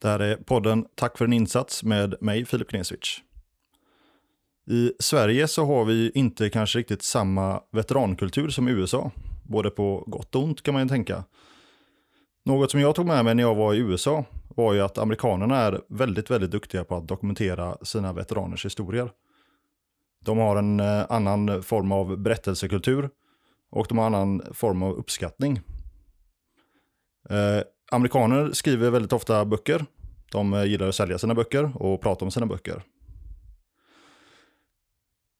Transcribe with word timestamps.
Det 0.00 0.08
här 0.08 0.20
är 0.20 0.36
podden 0.36 0.86
Tack 0.94 1.18
för 1.18 1.24
en 1.24 1.32
insats 1.32 1.84
med 1.84 2.14
mig, 2.20 2.44
Filip 2.44 2.68
Knesvich. 2.68 3.20
I 4.70 4.92
Sverige 4.98 5.48
så 5.48 5.64
har 5.64 5.84
vi 5.84 6.10
inte 6.14 6.50
kanske 6.50 6.78
riktigt 6.78 7.02
samma 7.02 7.62
veterankultur 7.72 8.48
som 8.48 8.68
i 8.68 8.70
USA. 8.70 9.10
Både 9.42 9.70
på 9.70 10.04
gott 10.06 10.34
och 10.34 10.42
ont 10.42 10.62
kan 10.62 10.74
man 10.74 10.82
ju 10.82 10.88
tänka. 10.88 11.24
Något 12.44 12.70
som 12.70 12.80
jag 12.80 12.94
tog 12.94 13.06
med 13.06 13.24
mig 13.24 13.34
när 13.34 13.42
jag 13.42 13.54
var 13.54 13.74
i 13.74 13.78
USA 13.78 14.24
var 14.48 14.74
ju 14.74 14.80
att 14.80 14.98
amerikanerna 14.98 15.56
är 15.56 15.80
väldigt, 15.88 16.30
väldigt 16.30 16.50
duktiga 16.50 16.84
på 16.84 16.96
att 16.96 17.08
dokumentera 17.08 17.76
sina 17.82 18.12
veteraners 18.12 18.64
historier. 18.64 19.10
De 20.24 20.38
har 20.38 20.56
en 20.56 20.80
eh, 20.80 21.06
annan 21.08 21.62
form 21.62 21.92
av 21.92 22.16
berättelsekultur 22.18 23.10
och 23.70 23.86
de 23.88 23.98
har 23.98 24.06
en 24.06 24.14
annan 24.14 24.42
form 24.52 24.82
av 24.82 24.92
uppskattning. 24.92 25.60
Eh, 27.30 27.62
Amerikaner 27.92 28.52
skriver 28.52 28.90
väldigt 28.90 29.12
ofta 29.12 29.44
böcker. 29.44 29.84
De 30.32 30.54
eh, 30.54 30.64
gillar 30.64 30.88
att 30.88 30.94
sälja 30.94 31.18
sina 31.18 31.34
böcker 31.34 31.82
och 31.82 32.00
prata 32.00 32.24
om 32.24 32.30
sina 32.30 32.46
böcker. 32.46 32.82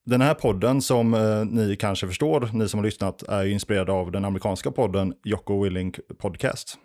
Den 0.04 0.20
här 0.20 0.34
podden 0.34 0.82
som 0.82 1.14
eh, 1.14 1.44
ni 1.44 1.76
kanske 1.76 2.06
förstår, 2.06 2.50
ni 2.52 2.68
som 2.68 2.78
har 2.78 2.84
lyssnat, 2.84 3.22
är 3.22 3.44
inspirerad 3.44 3.90
av 3.90 4.12
den 4.12 4.24
amerikanska 4.24 4.70
podden 4.70 5.14
Jocko 5.24 5.62
Willink 5.62 6.00
Podcast. 6.18 6.78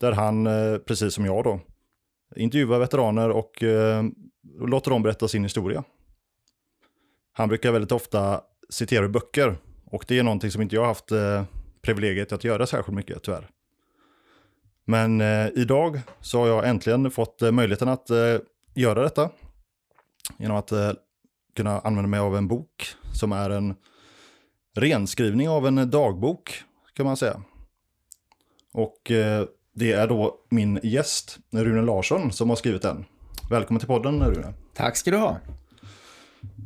Där 0.00 0.12
han, 0.12 0.46
eh, 0.46 0.78
precis 0.78 1.14
som 1.14 1.26
jag 1.26 1.44
då, 1.44 1.60
intervjuar 2.36 2.78
veteraner 2.78 3.30
och 3.30 3.62
låter 4.60 4.90
dem 4.90 5.02
berätta 5.02 5.28
sin 5.28 5.42
historia. 5.42 5.84
Han 7.32 7.48
brukar 7.48 7.72
väldigt 7.72 7.92
ofta 7.92 8.40
citera 8.70 9.04
ur 9.04 9.08
böcker 9.08 9.56
och 9.84 10.04
det 10.08 10.18
är 10.18 10.22
någonting 10.22 10.50
som 10.50 10.62
inte 10.62 10.74
jag 10.74 10.82
har 10.82 10.88
haft 10.88 11.12
privilegiet 11.82 12.32
att 12.32 12.44
göra 12.44 12.66
särskilt 12.66 12.96
mycket 12.96 13.22
tyvärr. 13.22 13.50
Men 14.84 15.20
eh, 15.20 15.48
idag 15.54 16.00
så 16.20 16.40
har 16.40 16.46
jag 16.46 16.68
äntligen 16.68 17.10
fått 17.10 17.42
eh, 17.42 17.50
möjligheten 17.50 17.88
att 17.88 18.10
eh, 18.10 18.36
göra 18.74 19.02
detta. 19.02 19.30
Genom 20.38 20.56
att 20.56 20.72
eh, 20.72 20.90
kunna 21.56 21.80
använda 21.80 22.08
mig 22.08 22.20
av 22.20 22.36
en 22.36 22.48
bok 22.48 22.86
som 23.14 23.32
är 23.32 23.50
en 23.50 23.74
renskrivning 24.76 25.48
av 25.48 25.66
en 25.66 25.90
dagbok 25.90 26.62
kan 26.94 27.06
man 27.06 27.16
säga. 27.16 27.42
Och 28.72 29.10
eh, 29.10 29.44
det 29.74 29.92
är 29.92 30.08
då 30.08 30.34
min 30.48 30.80
gäst 30.82 31.38
Rune 31.50 31.82
Larsson 31.82 32.32
som 32.32 32.48
har 32.48 32.56
skrivit 32.56 32.82
den. 32.82 33.04
Välkommen 33.50 33.78
till 33.78 33.88
podden 33.88 34.22
Rune. 34.22 34.52
Tack 34.74 34.96
ska 34.96 35.10
du 35.10 35.16
ha. 35.16 35.36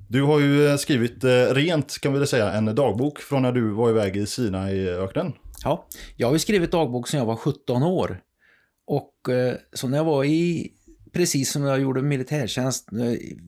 Du 0.09 0.23
har 0.23 0.41
ju 0.41 0.67
eh, 0.67 0.77
skrivit 0.77 1.25
rent 1.51 2.01
kan 2.01 2.13
vi 2.13 2.19
väl 2.19 2.29
säga 2.29 2.53
en 2.53 2.75
dagbok 2.75 3.19
från 3.19 3.43
när 3.43 3.53
du 3.53 3.71
var 3.71 3.91
iväg 3.91 4.17
i 4.17 4.27
Sina 4.27 4.71
i 4.71 4.89
öknen. 4.89 5.33
Ja, 5.67 5.89
jag 6.17 6.29
har 6.29 6.33
ju 6.33 6.39
skrivit 6.39 6.71
dagbok 6.71 7.09
sedan 7.09 7.19
jag 7.19 7.27
var 7.27 7.37
17 7.37 7.83
år. 7.83 8.21
Och 8.87 9.29
eh, 9.29 9.57
så 9.73 9.89
när 9.89 9.97
jag 9.97 10.05
var 10.05 10.25
i, 10.25 10.73
precis 11.13 11.53
som 11.53 11.63
när 11.63 11.69
jag 11.69 11.81
gjorde 11.81 12.03
militärtjänst, 12.03 12.89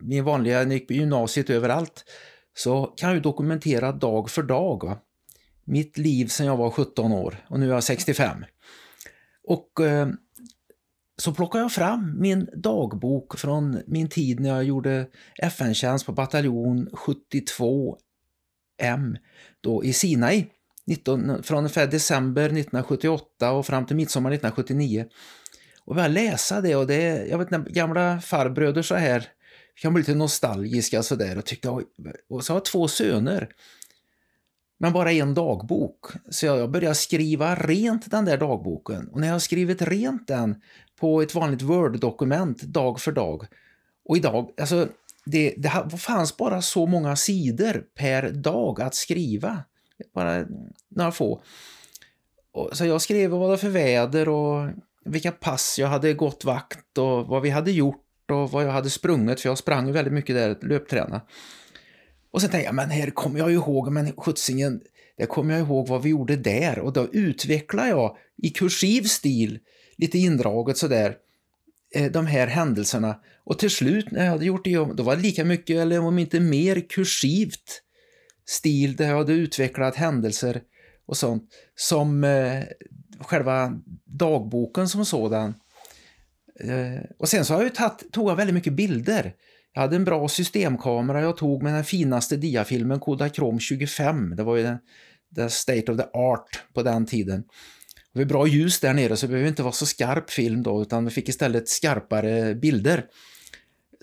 min 0.03 0.25
vanliga, 0.25 0.55
när 0.55 0.65
jag 0.65 0.73
gick 0.73 0.87
på 0.87 0.93
gymnasiet 0.93 1.51
överallt, 1.51 2.05
så 2.55 2.87
kan 2.87 3.09
jag 3.09 3.17
ju 3.17 3.23
dokumentera 3.23 3.93
dag 3.93 4.31
för 4.31 4.43
dag. 4.43 4.85
Va? 4.85 4.99
Mitt 5.65 5.99
liv 5.99 6.27
sedan 6.27 6.47
jag 6.47 6.57
var 6.57 6.71
17 6.71 7.13
år 7.13 7.45
och 7.49 7.61
nu 7.61 7.71
är 7.71 7.75
jag 7.75 7.85
65. 7.85 8.45
Och 9.49 9.81
eh, 9.81 10.09
så 11.17 11.35
plockar 11.35 11.59
jag 11.59 11.73
fram 11.73 12.21
min 12.21 12.49
dagbok 12.57 13.39
från 13.39 13.83
min 13.87 14.09
tid 14.09 14.41
när 14.41 14.49
jag 14.49 14.65
gjorde 14.65 15.07
FN-tjänst 15.43 16.07
på 16.07 16.13
bataljon 16.13 16.89
72M 16.89 19.17
då 19.61 19.85
i 19.85 19.93
Sinai. 19.93 20.47
19, 20.89 21.43
från 21.43 21.59
ungefär 21.59 21.87
december 21.87 22.45
1978 22.45 23.53
och 23.53 23.67
fram 23.67 23.87
till 23.87 23.97
midsommar 23.97 24.31
1979. 24.31 25.07
Och 25.85 25.95
började 25.95 26.15
läsa 26.15 26.61
det 26.61 26.77
och 26.77 26.87
det, 26.87 27.27
jag 27.27 27.39
vet 27.39 27.53
inte, 27.53 27.71
gamla 27.71 28.21
farbröder 28.21 28.83
så 28.83 28.95
här 28.95 29.29
kan 29.75 29.95
bli 29.95 30.03
lite 30.03 30.15
nostalgiska 30.15 31.03
sådär 31.03 31.39
och 31.39 31.45
tyckte, 31.45 31.69
och 32.31 32.45
så 32.45 32.53
har 32.53 32.57
jag 32.57 32.65
två 32.65 32.89
söner. 32.89 33.49
Men 34.79 34.93
bara 34.93 35.13
en 35.13 35.35
dagbok. 35.35 36.07
Så 36.31 36.47
jag 36.47 36.71
började 36.71 36.95
skriva 36.95 37.55
rent 37.55 38.11
den 38.11 38.25
där 38.25 38.39
dagboken. 38.39 39.09
Och 39.09 39.21
när 39.21 39.27
jag 39.27 39.35
har 39.35 39.41
skrivit 39.41 39.83
rent 39.83 40.29
den 40.29 40.57
på 41.01 41.23
ett 41.23 41.35
vanligt 41.35 41.63
Word-dokument 41.63 42.63
dag 42.63 43.01
för 43.01 43.13
dag. 43.13 43.47
Och 44.05 44.17
idag, 44.17 44.51
alltså 44.61 44.89
det, 45.25 45.55
det 45.57 45.99
fanns 45.99 46.37
bara 46.37 46.63
så 46.63 46.87
många 46.87 47.17
sidor 47.17 47.85
per 47.95 48.31
dag 48.31 48.81
att 48.81 48.95
skriva. 48.95 49.65
Bara 50.15 50.45
några 50.89 51.13
få. 51.13 51.43
Och, 52.53 52.77
så 52.77 52.85
jag 52.85 53.03
skrev 53.03 53.31
vad 53.31 53.41
det 53.41 53.49
var 53.49 53.57
för 53.57 53.69
väder 53.69 54.29
och 54.29 54.71
vilka 55.05 55.33
pass 55.33 55.77
jag 55.79 55.89
hade 55.89 56.13
gått 56.15 56.45
vakt 56.45 56.99
och 56.99 57.27
vad 57.27 57.43
vi 57.43 57.51
hade 57.51 57.73
gjort 57.73 58.05
och 58.31 58.51
vad 58.51 58.65
jag 58.65 58.71
hade 58.71 58.91
sprungit, 58.91 59.41
för 59.41 59.49
jag 59.49 59.59
sprang 59.59 59.93
väldigt 59.93 60.15
mycket 60.15 60.37
där, 60.37 60.59
löpträna. 60.63 61.21
Och 62.31 62.41
sen 62.41 62.51
tänkte 62.51 62.67
jag, 62.67 62.75
men 62.75 62.91
här 62.91 63.11
kommer 63.11 63.39
jag 63.39 63.53
ihåg, 63.53 63.93
men 63.93 64.13
skjutsingen, 64.13 64.81
där 65.19 65.27
kommer 65.27 65.55
jag 65.55 65.67
ihåg 65.67 65.89
vad 65.89 66.03
vi 66.03 66.11
gjorde 66.11 66.37
där 66.37 66.79
och 66.79 66.93
då 66.93 67.09
utvecklade 67.13 67.89
jag 67.89 68.17
i 68.43 68.51
kursiv 68.51 69.03
stil, 69.03 69.59
lite 69.97 70.19
indraget 70.19 70.77
sådär, 70.77 71.17
eh, 71.95 72.13
de 72.13 72.27
här 72.27 72.47
händelserna. 72.47 73.21
Och 73.45 73.59
till 73.59 73.71
slut 73.71 74.11
när 74.11 74.25
jag 74.25 74.33
hade 74.33 74.45
gjort 74.45 74.65
det, 74.65 74.75
då 74.75 75.03
var 75.03 75.17
det 75.17 75.23
lika 75.23 75.45
mycket, 75.45 75.77
eller 75.77 76.01
om 76.01 76.19
inte 76.19 76.41
mer, 76.41 76.81
kursivt 76.89 77.83
stil 78.49 78.97
där 78.97 79.09
jag 79.09 79.17
hade 79.17 79.33
utvecklat 79.33 79.97
händelser 79.97 80.61
och 81.07 81.17
sånt 81.17 81.43
som 81.75 82.25
eh, 82.25 82.65
själva 83.21 83.73
dagboken 84.05 84.89
som 84.89 85.05
sådan. 85.05 85.55
Eh, 86.61 87.03
och 87.19 87.29
sen 87.29 87.45
så 87.45 87.55
har 87.55 87.61
jag 87.61 87.69
ju 87.69 87.75
tatt, 87.75 88.05
tog 88.13 88.31
jag 88.31 88.37
väldigt 88.37 88.55
mycket 88.55 88.73
bilder. 88.73 89.35
Jag 89.73 89.81
hade 89.83 89.97
en 89.97 90.05
bra 90.05 90.29
systemkamera 90.29 91.23
jag 91.23 91.37
tog 91.37 91.63
med 91.63 91.75
den 91.75 91.85
finaste 91.85 92.37
diafilmen 92.37 93.01
Kodachrome 93.01 93.61
25. 93.61 94.37
Det 94.37 94.43
var 94.43 94.57
ju 94.57 94.63
den, 94.63 94.79
the 95.37 95.51
state 95.51 95.93
of 95.93 95.99
the 95.99 96.19
art 96.19 96.63
på 96.75 96.83
den 96.83 97.07
tiden. 97.07 97.45
Det 98.13 98.19
var 98.19 98.27
bra 98.27 98.47
ljus 98.47 98.81
där 98.81 98.95
nere 98.95 99.17
så 99.17 99.27
det 99.27 99.31
behöver 99.31 99.49
inte 99.49 99.63
vara 99.63 99.73
så 99.73 99.87
skarp 99.87 100.31
film 100.31 100.63
då 100.63 100.83
utan 100.83 101.05
vi 101.05 101.11
fick 101.11 101.29
istället 101.29 101.69
skarpare 101.69 102.55
bilder. 102.55 103.05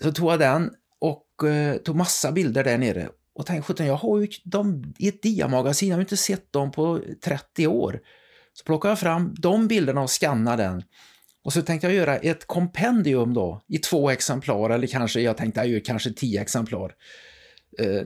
Så 0.02 0.12
tog 0.12 0.32
jag 0.32 0.38
den 0.38 0.70
och 1.00 1.48
eh, 1.48 1.76
tog 1.76 1.96
massa 1.96 2.32
bilder 2.32 2.64
där 2.64 2.78
nere 2.78 3.08
och 3.36 3.46
tänkte, 3.46 3.66
sjutton, 3.66 3.86
jag 3.86 3.96
har 3.96 4.20
ju 4.20 4.28
dem 4.44 4.94
i 4.98 5.08
ett 5.08 5.22
diamagasin, 5.22 5.88
jag 5.88 5.96
har 5.96 6.00
inte 6.00 6.16
sett 6.16 6.52
dem 6.52 6.70
på 6.70 7.00
30 7.24 7.66
år. 7.66 8.00
Så 8.52 8.64
plockade 8.64 8.92
jag 8.92 8.98
fram 8.98 9.34
de 9.38 9.68
bilderna 9.68 10.00
och 10.00 10.10
skannade 10.10 10.62
den. 10.62 10.82
Och 11.44 11.52
så 11.52 11.62
tänkte 11.62 11.86
jag 11.86 11.94
göra 11.94 12.16
ett 12.16 12.46
kompendium 12.46 13.34
då, 13.34 13.64
i 13.68 13.78
två 13.78 14.10
exemplar, 14.10 14.70
eller 14.70 14.86
kanske, 14.86 15.20
jag 15.20 15.36
tänkte 15.36 15.60
jag 15.60 15.68
gör 15.68 15.80
kanske 15.80 16.12
tio 16.12 16.40
exemplar. 16.40 16.94
Eh, 17.78 18.02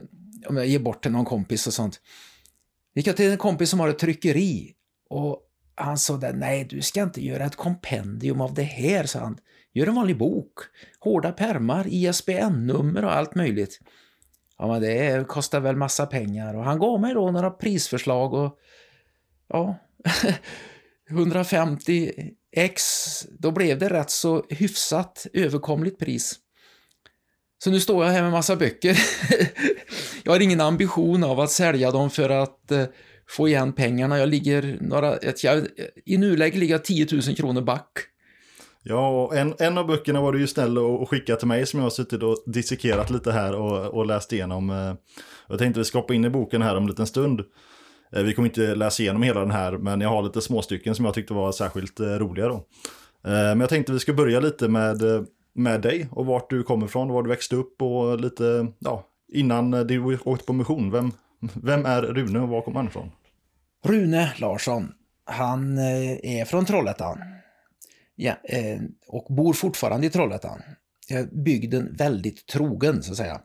om 0.47 0.57
jag 0.57 0.67
ger 0.67 0.79
bort 0.79 1.03
till 1.03 1.11
någon 1.11 1.25
kompis 1.25 1.67
och 1.67 1.73
sånt. 1.73 2.01
Gick 2.95 3.07
jag 3.07 3.17
till 3.17 3.31
en 3.31 3.37
kompis 3.37 3.69
som 3.69 3.79
har 3.79 3.89
ett 3.89 3.99
tryckeri 3.99 4.73
och 5.09 5.41
han 5.75 5.97
sa 5.97 6.17
där, 6.17 6.33
nej 6.33 6.67
du 6.69 6.81
ska 6.81 7.03
inte 7.03 7.25
göra 7.25 7.45
ett 7.45 7.55
kompendium 7.55 8.41
av 8.41 8.53
det 8.53 8.63
här, 8.63 9.03
sa 9.03 9.19
han. 9.19 9.37
Gör 9.73 9.87
en 9.87 9.95
vanlig 9.95 10.17
bok. 10.17 10.53
Hårda 10.99 11.31
permar, 11.31 11.85
ISBN-nummer 11.87 13.05
och 13.05 13.15
allt 13.15 13.35
möjligt. 13.35 13.79
Ja, 14.61 14.67
men 14.67 14.81
det 14.81 15.27
kostar 15.27 15.59
väl 15.59 15.75
massa 15.75 16.05
pengar. 16.05 16.55
Och 16.55 16.63
han 16.63 16.79
gav 16.79 17.01
mig 17.01 17.13
då 17.13 17.31
några 17.31 17.49
prisförslag 17.49 18.33
och 18.33 18.59
ja, 19.49 19.75
150 21.09 22.11
x, 22.55 22.83
då 23.39 23.51
blev 23.51 23.79
det 23.79 23.89
rätt 23.89 24.09
så 24.09 24.45
hyfsat 24.49 25.27
överkomligt 25.33 25.99
pris. 25.99 26.35
Så 27.63 27.71
nu 27.71 27.79
står 27.79 28.05
jag 28.05 28.11
här 28.11 28.21
med 28.21 28.31
massa 28.31 28.55
böcker. 28.55 28.99
jag 30.23 30.31
har 30.31 30.39
ingen 30.39 30.61
ambition 30.61 31.23
av 31.23 31.39
att 31.39 31.51
sälja 31.51 31.91
dem 31.91 32.09
för 32.09 32.29
att 32.29 32.71
eh, 32.71 32.85
få 33.29 33.47
igen 33.47 33.73
pengarna. 33.73 34.19
Jag 34.19 34.29
ligger 34.29 34.77
några, 34.81 35.19
jag, 35.43 35.67
i 36.05 36.17
nuläget 36.17 36.59
ligger 36.59 36.73
jag 36.73 36.83
10 36.83 37.07
000 37.11 37.35
kronor 37.35 37.61
back. 37.61 37.91
Ja, 38.83 39.23
och 39.23 39.35
en, 39.35 39.53
en 39.59 39.77
av 39.77 39.87
böckerna 39.87 40.21
var 40.21 40.33
du 40.33 40.39
ju 40.39 40.47
snäll 40.47 40.77
och, 40.77 41.01
och 41.01 41.09
till 41.09 41.47
mig 41.47 41.65
som 41.65 41.79
jag 41.79 41.85
har 41.85 41.89
suttit 41.89 42.23
och 42.23 42.37
dissekerat 42.45 43.09
lite 43.09 43.31
här 43.31 43.55
och, 43.55 43.85
och 43.85 44.05
läst 44.05 44.33
igenom. 44.33 44.69
Eh. 44.69 44.93
Jag 45.47 45.59
tänkte 45.59 45.79
vi 45.79 45.85
ska 45.85 45.97
hoppa 45.97 46.13
in 46.13 46.25
i 46.25 46.29
boken 46.29 46.61
här 46.61 46.77
om 46.77 46.83
en 46.83 46.89
liten 46.89 47.07
stund. 47.07 47.41
Eh, 48.11 48.23
vi 48.23 48.33
kommer 48.33 48.49
inte 48.49 48.75
läsa 48.75 49.03
igenom 49.03 49.23
hela 49.23 49.39
den 49.39 49.51
här, 49.51 49.71
men 49.71 50.01
jag 50.01 50.09
har 50.09 50.21
lite 50.23 50.41
småstycken 50.41 50.95
som 50.95 51.05
jag 51.05 51.13
tyckte 51.13 51.33
var 51.33 51.51
särskilt 51.51 51.99
eh, 51.99 52.05
roliga 52.05 52.47
då. 52.47 52.65
Men 53.23 53.59
jag 53.59 53.69
tänkte 53.69 53.91
vi 53.91 53.99
ska 53.99 54.13
börja 54.13 54.39
lite 54.39 54.67
med 54.67 55.01
med 55.53 55.81
dig 55.81 56.07
och 56.11 56.25
vart 56.25 56.49
du 56.49 56.63
kommer 56.63 56.85
ifrån, 56.85 57.09
var 57.09 57.23
du 57.23 57.29
växte 57.29 57.55
upp 57.55 57.81
och 57.81 58.19
lite, 58.19 58.67
ja, 58.79 59.07
innan 59.33 59.71
du 59.71 60.17
åkte 60.23 60.45
på 60.45 60.53
mission. 60.53 60.91
Vem, 60.91 61.11
vem 61.53 61.85
är 61.85 62.01
Rune 62.01 62.39
och 62.39 62.49
var 62.49 62.61
kommer 62.61 62.77
han 62.77 62.87
ifrån? 62.87 63.11
Rune 63.85 64.33
Larsson, 64.37 64.91
han 65.25 65.77
är 65.77 66.45
från 66.45 66.65
Trollhättan. 66.65 67.17
Ja, 68.23 68.37
eh, 68.43 68.81
och 69.07 69.35
bor 69.35 69.53
fortfarande 69.53 70.07
i 70.07 70.09
Trollhättan. 70.09 70.61
Jag 71.07 71.43
Bygden 71.43 71.95
väldigt 71.95 72.47
trogen, 72.47 73.03
så 73.03 73.11
att 73.11 73.17
säga. 73.17 73.41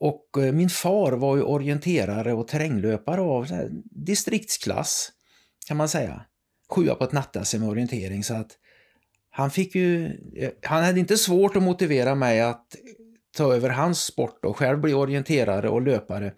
Och 0.00 0.38
eh, 0.38 0.52
min 0.52 0.68
far 0.68 1.12
var 1.12 1.36
ju 1.36 1.42
orienterare 1.42 2.32
och 2.32 2.48
terränglöpare 2.48 3.20
av 3.20 3.48
distriktsklass, 3.90 5.12
kan 5.66 5.76
man 5.76 5.88
säga. 5.88 6.24
Sjua 6.70 6.94
på 6.94 7.04
ett 7.04 7.12
natt 7.12 7.54
med 7.58 7.68
orientering, 7.68 8.24
så 8.24 8.34
att 8.34 8.50
han 9.30 9.50
fick 9.50 9.74
ju... 9.74 10.06
Eh, 10.36 10.50
han 10.62 10.84
hade 10.84 11.00
inte 11.00 11.16
svårt 11.16 11.56
att 11.56 11.62
motivera 11.62 12.14
mig 12.14 12.40
att 12.40 12.76
ta 13.36 13.54
över 13.54 13.68
hans 13.68 14.00
sport 14.00 14.44
och 14.44 14.56
själv 14.56 14.80
bli 14.80 14.94
orienterare 14.94 15.68
och 15.68 15.82
löpare. 15.82 16.32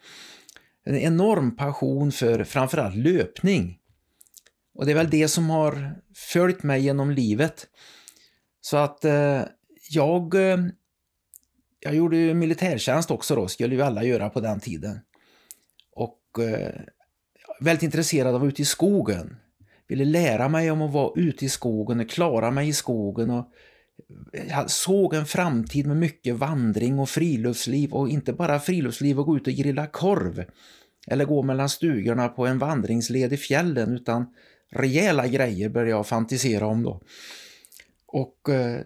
En 0.84 0.96
enorm 0.96 1.56
passion 1.56 2.12
för 2.12 2.44
framförallt 2.44 2.96
löpning. 2.96 3.78
Och 4.76 4.86
det 4.86 4.92
är 4.92 4.96
väl 4.96 5.10
det 5.10 5.28
som 5.28 5.50
har 5.50 5.96
följt 6.14 6.62
mig 6.62 6.82
genom 6.82 7.10
livet. 7.10 7.66
Så 8.60 8.76
att 8.76 9.04
eh, 9.04 9.42
jag... 9.90 10.34
Eh, 10.34 10.58
jag 11.80 11.94
gjorde 11.94 12.16
ju 12.16 12.34
militärtjänst 12.34 13.10
också 13.10 13.34
då, 13.34 13.48
skulle 13.48 13.74
ju 13.74 13.82
alla 13.82 14.04
göra 14.04 14.30
på 14.30 14.40
den 14.40 14.60
tiden. 14.60 15.00
Och 15.92 16.20
eh, 16.44 16.74
väldigt 17.60 17.82
intresserad 17.82 18.28
av 18.28 18.34
att 18.34 18.40
vara 18.40 18.48
ute 18.48 18.62
i 18.62 18.64
skogen. 18.64 19.36
Ville 19.88 20.04
lära 20.04 20.48
mig 20.48 20.70
om 20.70 20.82
att 20.82 20.92
vara 20.92 21.12
ute 21.16 21.44
i 21.44 21.48
skogen 21.48 22.00
och 22.00 22.10
klara 22.10 22.50
mig 22.50 22.68
i 22.68 22.72
skogen. 22.72 23.30
Och 23.30 23.46
eh, 24.32 24.46
jag 24.48 24.70
såg 24.70 25.14
en 25.14 25.26
framtid 25.26 25.86
med 25.86 25.96
mycket 25.96 26.34
vandring 26.34 26.98
och 26.98 27.08
friluftsliv 27.08 27.92
och 27.92 28.08
inte 28.08 28.32
bara 28.32 28.60
friluftsliv 28.60 29.20
och 29.20 29.26
gå 29.26 29.36
ut 29.36 29.46
och 29.46 29.52
grilla 29.52 29.86
korv 29.86 30.44
eller 31.06 31.24
gå 31.24 31.42
mellan 31.42 31.68
stugorna 31.68 32.28
på 32.28 32.46
en 32.46 32.58
vandringsled 32.58 33.32
i 33.32 33.36
fjällen 33.36 33.92
utan 33.94 34.26
rejäla 34.70 35.26
grejer 35.26 35.68
började 35.68 35.90
jag 35.90 36.06
fantisera 36.06 36.66
om 36.66 36.82
då. 36.82 37.00
Och 38.06 38.48
eh, 38.48 38.80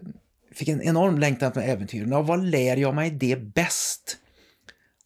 fick 0.51 0.67
en 0.67 0.81
enorm 0.81 1.19
längtan 1.19 1.47
efter 1.47 1.61
äventyren. 1.61 2.13
Och 2.13 2.27
vad 2.27 2.45
lär 2.45 2.77
jag 2.77 2.95
mig 2.95 3.11
det 3.11 3.35
bäst? 3.35 4.17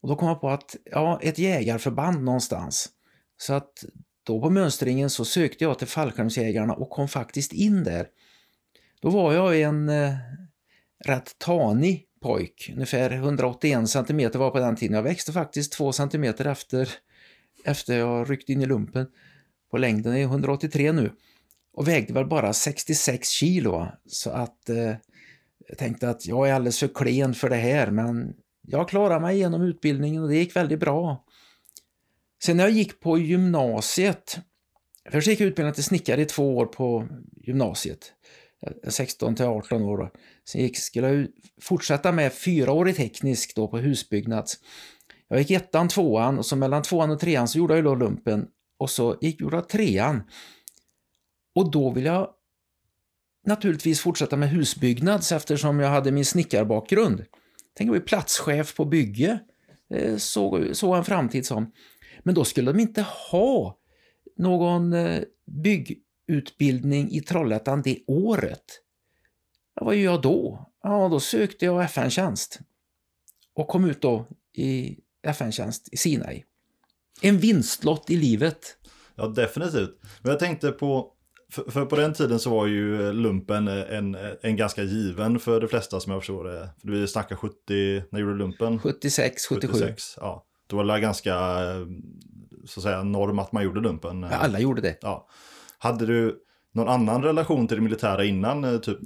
Och 0.02 0.10
då 0.10 0.16
kom 0.16 0.28
jag 0.28 0.42
på 0.42 0.50
att, 0.50 0.76
ja, 0.92 1.20
ett 1.22 1.40
jägarförband 1.40 2.24
någonstans. 2.24 2.90
Så 3.38 3.54
att 3.54 3.86
då 4.24 4.42
på 4.42 4.50
mönstringen 4.50 5.10
så 5.10 5.26
sökte 5.26 5.64
jag 5.64 5.80
till 5.80 5.88
fallskärmsjägarna 5.88 6.74
och 6.74 6.90
kom 6.90 7.08
faktiskt 7.08 7.54
in 7.54 7.84
där. 7.84 8.08
Då 9.02 9.10
var 9.10 9.34
jag 9.34 9.62
en 9.62 9.90
eh, 9.90 10.14
rätt 11.06 11.40
tanig 11.40 12.06
pojk, 12.22 12.72
ungefär 12.74 13.12
181 13.12 13.90
cm 13.90 14.32
var 14.34 14.52
på 14.52 14.60
den 14.60 14.76
tiden. 14.76 14.96
Jag 14.96 15.04
växte 15.04 15.32
faktiskt 15.32 15.74
2 15.74 15.92
cm 15.92 16.24
efter, 16.24 16.90
efter 17.66 17.98
jag 17.98 18.30
ryckte 18.30 18.52
in 18.52 18.62
i 18.62 18.66
lumpen 18.66 19.08
på 19.72 19.78
längden 19.78 20.14
är 20.14 20.24
183 20.24 20.92
nu 20.92 21.12
och 21.74 21.88
vägde 21.88 22.14
väl 22.14 22.26
bara 22.26 22.54
66 22.54 23.30
kilo. 23.30 23.88
Så 24.06 24.30
att 24.30 24.70
eh, 24.70 24.94
jag 25.68 25.78
tänkte 25.78 26.10
att 26.10 26.26
jag 26.26 26.50
är 26.50 26.54
alldeles 26.54 26.80
för 26.80 26.88
klen 26.88 27.34
för 27.34 27.50
det 27.50 27.56
här 27.56 27.92
men 27.92 28.34
jag 28.68 28.90
klarade 28.90 29.20
mig 29.20 29.38
genom 29.38 29.62
utbildningen 29.62 30.24
och 30.24 30.30
det 30.30 30.36
gick 30.36 30.56
väldigt 30.56 30.80
bra. 30.80 31.26
Sen 32.44 32.58
när 32.58 32.64
jag 32.64 32.74
gick 32.74 33.00
på 33.00 33.18
gymnasiet, 33.18 34.38
först 35.12 35.28
gick 35.28 35.40
jag 35.40 35.48
utbildningen 35.48 35.74
till 35.74 35.84
snickare 35.84 36.22
i 36.22 36.26
två 36.26 36.58
år 36.58 36.66
på 36.66 37.08
gymnasiet, 37.42 38.14
eh, 38.84 38.90
16 38.90 39.36
till 39.36 39.46
18 39.46 39.84
år. 39.84 40.12
Sen 40.48 40.62
gick, 40.62 40.78
skulle 40.78 41.10
jag 41.10 41.28
fortsätta 41.62 42.12
med 42.12 42.34
fyraårig 42.34 42.96
teknisk 42.96 43.56
då 43.56 43.68
på 43.68 43.78
husbyggnads. 43.78 44.60
Jag 45.28 45.40
gick 45.40 45.52
ettan, 45.52 45.88
tvåan 45.88 46.38
och 46.38 46.46
så 46.46 46.56
mellan 46.56 46.82
tvåan 46.82 47.12
och 47.12 47.20
trean 47.20 47.48
så 47.48 47.58
gjorde 47.58 47.76
jag 47.76 47.84
då 47.84 47.96
lumpen 47.96 48.48
och 48.78 48.90
så 48.90 49.18
gick 49.22 49.42
jag 49.42 49.70
trean. 49.70 50.24
Och 51.56 51.72
då 51.72 51.92
vill 51.92 52.06
jag 52.06 52.30
naturligtvis 53.46 54.00
fortsätta 54.00 54.38
med 54.38 54.50
husbyggnads 54.50 55.32
eftersom 55.32 55.80
jag 55.80 55.90
hade 55.90 56.12
min 56.12 56.26
snickarbakgrund. 56.26 57.26
Tänk 57.74 57.88
att 57.88 57.92
bli 57.92 58.02
platschef 58.02 58.76
på 58.76 58.86
bygge, 58.86 59.40
eh, 59.94 60.18
såg 60.18 60.76
så 60.76 60.94
en 60.94 61.04
framtid 61.04 61.46
som. 61.46 61.72
Men 62.24 62.36
då 62.36 62.46
skulle 62.46 62.72
de 62.72 62.80
inte 62.80 63.06
ha 63.32 63.78
någon 64.38 64.94
eh, 64.94 65.22
byggutbildning 65.48 67.12
i 67.12 67.22
Trollhättan 67.22 67.82
det 67.82 68.00
året. 68.08 68.82
Vad 69.82 69.96
gör 69.96 70.12
jag 70.12 70.22
då? 70.22 70.72
Ja, 70.84 71.10
då 71.10 71.20
sökte 71.20 71.66
jag 71.66 71.84
FN-tjänst 71.84 72.60
och 73.54 73.68
kom 73.68 73.86
ut 73.86 74.02
då 74.02 74.28
i 74.54 75.00
FN-tjänst 75.28 75.90
i 75.92 75.98
Sinai 75.98 76.44
en 77.22 77.38
vinstlott 77.38 78.10
i 78.10 78.16
livet. 78.16 78.78
Ja, 79.16 79.28
definitivt. 79.28 80.00
Men 80.22 80.30
jag 80.32 80.40
tänkte 80.40 80.72
på, 80.72 81.12
för, 81.52 81.72
för, 81.72 81.86
på 81.86 81.96
den 81.96 82.14
tiden 82.14 82.40
så 82.40 82.50
var 82.50 82.68
ju 82.68 83.14
lumpen 83.14 83.68
en, 83.68 84.18
en 84.42 84.56
ganska 84.56 84.84
given 84.84 85.40
för 85.40 85.62
de 85.62 85.68
flesta 85.68 86.00
som 86.00 86.12
jag 86.12 86.22
förstår 86.22 86.44
det. 86.44 86.70
För 86.82 86.88
vi 86.88 87.08
snackar 87.08 87.36
70, 87.36 87.56
när 88.12 88.20
gjorde 88.20 88.34
du 88.34 88.38
lumpen? 88.38 88.80
76, 88.80 89.46
77. 89.46 89.74
76, 89.74 90.18
ja. 90.18 90.46
Då 90.68 90.76
var 90.76 90.84
det 90.84 91.00
ganska, 91.00 91.34
så 92.66 92.80
att 92.80 92.84
säga, 92.84 93.04
norm 93.04 93.40
att 93.40 93.52
man 93.52 93.64
gjorde 93.64 93.82
lumpen. 93.82 94.22
Ja, 94.22 94.38
alla 94.38 94.60
gjorde 94.60 94.82
det. 94.82 94.98
Ja. 95.02 95.28
Hade 95.78 96.06
du 96.06 96.42
någon 96.74 96.88
annan 96.88 97.24
relation 97.24 97.68
till 97.68 97.78
det 97.78 97.84
militära 97.84 98.24
innan? 98.26 98.82
Typ 98.82 98.98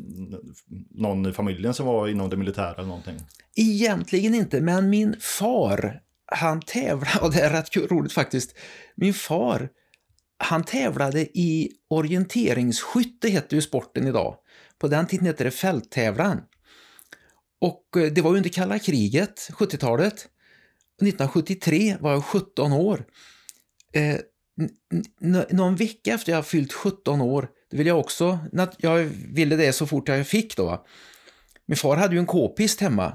någon 0.89 1.25
i 1.25 1.33
familjen 1.33 1.73
som 1.73 1.85
var 1.85 2.07
inom 2.07 2.29
det 2.29 2.37
militära 2.37 2.73
eller 2.73 2.87
någonting? 2.87 3.15
Egentligen 3.55 4.35
inte, 4.35 4.61
men 4.61 4.89
min 4.89 5.15
far 5.19 6.01
han 6.31 6.61
tävlade, 6.61 7.19
och 7.21 7.33
det 7.33 7.41
är 7.41 7.49
rätt 7.49 7.91
roligt 7.91 8.13
faktiskt, 8.13 8.57
min 8.95 9.13
far, 9.13 9.69
han 10.37 10.63
tävlade 10.63 11.21
i 11.21 11.71
orienteringsskytte, 11.89 13.29
heter 13.29 13.55
ju 13.55 13.61
sporten 13.61 14.07
idag. 14.07 14.35
På 14.79 14.87
den 14.87 15.07
tiden 15.07 15.25
hette 15.25 15.43
det 15.43 15.51
fälttävlan. 15.51 16.41
Och 17.61 17.97
eh, 17.97 18.11
det 18.11 18.21
var 18.21 18.35
under 18.35 18.49
kalla 18.49 18.79
kriget, 18.79 19.49
70-talet. 19.51 20.13
1973 20.13 21.97
var 21.99 22.11
jag 22.11 22.25
17 22.25 22.73
år. 22.73 23.05
Eh, 23.93 24.17
någon 25.51 25.75
vecka 25.75 26.13
efter 26.13 26.31
jag 26.31 26.45
fyllt 26.45 26.73
17 26.73 27.21
år, 27.21 27.49
det 27.71 27.77
vill 27.77 27.87
jag 27.87 27.99
också, 27.99 28.39
jag 28.77 28.97
ville 29.33 29.55
det 29.55 29.73
så 29.73 29.87
fort 29.87 30.07
jag 30.07 30.27
fick 30.27 30.57
då. 30.57 30.85
Min 31.65 31.77
far 31.77 31.97
hade 31.97 32.13
ju 32.13 32.19
en 32.19 32.25
k-pist 32.25 32.81
hemma 32.81 33.13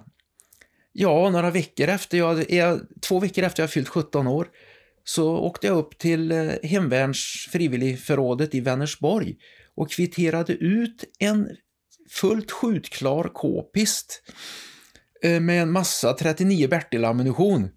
Ja, 0.97 1.31
några 1.31 1.51
veckor 1.51 1.89
efter 1.89 2.19
jag, 2.49 2.81
två 3.01 3.21
veckor 3.21 3.45
efter 3.45 3.63
jag 3.63 3.71
fyllt 3.71 3.89
17 3.89 4.27
år 4.27 4.49
så 5.05 5.37
åkte 5.37 5.67
jag 5.67 5.79
upp 5.79 5.99
till 5.99 6.33
eh, 6.33 6.51
Hemvärns 6.63 7.49
frivilligförrådet 7.53 8.55
i 8.55 8.61
Vänersborg 8.61 9.37
och 9.77 9.91
kvitterade 9.91 10.53
ut 10.53 11.05
en 11.19 11.49
fullt 12.11 12.51
skjutklar 12.51 13.29
k-pist 13.29 14.23
eh, 15.23 15.41
med 15.41 15.63
en 15.63 15.73
massa 15.73 16.13
39 16.13 16.69
Bertil-ammunition. 16.69 17.69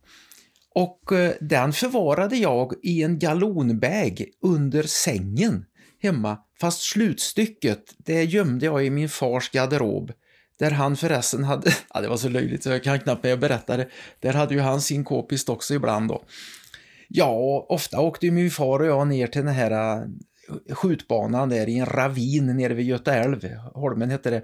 Och 0.76 1.12
eh, 1.12 1.34
den 1.42 1.74
förvarade 1.74 2.38
jag 2.38 2.74
i 2.84 3.04
en 3.04 3.20
galonbag 3.20 4.26
under 4.42 4.84
sängen 4.84 5.66
hemma, 6.00 6.38
fast 6.62 6.82
slutstycket 6.82 7.84
det 7.98 8.24
gömde 8.24 8.66
jag 8.66 8.86
i 8.86 8.90
min 8.90 9.10
fars 9.10 9.50
garderob. 9.52 10.12
Där 10.60 10.72
han 10.72 10.96
förresten 10.96 11.44
hade, 11.44 11.72
ja 11.94 12.02
det 12.02 12.08
var 12.08 12.18
så 12.18 12.30
löjligt 12.30 12.64
så 12.64 12.70
jag 12.70 12.84
kan 12.84 13.00
knappt 13.00 13.24
med 13.24 13.34
att 13.34 13.40
berätta 13.40 13.78
det, 13.78 13.88
där 14.20 14.34
hade 14.34 14.54
ju 14.54 14.60
han 14.60 14.82
sin 14.82 15.04
k-pist 15.04 15.50
också 15.50 15.74
ibland 15.74 16.08
då. 16.08 16.24
Ja, 17.08 17.66
ofta 17.70 18.00
åkte 18.00 18.26
ju 18.26 18.32
min 18.32 18.52
far 18.52 18.80
och 18.80 18.88
jag 18.88 19.08
ner 19.08 19.28
till 19.28 19.46
den 19.46 19.54
här 19.54 19.72
äh, 19.72 20.04
skjutbanan 20.76 21.50
där 21.50 21.70
i 21.70 21.78
en 21.78 21.86
ravin 21.86 22.58
nere 22.58 22.74
vid 22.74 22.86
Göta 22.86 23.14
älv, 23.14 23.50
Holmen 23.74 24.10
hette 24.10 24.30
det. 24.30 24.44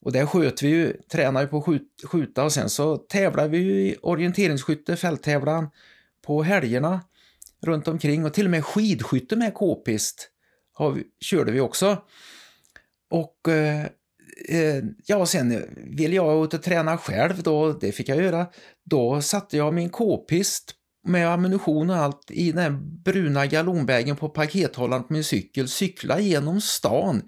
Och 0.00 0.12
där 0.12 0.26
sköt 0.26 0.62
vi 0.62 0.68
ju, 0.68 0.92
tränade 1.12 1.46
på 1.46 1.58
att 1.58 2.08
skjuta 2.10 2.44
och 2.44 2.52
sen 2.52 2.70
så 2.70 2.96
tävlade 2.96 3.48
vi 3.48 3.58
ju 3.58 3.88
i 3.88 3.96
orienteringsskytte, 4.02 4.96
fälttävlan 4.96 5.68
på 6.26 6.42
helgerna 6.42 7.00
runt 7.62 7.88
omkring 7.88 8.24
och 8.24 8.34
till 8.34 8.44
och 8.44 8.50
med 8.50 8.64
skidskytte 8.64 9.36
med 9.36 9.54
k-pist 9.54 10.28
körde 11.20 11.52
vi 11.52 11.60
också. 11.60 12.02
Och 13.10 13.48
eh, 13.48 13.86
Eh, 14.48 14.84
ja, 15.06 15.26
sen 15.26 15.52
eh, 15.52 15.60
ville 15.76 16.16
jag 16.16 16.44
ut 16.44 16.54
och 16.54 16.62
träna 16.62 16.98
själv 16.98 17.42
då, 17.42 17.72
det 17.72 17.92
fick 17.92 18.08
jag 18.08 18.22
göra. 18.22 18.46
Då 18.84 19.20
satte 19.20 19.56
jag 19.56 19.74
min 19.74 19.90
k-pist 19.90 20.74
med 21.04 21.28
ammunition 21.28 21.90
och 21.90 21.96
allt 21.96 22.30
i 22.30 22.52
den 22.52 22.62
här 22.62 22.70
bruna 23.04 23.46
galonvägen 23.46 24.16
på 24.16 24.28
pakethållaren 24.28 25.04
på 25.04 25.12
min 25.12 25.24
cykel, 25.24 25.68
cykla 25.68 26.20
genom 26.20 26.60
stan. 26.60 27.22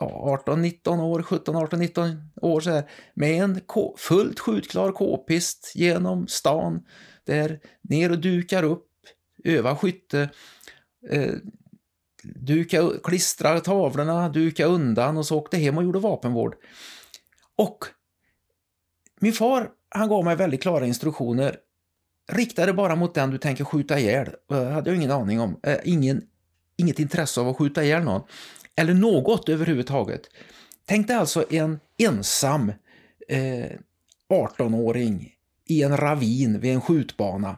18-19 0.00 1.02
år, 1.02 1.22
17, 1.22 1.56
18, 1.56 1.78
19 1.78 2.30
år 2.42 2.60
så 2.60 2.70
här, 2.70 2.90
med 3.14 3.42
en 3.42 3.60
fullt 3.98 4.40
skjutklar 4.40 4.92
k-pist 4.92 5.72
genom 5.74 6.26
stan. 6.28 6.82
Där 7.24 7.60
ner 7.82 8.10
och 8.10 8.18
dukar 8.18 8.62
upp, 8.62 8.86
öva 9.44 9.76
skytte, 9.76 10.30
eh, 11.10 11.34
duka, 12.34 12.90
klistra 13.04 13.60
tavlorna, 13.60 14.28
duka 14.28 14.64
undan 14.64 15.16
och 15.16 15.26
så 15.26 15.38
åkte 15.38 15.56
hem 15.56 15.78
och 15.78 15.84
gjorde 15.84 15.98
vapenvård. 15.98 16.54
Och 17.56 17.84
min 19.20 19.32
far, 19.32 19.70
han 19.88 20.08
gav 20.08 20.24
mig 20.24 20.36
väldigt 20.36 20.62
klara 20.62 20.86
instruktioner. 20.86 21.56
Rikta 22.32 22.66
det 22.66 22.72
bara 22.72 22.96
mot 22.96 23.14
den 23.14 23.30
du 23.30 23.38
tänker 23.38 23.64
skjuta 23.64 23.98
ihjäl. 23.98 24.28
Det 24.48 24.54
hade 24.54 24.90
jag 24.90 24.96
ingen 24.96 25.10
aning 25.10 25.40
om. 25.40 25.60
Eh, 25.62 25.78
ingen, 25.84 26.22
inget 26.76 26.98
intresse 26.98 27.40
av 27.40 27.48
att 27.48 27.56
skjuta 27.56 27.84
ihjäl 27.84 28.02
någon. 28.02 28.22
Eller 28.76 28.94
något 28.94 29.48
överhuvudtaget. 29.48 30.22
Tänk 30.84 31.08
dig 31.08 31.16
alltså 31.16 31.52
en 31.52 31.80
ensam 31.98 32.72
eh, 33.28 33.70
18-åring 34.30 35.32
i 35.64 35.82
en 35.82 35.96
ravin 35.96 36.60
vid 36.60 36.74
en 36.74 36.80
skjutbana. 36.80 37.56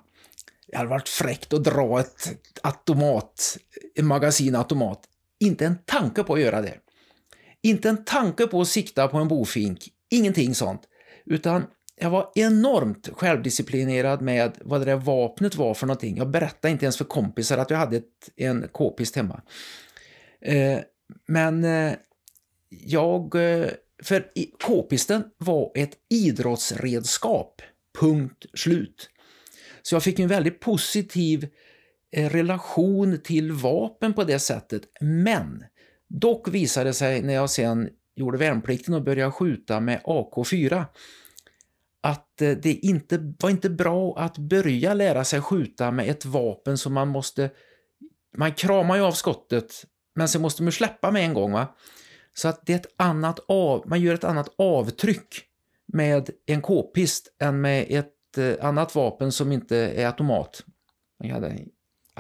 Det 0.68 0.76
hade 0.76 0.88
varit 0.88 1.08
fräckt 1.08 1.52
att 1.52 1.64
dra 1.64 2.00
ett 2.00 2.28
automat, 2.62 3.58
en 3.94 4.06
magasinautomat. 4.06 5.00
Inte 5.40 5.66
en 5.66 5.78
tanke 5.84 6.22
på 6.22 6.34
att 6.34 6.40
göra 6.40 6.62
det. 6.62 6.74
Inte 7.62 7.88
en 7.88 8.04
tanke 8.04 8.46
på 8.46 8.60
att 8.60 8.68
sikta 8.68 9.08
på 9.08 9.18
en 9.18 9.28
bofink. 9.28 9.88
Ingenting 10.10 10.54
sånt. 10.54 10.82
Utan 11.26 11.66
jag 12.00 12.10
var 12.10 12.32
enormt 12.34 13.08
självdisciplinerad 13.12 14.22
med 14.22 14.58
vad 14.60 14.80
det 14.80 14.84
där 14.84 14.96
vapnet 14.96 15.56
var 15.56 15.74
för 15.74 15.86
någonting. 15.86 16.16
Jag 16.16 16.30
berättade 16.30 16.72
inte 16.72 16.84
ens 16.84 16.96
för 16.96 17.04
kompisar 17.04 17.58
att 17.58 17.70
jag 17.70 17.78
hade 17.78 17.96
ett, 17.96 18.30
en 18.36 18.68
k-pist 18.72 19.16
hemma. 19.16 19.42
Eh, 20.40 20.78
men 21.26 21.64
eh, 21.64 21.92
jag... 22.68 23.34
Eh, 23.34 23.70
för 24.02 24.24
k-pisten 24.66 25.24
var 25.38 25.72
ett 25.74 25.92
idrottsredskap. 26.08 27.62
Punkt 28.00 28.46
slut. 28.54 29.10
Så 29.88 29.94
jag 29.94 30.02
fick 30.02 30.18
en 30.18 30.28
väldigt 30.28 30.60
positiv 30.60 31.48
eh, 32.12 32.30
relation 32.30 33.20
till 33.24 33.52
vapen 33.52 34.14
på 34.14 34.24
det 34.24 34.38
sättet. 34.38 34.82
Men 35.00 35.64
dock 36.08 36.48
visade 36.48 36.90
det 36.90 36.94
sig 36.94 37.22
när 37.22 37.34
jag 37.34 37.50
sen 37.50 37.88
gjorde 38.16 38.38
värnplikten 38.38 38.94
och 38.94 39.02
började 39.02 39.32
skjuta 39.32 39.80
med 39.80 40.00
AK4 40.04 40.84
att 42.00 42.42
eh, 42.42 42.50
det 42.50 42.72
inte 42.72 43.34
var 43.38 43.50
inte 43.50 43.70
bra 43.70 44.18
att 44.18 44.38
börja 44.38 44.94
lära 44.94 45.24
sig 45.24 45.40
skjuta 45.40 45.90
med 45.90 46.08
ett 46.08 46.24
vapen 46.24 46.78
som 46.78 46.92
man 46.92 47.08
måste... 47.08 47.50
Man 48.36 48.52
kramar 48.52 48.96
ju 48.96 49.02
av 49.02 49.12
skottet, 49.12 49.84
men 50.14 50.28
sen 50.28 50.42
måste 50.42 50.62
man 50.62 50.72
släppa 50.72 51.10
med 51.10 51.24
en 51.24 51.34
gång. 51.34 51.52
va? 51.52 51.76
Så 52.34 52.48
att 52.48 52.66
det 52.66 52.72
är 52.72 52.76
ett 52.76 52.94
annat 52.96 53.38
av, 53.48 53.84
man 53.86 54.00
gör 54.00 54.14
ett 54.14 54.24
annat 54.24 54.54
avtryck 54.58 55.42
med 55.86 56.30
en 56.46 56.62
k-pist 56.62 57.36
än 57.42 57.60
med 57.60 57.86
ett 57.88 58.17
eh, 58.38 58.54
annat 58.62 58.94
vapen 58.94 59.32
som 59.32 59.52
inte 59.52 59.76
är 59.76 60.06
automat. 60.06 60.62
Jag 61.22 61.34
hade, 61.34 61.58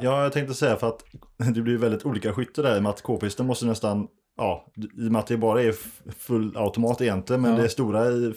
Ja, 0.00 0.22
jag 0.22 0.32
tänkte 0.32 0.54
säga 0.54 0.76
för 0.76 0.88
att 0.88 1.04
det 1.54 1.60
blir 1.62 1.78
väldigt 1.78 2.04
olika 2.06 2.32
skytte 2.32 2.62
där 2.62 2.76
i 2.76 2.78
och 2.78 2.82
med 2.82 2.90
att 2.90 3.02
k-pisten 3.02 3.46
måste 3.46 3.66
nästan, 3.66 4.06
ja, 4.36 4.66
i 4.76 5.08
och 5.08 5.12
med 5.12 5.18
att 5.20 5.26
det 5.26 5.36
bara 5.36 5.62
är 5.62 5.74
full 6.18 6.56
automat 6.56 7.00
egentligen, 7.00 7.42
men 7.42 7.56
Ja. 7.56 7.62
det 7.62 7.68
stora 7.68 8.06
i, 8.10 8.34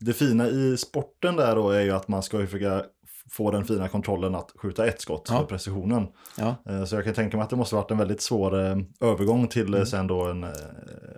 det 0.00 0.12
fina 0.12 0.48
i 0.48 0.76
sporten 0.76 1.36
där 1.36 1.56
då 1.56 1.70
är 1.70 1.80
ju 1.80 1.90
att 1.90 2.08
man 2.08 2.22
ska 2.22 2.40
ju 2.40 2.46
försöka 2.46 2.82
få 3.30 3.50
den 3.50 3.64
fina 3.64 3.88
kontrollen 3.88 4.34
att 4.34 4.50
skjuta 4.56 4.86
ett 4.86 5.00
skott 5.00 5.26
Ja. 5.30 5.38
för 5.38 5.46
precisionen. 5.46 6.06
ja. 6.38 6.54
Eh, 6.68 6.84
Så 6.84 6.94
jag 6.94 7.04
kan 7.04 7.14
tänka 7.14 7.36
mig 7.36 7.44
att 7.44 7.50
det 7.50 7.56
måste 7.56 7.74
varit 7.74 7.90
en 7.90 7.98
väldigt 7.98 8.20
svår 8.22 8.60
eh, 8.60 8.76
övergång 9.00 9.48
till 9.48 9.74
Mm. 9.74 9.86
sen 9.86 10.06
då 10.06 10.24
en 10.24 10.44
eh, 10.44 10.50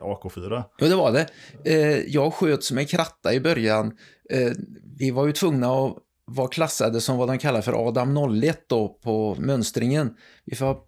AK4. 0.00 0.62
Jo, 0.78 0.86
det 0.88 0.96
var 0.96 1.12
det. 1.12 2.04
Jag 2.08 2.34
sköt 2.34 2.64
som 2.64 2.78
en 2.78 2.86
kratta 2.86 3.34
i 3.34 3.40
början. 3.40 3.96
Eh, 4.30 4.52
vi 4.96 5.10
var 5.10 5.26
ju 5.26 5.32
tvungna 5.32 5.66
att 5.66 5.96
vara 6.26 6.48
klassade 6.48 7.00
som 7.00 7.16
vad 7.16 7.28
de 7.28 7.38
kallar 7.38 7.62
för 7.62 7.88
Adam 7.88 8.42
01 8.42 8.68
då 8.68 8.88
på 8.88 9.36
mönstringen. 9.38 10.16
Vi 10.44 10.56
får 10.56 10.66
ha 10.66 10.86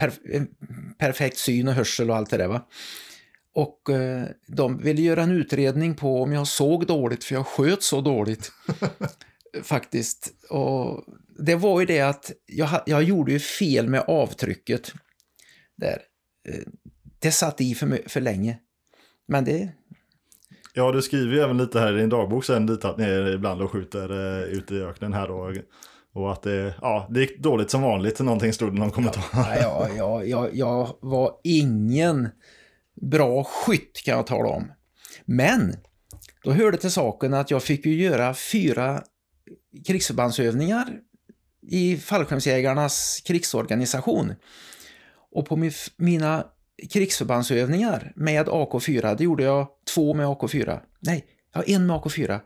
perf- 0.00 0.46
perfekt 0.98 1.38
syn 1.38 1.68
och 1.68 1.74
hörsel 1.74 2.10
och 2.10 2.16
allt 2.16 2.30
det 2.30 2.36
där 2.36 2.48
va. 2.48 2.68
Och 3.54 3.90
eh, 3.90 4.26
de 4.46 4.78
ville 4.78 5.02
göra 5.02 5.22
en 5.22 5.30
utredning 5.30 5.94
på 5.94 6.22
om 6.22 6.32
jag 6.32 6.46
såg 6.46 6.86
dåligt 6.86 7.24
för 7.24 7.34
jag 7.34 7.46
sköt 7.46 7.82
så 7.82 8.00
dåligt. 8.00 8.52
Faktiskt. 9.62 10.34
Och 10.50 11.04
det 11.38 11.54
var 11.54 11.80
ju 11.80 11.86
det 11.86 12.00
att 12.00 12.32
jag, 12.46 12.82
jag 12.86 13.02
gjorde 13.02 13.32
ju 13.32 13.38
fel 13.38 13.88
med 13.88 14.00
avtrycket 14.00 14.92
där. 15.76 16.02
Eh, 16.48 16.60
det 17.18 17.32
satt 17.32 17.60
i 17.60 17.74
för, 17.74 18.08
för 18.08 18.20
länge. 18.20 18.58
Men 19.28 19.44
det, 19.44 19.68
Ja, 20.78 20.92
du 20.92 21.02
skriver 21.02 21.34
ju 21.34 21.40
även 21.40 21.56
lite 21.58 21.80
här 21.80 21.96
i 21.96 22.00
din 22.00 22.08
dagbok 22.08 22.44
sen 22.44 22.66
lite 22.66 22.88
att 22.88 22.98
ni 22.98 23.04
är 23.04 23.34
ibland 23.34 23.62
och 23.62 23.70
skjuter 23.70 24.10
eh, 24.10 24.42
ute 24.42 24.74
i 24.74 24.82
öknen 24.82 25.12
här 25.12 25.28
då. 25.28 25.54
Och 26.12 26.32
att 26.32 26.42
det, 26.42 26.74
ja, 26.80 27.06
det 27.10 27.20
gick 27.20 27.38
dåligt 27.38 27.70
som 27.70 27.82
vanligt, 27.82 28.20
någonting 28.20 28.52
stod 28.52 28.72
det 28.72 28.76
i 28.76 28.80
någon 28.80 28.90
kommentar. 28.90 29.24
Ja, 29.32 29.56
jag, 29.56 29.96
ja, 29.96 30.24
jag, 30.24 30.54
jag 30.54 30.96
var 31.00 31.32
ingen 31.44 32.28
bra 33.00 33.44
skytt 33.44 34.02
kan 34.04 34.16
jag 34.16 34.26
tala 34.26 34.48
om. 34.48 34.72
Men 35.24 35.76
då 36.44 36.52
hörde 36.52 36.76
till 36.76 36.90
saken 36.90 37.34
att 37.34 37.50
jag 37.50 37.62
fick 37.62 37.86
ju 37.86 38.02
göra 38.02 38.34
fyra 38.34 39.02
krigsförbandsövningar 39.86 40.86
i 41.62 41.96
fallskärmsjägarnas 41.96 43.22
krigsorganisation. 43.26 44.34
Och 45.32 45.46
på 45.46 45.70
mina 45.96 46.44
krigsförbandsövningar 46.90 48.12
med 48.16 48.46
AK4, 48.46 49.16
det 49.16 49.24
gjorde 49.24 49.42
jag 49.42 49.68
två 49.94 50.14
med 50.14 50.26
AK4. 50.26 50.80
Nej, 51.00 51.24
ja, 51.54 51.62
en 51.62 51.86
med 51.86 51.96
AK4 51.96 52.40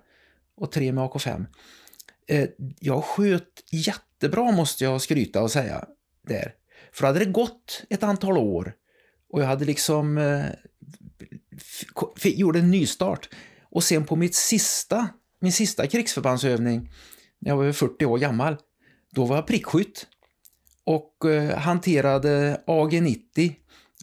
och 0.57 0.73
tre 0.73 0.93
med 0.93 1.05
AK5. 1.05 1.47
Eh, 2.29 2.49
jag 2.81 3.05
sköt 3.05 3.65
jättebra 3.71 4.53
måste 4.53 4.85
jag 4.85 5.01
skryta 5.01 5.43
och 5.43 5.51
säga 5.51 5.85
där. 6.29 6.55
För 6.93 7.03
då 7.03 7.07
hade 7.07 7.19
det 7.19 7.25
gått 7.25 7.85
ett 7.91 8.03
antal 8.03 8.39
år 8.39 8.75
och 9.33 9.43
jag 9.43 9.47
hade 9.47 9.65
liksom 9.65 10.19
eh, 10.19 10.45
gjorde 12.25 12.59
en 12.59 12.71
nystart. 12.71 13.29
Och 13.63 13.85
sen 13.85 14.05
på 14.05 14.17
mitt 14.17 14.35
sista, 14.35 15.09
min 15.41 15.53
sista 15.53 15.87
krigsförbandsövning, 15.87 16.91
när 17.39 17.51
jag 17.51 17.57
var 17.57 17.73
40 17.73 18.05
år 18.05 18.19
gammal, 18.19 18.57
då 19.11 19.25
var 19.25 19.37
jag 19.37 19.47
prickskytt 19.47 20.07
och 20.85 21.31
eh, 21.31 21.59
hanterade 21.59 22.61
AG-90. 22.67 23.55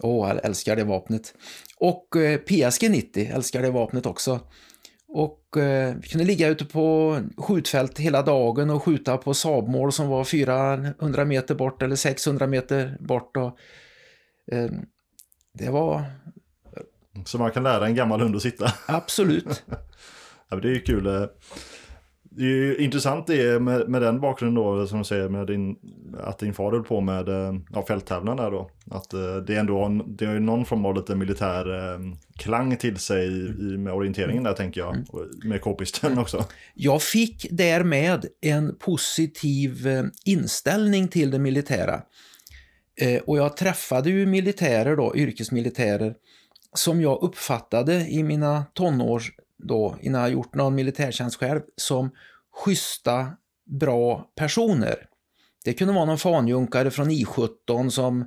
Åh, 0.03 0.27
jag 0.29 0.45
älskar 0.45 0.75
det 0.75 0.83
vapnet. 0.83 1.33
Och 1.77 2.15
eh, 2.15 2.39
PSG-90, 2.39 3.35
älskar 3.35 3.61
det 3.61 3.71
vapnet 3.71 4.05
också. 4.05 4.39
Och 5.07 5.57
eh, 5.57 5.95
vi 6.01 6.07
kunde 6.07 6.25
ligga 6.25 6.47
ute 6.47 6.65
på 6.65 7.17
skjutfält 7.37 7.99
hela 7.99 8.21
dagen 8.21 8.69
och 8.69 8.83
skjuta 8.83 9.17
på 9.17 9.33
sabmål 9.33 9.91
som 9.91 10.07
var 10.07 10.23
400 10.23 11.25
meter 11.25 11.55
bort 11.55 11.81
eller 11.81 11.95
600 11.95 12.47
meter 12.47 12.97
bort. 12.99 13.37
Och, 13.37 13.57
eh, 14.55 14.69
det 15.53 15.69
var 15.69 16.03
Så 17.25 17.37
man 17.37 17.51
kan 17.51 17.63
lära 17.63 17.85
en 17.85 17.95
gammal 17.95 18.21
hund 18.21 18.35
att 18.35 18.41
sitta. 18.41 18.73
absolut. 18.87 19.63
Ja, 20.51 20.57
det 20.57 20.67
är 20.67 20.73
ju 20.73 20.81
kul. 20.81 21.27
Det 22.31 22.43
är 22.43 22.47
ju 22.47 22.77
intressant 22.77 23.27
det 23.27 23.61
med, 23.61 23.89
med 23.89 24.01
den 24.01 24.19
bakgrunden 24.19 24.63
då, 24.63 24.87
som 24.87 24.97
du 24.97 25.03
säger, 25.03 25.29
med 25.29 25.47
din, 25.47 25.75
att 26.17 26.39
din 26.39 26.53
far 26.53 26.71
höll 26.71 26.83
på 26.83 27.01
med 27.01 27.29
eh, 27.29 27.55
ja, 27.73 27.85
fälttävlan 27.85 28.37
där 28.37 28.51
då. 28.51 28.69
Att 28.91 29.13
eh, 29.13 29.35
det 29.47 29.55
är 29.55 29.59
ändå 29.59 30.03
det 30.07 30.25
är 30.25 30.33
ju 30.33 30.39
någon 30.39 30.65
form 30.65 30.85
av 30.85 30.95
lite 30.95 31.15
militär 31.15 31.93
eh, 31.93 31.99
klang 32.37 32.77
till 32.77 32.97
sig 32.97 33.27
i, 33.27 33.77
med 33.77 33.93
orienteringen 33.93 34.43
där 34.43 34.53
tänker 34.53 34.81
jag. 34.81 34.95
Och 35.09 35.25
Med 35.45 35.61
k-pisten 35.61 36.17
också. 36.17 36.45
Jag 36.73 37.01
fick 37.01 37.47
därmed 37.51 38.25
en 38.41 38.75
positiv 38.75 39.87
inställning 40.25 41.07
till 41.07 41.31
det 41.31 41.39
militära. 41.39 42.01
Och 43.25 43.37
jag 43.37 43.57
träffade 43.57 44.09
ju 44.09 44.25
militärer 44.25 44.95
då, 44.95 45.15
yrkesmilitärer, 45.15 46.15
som 46.73 47.01
jag 47.01 47.23
uppfattade 47.23 47.93
i 47.93 48.23
mina 48.23 48.65
tonår 48.73 49.23
då, 49.59 49.97
innan 50.01 50.21
jag 50.21 50.31
gjort 50.31 50.55
någon 50.55 50.75
militärtjänst 50.75 51.35
själv, 51.39 51.61
som 51.75 52.11
schyssta, 52.53 53.31
bra 53.65 54.31
personer. 54.35 55.05
Det 55.63 55.73
kunde 55.73 55.93
vara 55.93 56.05
någon 56.05 56.17
fanjunkare 56.17 56.91
från 56.91 57.11
I17 57.11 57.89
som 57.89 58.21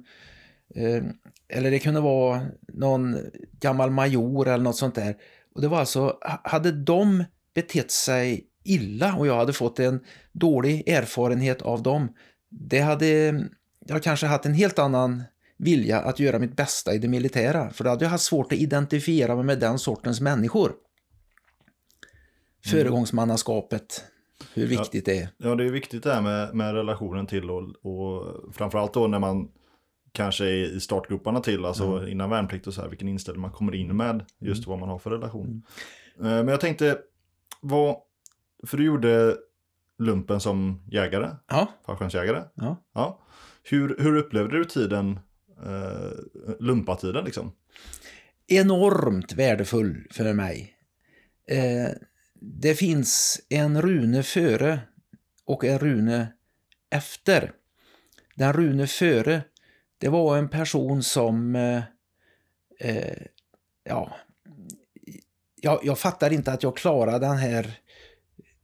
eh, 0.75 1.05
eller 1.49 1.71
det 1.71 1.79
kunde 1.79 2.01
vara 2.01 2.47
någon 2.73 3.19
gammal 3.61 3.91
major 3.91 4.49
eller 4.49 4.65
något 4.65 4.77
sånt 4.77 4.95
där. 4.95 5.17
Och 5.55 5.61
det 5.61 5.69
var 5.69 5.81
alltså, 5.81 6.19
hade 6.45 6.73
de 6.73 7.25
betett 7.55 7.91
sig 7.91 8.47
illa 8.65 9.15
och 9.15 9.27
jag 9.27 9.37
hade 9.37 9.53
fått 9.53 9.79
en 9.79 10.01
dålig 10.33 10.89
erfarenhet 10.89 11.63
av 11.63 11.83
dem, 11.83 12.09
det 12.51 12.81
hade 12.81 13.07
jag 13.87 14.03
kanske 14.03 14.27
haft 14.27 14.47
en 14.47 14.55
helt 14.55 14.79
annan 14.79 15.23
vilja 15.57 16.01
att 16.01 16.21
göra 16.21 16.39
mitt 16.39 16.57
bästa 16.57 16.95
i 16.95 16.99
det 16.99 17.09
militära, 17.09 17.71
för 17.71 17.85
då 17.85 17.91
hade 17.91 18.05
jag 18.05 18.11
haft 18.11 18.25
svårt 18.25 18.53
att 18.53 18.59
identifiera 18.59 19.37
mig 19.37 19.45
med 19.45 19.59
den 19.59 19.79
sortens 19.79 20.21
människor. 20.21 20.73
Föregångsmannaskapet, 22.67 24.05
hur 24.55 24.67
viktigt 24.67 25.05
det 25.05 25.19
är. 25.19 25.29
Ja, 25.37 25.55
det 25.55 25.65
är 25.65 25.71
viktigt 25.71 26.03
det 26.03 26.15
här 26.15 26.23
med, 26.23 26.55
med 26.55 26.75
relationen 26.75 27.27
till 27.27 27.51
och, 27.51 27.63
och 27.87 28.35
framförallt 28.55 28.95
då 28.95 29.07
när 29.07 29.19
man 29.19 29.49
kanske 30.13 30.45
är 30.45 30.77
i 30.77 30.81
startgroparna 30.81 31.41
till, 31.41 31.65
alltså 31.65 32.09
innan 32.09 32.31
värnplikt 32.31 32.67
och 32.67 32.75
så 32.75 32.81
här, 32.81 32.89
vilken 32.89 33.09
inställning 33.09 33.41
man 33.43 33.51
kommer 33.53 33.75
in 33.75 33.97
med, 33.97 34.25
just 34.39 34.67
vad 34.67 34.79
man 34.79 34.89
har 34.89 34.99
för 34.99 35.11
relation. 35.11 35.63
Eh, 36.19 36.23
Men 36.25 36.49
jag 36.49 36.61
tänkte, 36.61 36.99
vad, 37.61 37.97
för 38.67 38.77
du 38.77 38.85
gjorde 38.85 39.37
lumpen 39.99 40.41
som 40.41 40.83
jägare, 40.91 41.31
Ja, 41.49 41.69
fallskärmsjägare. 41.87 42.43
ja. 42.55 42.77
Ja. 42.95 43.19
Hur, 43.63 43.97
hur 43.99 44.17
upplevde 44.17 44.59
du 44.59 44.65
tiden, 44.65 45.19
eh, 45.65 46.13
lumpatiden 46.61 47.25
liksom? 47.25 47.53
enormt 48.47 49.33
värdefull 49.33 50.07
för 50.11 50.33
mig. 50.33 50.75
Eh, 51.49 51.91
det 52.43 52.75
finns 52.75 53.41
en 53.49 53.83
Rune 53.83 54.23
före 54.23 54.81
och 55.45 55.65
en 55.65 55.79
Rune 55.79 56.33
efter. 56.91 57.53
Den 58.35 58.53
Rune 58.53 58.87
före, 58.87 59.43
det 59.99 60.09
var 60.09 60.37
en 60.37 60.49
person 60.49 61.03
som 61.03 61.57
eh, 61.57 61.83
eh, 62.81 63.23
ja, 63.85 64.17
jag, 65.61 65.81
jag 65.83 65.99
fattar 65.99 66.33
inte 66.33 66.53
att 66.53 66.63
jag 66.63 66.77
klarade 66.77 67.27
den 67.27 67.37
här 67.37 67.79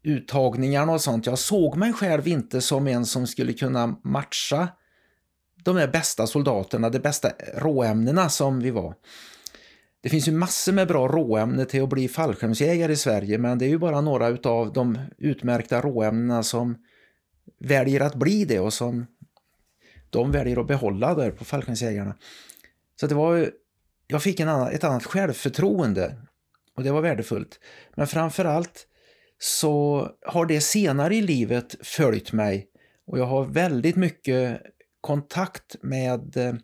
uttagningarna 0.03 0.93
och 0.93 1.01
sånt. 1.01 1.27
Jag 1.27 1.39
såg 1.39 1.77
mig 1.77 1.93
själv 1.93 2.29
inte 2.29 2.61
som 2.61 2.89
en 2.89 3.07
som 3.07 3.27
skulle 3.27 3.53
kunna 3.53 3.99
matcha 4.05 4.69
de 5.65 5.77
här 5.77 5.89
bästa 5.89 6.27
soldaterna, 6.27 6.91
de 6.91 6.99
bästa 6.99 7.33
råämnena 7.55 8.29
som 8.29 8.61
vi 8.61 8.71
var. 8.71 8.95
Det 10.03 10.09
finns 10.09 10.29
ju 10.29 10.33
massor 10.33 10.73
med 10.73 10.89
bra 10.89 11.09
råämnen 11.09 11.67
till 11.67 11.83
att 11.83 11.89
bli 11.89 12.09
fallskärmsjägare 12.09 12.93
i 12.93 12.97
Sverige 12.97 13.39
men 13.39 13.59
det 13.59 13.65
är 13.65 13.69
ju 13.69 13.79
bara 13.79 14.01
några 14.01 14.29
utav 14.29 14.73
de 14.73 14.99
utmärkta 15.19 15.81
råämnena 15.81 16.43
som 16.43 16.77
väljer 17.61 18.01
att 18.01 18.15
bli 18.15 18.45
det 18.45 18.61
och 18.61 18.73
som 18.73 19.07
de 20.11 20.33
väljer 20.33 20.61
att 20.61 20.67
behålla 20.67 21.15
där 21.15 21.31
på 21.31 21.45
fallskärmsjägarna. 21.45 22.15
Så 23.01 23.07
det 23.07 23.15
var 23.15 23.51
jag 24.07 24.23
fick 24.23 24.41
en 24.41 24.49
annan, 24.49 24.69
ett 24.69 24.85
annat 24.85 25.05
självförtroende 25.05 26.17
och 26.77 26.83
det 26.83 26.91
var 26.91 27.01
värdefullt. 27.01 27.61
Men 27.97 28.07
framförallt 28.07 28.87
så 29.39 30.09
har 30.27 30.47
det 30.47 30.61
senare 30.61 31.17
i 31.17 31.23
livet 31.23 31.77
följt 31.87 32.33
mig 32.33 32.69
och 33.07 33.19
jag 33.19 33.27
har 33.27 33.45
väldigt 33.45 33.97
mycket 33.97 34.61
kontakt 35.01 35.77
med 35.83 36.37
eh, 36.37 36.55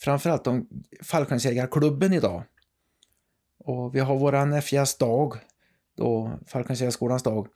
framförallt 0.00 0.44
de 0.44 0.68
fallskärmsjägarklubben 1.02 2.12
idag. 2.12 2.44
Och 3.68 3.94
vi 3.94 4.00
har 4.00 4.16
våran 4.16 4.62
FJS 4.62 4.98
dag, 4.98 5.34
då 5.96 6.38
Falkensjöskolans 6.46 7.22
dag, 7.22 7.48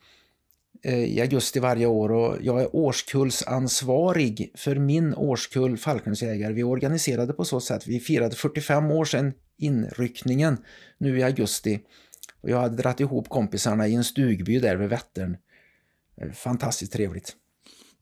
eh, 0.82 1.04
i 1.04 1.20
augusti 1.20 1.60
varje 1.60 1.86
år 1.86 2.12
och 2.12 2.36
jag 2.40 2.62
är 2.62 2.76
årskullsansvarig 2.76 4.52
för 4.54 4.76
min 4.76 5.14
årskull 5.14 5.76
fallskärmsjägare. 5.76 6.52
Vi 6.52 6.62
organiserade 6.62 7.32
på 7.32 7.44
så 7.44 7.60
sätt, 7.60 7.86
vi 7.86 8.00
firade 8.00 8.36
45 8.36 8.90
år 8.90 9.04
sedan 9.04 9.32
inryckningen 9.56 10.56
nu 10.98 11.18
i 11.18 11.22
augusti. 11.22 11.80
Och 12.40 12.50
jag 12.50 12.60
hade 12.60 12.76
dratt 12.76 13.00
ihop 13.00 13.28
kompisarna 13.28 13.88
i 13.88 13.94
en 13.94 14.04
stugby 14.04 14.58
där 14.58 14.76
vid 14.76 14.88
Vättern. 14.88 15.36
Eh, 16.16 16.30
fantastiskt 16.30 16.92
trevligt. 16.92 17.36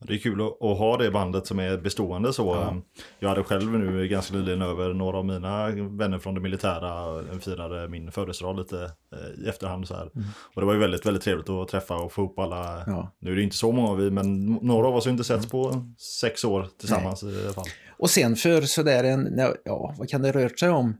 Det 0.03 0.13
är 0.13 0.17
kul 0.17 0.41
att, 0.41 0.61
att, 0.61 0.77
ha 0.77 0.97
det 0.97 1.11
bandet 1.11 1.47
som 1.47 1.59
är 1.59 1.77
bestående 1.77 2.33
så. 2.33 2.55
Ja. 2.55 2.81
Jag 3.19 3.29
hade 3.29 3.43
själv 3.43 3.79
nu 3.79 4.07
ganska 4.07 4.35
nyligen 4.35 4.61
över 4.61 4.93
några 4.93 5.17
av 5.17 5.25
mina 5.25 5.69
vänner 5.71 6.19
från 6.19 6.35
det 6.35 6.41
militära 6.41 7.23
firade 7.39 7.87
min 7.87 8.11
födelsedag 8.11 8.57
lite 8.57 8.91
eh, 9.11 9.43
i 9.45 9.49
efterhand 9.49 9.87
så 9.87 9.93
här. 9.93 10.09
Mm. 10.15 10.27
Och 10.53 10.61
det 10.61 10.65
var 10.65 10.73
ju 10.73 10.79
väldigt, 10.79 11.05
väldigt 11.05 11.23
trevligt 11.23 11.49
att 11.49 11.67
träffa 11.67 11.95
och 11.95 12.11
få 12.11 12.21
ihop 12.21 12.39
alla. 12.39 12.83
Ja. 12.87 13.11
Nu 13.19 13.31
är 13.31 13.35
det 13.35 13.43
inte 13.43 13.55
så 13.55 13.71
många 13.71 13.89
av 13.89 13.97
vi, 13.97 14.11
men 14.11 14.45
några 14.45 14.87
av 14.87 14.95
oss 14.95 15.05
har 15.05 15.11
inte 15.11 15.23
setts 15.23 15.49
på 15.49 15.85
sex 15.97 16.43
år 16.43 16.67
tillsammans 16.79 17.23
Nej. 17.23 17.33
i 17.33 17.43
alla 17.43 17.53
fall. 17.53 17.67
Och 17.97 18.09
sen 18.09 18.35
för 18.35 18.61
sådär 18.61 19.03
en, 19.03 19.41
ja 19.63 19.95
vad 19.97 20.09
kan 20.09 20.21
det 20.21 20.31
rört 20.31 20.59
sig 20.59 20.69
om, 20.69 20.97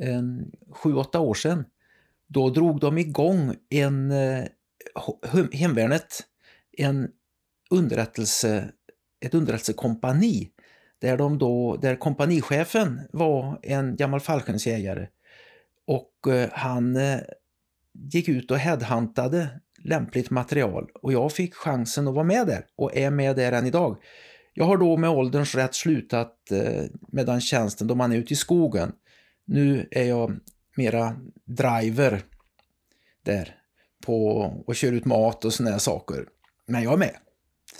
en 0.00 0.50
sju, 0.72 0.94
åtta 0.94 1.20
år 1.20 1.34
sedan. 1.34 1.64
Då 2.26 2.50
drog 2.50 2.80
de 2.80 2.98
igång 2.98 3.54
en, 3.70 4.10
eh, 4.10 4.44
hemvärnet, 5.52 6.20
en 6.78 7.08
underrättelse, 7.70 8.70
ett 9.20 9.34
underrättelsekompani 9.34 10.50
där, 10.98 11.16
de 11.16 11.38
då, 11.38 11.76
där 11.76 11.96
kompanichefen 11.96 13.00
var 13.12 13.60
en 13.62 13.96
gammal 13.96 14.20
fallskärmsjägare 14.20 15.08
och 15.86 16.32
eh, 16.32 16.48
han 16.52 16.96
eh, 16.96 17.20
gick 17.92 18.28
ut 18.28 18.50
och 18.50 18.58
headhuntade 18.58 19.48
lämpligt 19.84 20.30
material 20.30 20.90
och 21.02 21.12
jag 21.12 21.32
fick 21.32 21.54
chansen 21.54 22.08
att 22.08 22.14
vara 22.14 22.24
med 22.24 22.46
där 22.46 22.66
och 22.76 22.96
är 22.96 23.10
med 23.10 23.36
där 23.36 23.52
än 23.52 23.66
idag. 23.66 23.96
Jag 24.54 24.64
har 24.64 24.76
då 24.76 24.96
med 24.96 25.10
ålderns 25.10 25.54
rätt 25.54 25.74
slutat 25.74 26.50
eh, 26.50 26.84
med 27.08 27.26
den 27.26 27.40
tjänsten 27.40 27.86
då 27.86 27.94
man 27.94 28.12
är 28.12 28.16
ute 28.16 28.32
i 28.32 28.36
skogen. 28.36 28.92
Nu 29.44 29.88
är 29.90 30.04
jag 30.04 30.38
mera 30.76 31.16
driver 31.44 32.22
där 33.24 33.56
på 34.06 34.36
och 34.66 34.76
kör 34.76 34.92
ut 34.92 35.04
mat 35.04 35.44
och 35.44 35.52
såna 35.52 35.70
här 35.70 35.78
saker. 35.78 36.26
Men 36.66 36.82
jag 36.82 36.92
är 36.92 36.96
med. 36.96 37.16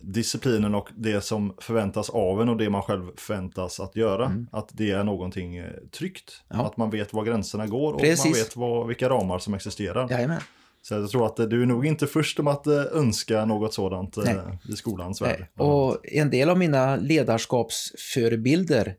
disciplinen 0.00 0.74
och 0.74 0.88
det 0.96 1.20
som 1.20 1.54
förväntas 1.60 2.10
av 2.10 2.42
en 2.42 2.48
och 2.48 2.56
det 2.56 2.70
man 2.70 2.82
själv 2.82 3.10
förväntas 3.16 3.80
att 3.80 3.96
göra. 3.96 4.26
Mm. 4.26 4.46
Att 4.52 4.68
det 4.72 4.90
är 4.90 5.04
någonting 5.04 5.56
eh, 5.56 5.70
tryggt. 5.98 6.42
Ja. 6.48 6.66
Att 6.66 6.76
man 6.76 6.90
vet 6.90 7.12
var 7.12 7.24
gränserna 7.24 7.66
går 7.66 7.92
och 7.92 8.00
Precis. 8.00 8.24
man 8.24 8.32
vet 8.32 8.56
vad, 8.56 8.86
vilka 8.86 9.08
ramar 9.08 9.38
som 9.38 9.54
existerar. 9.54 10.10
Jajamän. 10.10 10.40
Så 10.82 10.94
jag 10.94 11.10
tror 11.10 11.26
att 11.26 11.36
du 11.36 11.62
är 11.62 11.66
nog 11.66 11.86
inte 11.86 12.06
först 12.06 12.40
om 12.40 12.46
att 12.46 12.66
eh, 12.66 12.82
önska 12.92 13.44
något 13.44 13.74
sådant 13.74 14.16
Nej. 14.16 14.36
i 14.68 14.72
skolans 14.72 15.22
värld. 15.22 15.46
Och 15.56 15.98
en 16.02 16.30
del 16.30 16.50
av 16.50 16.58
mina 16.58 16.96
ledarskapsförebilder 16.96 18.94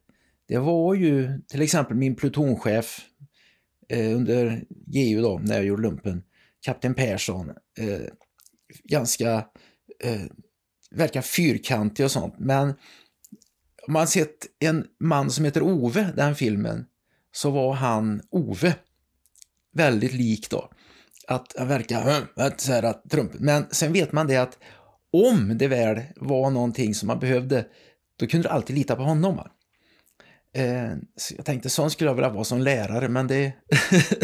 det 0.47 0.57
var 0.57 0.93
ju 0.93 1.41
till 1.47 1.61
exempel 1.61 1.97
min 1.97 2.15
plutonchef 2.15 2.99
eh, 3.89 4.15
under 4.15 4.63
GU 4.69 5.21
då, 5.21 5.39
när 5.43 5.55
jag 5.55 5.65
gjorde 5.65 5.81
lumpen, 5.81 6.23
kapten 6.61 6.93
Persson. 6.93 7.49
Eh, 7.79 8.01
ganska, 8.83 9.45
eh, 10.03 10.21
verkar 10.91 11.21
fyrkantig 11.21 12.05
och 12.05 12.11
sånt, 12.11 12.35
men 12.37 12.73
om 13.87 13.93
man 13.93 14.07
sett 14.07 14.37
en 14.59 14.85
man 14.99 15.31
som 15.31 15.45
heter 15.45 15.61
Ove, 15.61 16.13
den 16.15 16.35
filmen, 16.35 16.85
så 17.31 17.51
var 17.51 17.73
han 17.73 18.21
Ove. 18.29 18.75
Väldigt 19.73 20.13
lik 20.13 20.49
då. 20.49 20.71
Att 21.27 21.55
han 21.57 21.67
verkar 21.67 22.57
så 22.57 22.71
här 22.71 22.83
att. 22.83 23.03
Men 23.39 23.65
sen 23.71 23.93
vet 23.93 24.11
man 24.11 24.27
det 24.27 24.37
att 24.37 24.57
om 25.11 25.57
det 25.57 25.67
väl 25.67 26.01
var 26.15 26.49
någonting 26.49 26.95
som 26.95 27.07
man 27.07 27.19
behövde, 27.19 27.65
då 28.15 28.27
kunde 28.27 28.47
du 28.47 28.51
alltid 28.51 28.75
lita 28.75 28.95
på 28.95 29.03
honom. 29.03 29.39
Eh, 30.53 30.95
så 31.15 31.33
jag 31.37 31.45
tänkte 31.45 31.69
sån 31.69 31.91
skulle 31.91 32.09
jag 32.09 32.15
vilja 32.15 32.29
vara 32.29 32.43
som 32.43 32.59
lärare, 32.59 33.09
men 33.09 33.27
det, 33.27 33.53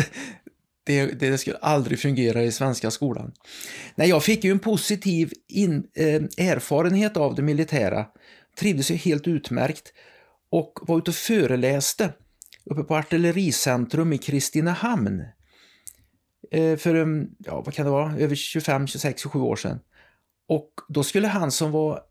det, 0.86 1.06
det, 1.06 1.38
skulle 1.38 1.58
aldrig 1.58 2.00
fungera 2.00 2.44
i 2.44 2.52
svenska 2.52 2.92
skolan. 2.92 3.34
Nej, 3.96 4.10
jag 4.10 4.24
fick 4.24 4.44
ju 4.44 4.52
en 4.52 4.60
positiv 4.60 5.34
in, 5.48 5.88
eh, 5.96 6.48
erfarenhet 6.48 7.18
av 7.18 7.36
det 7.36 7.42
militära, 7.42 8.06
trivdes 8.60 8.92
ju 8.92 8.96
helt 8.96 9.28
utmärkt 9.28 9.94
och 10.50 10.80
var 10.82 10.98
ute 10.98 11.12
och 11.12 11.16
föreläste 11.16 12.14
uppe 12.66 12.84
på 12.84 12.96
Artillericentrum 12.96 14.14
i 14.14 14.18
Kristinehamn 14.18 15.24
eh, 16.52 16.78
för, 16.78 16.96
mm, 16.96 17.28
ja, 17.38 17.62
vad 17.62 17.74
kan 17.74 17.86
det 17.86 17.92
vara, 17.92 18.18
över 18.18 18.36
25, 18.36 18.88
26, 18.88 19.22
27 19.22 19.40
år 19.40 19.56
sedan. 19.56 19.80
Och 20.48 20.70
då 20.90 21.04
skulle 21.04 21.28
han 21.28 21.52
som 21.52 21.72
var 21.72 22.02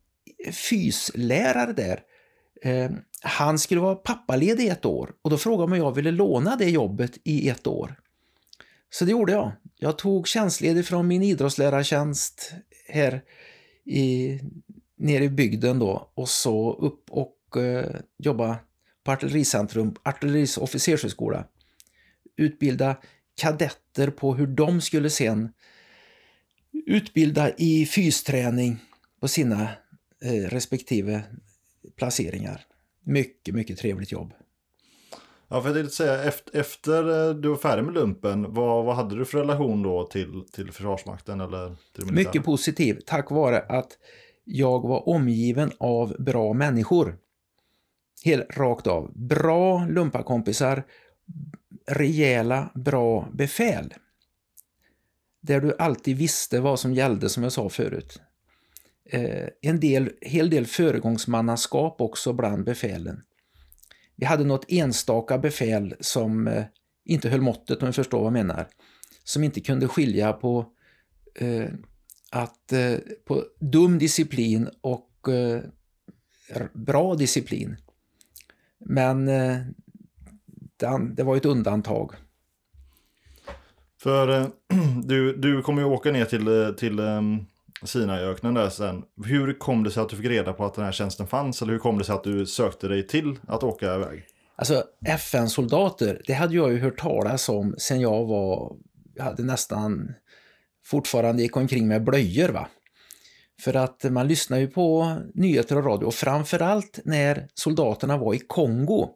fyslärare 0.53 1.73
där 1.73 2.01
eh, 2.63 2.91
han 3.23 3.59
skulle 3.59 3.81
vara 3.81 3.95
pappaledig 3.95 4.69
ett 4.69 4.85
år 4.85 5.13
och 5.23 5.31
då 5.31 5.39
frågade 5.39 5.71
man 5.71 5.81
om 5.81 5.87
jag 5.87 5.95
ville 5.95 6.11
låna 6.11 6.57
det 6.57 6.71
jobbet 6.71 7.19
i 7.25 7.49
ett 7.49 7.67
år. 7.67 7.95
Så 8.91 9.05
det 9.05 9.11
gjorde 9.11 9.33
jag. 9.33 9.53
Jag 9.77 9.99
tog 9.99 10.29
tjänstledig 10.29 10.87
från 10.87 11.09
min 11.09 11.23
idrottslärartjänst 11.23 12.53
här 12.89 13.23
i, 13.85 14.39
nere 14.97 15.25
i 15.25 15.29
bygden 15.29 15.79
då 15.79 16.11
och 16.15 16.29
så 16.29 16.73
upp 16.73 17.11
och 17.11 17.57
eh, 17.57 18.01
jobba 18.19 18.59
på 19.05 19.13
Artillericentrum, 19.13 19.95
Artilleris 20.03 20.59
officershögskola. 20.59 21.45
Utbilda 22.37 22.97
kadetter 23.35 24.11
på 24.11 24.35
hur 24.35 24.47
de 24.47 24.81
skulle 24.81 25.11
sen 25.11 25.53
utbilda 26.87 27.51
i 27.57 27.87
fysträning 27.87 28.79
på 29.21 29.29
sina 29.29 29.63
eh, 30.25 30.49
respektive 30.49 31.23
placeringar. 31.97 32.67
Mycket, 33.05 33.55
mycket 33.55 33.79
trevligt 33.79 34.13
jobb. 34.13 34.33
Ja, 35.53 35.63
för 35.63 35.69
jag 35.69 35.77
tänkte 35.77 35.97
säga, 35.97 36.23
efter, 36.23 36.61
efter 36.61 37.29
eh, 37.29 37.35
du 37.35 37.49
var 37.49 37.57
färdig 37.57 37.85
med 37.85 37.95
lumpen, 37.95 38.55
vad, 38.55 38.85
vad 38.85 38.97
hade 38.97 39.19
du 39.19 39.25
för 39.25 39.39
relation 39.39 39.83
då 39.83 40.05
till, 40.07 40.45
till 40.53 40.73
Försvarsmakten 40.73 41.41
eller 41.41 41.77
till 41.95 42.13
Mycket 42.13 42.45
positiv, 42.45 43.01
tack 43.07 43.31
vare 43.31 43.61
att 43.61 43.99
jag 44.45 44.89
var 44.89 45.09
omgiven 45.09 45.73
av 45.79 46.17
bra 46.19 46.53
människor. 46.53 47.19
Helt 48.25 48.57
rakt 48.57 48.87
av. 48.87 49.13
Bra 49.15 49.87
lumpakompisar, 49.87 50.83
rejäla, 51.87 52.71
bra 52.75 53.29
befäl. 53.33 53.95
Där 55.41 55.61
du 55.61 55.77
alltid 55.79 56.17
visste 56.17 56.61
vad 56.61 56.81
som 56.81 56.95
gällde, 56.95 57.29
som 57.29 57.43
jag 57.43 57.53
sa 57.53 57.69
förut. 57.69 58.21
Eh, 59.13 59.49
en 59.61 59.81
del, 59.81 60.11
hel 60.21 60.51
del 60.51 60.67
föregångsmannaskap 60.67 62.01
också 62.01 62.33
bland 62.33 62.65
befälen. 62.65 63.23
Vi 64.17 64.27
hade 64.27 64.45
något 64.45 64.65
enstaka 64.69 65.39
befäl 65.39 65.95
som 66.01 66.49
eh, 66.49 66.65
inte 67.05 67.29
höll 67.29 67.41
måttet 67.41 67.83
om 67.83 67.87
jag 67.87 67.95
förstår 67.95 68.19
vad 68.19 68.27
jag 68.27 68.33
menar. 68.33 68.69
Som 69.25 69.45
inte 69.45 69.61
kunde 69.61 69.89
skilja 69.89 70.33
på, 70.33 70.67
eh, 71.35 71.69
att, 72.31 72.73
eh, 72.73 72.95
på 73.25 73.45
dum 73.61 73.99
disciplin 73.99 74.69
och 74.81 75.29
eh, 75.29 75.63
bra 76.73 77.15
disciplin. 77.15 77.77
Men 78.79 79.29
eh, 79.29 79.59
den, 80.77 81.15
det 81.15 81.23
var 81.23 81.37
ett 81.37 81.45
undantag. 81.45 82.13
För 84.03 84.41
eh, 84.41 84.49
du, 85.05 85.37
du 85.37 85.63
kommer 85.63 85.83
ju 85.83 85.89
åka 85.89 86.13
ner 86.13 86.25
till, 86.25 86.49
eh, 86.49 86.71
till 86.71 87.01
um, 87.01 87.47
Sinaiöknen 87.85 88.55
där 88.55 88.69
sen. 88.69 89.03
Hur 89.25 89.59
kom 89.59 89.85
det 89.85 89.91
sig 89.91 90.03
att 90.03 90.09
du 90.09 90.17
fick 90.17 90.27
reda 90.27 90.53
på 90.53 90.65
att 90.65 90.75
den 90.75 90.85
här 90.85 90.93
tjänsten 90.93 91.27
fanns? 91.27 91.63
Eller 91.63 91.73
hur 91.73 91.79
kom 91.79 91.99
det 91.99 92.05
sig 92.05 92.15
att 92.15 92.25
du 92.25 92.47
sökte 92.47 92.89
dig 92.89 93.07
till 93.07 93.39
att 93.49 93.63
åka 93.63 93.95
iväg? 93.95 94.25
Alltså 94.57 94.85
FN-soldater, 95.07 96.23
det 96.27 96.33
hade 96.33 96.55
jag 96.55 96.73
ju 96.73 96.79
hört 96.79 96.99
talas 96.99 97.49
om 97.49 97.75
sen 97.79 98.01
jag 98.01 98.25
var, 98.25 98.77
jag 99.15 99.25
hade 99.25 99.43
nästan 99.43 100.15
fortfarande 100.85 101.43
gick 101.43 101.57
omkring 101.57 101.89
med 101.89 102.05
blöjor 102.05 102.49
va. 102.49 102.69
För 103.61 103.77
att 103.77 104.05
man 104.11 104.29
lyssnar 104.29 104.59
ju 104.59 104.67
på 104.67 105.17
nyheter 105.35 105.77
och 105.77 105.85
radio 105.85 106.07
och 106.07 106.15
framförallt 106.15 107.01
när 107.05 107.49
soldaterna 107.55 108.17
var 108.17 108.35
i 108.35 108.39
Kongo. 108.39 109.09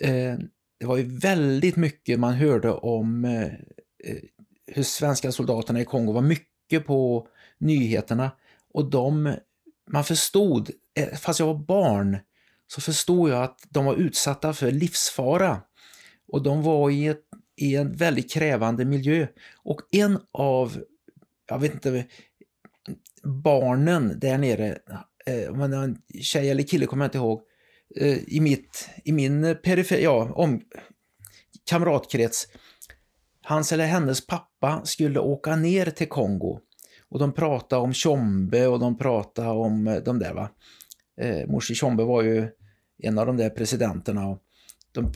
Eh, 0.00 0.34
det 0.80 0.86
var 0.86 0.96
ju 0.96 1.18
väldigt 1.18 1.76
mycket 1.76 2.20
man 2.20 2.34
hörde 2.34 2.70
om 2.70 3.24
eh, 3.24 3.44
eh 3.44 4.18
hur 4.66 4.82
svenska 4.82 5.32
soldaterna 5.32 5.80
i 5.80 5.84
Kongo 5.84 6.12
var 6.12 6.22
mycket 6.22 6.86
på 6.86 7.28
nyheterna. 7.64 8.30
Och 8.74 8.90
de, 8.90 9.36
man 9.90 10.04
förstod, 10.04 10.70
eh, 10.94 11.08
fast 11.08 11.40
jag 11.40 11.46
var 11.46 11.54
barn, 11.54 12.18
så 12.66 12.80
förstod 12.80 13.30
jag 13.30 13.42
att 13.42 13.58
de 13.68 13.84
var 13.84 13.94
utsatta 13.94 14.52
för 14.52 14.70
livsfara. 14.70 15.62
Och 16.28 16.42
de 16.42 16.62
var 16.62 16.90
i, 16.90 17.06
ett, 17.06 17.22
i 17.56 17.76
en 17.76 17.96
väldigt 17.96 18.32
krävande 18.32 18.84
miljö. 18.84 19.26
Och 19.56 19.80
en 19.90 20.18
av, 20.32 20.84
jag 21.48 21.58
vet 21.58 21.74
inte, 21.74 22.06
barnen 23.22 24.18
där 24.20 24.38
nere, 24.38 24.78
eh, 25.26 25.50
om 25.50 25.70
det 25.70 25.76
var 25.76 25.84
en 25.84 25.98
tjej 26.20 26.50
eller 26.50 26.62
kille 26.62 26.86
kommer 26.86 27.04
jag 27.04 27.08
inte 27.08 27.18
ihåg, 27.18 27.42
eh, 27.96 28.18
i, 28.18 28.40
mitt, 28.40 28.88
i 29.04 29.12
min 29.12 29.56
perifer, 29.62 29.98
ja, 29.98 30.32
om, 30.34 30.62
kamratkrets, 31.70 32.48
hans 33.42 33.72
eller 33.72 33.86
hennes 33.86 34.26
pappa 34.26 34.80
skulle 34.84 35.20
åka 35.20 35.56
ner 35.56 35.86
till 35.86 36.08
Kongo 36.08 36.60
och 37.14 37.20
de 37.20 37.32
pratade 37.32 37.82
om 37.82 37.92
Tjombe 37.92 38.66
och 38.66 38.78
de 38.78 38.98
pratade 38.98 39.48
om 39.48 39.86
eh, 39.86 40.02
de 40.02 40.18
där 40.18 40.34
va. 40.34 40.48
Eh, 41.20 41.46
Morsi 41.46 41.74
Tjombe 41.74 42.04
var 42.04 42.22
ju 42.22 42.48
en 42.98 43.18
av 43.18 43.26
de 43.26 43.36
där 43.36 43.50
presidenterna. 43.50 44.28
Och, 44.28 44.42
de, 44.92 45.12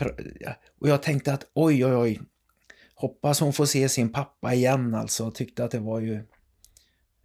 och 0.81 0.89
jag 0.89 1.03
tänkte 1.03 1.33
att 1.33 1.47
oj, 1.55 1.87
oj, 1.87 1.95
oj. 1.95 2.21
Hoppas 2.95 3.41
hon 3.41 3.53
får 3.53 3.67
se 3.67 3.89
sin 3.89 4.13
pappa 4.13 4.55
igen 4.55 4.95
alltså. 4.95 5.31
Tyckte 5.31 5.65
att 5.65 5.71
det 5.71 5.79
var 5.79 6.01
ju... 6.01 6.23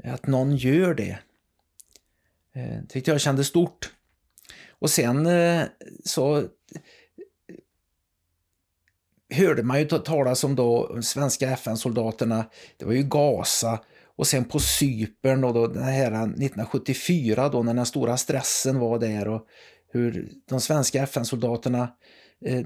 Att 0.04 0.28
någon 0.28 0.56
gör 0.56 0.94
det. 0.94 1.20
Eh, 2.54 2.86
tyckte 2.90 3.12
jag 3.12 3.22
kände 3.22 3.44
stort. 3.44 3.94
Och 4.70 4.90
sen 4.90 5.26
eh, 5.26 5.64
så 6.06 6.48
hörde 9.30 9.64
man 9.64 9.80
ju 9.80 9.86
talas 9.86 10.44
om 10.44 10.56
då 10.56 11.02
svenska 11.02 11.50
FN-soldaterna. 11.50 12.46
Det 12.78 12.86
var 12.86 12.94
ju 12.94 13.04
Gaza 13.04 13.80
och 14.16 14.28
sen 14.28 14.46
på 14.46 14.60
Cypern 14.60 15.44
och 15.44 15.54
då 15.54 15.68
den 15.68 15.84
här 15.84 16.12
1974 16.12 17.50
då 17.50 17.64
när 17.64 17.74
den 17.74 17.86
stora 17.86 18.18
stressen 18.18 18.80
var 18.80 19.00
där 19.00 19.28
och 19.28 19.48
hur 19.92 20.30
de 20.50 20.62
svenska 20.62 21.04
FN-soldaterna 21.04 21.90
eh, 22.46 22.66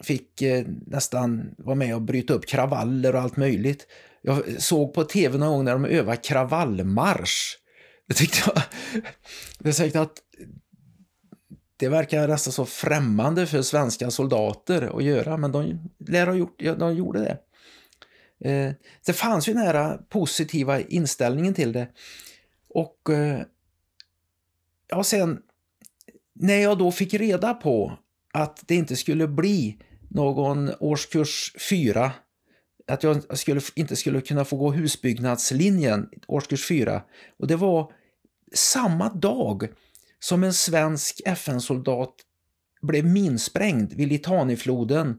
fick 0.00 0.42
eh, 0.42 0.64
nästan 0.86 1.54
vara 1.58 1.76
med 1.76 1.94
och 1.94 2.02
bryta 2.02 2.34
upp 2.34 2.46
kravaller 2.46 3.14
och 3.14 3.20
allt 3.20 3.36
möjligt. 3.36 3.86
Jag 4.22 4.62
såg 4.62 4.94
på 4.94 5.04
tv 5.04 5.38
någon 5.38 5.48
gång 5.48 5.64
när 5.64 5.72
de 5.72 5.84
övade 5.84 6.16
kravallmarsch. 6.16 7.56
Det 8.08 8.14
tyckte 8.14 8.38
jag... 8.46 8.62
Det 9.58 9.68
är 9.68 9.72
säkert 9.72 9.96
att 9.96 10.22
det 11.76 11.88
verkar 11.88 12.28
nästan 12.28 12.52
så 12.52 12.64
främmande 12.64 13.46
för 13.46 13.62
svenska 13.62 14.10
soldater 14.10 14.96
att 14.96 15.04
göra, 15.04 15.36
men 15.36 15.52
de 15.52 15.90
lär 16.08 16.26
ha 16.26 16.34
gjort, 16.34 16.62
de 16.78 16.96
gjorde 16.96 17.20
det. 17.20 17.38
Eh, 18.40 18.72
det 19.06 19.12
fanns 19.12 19.48
ju 19.48 19.52
den 19.52 19.62
här 19.62 19.92
eh, 19.92 19.96
positiva 20.08 20.80
inställningen 20.80 21.54
till 21.54 21.72
det. 21.72 21.88
Och 22.68 23.10
eh, 23.10 23.42
ja, 24.88 25.04
sen 25.04 25.38
när 26.34 26.56
jag 26.56 26.78
då 26.78 26.92
fick 26.92 27.14
reda 27.14 27.54
på 27.54 27.98
att 28.32 28.64
det 28.66 28.74
inte 28.74 28.96
skulle 28.96 29.28
bli 29.28 29.78
någon 30.10 30.70
årskurs 30.80 31.54
4, 31.70 32.12
att 32.86 33.02
jag 33.02 33.38
skulle, 33.38 33.60
inte 33.74 33.96
skulle 33.96 34.20
kunna 34.20 34.44
få 34.44 34.56
gå 34.56 34.72
husbyggnadslinjen 34.72 36.08
årskurs 36.26 36.68
4, 36.68 37.02
och 37.38 37.46
det 37.46 37.56
var 37.56 37.92
samma 38.54 39.08
dag 39.08 39.68
som 40.20 40.44
en 40.44 40.52
svensk 40.52 41.20
FN-soldat 41.24 42.14
blev 42.82 43.04
minsprängd 43.04 43.92
vid 43.92 44.08
Litanifloden 44.08 45.16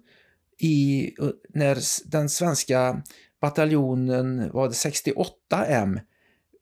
i, 0.60 1.13
när 1.50 1.78
den 2.12 2.30
svenska 2.30 3.02
bataljonen, 3.41 4.52
var 4.52 4.67
det 4.67 4.74
68M, 4.74 6.00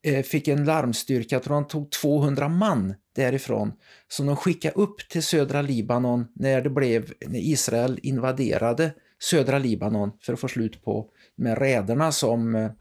eh, 0.03 0.23
fick 0.23 0.47
en 0.47 0.65
larmstyrka, 0.65 1.39
tror 1.39 1.55
de 1.55 1.67
tog 1.67 1.91
200 1.91 2.49
man 2.49 2.93
därifrån, 3.15 3.73
som 4.07 4.25
de 4.25 4.35
skickade 4.35 4.73
upp 4.75 5.09
till 5.09 5.23
södra 5.23 5.61
Libanon 5.61 6.27
när 6.35 6.61
det 6.61 6.69
blev, 6.69 7.13
när 7.27 7.39
Israel 7.39 7.99
invaderade 8.03 8.93
södra 9.23 9.57
Libanon 9.59 10.11
för 10.21 10.33
att 10.33 10.39
få 10.39 10.47
slut 10.47 10.83
på 10.83 11.09
de 11.35 11.45
här 11.45 11.55
räderna 11.55 12.11
som 12.11 12.55
eh, 12.55 12.71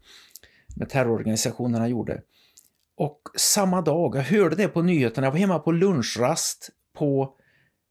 med 0.75 0.89
terrororganisationerna 0.89 1.87
gjorde. 1.87 2.21
Och 2.97 3.21
samma 3.35 3.81
dag, 3.81 4.15
jag 4.15 4.21
hörde 4.21 4.55
det 4.55 4.67
på 4.67 4.81
nyheterna, 4.81 5.27
jag 5.27 5.31
var 5.31 5.39
hemma 5.39 5.59
på 5.59 5.71
lunchrast 5.71 6.69
på... 6.97 7.33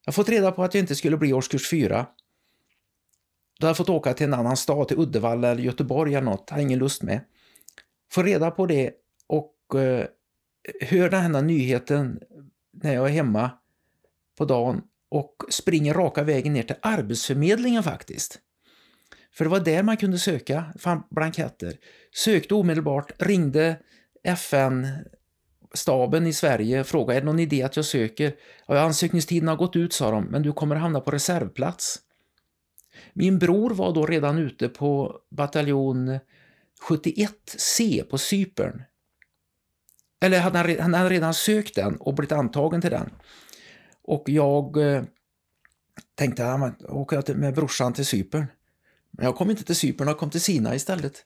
Jag 0.05 0.15
fått 0.15 0.29
reda 0.29 0.53
på 0.53 0.65
att 0.65 0.75
jag 0.75 0.83
inte 0.83 0.95
skulle 0.95 1.17
bli 1.17 1.33
årskurs 1.33 1.71
4. 1.71 2.07
Då 3.59 3.66
hade 3.66 3.71
jag 3.71 3.77
fått 3.77 3.88
åka 3.88 4.14
till 4.14 4.27
en 4.27 4.35
annan 4.35 4.57
stad, 4.57 4.88
till 4.88 4.99
Uddevalla 4.99 5.49
eller 5.49 5.62
Göteborg 5.62 6.14
eller 6.14 6.31
något, 6.31 6.51
har 6.51 6.59
ingen 6.59 6.79
lust 6.79 7.03
med. 7.03 7.21
Får 8.12 8.25
reda 8.25 8.51
på 8.51 8.66
det 8.66 8.92
och 9.27 9.81
eh, 9.81 10.07
hör 10.81 11.11
den 11.11 11.35
här 11.35 11.42
nyheten 11.42 12.21
när 12.73 12.95
jag 12.95 13.07
är 13.07 13.11
hemma 13.11 13.51
på 14.38 14.45
dagen 14.45 14.83
och 15.09 15.37
springer 15.51 15.95
raka 15.95 16.23
vägen 16.23 16.53
ner 16.53 16.62
till 16.62 16.77
Arbetsförmedlingen 16.83 17.83
faktiskt. 17.83 18.38
För 19.33 19.45
det 19.45 19.51
var 19.51 19.61
där 19.61 19.83
man 19.83 19.97
kunde 19.97 20.19
söka 20.19 20.64
blanketter. 21.11 21.77
Sökte 22.14 22.55
omedelbart, 22.55 23.23
ringde 23.23 23.77
FN-staben 24.25 26.27
i 26.27 26.33
Sverige 26.33 26.81
och 26.81 26.87
frågade 26.87 27.19
är 27.19 27.21
det 27.21 27.27
någon 27.27 27.38
idé 27.38 27.62
att 27.62 27.77
jag 27.77 27.85
söker. 27.85 28.35
Ja, 28.66 28.81
ansökningstiden 28.81 29.49
har 29.49 29.57
gått 29.57 29.77
ut, 29.77 29.92
sa 29.92 30.11
de, 30.11 30.25
men 30.25 30.42
du 30.42 30.53
kommer 30.53 30.77
hamna 30.77 31.01
på 31.01 31.11
reservplats. 31.11 32.03
Min 33.13 33.39
bror 33.39 33.71
var 33.71 33.95
då 33.95 34.07
redan 34.07 34.39
ute 34.39 34.69
på 34.69 35.21
bataljon 35.31 36.19
71C 36.89 38.03
på 38.03 38.19
Cypern. 38.19 38.83
Eller 40.21 40.41
hade 40.41 40.59
han, 40.59 40.81
han 40.81 40.95
hade 40.95 41.11
redan 41.11 41.35
sökt 41.35 41.75
den 41.75 41.97
och 41.97 42.15
blivit 42.15 42.33
antagen 42.33 42.81
till 42.81 42.91
den. 42.91 43.11
Och 44.03 44.29
jag 44.29 44.77
eh, 44.77 45.03
tänkte 46.15 46.47
att 46.53 46.75
jag 46.81 46.97
åker 46.97 47.35
med 47.35 47.55
brorsan 47.55 47.93
till 47.93 48.07
Cypern. 48.07 48.47
Men 49.11 49.25
jag 49.25 49.37
kom 49.37 49.51
inte 49.51 49.65
till 49.65 49.77
Cypern, 49.77 50.09
jag 50.09 50.19
kom 50.19 50.31
till 50.31 50.41
Sina 50.41 50.75
istället. 50.75 51.25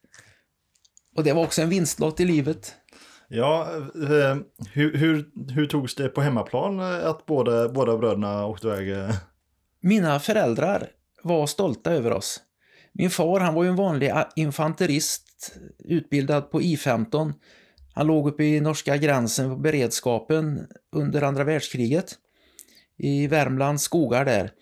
Och 1.16 1.24
det 1.24 1.32
var 1.32 1.44
också 1.44 1.62
en 1.62 1.68
vinstlott 1.68 2.20
i 2.20 2.24
livet. 2.24 2.74
Ja, 3.28 3.68
eh, 3.94 4.36
hur, 4.72 4.96
hur, 4.96 5.30
hur 5.52 5.66
togs 5.66 5.94
det 5.94 6.08
på 6.08 6.20
hemmaplan 6.20 6.80
eh, 6.80 7.06
att 7.06 7.26
båda, 7.26 7.68
båda 7.68 7.98
bröderna 7.98 8.46
åkte 8.46 8.66
iväg? 8.68 8.90
eh? 8.90 9.14
Mina 9.80 10.20
föräldrar 10.20 10.88
var 11.22 11.46
stolta 11.46 11.92
över 11.92 12.12
oss. 12.12 12.40
Min 12.92 13.10
far 13.10 13.40
han 13.40 13.54
var 13.54 13.64
ju 13.64 13.68
en 13.70 13.76
vanlig 13.76 14.12
infanterist, 14.36 15.56
utbildad 15.84 16.50
på 16.50 16.62
I-15. 16.62 17.32
Han 17.92 18.06
låg 18.06 18.28
uppe 18.28 18.44
i 18.44 18.60
norska 18.60 18.96
gränsen 18.96 19.50
på 19.50 19.56
beredskapen 19.56 20.66
under 20.92 21.22
andra 21.22 21.44
världskriget. 21.44 22.14
I 22.96 23.26
Värmlands 23.26 23.82
skogar 23.82 24.24
där. 24.24 24.52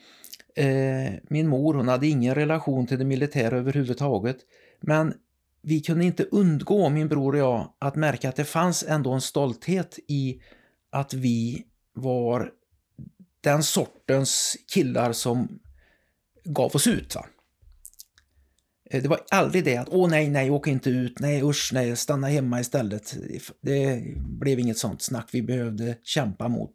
Eh, 0.56 1.12
min 1.30 1.48
mor 1.48 1.74
hon 1.74 1.88
hade 1.88 2.06
ingen 2.06 2.34
relation 2.34 2.86
till 2.86 2.98
det 2.98 3.04
militära 3.04 3.58
överhuvudtaget. 3.58 4.36
Men 4.80 5.14
vi 5.62 5.80
kunde 5.80 6.04
inte 6.04 6.24
undgå, 6.24 6.88
min 6.88 7.08
bror 7.08 7.32
och 7.32 7.38
jag, 7.38 7.72
att 7.78 7.96
märka 7.96 8.28
att 8.28 8.36
det 8.36 8.44
fanns 8.44 8.84
ändå 8.88 9.12
en 9.12 9.20
stolthet 9.20 9.98
i 10.08 10.40
att 10.90 11.14
vi 11.14 11.64
var 11.94 12.50
den 13.40 13.62
sortens 13.62 14.56
killar 14.74 15.12
som 15.12 15.58
gav 16.44 16.74
oss 16.76 16.86
ut. 16.86 17.14
Va? 17.14 17.26
Eh, 18.90 19.02
Det 19.02 19.08
var 19.08 19.20
aldrig 19.30 19.64
det 19.64 19.76
att 19.76 19.88
åh 19.90 20.10
nej, 20.10 20.30
nej, 20.30 20.50
åk 20.50 20.66
inte 20.66 20.90
ut, 20.90 21.20
nej 21.20 21.42
usch, 21.42 21.70
nej, 21.72 21.96
stanna 21.96 22.26
hemma 22.26 22.60
istället. 22.60 23.14
Det 23.60 24.02
blev 24.16 24.58
inget 24.58 24.78
sånt 24.78 25.02
snack 25.02 25.28
vi 25.32 25.42
behövde 25.42 25.98
kämpa 26.02 26.48
mot. 26.48 26.72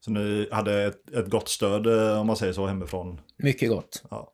Så 0.00 0.10
ni 0.10 0.48
hade 0.52 0.82
ett, 0.84 1.10
ett 1.10 1.30
gott 1.30 1.48
stöd, 1.48 1.86
eh, 1.86 2.20
om 2.20 2.26
man 2.26 2.36
säger 2.36 2.52
så, 2.52 2.66
hemifrån? 2.66 3.20
Mycket 3.36 3.68
gott. 3.68 4.02
Ja. 4.10 4.32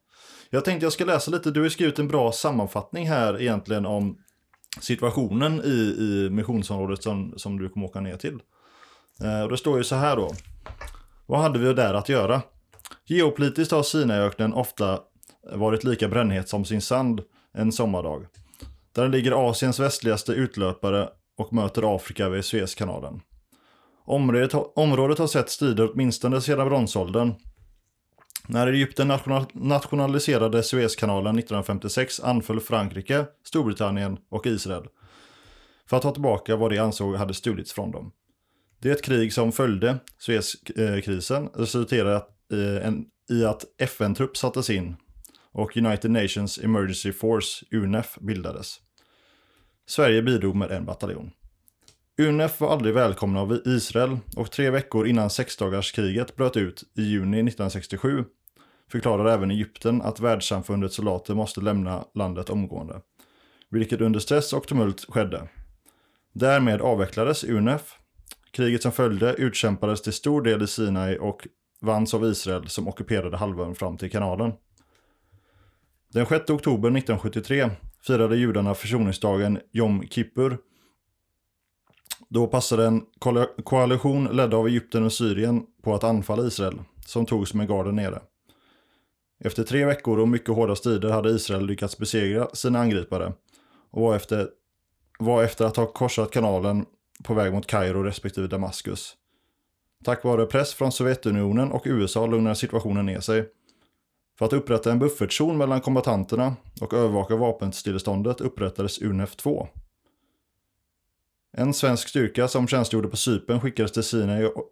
Jag 0.50 0.64
tänkte 0.64 0.86
jag 0.86 0.92
ska 0.92 1.04
läsa 1.04 1.30
lite, 1.30 1.50
du 1.50 1.62
har 1.62 1.68
skrivit 1.68 1.98
en 1.98 2.08
bra 2.08 2.32
sammanfattning 2.32 3.08
här 3.08 3.40
egentligen 3.40 3.86
om 3.86 4.18
situationen 4.80 5.60
i, 5.64 5.96
i 5.98 6.28
missionsområdet 6.30 7.02
som, 7.02 7.34
som 7.36 7.58
du 7.58 7.68
kommer 7.68 7.86
åka 7.86 8.00
ner 8.00 8.16
till. 8.16 8.38
Eh, 9.22 9.42
och 9.42 9.50
det 9.50 9.56
står 9.56 9.78
ju 9.78 9.84
så 9.84 9.94
här 9.94 10.16
då. 10.16 10.34
Vad 11.26 11.40
hade 11.40 11.58
vi 11.58 11.72
där 11.72 11.94
att 11.94 12.08
göra? 12.08 12.42
Geopolitiskt 13.06 13.72
har 13.72 13.82
Sinaiöknen 13.82 14.52
ofta 14.52 15.00
varit 15.52 15.84
lika 15.84 16.08
brännhet 16.08 16.48
som 16.48 16.64
sin 16.64 16.80
sand 16.80 17.20
en 17.52 17.72
sommardag. 17.72 18.26
Där 18.94 19.08
ligger 19.08 19.50
Asiens 19.50 19.80
västligaste 19.80 20.32
utlöpare 20.32 21.08
och 21.38 21.52
möter 21.52 21.96
Afrika 21.96 22.28
vid 22.28 22.44
Suezkanalen. 22.44 23.20
Området, 24.04 24.52
har- 24.52 24.78
området 24.78 25.18
har 25.18 25.26
sett 25.26 25.50
strider 25.50 25.90
åtminstone 25.92 26.40
sedan 26.40 26.68
bronsåldern. 26.68 27.34
När 28.48 28.66
Egypten 28.66 29.12
nationaliserade 29.52 30.62
Suezkanalen 30.62 31.38
1956 31.38 32.20
anföll 32.20 32.60
Frankrike, 32.60 33.24
Storbritannien 33.46 34.18
och 34.30 34.46
Israel 34.46 34.84
för 35.86 35.96
att 35.96 36.02
ta 36.02 36.12
tillbaka 36.12 36.56
vad 36.56 36.70
de 36.70 36.78
ansåg 36.78 37.16
hade 37.16 37.34
stulits 37.34 37.72
från 37.72 37.90
dem. 37.90 38.12
Det 38.78 39.02
krig 39.04 39.32
som 39.32 39.52
följde, 39.52 39.96
Suezkrisen, 40.18 41.48
resulterade 41.54 42.16
i, 42.16 42.33
en, 42.56 43.04
i 43.30 43.44
att 43.44 43.64
FN-trupp 43.78 44.36
sattes 44.36 44.70
in 44.70 44.96
och 45.52 45.76
United 45.76 46.10
Nations 46.10 46.58
Emergency 46.58 47.12
Force, 47.12 47.64
UNEF, 47.70 48.18
bildades. 48.20 48.80
Sverige 49.86 50.22
bidrog 50.22 50.56
med 50.56 50.70
en 50.70 50.84
bataljon. 50.84 51.30
UNEF 52.18 52.60
var 52.60 52.72
aldrig 52.72 52.94
välkomna 52.94 53.40
av 53.40 53.60
Israel 53.64 54.18
och 54.36 54.50
tre 54.50 54.70
veckor 54.70 55.06
innan 55.06 55.30
sexdagarskriget 55.30 56.36
bröt 56.36 56.56
ut 56.56 56.82
i 56.96 57.02
juni 57.02 57.36
1967 57.36 58.24
förklarade 58.90 59.32
även 59.32 59.50
Egypten 59.50 60.02
att 60.02 60.20
världssamfundets 60.20 60.96
soldater 60.96 61.34
måste 61.34 61.60
lämna 61.60 62.04
landet 62.14 62.50
omgående. 62.50 63.00
Vilket 63.70 64.00
under 64.00 64.20
stress 64.20 64.52
och 64.52 64.68
tumult 64.68 65.04
skedde. 65.08 65.48
Därmed 66.32 66.80
avvecklades 66.80 67.44
UNEF. 67.44 67.94
Kriget 68.50 68.82
som 68.82 68.92
följde 68.92 69.34
utkämpades 69.34 70.02
till 70.02 70.12
stor 70.12 70.42
del 70.42 70.62
i 70.62 70.66
Sinai 70.66 71.18
och 71.18 71.46
vanns 71.84 72.14
av 72.14 72.24
Israel 72.24 72.68
som 72.68 72.88
ockuperade 72.88 73.36
halvön 73.36 73.74
fram 73.74 73.96
till 73.96 74.10
kanalen. 74.10 74.52
Den 76.12 76.26
6 76.26 76.50
oktober 76.50 76.88
1973 76.88 77.70
firade 78.06 78.36
judarna 78.36 78.74
försoningsdagen 78.74 79.60
Jom 79.72 80.08
Kippur 80.08 80.58
då 82.28 82.46
passade 82.46 82.86
en 82.86 83.02
koalition 83.64 84.24
ledd 84.24 84.54
av 84.54 84.66
Egypten 84.66 85.04
och 85.04 85.12
Syrien 85.12 85.62
på 85.82 85.94
att 85.94 86.04
anfalla 86.04 86.46
Israel, 86.46 86.82
som 87.06 87.26
togs 87.26 87.54
med 87.54 87.68
garden 87.68 87.96
nere. 87.96 88.22
Efter 89.44 89.62
tre 89.62 89.84
veckor 89.84 90.18
och 90.18 90.28
mycket 90.28 90.54
hårda 90.54 90.76
strider 90.76 91.10
hade 91.10 91.30
Israel 91.30 91.66
lyckats 91.66 91.98
besegra 91.98 92.48
sina 92.52 92.80
angripare 92.80 93.32
och 93.90 94.02
var 94.02 94.16
efter, 94.16 94.48
var 95.18 95.44
efter 95.44 95.64
att 95.64 95.76
ha 95.76 95.86
korsat 95.86 96.30
kanalen 96.30 96.86
på 97.24 97.34
väg 97.34 97.52
mot 97.52 97.66
Kairo 97.66 98.02
respektive 98.02 98.46
Damaskus. 98.46 99.16
Tack 100.04 100.24
vare 100.24 100.46
press 100.46 100.74
från 100.74 100.92
Sovjetunionen 100.92 101.72
och 101.72 101.82
USA 101.84 102.26
lugnade 102.26 102.56
situationen 102.56 103.06
ner 103.06 103.20
sig. 103.20 103.48
För 104.38 104.46
att 104.46 104.52
upprätta 104.52 104.92
en 104.92 104.98
buffertzon 104.98 105.58
mellan 105.58 105.80
kombatanterna 105.80 106.56
och 106.80 106.92
övervaka 106.92 107.36
vapenstilleståndet 107.36 108.40
upprättades 108.40 109.02
UNEF 109.02 109.36
2. 109.36 109.68
En 111.56 111.74
svensk 111.74 112.08
styrka 112.08 112.48
som 112.48 112.66
tjänstgjorde 112.66 113.08
på 113.08 113.16
Cypern 113.16 113.60
skickades 113.60 113.92
till 113.92 114.02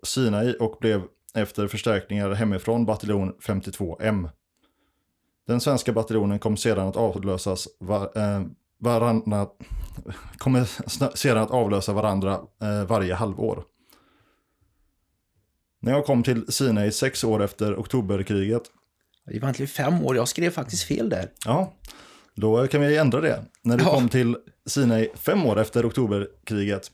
Sinai, 0.04 0.56
och 0.60 0.76
blev 0.80 1.02
efter 1.34 1.68
förstärkningar 1.68 2.30
hemifrån 2.30 2.86
bataljon 2.86 3.32
52M. 3.40 4.28
Den 5.46 5.60
svenska 5.60 5.92
bataljonen 5.92 6.38
kom 6.38 6.56
sedan 6.56 6.88
att 6.88 6.96
avlösas 6.96 7.68
var, 7.78 8.02
eh, 8.18 8.42
varandra, 8.78 9.46
kommer 10.38 11.16
sedan 11.16 11.42
att 11.42 11.50
avlösa 11.50 11.92
varandra 11.92 12.40
eh, 12.62 12.84
varje 12.84 13.14
halvår. 13.14 13.64
När 15.84 15.92
jag 15.92 16.04
kom 16.04 16.22
till 16.22 16.52
Sinai 16.52 16.92
sex 16.92 17.24
år 17.24 17.42
efter 17.42 17.74
oktoberkriget 17.76 18.62
Det 19.26 19.30
var 19.32 19.34
egentligen 19.34 19.68
fem 19.68 20.02
år, 20.04 20.16
jag 20.16 20.28
skrev 20.28 20.50
faktiskt 20.50 20.84
fel 20.84 21.08
där. 21.08 21.28
Ja, 21.44 21.72
då 22.34 22.66
kan 22.66 22.80
vi 22.80 22.96
ändra 22.96 23.20
det. 23.20 23.44
När 23.62 23.76
du 23.78 23.84
Ja. 23.84 23.94
kom 23.94 24.08
till 24.08 24.36
Sinai 24.66 25.08
fem 25.14 25.46
år 25.46 25.58
efter 25.60 25.86
oktoberkriget 25.88 26.90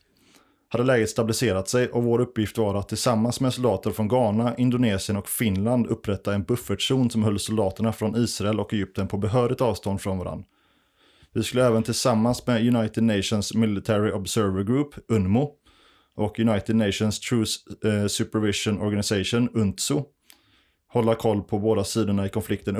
hade 0.68 0.84
läget 0.84 1.10
stabiliserat 1.10 1.68
sig 1.68 1.88
och 1.88 2.02
vår 2.02 2.20
uppgift 2.20 2.58
var 2.58 2.74
att 2.74 2.88
tillsammans 2.88 3.40
med 3.40 3.54
soldater 3.54 3.90
från 3.90 4.08
Ghana, 4.08 4.56
Indonesien 4.56 5.16
och 5.16 5.28
Finland 5.28 5.86
upprätta 5.86 6.34
en 6.34 6.42
buffertzon 6.42 7.10
som 7.10 7.22
höll 7.24 7.38
soldaterna 7.38 7.92
från 7.92 8.16
Israel 8.16 8.60
och 8.60 8.74
Egypten 8.74 9.08
på 9.08 9.16
behörigt 9.16 9.60
avstånd 9.60 10.00
från 10.00 10.18
varandra. 10.18 10.44
Vi 11.32 11.42
skulle 11.42 11.66
även 11.66 11.82
tillsammans 11.82 12.46
med 12.46 12.76
United 12.76 13.04
Nations 13.04 13.54
Military 13.54 14.12
Observer 14.12 14.62
Group, 14.64 14.94
UNMO, 15.08 15.50
och 16.18 16.38
United 16.38 16.76
Nations 16.76 17.20
Truce 17.20 17.58
eh, 17.84 18.06
Supervision 18.06 18.80
Organization, 18.80 19.48
UNTSO, 19.54 20.04
hålla 20.88 21.14
koll 21.14 21.42
på 21.42 21.58
båda 21.58 21.84
sidorna 21.84 22.26
i 22.26 22.28
konflikten 22.28 22.76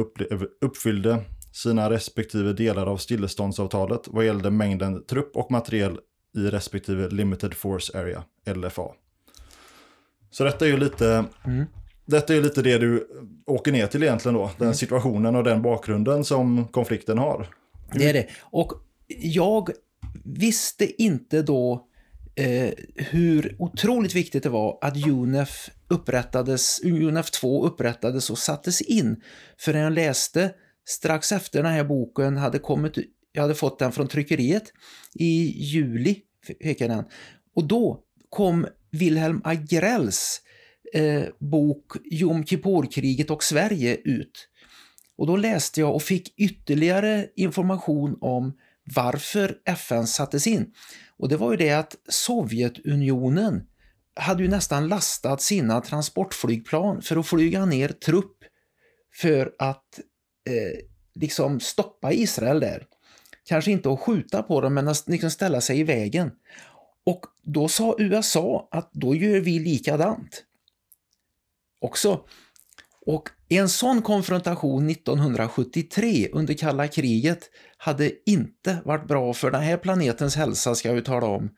uppfyllde 0.61 1.19
sina 1.53 1.91
respektive 1.91 2.53
delar 2.53 2.87
av 2.87 2.97
stilleståndsavtalet 2.97 4.01
vad 4.07 4.25
gällde 4.25 4.51
mängden 4.51 5.07
trupp 5.07 5.37
och 5.37 5.51
materiel 5.51 5.99
i 6.37 6.41
respektive 6.41 7.09
Limited 7.09 7.55
Force 7.55 7.99
Area, 7.99 8.23
LFA. 8.55 8.89
Så 10.31 10.45
detta 10.45 10.67
är 10.67 10.71
ju 10.71 10.77
lite, 10.77 11.25
Mm. 11.45 11.65
detta 12.07 12.35
är 12.35 12.43
lite 12.43 12.63
det 12.63 12.79
du 12.79 13.09
åker 13.47 13.73
ner 13.73 13.87
till 13.87 14.03
egentligen 14.03 14.35
då, 14.35 14.51
den 14.59 14.75
situationen 14.75 15.37
och 15.37 15.45
den 15.45 15.63
bakgrunden 15.63 16.25
som 16.25 16.69
konflikten 16.69 17.19
har. 17.19 17.49
Det 17.93 18.09
är 18.09 18.13
det. 18.13 18.27
Och 18.43 18.73
jag 19.19 19.71
visste 20.25 21.03
inte 21.03 21.43
då 21.43 21.89
eh, 22.39 22.73
hur 22.95 23.57
otroligt 23.59 24.15
viktigt 24.15 24.43
det 24.43 24.49
var 24.49 24.79
att 24.81 25.07
UNEF 25.07 25.71
upprättades, 25.89 26.81
UNEF 26.85 27.31
2 27.31 27.67
upprättades 27.67 28.31
och 28.31 28.39
sattes 28.39 28.81
in. 28.81 29.23
För 29.59 29.73
när 29.73 29.81
jag 29.81 29.93
läste 29.93 30.55
strax 30.89 31.33
efter 31.33 31.63
den 31.63 31.73
här 31.73 31.85
boken 31.85 32.37
hade 32.37 32.59
kommit, 32.59 32.99
jag 33.33 33.43
hade 33.43 33.55
fått 33.55 33.79
den 33.79 33.93
från 33.93 34.09
tryckeriet 34.09 34.73
i 35.15 35.63
juli, 35.63 36.19
fick 36.63 36.81
jag 36.81 36.91
den. 36.91 37.05
Och 37.55 37.65
då 37.65 38.01
kom 38.29 38.67
Wilhelm 38.91 39.41
Agrells 39.45 40.41
eh, 40.95 41.25
bok 41.39 41.93
Jom 42.05 42.45
Kippur-kriget 42.45 43.31
och 43.31 43.43
Sverige 43.43 43.97
ut. 44.05 44.49
Och 45.17 45.27
då 45.27 45.37
läste 45.37 45.81
jag 45.81 45.95
och 45.95 46.03
fick 46.03 46.41
ytterligare 46.41 47.27
information 47.37 48.19
om 48.21 48.53
varför 48.95 49.55
FN 49.65 50.07
sattes 50.07 50.47
in. 50.47 50.73
Och 51.19 51.29
det 51.29 51.37
var 51.37 51.51
ju 51.51 51.57
det 51.57 51.73
att 51.73 51.97
Sovjetunionen 52.09 53.67
hade 54.15 54.43
ju 54.43 54.49
nästan 54.49 54.89
lastat 54.89 55.43
sina 55.43 55.81
transportflygplan 55.81 57.03
för 57.03 57.17
att 57.17 57.27
flyga 57.27 57.67
ner 57.67 57.89
trupp 57.89 58.45
för 59.15 59.55
att 59.59 60.01
eh, 60.49 60.79
liksom 61.15 61.61
stoppa 61.61 62.13
Israel 62.13 62.61
där. 62.61 62.87
Kanske 63.45 63.71
inte 63.71 63.93
att 63.93 64.01
skjuta 64.01 64.43
på 64.43 64.61
dem, 64.61 64.75
men 64.75 64.89
att 64.89 65.09
liksom 65.09 65.31
ställa 65.31 65.61
sig 65.61 65.81
i 65.81 65.85
vägen. 65.85 66.31
Och 67.05 67.27
då 67.43 67.69
sa 67.69 67.97
USA 67.99 68.69
att 68.71 68.91
då 68.93 69.15
gör 69.15 69.41
vi 69.41 69.59
likadant. 69.59 70.45
Också. 71.81 72.25
Och 73.07 73.29
en 73.57 73.69
sån 73.69 74.03
konfrontation 74.03 74.91
1973 74.91 76.29
under 76.33 76.55
kalla 76.55 76.89
kriget 76.89 77.51
hade 77.77 78.31
inte 78.31 78.79
varit 78.85 79.09
bra 79.09 79.35
för 79.35 79.51
den 79.51 79.63
här 79.63 79.77
planetens 79.77 80.37
hälsa 80.37 80.75
ska 80.75 80.89
jag 80.89 80.97
ju 80.97 81.03
tala 81.03 81.27
om. 81.27 81.51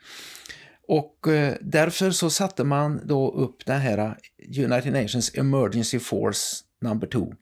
Och 0.89 1.29
eh, 1.29 1.55
därför 1.61 2.11
så 2.11 2.31
satte 2.31 2.65
man 2.65 3.01
då 3.05 3.31
upp 3.31 3.67
den 3.67 3.81
här 3.81 3.99
eh, 3.99 4.65
United 4.65 4.93
Nations 4.93 5.35
Emergency 5.35 5.99
Force 5.99 6.65
number 6.81 7.07
2. 7.07 7.35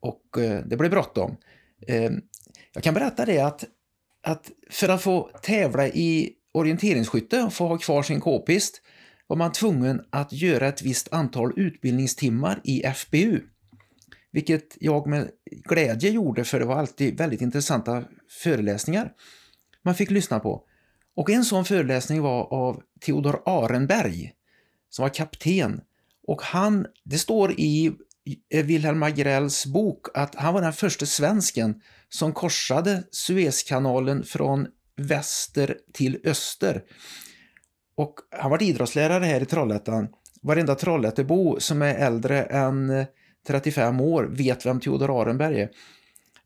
Och 0.00 0.38
eh, 0.42 0.64
det 0.66 0.76
blev 0.76 0.90
bråttom. 0.90 1.36
Ehm, 1.86 2.20
jag 2.72 2.82
kan 2.82 2.94
berätta 2.94 3.24
det 3.24 3.38
att, 3.40 3.64
att 4.22 4.50
för 4.70 4.88
att 4.88 5.02
få 5.02 5.30
tävla 5.42 5.88
i 5.88 6.32
orienteringsskytte 6.52 7.42
och 7.42 7.52
få 7.52 7.66
ha 7.66 7.78
kvar 7.78 8.02
sin 8.02 8.20
k-pist 8.20 8.82
var 9.26 9.36
man 9.36 9.52
tvungen 9.52 10.02
att 10.10 10.32
göra 10.32 10.68
ett 10.68 10.82
visst 10.82 11.12
antal 11.12 11.52
utbildningstimmar 11.56 12.60
i 12.64 12.82
FBU. 12.94 13.40
Vilket 14.32 14.76
jag 14.80 15.06
med 15.06 15.30
glädje 15.64 16.10
gjorde 16.10 16.44
för 16.44 16.60
det 16.60 16.66
var 16.66 16.76
alltid 16.76 17.18
väldigt 17.18 17.40
intressanta 17.40 18.04
föreläsningar 18.42 19.12
man 19.86 19.94
fick 19.94 20.10
lyssna 20.10 20.40
på. 20.40 20.62
Och 21.16 21.30
en 21.30 21.44
sån 21.44 21.64
föreläsning 21.64 22.22
var 22.22 22.52
av 22.52 22.82
Theodor 23.00 23.42
Arenberg 23.46 24.32
som 24.90 25.02
var 25.02 25.14
kapten. 25.14 25.80
Och 26.26 26.42
han, 26.42 26.86
det 27.04 27.18
står 27.18 27.52
i 27.52 27.92
eh, 28.50 28.64
Wilhelm 28.64 29.02
Agrells 29.02 29.66
bok 29.66 30.06
att 30.14 30.34
han 30.34 30.54
var 30.54 30.62
den 30.62 30.72
första 30.72 31.06
svensken 31.06 31.80
som 32.08 32.32
korsade 32.32 33.02
Suezkanalen 33.10 34.24
från 34.24 34.66
väster 34.96 35.78
till 35.92 36.20
öster. 36.24 36.82
Och 37.96 38.14
han 38.30 38.50
var 38.50 38.62
idrottslärare 38.62 39.24
här 39.24 39.40
i 39.40 39.46
Trollhättan. 39.46 40.08
Varenda 40.42 40.74
Trollhättebo 40.74 41.56
som 41.60 41.82
är 41.82 41.94
äldre 41.94 42.42
än 42.42 42.90
eh, 42.90 43.06
35 43.46 44.00
år 44.00 44.24
vet 44.24 44.66
vem 44.66 44.80
Theodor 44.80 45.22
Arenberg 45.22 45.60
är. 45.60 45.70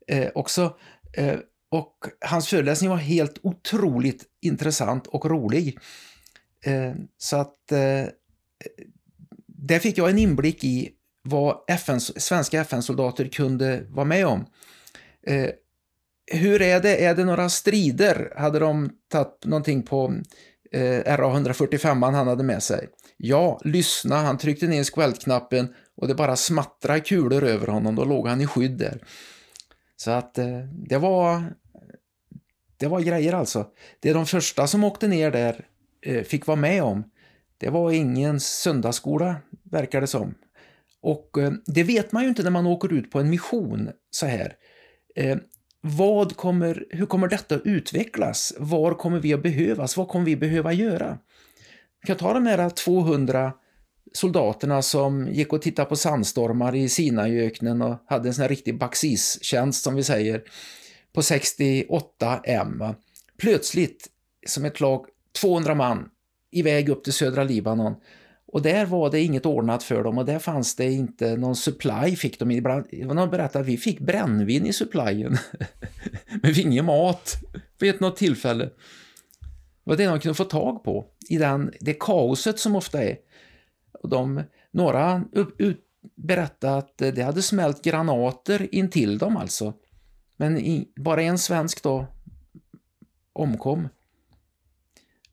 Eh, 0.07 0.29
också, 0.35 0.77
eh, 1.13 1.35
och 1.69 1.95
hans 2.25 2.47
föreläsning 2.47 2.89
var 2.89 2.97
helt 2.97 3.39
otroligt 3.43 4.23
intressant 4.41 5.07
och 5.07 5.25
rolig. 5.25 5.77
Eh, 6.65 6.93
så 7.17 7.37
att 7.37 7.71
eh, 7.71 8.05
där 9.47 9.79
fick 9.79 9.97
jag 9.97 10.09
en 10.09 10.17
inblick 10.17 10.63
i 10.63 10.89
vad 11.23 11.57
FN, 11.67 12.01
svenska 12.01 12.61
FN-soldater 12.61 13.25
kunde 13.25 13.85
vara 13.89 14.05
med 14.05 14.27
om. 14.27 14.45
Eh, 15.27 15.49
hur 16.31 16.61
är 16.61 16.79
det? 16.81 17.05
Är 17.05 17.15
det 17.15 17.25
några 17.25 17.49
strider? 17.49 18.33
Hade 18.37 18.59
de 18.59 18.89
tagit 19.11 19.45
någonting 19.45 19.83
på 19.83 20.13
eh, 20.73 21.17
RA145 21.17 22.11
han 22.11 22.27
hade 22.27 22.43
med 22.43 22.63
sig? 22.63 22.89
Ja, 23.17 23.59
lyssna, 23.63 24.15
han 24.15 24.37
tryckte 24.37 24.67
ner 24.67 24.83
skvältknappen 24.83 25.73
och 25.97 26.07
det 26.07 26.15
bara 26.15 26.35
smattrade 26.35 26.99
kulor 26.99 27.43
över 27.43 27.67
honom. 27.67 27.95
Då 27.95 28.05
låg 28.05 28.27
han 28.27 28.41
i 28.41 28.47
skydd 28.47 28.77
där. 28.77 29.03
Så 29.95 30.11
att 30.11 30.37
eh, 30.37 30.59
det 30.89 30.97
var 30.97 31.43
det 32.77 32.87
var 32.87 33.01
grejer 33.01 33.33
alltså. 33.33 33.67
Det 33.99 34.13
de 34.13 34.25
första 34.25 34.67
som 34.67 34.83
åkte 34.83 35.07
ner 35.07 35.31
där 35.31 35.65
eh, 36.01 36.23
fick 36.23 36.47
vara 36.47 36.57
med 36.57 36.83
om, 36.83 37.03
det 37.57 37.69
var 37.69 37.91
ingen 37.91 38.39
söndagsskola, 38.39 39.35
verkar 39.63 40.01
det 40.01 40.07
som. 40.07 40.33
Och 41.01 41.37
eh, 41.37 41.51
det 41.65 41.83
vet 41.83 42.11
man 42.11 42.23
ju 42.23 42.29
inte 42.29 42.43
när 42.43 42.51
man 42.51 42.67
åker 42.67 42.93
ut 42.93 43.11
på 43.11 43.19
en 43.19 43.29
mission 43.29 43.89
så 44.11 44.25
här. 44.25 44.55
Eh, 45.15 45.37
vad 45.81 46.35
kommer, 46.35 46.85
hur 46.89 47.05
kommer 47.05 47.27
detta 47.27 47.55
att 47.55 47.65
utvecklas? 47.65 48.53
Var 48.57 48.93
kommer 48.93 49.19
vi 49.19 49.33
att 49.33 49.43
behövas? 49.43 49.97
Vad 49.97 50.07
kommer 50.07 50.25
vi 50.25 50.35
behöva 50.35 50.73
göra? 50.73 51.17
Vi 52.01 52.07
kan 52.07 52.17
ta 52.17 52.33
de 52.33 52.45
här 52.45 52.69
200 52.69 53.53
soldaterna 54.13 54.81
som 54.81 55.27
gick 55.27 55.53
och 55.53 55.61
tittade 55.61 55.89
på 55.89 55.95
sandstormar 55.95 56.75
i 56.75 56.89
Sinaiöknen 56.89 57.81
och 57.81 57.95
hade 58.05 58.29
en 58.29 58.33
sån 58.33 58.41
här 58.41 58.49
riktig 58.49 58.77
baxistjänst 58.77 59.83
som 59.83 59.95
vi 59.95 60.03
säger 60.03 60.43
på 61.13 61.21
68 61.21 62.41
M. 62.43 62.83
Plötsligt, 63.37 64.07
som 64.47 64.65
ett 64.65 64.79
lag, 64.79 65.05
200 65.41 65.75
man 65.75 66.09
iväg 66.51 66.89
upp 66.89 67.03
till 67.03 67.13
södra 67.13 67.43
Libanon 67.43 67.95
och 68.51 68.61
där 68.61 68.85
var 68.85 69.11
det 69.11 69.21
inget 69.21 69.45
ordnat 69.45 69.83
för 69.83 70.03
dem 70.03 70.17
och 70.17 70.25
där 70.25 70.39
fanns 70.39 70.75
det 70.75 70.91
inte 70.91 71.37
någon 71.37 71.55
supply 71.55 72.15
fick 72.15 72.39
de 72.39 72.51
ibland. 72.51 72.85
Någon 72.91 73.29
berättade 73.29 73.59
att 73.59 73.67
vi 73.67 73.77
fick 73.77 73.99
brännvin 73.99 74.65
i 74.65 74.73
supplyen. 74.73 75.37
Men 76.41 76.53
vi 76.53 76.61
ingen 76.61 76.85
mat 76.85 77.37
vid 77.79 78.01
något 78.01 78.15
tillfälle. 78.15 78.63
Det 78.63 78.71
var 79.83 79.97
det 79.97 80.05
de 80.05 80.19
kunde 80.19 80.35
få 80.35 80.43
tag 80.43 80.83
på 80.83 81.05
i 81.29 81.37
den, 81.37 81.73
det 81.79 81.93
kaoset 81.99 82.59
som 82.59 82.75
ofta 82.75 83.03
är. 83.03 83.17
Och 83.91 84.09
de, 84.09 84.43
några 84.71 85.23
ut, 85.57 85.85
berättade 86.15 86.77
att 86.77 86.97
det 86.97 87.21
hade 87.21 87.41
smält 87.41 87.83
granater 87.83 88.75
in 88.75 88.89
till 88.89 89.17
dem 89.17 89.37
alltså. 89.37 89.73
Men 90.37 90.57
i, 90.57 90.87
bara 90.95 91.21
en 91.21 91.37
svensk 91.37 91.83
då 91.83 92.07
omkom. 93.33 93.87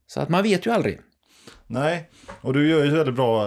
Så 0.07 0.20
att 0.20 0.28
man 0.28 0.42
vet 0.42 0.66
ju 0.66 0.70
aldrig. 0.70 1.00
Nej, 1.67 2.11
och 2.41 2.53
du 2.53 2.69
gör 2.69 2.85
ju 2.85 2.91
väldigt 2.91 3.15
bra, 3.15 3.47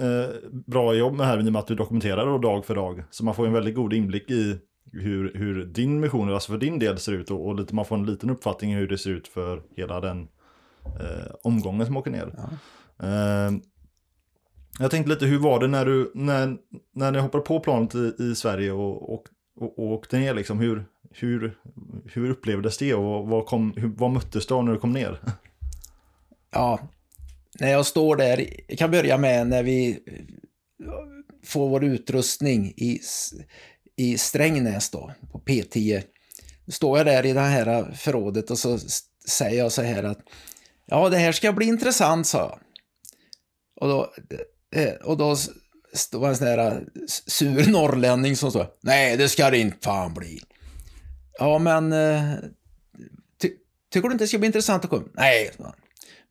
eh, 0.00 0.50
bra 0.66 0.94
jobb 0.94 1.14
med 1.14 1.26
här 1.26 1.38
i 1.38 1.48
och 1.48 1.52
med 1.52 1.60
att 1.60 1.66
du 1.66 1.74
dokumenterar 1.74 2.38
dag 2.38 2.64
för 2.64 2.74
dag. 2.74 3.04
Så 3.10 3.24
man 3.24 3.34
får 3.34 3.46
en 3.46 3.52
väldigt 3.52 3.74
god 3.74 3.92
inblick 3.92 4.30
i 4.30 4.58
hur, 4.92 5.32
hur 5.34 5.64
din 5.64 6.00
mission, 6.00 6.32
alltså 6.32 6.52
för 6.52 6.58
din 6.58 6.78
del 6.78 6.98
ser 6.98 7.12
ut 7.12 7.30
och, 7.30 7.46
och 7.46 7.54
lite, 7.54 7.74
man 7.74 7.84
får 7.84 7.96
en 7.96 8.06
liten 8.06 8.30
uppfattning 8.30 8.74
hur 8.74 8.88
det 8.88 8.98
ser 8.98 9.10
ut 9.10 9.28
för 9.28 9.62
hela 9.76 10.00
den 10.00 10.28
eh, 10.84 11.34
omgången 11.42 11.86
som 11.86 11.96
åker 11.96 12.10
ner. 12.10 12.34
Ja. 12.36 12.48
Eh, 13.06 13.52
jag 14.78 14.90
tänkte 14.90 15.10
lite, 15.10 15.26
hur 15.26 15.38
var 15.38 15.60
det 15.60 15.68
när 15.68 15.86
du, 15.86 16.12
när, 16.14 16.56
när 16.94 17.12
ni 17.12 17.18
hoppade 17.18 17.44
på 17.44 17.60
planet 17.60 17.94
i, 17.94 18.14
i 18.18 18.34
Sverige 18.34 18.72
och, 18.72 19.14
och, 19.14 19.24
och, 19.60 19.78
och 19.78 19.92
åkte 19.92 20.18
ner 20.18 20.34
liksom, 20.34 20.58
hur, 20.58 20.84
hur, 21.10 21.58
hur 22.04 22.30
upplevdes 22.30 22.78
det 22.78 22.94
och 22.94 23.28
vad, 23.28 23.46
kom, 23.46 23.72
hur, 23.76 23.88
vad 23.88 24.10
möttes 24.10 24.46
du 24.46 24.62
när 24.62 24.72
du 24.72 24.78
kom 24.78 24.92
ner? 24.92 25.20
Ja, 26.50 26.80
när 27.60 27.70
jag 27.70 27.86
står 27.86 28.16
där, 28.16 28.46
jag 28.68 28.78
kan 28.78 28.90
börja 28.90 29.18
med 29.18 29.46
när 29.46 29.62
vi 29.62 29.98
får 31.44 31.68
vår 31.68 31.84
utrustning 31.84 32.74
i, 32.76 33.00
i 33.96 34.18
Strängnäs 34.18 34.90
då, 34.90 35.12
på 35.32 35.38
P10. 35.38 36.02
Då 36.66 36.72
står 36.72 36.98
jag 36.98 37.06
där 37.06 37.26
i 37.26 37.32
det 37.32 37.40
här 37.40 37.92
förrådet 37.92 38.50
och 38.50 38.58
så 38.58 38.78
säger 39.28 39.58
jag 39.58 39.72
så 39.72 39.82
här 39.82 40.02
att 40.02 40.18
ja, 40.86 41.08
det 41.08 41.16
här 41.16 41.32
ska 41.32 41.52
bli 41.52 41.66
intressant, 41.66 42.26
sa 42.26 42.38
jag. 42.38 42.58
Och 43.80 43.88
då, 43.88 44.12
eh, 44.74 44.94
och 44.94 45.16
då 45.16 45.36
stod 45.92 46.24
en 46.24 46.36
sån 46.36 46.46
här 46.46 46.58
eh, 46.58 46.78
sur 47.26 47.70
norrlänning 47.70 48.36
som 48.36 48.52
sa 48.52 48.66
nej, 48.80 49.16
det 49.16 49.28
ska 49.28 49.50
det 49.50 49.58
inte 49.58 49.78
fan 49.80 50.14
bli. 50.14 50.40
Ja, 51.38 51.58
men 51.58 51.92
eh, 51.92 52.34
ty 53.40 53.50
tycker 53.92 54.08
du 54.08 54.12
inte 54.12 54.24
det 54.24 54.28
ska 54.28 54.38
bli 54.38 54.46
intressant 54.46 54.84
att 54.84 54.90
komma? 54.90 55.08
Nej, 55.14 55.50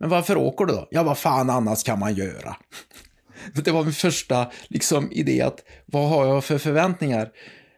men 0.01 0.09
varför 0.09 0.37
åker 0.37 0.65
du 0.65 0.73
då? 0.73 0.87
Ja, 0.91 1.03
vad 1.03 1.17
fan 1.17 1.49
annars 1.49 1.83
kan 1.83 1.99
man 1.99 2.13
göra? 2.13 2.55
Det 3.53 3.71
var 3.71 3.83
min 3.83 3.93
första 3.93 4.51
liksom, 4.67 5.11
idé 5.11 5.41
att 5.41 5.63
vad 5.85 6.09
har 6.09 6.25
jag 6.25 6.43
för 6.43 6.57
förväntningar? 6.57 7.29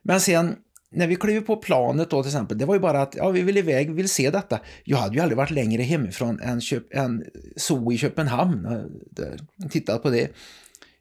Men 0.04 0.22
sen 0.22 0.56
när 0.92 1.08
vi 1.08 1.16
klev 1.16 1.42
på 1.42 1.56
planet 1.56 2.10
då 2.10 2.24
till 2.24 2.30
exempel, 2.30 2.58
det 2.58 2.66
var 2.66 2.74
ju 2.74 2.80
bara 2.80 3.02
att 3.02 3.16
ja, 3.16 3.30
vi 3.30 3.42
vill 3.42 3.58
iväg, 3.58 3.90
vi 3.90 3.94
vill 3.94 4.10
se 4.10 4.30
detta. 4.30 4.60
Jag 4.84 4.98
hade 4.98 5.16
ju 5.16 5.22
aldrig 5.22 5.38
varit 5.38 5.52
längre 5.52 5.84
hemifrån 5.84 6.40
än, 6.40 6.62
Köp 6.62 6.94
än 6.94 7.24
zoo 7.56 7.92
i 7.92 7.98
Köpenhamn. 7.98 8.66
Eh, 8.66 8.84
där, 9.12 9.40
tittat 9.70 10.04
på 10.04 10.10
det. 10.10 10.32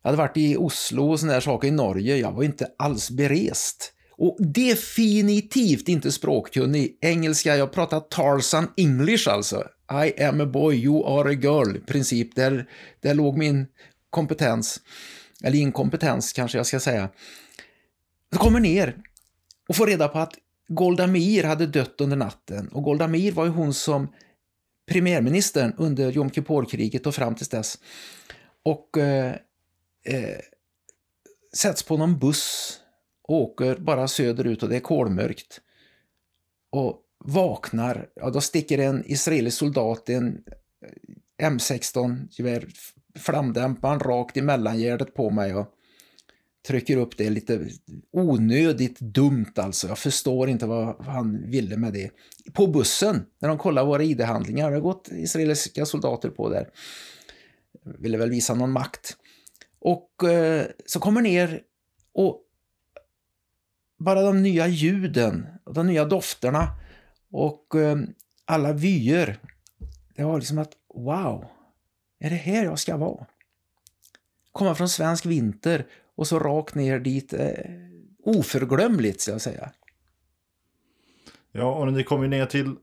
Jag 0.03 0.11
hade 0.11 0.19
varit 0.19 0.37
i 0.37 0.57
Oslo 0.57 1.11
och 1.11 1.21
sådana 1.21 1.35
där 1.35 1.41
saker 1.41 1.69
i 1.69 1.71
Norge. 1.71 2.17
Jag 2.17 2.33
var 2.33 2.43
inte 2.43 2.67
alls 2.79 3.11
berest. 3.11 3.93
Och 4.11 4.37
definitivt 4.39 5.89
inte 5.89 6.13
språkkunnig. 6.13 6.99
Engelska, 7.01 7.57
jag 7.57 7.73
pratar 7.73 8.01
Tarzan 8.01 8.69
English 8.77 9.29
alltså. 9.29 9.65
I 9.93 10.25
am 10.25 10.41
a 10.41 10.47
boy, 10.47 10.75
you 10.75 11.07
are 11.07 11.31
a 11.31 11.33
girl, 11.33 11.79
princip. 11.87 12.35
Där, 12.35 12.69
där 13.01 13.15
låg 13.15 13.39
min 13.39 13.67
kompetens, 14.11 14.81
eller 15.45 15.59
inkompetens 15.59 16.33
kanske 16.33 16.59
jag 16.59 16.67
ska 16.67 16.81
säga. 16.81 17.09
Jag 18.31 18.41
kommer 18.41 18.61
ner 18.61 18.97
och 19.69 19.77
får 19.77 19.87
reda 19.87 20.09
på 20.09 20.19
att 20.19 20.35
Golda 20.69 21.07
Meir 21.07 21.45
hade 21.45 21.67
dött 21.67 22.01
under 22.01 22.17
natten. 22.17 22.69
Och 22.69 22.83
Golda 22.83 23.09
Meir 23.09 23.33
var 23.33 23.45
ju 23.45 23.51
hon 23.51 23.75
som 23.75 24.13
premiärministern 24.87 25.75
under 25.79 26.13
Jom 26.13 26.31
Kippur-kriget 26.31 27.07
och 27.07 27.15
fram 27.15 27.35
till 27.35 27.47
dess. 27.47 27.79
Och 28.63 28.99
eh, 28.99 29.35
eh, 30.05 30.39
sätts 31.57 31.83
på 31.83 31.97
någon 31.97 32.19
buss 32.19 32.79
och 33.23 33.37
åker 33.37 33.77
bara 33.77 34.09
söderut 34.09 34.63
och 34.63 34.69
det 34.69 34.77
är 34.77 34.81
kolmörkt. 34.81 35.61
Och 36.71 37.01
vaknar, 37.25 38.09
ja 38.15 38.31
då 38.31 38.41
sticker 38.41 38.79
en 38.79 39.05
israelisk 39.07 39.59
soldat 39.59 40.09
en 40.09 40.45
eh, 41.39 41.51
M16-gevär, 41.51 42.69
flamdämparen 43.19 44.01
rakt 44.01 44.37
i 44.37 44.43
mellangärdet 44.43 45.15
på 45.15 45.31
mig 45.31 45.55
och 45.55 45.67
trycker 46.67 46.97
upp 46.97 47.17
det 47.17 47.31
lite 47.31 47.69
onödigt 48.13 49.01
dumt 49.01 49.53
alltså. 49.57 49.89
Jag 49.89 49.99
förstår 49.99 50.49
inte 50.49 50.67
vad 50.67 51.05
han 51.05 51.51
ville 51.51 51.77
med 51.77 51.93
det. 51.93 52.11
På 52.53 52.67
bussen, 52.67 53.27
när 53.39 53.49
de 53.49 53.59
kollar 53.59 53.85
våra 53.85 54.03
ID-handlingar, 54.03 54.71
det 54.71 54.77
har 54.77 54.83
gått 54.83 55.09
israeliska 55.13 55.87
soldater 55.87 56.29
på 56.29 56.49
där. 56.49 56.69
Ville 57.99 58.19
väl 58.19 58.31
visa 58.31 58.55
någon 58.55 58.73
makt. 58.73 59.17
Och 59.81 60.29
eh, 60.29 60.67
så 60.87 61.01
kommer 61.01 61.21
ner 61.21 61.61
Och 62.15 62.41
bara 63.99 64.23
de 64.23 64.43
nya 64.43 64.67
ljuden, 64.67 65.47
och 65.65 65.75
de 65.75 65.87
nya 65.87 66.05
dofterna 66.05 66.69
och 67.33 67.75
eh, 67.75 67.97
alla 68.45 68.73
vyer. 68.73 69.39
Det 70.17 70.25
var 70.25 70.39
liksom 70.39 70.59
att 70.59 70.73
wow, 70.95 71.45
är 72.19 72.31
det 72.31 72.37
här 72.37 72.65
jag 72.65 72.79
ska 72.79 72.97
vara? 72.97 73.27
Komma 74.53 74.75
från 74.75 74.89
svensk 74.89 75.27
vinter 75.27 75.87
och 76.17 76.27
så 76.27 76.39
rakt 76.39 76.75
ner 76.75 77.01
dit. 77.01 77.33
Eh, 77.33 77.83
oförglömligt, 78.25 79.21
ska 79.21 79.33
jag 79.33 79.41
säga. 79.41 79.71
Ja, 81.53 81.75
och 81.75 81.93
ni 81.93 82.05
kom 82.05 82.23
ju 82.23 82.29
ner 82.29 82.47
till 82.47 82.75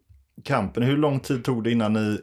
kampen. 0.43 0.83
Hur 0.83 0.97
lång 0.97 1.19
tid 1.19 1.43
tog 1.43 1.63
det 1.63 1.71
innan 1.71 1.93
ni 1.93 2.19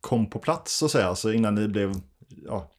kom 0.00 0.30
på 0.30 0.38
plats, 0.38 0.76
så 0.76 0.84
att 0.84 0.90
säga? 0.90 1.06
Alltså 1.06 1.32
innan 1.32 1.54
ni 1.54 1.68
blev, 1.68 1.94
ja, 2.28 2.70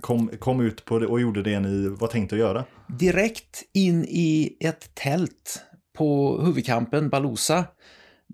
kom, 0.00 0.28
kom 0.38 0.60
ut 0.60 0.84
på 0.84 0.98
det 0.98 1.06
och 1.06 1.20
gjorde 1.20 1.42
det 1.42 1.60
ni 1.60 1.88
var 1.88 2.08
tänkt 2.08 2.32
att 2.32 2.38
göra? 2.38 2.64
Direkt 2.86 3.62
in 3.72 4.04
i 4.04 4.56
ett 4.60 4.94
tält 4.94 5.62
på 5.92 6.40
huvudkampen 6.42 7.08
Balusa. 7.08 7.64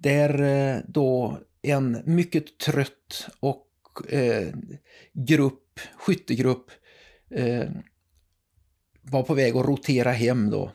Där 0.00 0.42
eh, 0.42 0.80
då 0.88 1.38
en 1.62 2.02
mycket 2.04 2.58
trött 2.58 3.28
och 3.40 3.66
eh, 4.12 4.48
grupp, 5.12 5.80
skyttegrupp 5.98 6.70
eh, 7.30 7.64
var 9.02 9.22
på 9.22 9.34
väg 9.34 9.56
att 9.56 9.66
rotera 9.66 10.12
hem 10.12 10.50
då. 10.50 10.72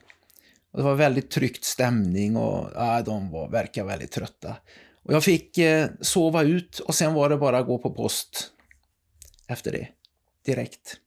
Och 0.72 0.80
det 0.80 0.84
var 0.84 0.96
väldigt 0.96 1.32
tryckt 1.32 1.64
stämning 1.64 2.38
och 2.38 2.70
ja, 2.76 3.02
de 3.02 3.32
var, 3.32 3.50
verkar 3.50 3.86
väldigt 3.86 4.12
trötta. 4.12 4.56
Och 5.04 5.14
jag 5.14 5.24
fick 5.24 5.58
eh, 5.58 5.88
sova 6.02 6.44
ut 6.44 6.80
och 6.80 6.96
sen 6.96 7.14
var 7.14 7.30
det 7.30 7.38
bara 7.38 7.58
att 7.58 7.68
gå 7.68 7.78
på 7.78 7.90
post 7.90 8.52
efter 9.48 9.72
det. 9.72 9.88
Direkt. 10.46 10.98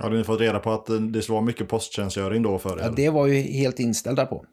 Har 0.00 0.10
ni 0.10 0.24
fått 0.24 0.40
reda 0.40 0.58
på 0.58 0.72
att 0.72 0.86
det 0.86 1.22
skulle 1.22 1.34
vara 1.34 1.44
mycket 1.44 1.68
posttjänstgöring 1.68 2.42
då 2.42 2.58
för 2.58 2.78
er? 2.78 2.82
Ja, 2.82 2.90
det 2.90 3.10
var 3.10 3.26
ju 3.26 3.40
helt 3.40 3.80
inställda 3.80 4.26
på. 4.26 4.46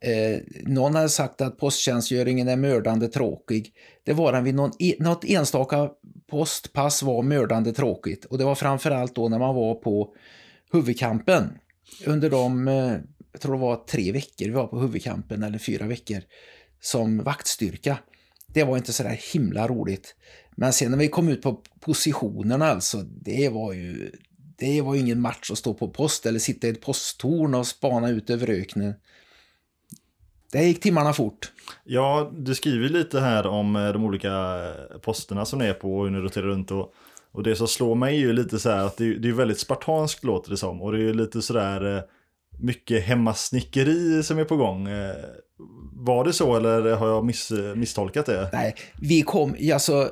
Eh, 0.00 0.40
någon 0.62 0.94
hade 0.94 1.08
sagt 1.08 1.40
att 1.40 1.58
posttjänstgöringen 1.58 2.48
är 2.48 2.56
mördande 2.56 3.08
tråkig. 3.08 3.72
Det 4.04 4.12
var 4.12 4.32
den 4.32 4.44
vid 4.44 4.54
någon, 4.54 4.70
e-, 4.78 4.96
något 4.98 5.24
enstaka 5.24 5.90
postpass 6.30 7.02
var 7.02 7.22
mördande 7.22 7.72
tråkigt. 7.72 8.24
Och 8.24 8.38
det 8.38 8.44
var 8.44 8.54
framförallt 8.54 9.14
då 9.14 9.28
när 9.28 9.38
man 9.38 9.54
var 9.54 9.74
på 9.74 10.14
huvudkampen. 10.72 11.58
Under 12.06 12.30
de, 12.30 12.68
eh, 12.68 12.96
jag 13.32 13.40
tror 13.40 13.54
det 13.54 13.60
var 13.60 13.76
tre 13.76 14.12
veckor 14.12 14.44
vi 14.44 14.50
var 14.50 14.66
på 14.66 14.80
huvudkampen, 14.80 15.42
eller 15.42 15.58
fyra 15.58 15.86
veckor, 15.86 16.22
som 16.80 17.22
vaktstyrka. 17.22 17.98
Det 18.46 18.64
var 18.64 18.76
inte 18.76 18.92
så 18.92 19.02
där 19.02 19.20
himla 19.32 19.68
roligt. 19.68 20.14
Men 20.56 20.72
sen 20.72 20.90
när 20.90 20.98
vi 20.98 21.08
kom 21.08 21.28
ut 21.28 21.42
på 21.42 21.62
positionerna 21.80 22.66
alltså, 22.66 23.02
det 23.02 23.48
var 23.48 23.72
ju 23.72 24.10
det 24.58 24.82
var 24.82 24.94
ju 24.94 25.00
ingen 25.00 25.20
match 25.20 25.50
att 25.50 25.58
stå 25.58 25.74
på 25.74 25.88
post 25.88 26.26
eller 26.26 26.38
sitta 26.38 26.66
i 26.66 26.70
ett 26.70 26.80
posttorn 26.80 27.54
och 27.54 27.66
spana 27.66 28.10
ut 28.10 28.30
över 28.30 28.50
öknen. 28.50 28.94
Det 30.56 30.64
gick 30.64 30.80
timmarna 30.80 31.12
fort. 31.12 31.52
Ja, 31.84 32.32
du 32.36 32.54
skriver 32.54 32.88
lite 32.88 33.20
här 33.20 33.46
om 33.46 33.76
eh, 33.76 33.92
de 33.92 34.04
olika 34.04 34.28
eh, 34.28 34.98
posterna 34.98 35.44
som 35.44 35.58
ni 35.58 35.64
är 35.64 35.74
på 35.74 35.98
och 35.98 36.04
hur 36.04 36.10
ni 36.10 36.18
roterar 36.18 36.46
runt. 36.46 36.70
Och, 36.70 36.92
och 37.32 37.42
det 37.42 37.56
som 37.56 37.68
slår 37.68 37.94
mig 37.94 38.16
är 38.16 38.20
ju 38.20 38.32
lite 38.32 38.58
så 38.58 38.70
här 38.70 38.84
att 38.84 38.96
det, 38.96 39.14
det 39.14 39.28
är 39.28 39.32
väldigt 39.32 39.58
spartanskt 39.58 40.24
låter 40.24 40.50
det 40.50 40.56
som. 40.56 40.82
Och 40.82 40.92
det 40.92 40.98
är 40.98 41.02
ju 41.02 41.14
lite 41.14 41.42
sådär 41.42 41.96
eh, 41.96 42.02
mycket 42.58 43.04
hemmasnickeri 43.04 44.22
som 44.22 44.38
är 44.38 44.44
på 44.44 44.56
gång. 44.56 44.88
Var 45.92 46.24
det 46.24 46.32
så 46.32 46.56
eller 46.56 46.96
har 46.96 47.08
jag 47.08 47.24
miss, 47.24 47.52
misstolkat 47.74 48.26
det? 48.26 48.50
Nej, 48.52 48.74
vi 49.00 49.22
kom, 49.22 49.56
alltså 49.72 50.10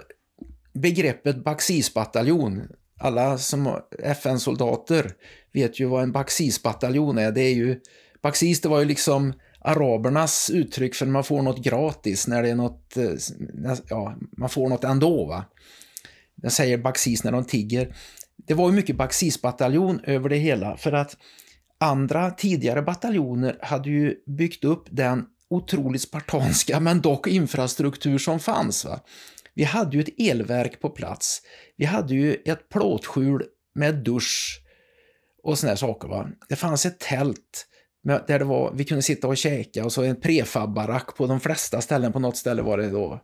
begreppet 0.74 1.44
Baxisbataljon, 1.44 2.62
alla 3.00 3.38
som 3.38 3.80
FN-soldater 4.02 5.10
vet 5.52 5.80
ju 5.80 5.86
vad 5.86 6.02
en 6.02 6.12
Baxisbataljon 6.12 7.18
är. 7.18 7.32
Det 7.32 7.42
är 7.42 7.54
ju, 7.54 7.80
Baxis 8.22 8.60
det 8.60 8.68
var 8.68 8.78
ju 8.78 8.84
liksom 8.84 9.32
arabernas 9.64 10.50
uttryck 10.50 10.94
för 10.94 11.06
när 11.06 11.12
man 11.12 11.24
får 11.24 11.42
något 11.42 11.64
gratis, 11.64 12.26
när 12.26 12.42
det 12.42 12.48
är 12.48 12.54
något, 12.54 12.96
eh, 12.96 13.10
ja, 13.88 14.16
man 14.36 14.48
får 14.48 14.68
något 14.68 14.84
ändå 14.84 15.26
va. 15.26 15.44
Den 16.34 16.50
säger 16.50 16.78
Baxis 16.78 17.24
när 17.24 17.32
de 17.32 17.44
tigger. 17.44 17.96
Det 18.36 18.54
var 18.54 18.70
ju 18.70 18.76
mycket 18.76 18.96
Baxis-bataljon 18.96 20.00
över 20.04 20.28
det 20.28 20.36
hela 20.36 20.76
för 20.76 20.92
att 20.92 21.16
andra 21.78 22.30
tidigare 22.30 22.82
bataljoner 22.82 23.58
hade 23.62 23.90
ju 23.90 24.14
byggt 24.26 24.64
upp 24.64 24.84
den 24.90 25.24
otroligt 25.50 26.02
spartanska 26.02 26.80
men 26.80 27.00
dock 27.00 27.26
infrastruktur 27.26 28.18
som 28.18 28.40
fanns. 28.40 28.84
Va? 28.84 29.00
Vi 29.54 29.64
hade 29.64 29.96
ju 29.96 30.02
ett 30.02 30.20
elverk 30.20 30.80
på 30.80 30.90
plats. 30.90 31.42
Vi 31.76 31.84
hade 31.84 32.14
ju 32.14 32.34
ett 32.34 32.68
plåtskjul 32.68 33.44
med 33.74 33.94
dusch 33.94 34.60
och 35.42 35.58
såna 35.58 35.70
här 35.70 35.76
saker. 35.76 36.08
Va? 36.08 36.28
Det 36.48 36.56
fanns 36.56 36.86
ett 36.86 37.00
tält 37.00 37.66
där 38.04 38.38
det 38.38 38.44
var, 38.44 38.72
vi 38.74 38.84
kunde 38.84 39.02
sitta 39.02 39.28
och 39.28 39.36
käka 39.36 39.84
och 39.84 39.92
så 39.92 40.02
en 40.02 40.20
prefabbarack 40.20 41.16
på 41.16 41.26
de 41.26 41.40
flesta 41.40 41.80
ställen. 41.80 42.12
På 42.12 42.18
något 42.18 42.36
ställe 42.36 42.62
var 42.62 42.78
det 42.78 42.90
då 42.90 43.20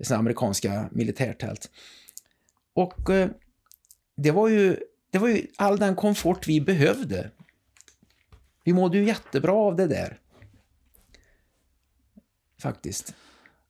såna 0.00 0.18
amerikanska 0.18 0.88
militärtält. 0.92 1.70
Och 2.74 3.10
eh, 3.10 3.28
det 4.16 4.30
var 4.30 4.48
ju 4.48 4.76
det 5.10 5.18
var 5.18 5.28
ju 5.28 5.46
all 5.56 5.78
den 5.78 5.96
komfort 5.96 6.48
vi 6.48 6.60
behövde. 6.60 7.30
Vi 8.64 8.72
mådde 8.72 8.98
ju 8.98 9.04
jättebra 9.04 9.52
av 9.52 9.76
det 9.76 9.86
där. 9.86 10.20
Faktiskt. 12.60 13.14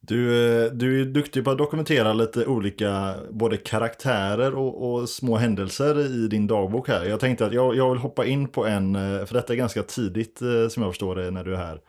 Du, 0.06 0.48
eh, 0.64 0.72
du 0.72 1.00
är 1.00 1.04
duktig 1.04 1.44
på 1.44 1.50
att 1.50 1.58
dokumentera 1.58 2.12
lite 2.12 2.46
olika 2.46 3.14
både 3.30 3.56
karaktärer 3.56 4.54
och, 4.54 4.92
och, 4.92 5.08
små 5.08 5.36
händelser 5.36 6.00
i 6.24 6.28
din 6.28 6.46
dagbok 6.46 6.88
här. 6.88 7.04
Jag 7.04 7.20
tänkte 7.20 7.46
att 7.46 7.52
jag, 7.52 7.76
jag 7.76 7.90
vill 7.90 7.98
hoppa 7.98 8.26
in 8.26 8.48
på 8.48 8.66
en, 8.66 8.94
eh, 8.94 9.24
för 9.24 9.34
detta 9.34 9.52
är 9.52 9.56
ganska 9.56 9.82
tidigt 9.82 10.42
eh, 10.42 10.68
som 10.68 10.82
jag 10.82 10.92
förstår 10.92 11.16
det 11.16 11.30
när 11.30 11.44
du 11.44 11.54
är 11.54 11.58
här. 11.58 11.80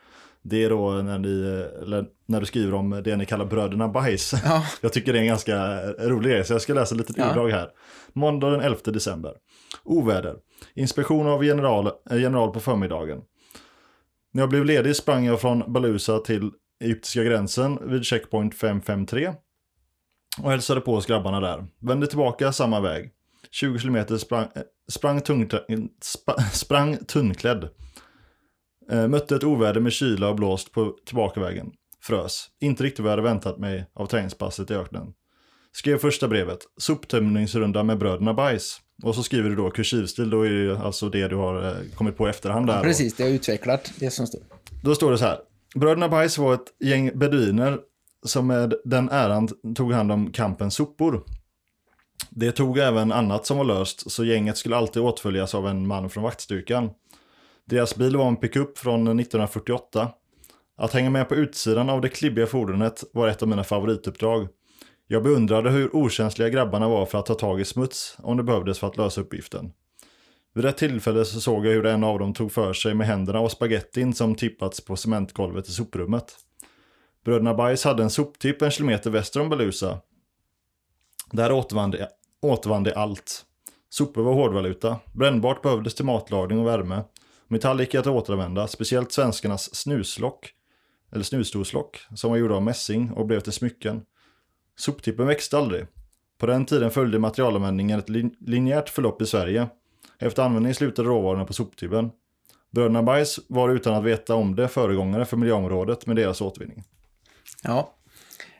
Det 0.42 0.64
är 0.64 0.70
då 0.70 0.90
när, 0.90 1.18
ni, 1.18 1.64
när 2.26 2.40
du 2.40 2.46
skriver 2.46 2.74
om 2.74 3.00
det 3.04 3.16
ni 3.16 3.26
kallar 3.26 3.44
bröderna 3.44 3.88
bajs. 3.88 4.32
Ja. 4.44 4.64
Jag 4.80 4.92
tycker 4.92 5.12
det 5.12 5.18
är 5.18 5.22
en 5.22 5.28
ganska 5.28 5.82
rolig 5.86 6.30
grej, 6.30 6.44
så 6.44 6.52
jag 6.52 6.62
ska 6.62 6.74
läsa 6.74 6.94
lite 6.94 7.12
ja. 7.16 7.30
utdrag 7.30 7.50
här. 7.50 7.68
Måndag 8.12 8.50
den 8.50 8.60
11 8.60 8.78
december. 8.84 9.32
Oväder. 9.84 10.36
Inspektion 10.74 11.26
av 11.26 11.44
general, 11.44 11.90
general 12.10 12.52
på 12.52 12.60
förmiddagen. 12.60 13.18
När 14.32 14.42
jag 14.42 14.50
blev 14.50 14.64
ledig 14.64 14.96
sprang 14.96 15.24
jag 15.24 15.40
från 15.40 15.72
Balusa 15.72 16.18
till 16.18 16.50
egyptiska 16.80 17.24
gränsen 17.24 17.90
vid 17.90 18.04
checkpoint 18.04 18.54
553 18.54 19.32
och 20.42 20.50
hälsade 20.50 20.80
på 20.80 20.94
oss 20.94 21.06
grabbarna 21.06 21.40
där. 21.40 21.66
Vände 21.80 22.06
tillbaka 22.06 22.52
samma 22.52 22.80
väg. 22.80 23.10
20 23.50 23.78
km 23.78 24.18
sprang, 24.18 24.48
sprang, 24.88 25.20
tung, 25.20 25.48
sprang 26.52 26.96
tunnklädd. 26.96 27.68
Eh, 28.90 29.08
mötte 29.08 29.36
ett 29.36 29.44
oväder 29.44 29.80
med 29.80 29.92
kyla 29.92 30.28
och 30.28 30.36
blåst 30.36 30.72
på 30.72 30.96
tillbakavägen. 31.06 31.72
Frös. 32.02 32.46
Inte 32.60 32.82
riktigt 32.82 33.00
vad 33.00 33.12
jag 33.12 33.16
hade 33.16 33.28
väntat 33.28 33.58
mig 33.58 33.90
av 33.94 34.06
träningspasset 34.06 34.70
i 34.70 34.74
öknen. 34.74 35.12
Skrev 35.72 35.98
första 35.98 36.28
brevet. 36.28 36.58
Soptömningsrunda 36.76 37.82
med 37.82 37.98
bröderna 37.98 38.34
Bajs. 38.34 38.80
Och 39.02 39.14
så 39.14 39.22
skriver 39.22 39.50
du 39.50 39.56
då 39.56 39.70
kursivstil, 39.70 40.30
då 40.30 40.46
är 40.46 40.50
det 40.50 40.78
alltså 40.78 41.08
det 41.08 41.28
du 41.28 41.36
har 41.36 41.66
eh, 41.66 41.74
kommit 41.94 42.16
på 42.16 42.28
efterhand 42.28 42.66
där. 42.66 42.76
Ja, 42.76 42.82
precis, 42.82 43.14
det 43.14 43.22
har 43.22 43.30
utvecklat 43.30 43.92
det 43.96 44.10
som 44.10 44.26
står. 44.26 44.42
Då 44.82 44.94
står 44.94 45.10
det 45.10 45.18
så 45.18 45.24
här. 45.24 45.38
Bröderna 45.74 46.08
Bajs 46.08 46.38
var 46.38 46.54
ett 46.54 46.74
gäng 46.80 47.18
beduiner 47.18 47.78
som 48.26 48.46
med 48.46 48.74
den 48.84 49.08
äran 49.08 49.48
tog 49.74 49.92
hand 49.92 50.12
om 50.12 50.32
kampens 50.32 50.74
sopor. 50.74 51.24
Det 52.30 52.52
tog 52.52 52.78
även 52.78 53.12
annat 53.12 53.46
som 53.46 53.56
var 53.56 53.64
löst, 53.64 54.10
så 54.10 54.24
gänget 54.24 54.56
skulle 54.56 54.76
alltid 54.76 55.02
åtföljas 55.02 55.54
av 55.54 55.68
en 55.68 55.86
man 55.86 56.10
från 56.10 56.22
vaktstyrkan. 56.24 56.90
Deras 57.64 57.96
bil 57.96 58.16
var 58.16 58.28
en 58.28 58.36
pickup 58.36 58.78
från 58.78 59.00
1948. 59.00 60.08
Att 60.76 60.92
hänga 60.92 61.10
med 61.10 61.28
på 61.28 61.34
utsidan 61.34 61.90
av 61.90 62.00
det 62.00 62.08
klibbiga 62.08 62.46
fordonet 62.46 63.04
var 63.12 63.28
ett 63.28 63.42
av 63.42 63.48
mina 63.48 63.64
favorituppdrag. 63.64 64.48
Jag 65.06 65.22
beundrade 65.22 65.70
hur 65.70 65.96
okänsliga 65.96 66.48
grabbarna 66.48 66.88
var 66.88 67.06
för 67.06 67.18
att 67.18 67.26
ta 67.26 67.34
tag 67.34 67.60
i 67.60 67.64
smuts 67.64 68.16
om 68.18 68.36
det 68.36 68.42
behövdes 68.42 68.78
för 68.78 68.86
att 68.86 68.96
lösa 68.96 69.20
uppgiften. 69.20 69.72
Vid 70.56 70.64
ett 70.64 70.76
tillfälle 70.76 71.24
så 71.24 71.40
såg 71.40 71.66
jag 71.66 71.72
hur 71.72 71.86
en 71.86 72.04
av 72.04 72.18
dem 72.18 72.34
tog 72.34 72.52
för 72.52 72.72
sig 72.72 72.94
med 72.94 73.06
händerna 73.06 73.40
och 73.40 73.50
spagettin 73.50 74.14
som 74.14 74.34
tippats 74.34 74.80
på 74.80 74.96
cementgolvet 74.96 75.68
i 75.68 75.72
soprummet. 75.72 76.36
Bröderna 77.24 77.54
Bajs 77.54 77.84
hade 77.84 78.02
en 78.02 78.10
soptipp 78.10 78.62
en 78.62 78.70
kilometer 78.70 79.10
väster 79.10 79.40
om 79.40 79.48
Belusa. 79.48 80.00
Där 81.32 81.52
återvann 82.40 82.82
de, 82.82 82.92
allt. 82.94 83.44
Sopor 83.88 84.22
var 84.22 84.32
hårdvaluta. 84.32 84.98
Brännbart 85.12 85.62
behövdes 85.62 85.94
till 85.94 86.04
matlagning 86.04 86.58
och 86.58 86.66
värme. 86.66 87.04
Metall 87.48 87.80
gick 87.80 87.94
att 87.94 88.06
återanvända, 88.06 88.68
speciellt 88.68 89.12
svenskarnas 89.12 89.74
snuslock, 89.74 90.52
eller 91.12 91.24
snusdoslock, 91.24 92.00
som 92.14 92.30
var 92.30 92.38
gjorda 92.38 92.54
av 92.54 92.62
mässing 92.62 93.10
och 93.10 93.26
blev 93.26 93.40
till 93.40 93.52
smycken. 93.52 94.02
Soptippen 94.76 95.26
växte 95.26 95.58
aldrig. 95.58 95.86
På 96.38 96.46
den 96.46 96.66
tiden 96.66 96.90
följde 96.90 97.18
materialanvändningen 97.18 97.98
ett 97.98 98.08
linjärt 98.40 98.88
förlopp 98.88 99.22
i 99.22 99.26
Sverige. 99.26 99.68
Efter 100.18 100.42
användning 100.42 100.74
slutade 100.74 101.08
råvarorna 101.08 101.44
på 101.44 101.52
soptuben. 101.52 102.10
Bröderna 102.72 103.02
Bajs 103.02 103.40
var 103.48 103.68
utan 103.68 103.94
att 103.94 104.04
veta 104.04 104.34
om 104.34 104.56
det 104.56 104.68
föregångare 104.68 105.24
för 105.24 105.36
miljöområdet 105.36 106.06
med 106.06 106.16
deras 106.16 106.40
återvinning. 106.40 106.84
Ja, 107.62 107.94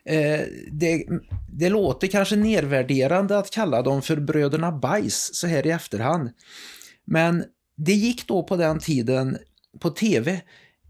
eh, 0.05 0.41
det, 0.73 1.07
det 1.49 1.69
låter 1.69 2.07
kanske 2.07 2.37
nedvärderande 2.37 3.39
att 3.39 3.51
kalla 3.51 3.83
dem 3.83 4.03
för 4.03 4.17
bröderna 4.17 4.73
Bajs 4.73 5.31
så 5.35 5.47
här 5.47 5.67
i 5.67 5.71
efterhand. 5.71 6.31
Men 7.05 7.45
det 7.77 7.93
gick 7.93 8.27
då 8.27 8.43
på 8.43 8.57
den 8.57 8.79
tiden 8.79 9.39
på 9.81 9.91
tv 9.91 10.41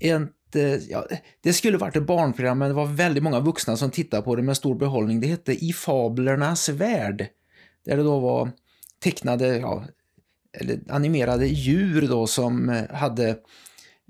ett, 0.01 0.57
eh, 0.57 0.75
ja, 0.91 1.07
det 1.41 1.53
skulle 1.53 1.79
varit 1.79 1.97
ett 1.97 2.07
barnprogram 2.07 2.59
men 2.59 2.69
det 2.69 2.75
var 2.75 2.87
väldigt 2.87 3.23
många 3.23 3.41
vuxna 3.41 3.77
som 3.77 3.91
tittade 3.91 4.23
på 4.23 4.37
det 4.37 4.43
med 4.43 4.57
stor 4.57 4.75
behållning. 4.75 5.21
Det 5.21 5.27
hette 5.27 5.53
I 5.53 5.73
fablernas 5.73 6.69
värld. 6.69 7.27
Där 7.85 7.97
det 7.97 8.03
då 8.03 8.21
var 8.21 8.51
tecknade, 9.03 9.57
ja, 9.57 9.85
eller 10.57 10.81
animerade 10.89 11.47
djur 11.47 12.09
då 12.09 12.27
som 12.27 12.69
eh, 12.69 12.97
hade 12.97 13.37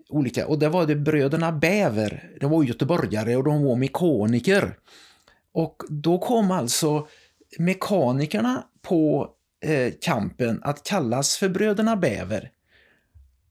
olika, 0.08 0.46
och 0.46 0.58
det 0.58 0.68
var 0.68 0.86
det 0.86 0.96
bröderna 0.96 1.52
Bäver, 1.52 2.30
de 2.40 2.50
var 2.50 2.62
göteborgare 2.62 3.36
och 3.36 3.44
de 3.44 3.64
var 3.64 3.76
mekaniker. 3.76 4.76
Och 5.52 5.82
då 5.88 6.18
kom 6.18 6.50
alltså 6.50 7.06
mekanikerna 7.58 8.64
på 8.82 9.30
eh, 9.64 9.92
kampen 10.00 10.60
att 10.62 10.82
kallas 10.82 11.36
för 11.36 11.48
bröderna 11.48 11.96
Bäver. 11.96 12.50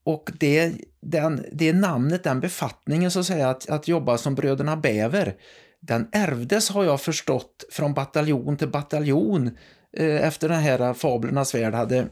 Och 0.04 0.32
det, 0.40 0.74
den, 1.02 1.46
det 1.52 1.74
namnet, 1.74 2.24
den 2.24 2.40
befattningen 2.40 3.12
så 3.12 3.20
att 3.20 3.26
säga, 3.26 3.50
att, 3.50 3.70
att 3.70 3.88
jobba 3.88 4.18
som 4.18 4.36
bröderna 4.36 4.78
Bäver, 4.78 5.36
den 5.80 6.08
ärvdes 6.12 6.70
har 6.70 6.84
jag 6.84 7.02
förstått 7.02 7.66
från 7.72 7.94
bataljon 7.94 8.58
till 8.58 8.70
bataljon 8.70 9.58
eh, 9.98 10.28
efter 10.28 10.50
den 10.50 10.62
här 10.62 10.94
Fablernas 10.94 11.56
värld 11.56 11.74
hade 11.74 12.08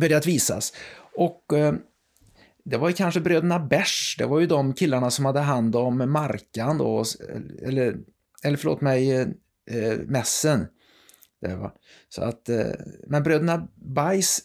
börjat 0.00 0.26
visas. 0.26 0.72
Och 1.16 1.52
eh, 1.52 1.74
det 2.64 2.76
var 2.76 2.88
ju 2.88 2.94
kanske 2.94 3.20
bröderna 3.20 3.58
Bärs, 3.58 4.16
det 4.18 4.26
var 4.26 4.40
ju 4.40 4.46
de 4.46 4.74
killarna 4.74 5.10
som 5.10 5.24
hade 5.24 5.40
hand 5.40 5.76
om 5.76 6.12
Markan 6.12 6.78
då, 6.78 7.04
eller, 7.62 7.96
eller 8.42 8.56
förlåt 8.56 8.80
mig, 8.80 9.12
eh, 9.12 9.28
eh, 9.70 9.98
Mässen. 9.98 10.66
Det 11.40 11.56
var. 11.56 11.72
Så 12.08 12.22
att, 12.22 12.48
eh, 12.48 12.66
men 13.06 13.22
bröderna 13.22 13.68
Bajs, 13.74 14.40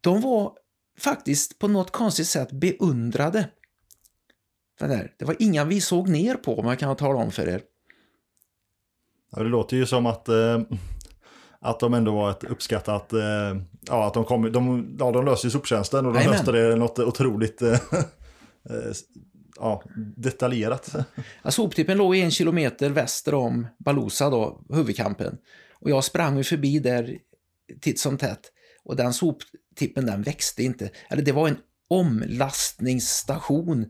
de 0.00 0.20
var 0.20 0.52
faktiskt 0.98 1.58
på 1.58 1.68
något 1.68 1.90
konstigt 1.90 2.26
sätt 2.26 2.52
beundrade. 2.52 3.48
Det 5.18 5.24
var 5.24 5.36
inga 5.38 5.64
vi 5.64 5.80
såg 5.80 6.08
ner 6.08 6.34
på, 6.34 6.58
om 6.58 6.66
jag 6.66 6.78
kan 6.78 6.96
tala 6.96 7.18
om 7.18 7.30
för 7.30 7.48
er. 7.48 7.62
Ja, 9.30 9.42
det 9.42 9.48
låter 9.48 9.76
ju 9.76 9.86
som 9.86 10.06
att, 10.06 10.28
eh, 10.28 10.60
att 11.60 11.80
de 11.80 11.94
ändå 11.94 12.12
var 12.14 12.30
ett 12.30 12.44
uppskattat, 12.44 13.12
eh, 13.12 13.56
ja 13.80 14.06
att 14.06 14.14
de 14.14 14.24
kom, 14.24 14.52
de, 14.52 14.96
ja, 14.98 15.10
de 15.10 15.24
löste 15.24 15.46
ju 15.46 15.50
soptjänsten 15.50 16.06
och 16.06 16.12
de 16.12 16.18
Amen. 16.18 16.32
löste 16.32 16.52
det 16.52 16.76
något 16.76 16.98
otroligt 16.98 17.62
eh, 17.62 17.72
eh 18.70 18.92
ja, 19.56 19.82
detaljerat. 20.16 20.94
Ja, 21.42 21.50
soptippen 21.50 21.98
låg 21.98 22.16
en 22.16 22.30
kilometer 22.30 22.90
väster 22.90 23.34
om 23.34 23.66
Balusa 23.78 24.30
då, 24.30 24.64
huvudkampen. 24.68 25.38
Och 25.72 25.90
jag 25.90 26.04
sprang 26.04 26.36
ju 26.36 26.44
förbi 26.44 26.78
där 26.78 27.18
titt 27.80 28.00
som 28.00 28.18
tätt. 28.18 28.52
Och 28.84 28.96
den 28.96 29.12
soptippen 29.12 30.06
den 30.06 30.22
växte 30.22 30.62
inte. 30.62 30.90
Eller 31.08 31.22
det 31.22 31.32
var 31.32 31.48
en 31.48 31.58
omlastningsstation 31.88 33.86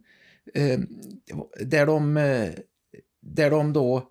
eh, 0.54 0.80
där 1.60 1.86
de 1.86 2.16
eh, 2.16 2.50
där 3.22 3.50
de 3.50 3.72
då 3.72 4.10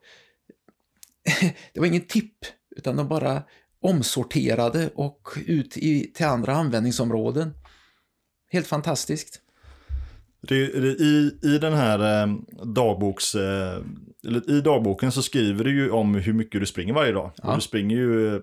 det 1.74 1.80
var 1.80 1.88
ingen 1.88 2.08
tipp 2.08 2.38
utan 2.80 2.96
de 2.96 3.08
bara 3.08 3.44
omsorterade 3.82 4.90
och 4.96 5.38
ut 5.48 5.78
i, 5.78 6.12
till 6.14 6.26
andra 6.26 6.54
användningsområden. 6.54 7.54
Helt 8.52 8.68
fantastiskt. 8.68 9.42
I, 10.50 11.32
I 11.42 11.58
den 11.62 11.74
här 11.74 12.24
eh, 12.24 12.36
dagboks, 12.66 13.36
eh, 13.36 13.82
i 14.48 14.62
dagboken 14.62 15.12
så 15.12 15.22
skriver 15.22 15.64
du 15.64 15.76
ju 15.76 15.92
om 15.92 16.16
hur 16.16 16.34
mycket 16.34 16.62
du 16.62 16.66
springer 16.66 16.94
varje 16.94 17.12
dag. 17.12 17.32
Ja. 17.44 17.56
du 17.56 17.62
springer 17.62 17.98
ju, 17.98 18.42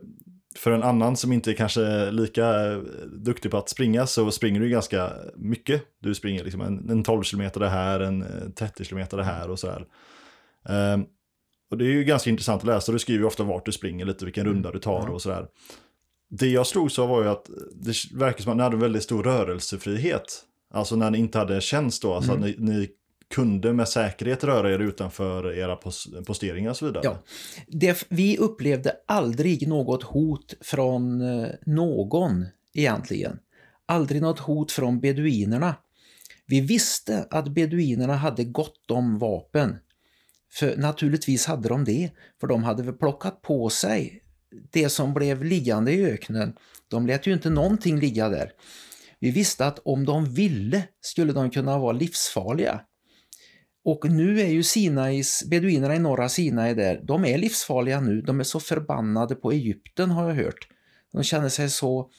för 0.56 0.70
en 0.70 0.82
annan 0.82 1.16
som 1.16 1.32
inte 1.32 1.50
är 1.50 1.54
kanske 1.54 2.10
lika 2.10 2.72
eh, 2.72 2.78
duktig 3.06 3.50
på 3.50 3.56
att 3.56 3.68
springa 3.68 4.06
så 4.06 4.30
springer 4.30 4.60
du 4.60 4.68
ganska 4.68 5.12
mycket. 5.36 5.82
Du 6.00 6.14
springer 6.14 6.44
liksom 6.44 6.60
en, 6.60 6.90
en 6.90 7.02
12 7.02 7.22
km 7.22 7.50
det 7.54 7.68
här, 7.68 8.00
en 8.00 8.24
30 8.58 8.82
eh, 8.82 8.86
km 8.86 9.06
det 9.10 9.24
här 9.24 9.50
och 9.50 9.58
sådär. 9.58 9.86
Um, 10.68 11.06
och 11.70 11.78
det 11.78 11.84
är 11.84 11.92
ju 11.92 12.04
ganska 12.04 12.30
intressant 12.30 12.62
att 12.62 12.66
läsa, 12.66 12.92
du 12.92 12.98
skriver 12.98 13.20
ju 13.20 13.26
ofta 13.26 13.42
vart 13.42 13.66
du 13.66 13.72
springer, 13.72 14.04
lite 14.04 14.24
vilken 14.24 14.44
runda 14.46 14.70
du 14.70 14.78
tar 14.78 15.06
och 15.06 15.22
sådär. 15.22 15.46
Det 16.28 16.48
jag 16.48 16.66
slog 16.66 16.92
så 16.92 17.06
var 17.06 17.22
ju 17.22 17.28
att 17.28 17.50
det 17.72 17.94
verkar 18.14 18.42
som 18.42 18.50
att 18.50 18.56
ni 18.56 18.62
hade 18.62 18.76
väldigt 18.76 19.02
stor 19.02 19.22
rörelsefrihet. 19.22 20.42
Alltså 20.70 20.96
när 20.96 21.10
ni 21.10 21.18
inte 21.18 21.38
hade 21.38 21.60
tjänst 21.60 22.02
då, 22.02 22.14
alltså 22.14 22.32
mm. 22.32 22.42
att 22.42 22.58
ni, 22.58 22.74
ni 22.74 22.88
kunde 23.34 23.72
med 23.72 23.88
säkerhet 23.88 24.44
röra 24.44 24.72
er 24.72 24.78
utanför 24.78 25.58
era 25.58 25.76
posteringar 26.26 26.70
och 26.70 26.76
så 26.76 26.86
vidare. 26.86 27.02
Ja, 27.04 27.18
det, 27.66 28.06
vi 28.08 28.38
upplevde 28.38 28.92
aldrig 29.06 29.68
något 29.68 30.02
hot 30.02 30.54
från 30.60 31.20
eh, 31.20 31.48
någon 31.66 32.46
egentligen. 32.74 33.38
Aldrig 33.86 34.22
något 34.22 34.38
hot 34.38 34.72
från 34.72 35.00
beduinerna. 35.00 35.74
Vi 36.46 36.60
visste 36.60 37.26
att 37.30 37.48
beduinerna 37.48 38.16
hade 38.16 38.44
gott 38.44 38.90
om 38.90 39.18
vapen. 39.18 39.76
För 40.56 40.76
naturligtvis 40.76 41.46
hade 41.46 41.68
de 41.68 41.84
det, 41.84 42.10
för 42.40 42.46
de 42.46 42.64
hade 42.64 42.82
väl 42.82 42.94
plockat 42.94 43.42
på 43.42 43.70
sig 43.70 44.22
det 44.70 44.88
som 44.88 45.14
blev 45.14 45.44
liggande 45.44 45.92
i 45.92 46.04
öknen. 46.04 46.56
De 46.88 47.06
lät 47.06 47.26
ju 47.26 47.32
inte 47.32 47.50
någonting 47.50 48.00
ligga 48.00 48.28
där. 48.28 48.52
Vi 49.18 49.30
visste 49.30 49.66
att 49.66 49.78
om 49.78 50.04
de 50.04 50.24
ville 50.24 50.82
skulle 51.00 51.32
de 51.32 51.50
kunna 51.50 51.78
vara 51.78 51.92
livsfarliga. 51.92 52.80
Och 53.84 54.10
nu 54.10 54.40
är 54.40 54.46
ju 54.46 54.62
Sinais, 54.62 55.44
beduinerna 55.46 55.96
i 55.96 55.98
norra 55.98 56.28
Sinai 56.28 56.74
där, 56.74 57.00
de 57.04 57.24
är 57.24 57.38
livsfarliga 57.38 58.00
nu. 58.00 58.20
De 58.20 58.40
är 58.40 58.44
så 58.44 58.60
förbannade 58.60 59.34
på 59.34 59.52
Egypten 59.52 60.10
har 60.10 60.28
jag 60.28 60.36
hört. 60.36 60.68
De 61.12 61.22
känner 61.22 61.48
sig 61.48 61.70
så 61.70 62.10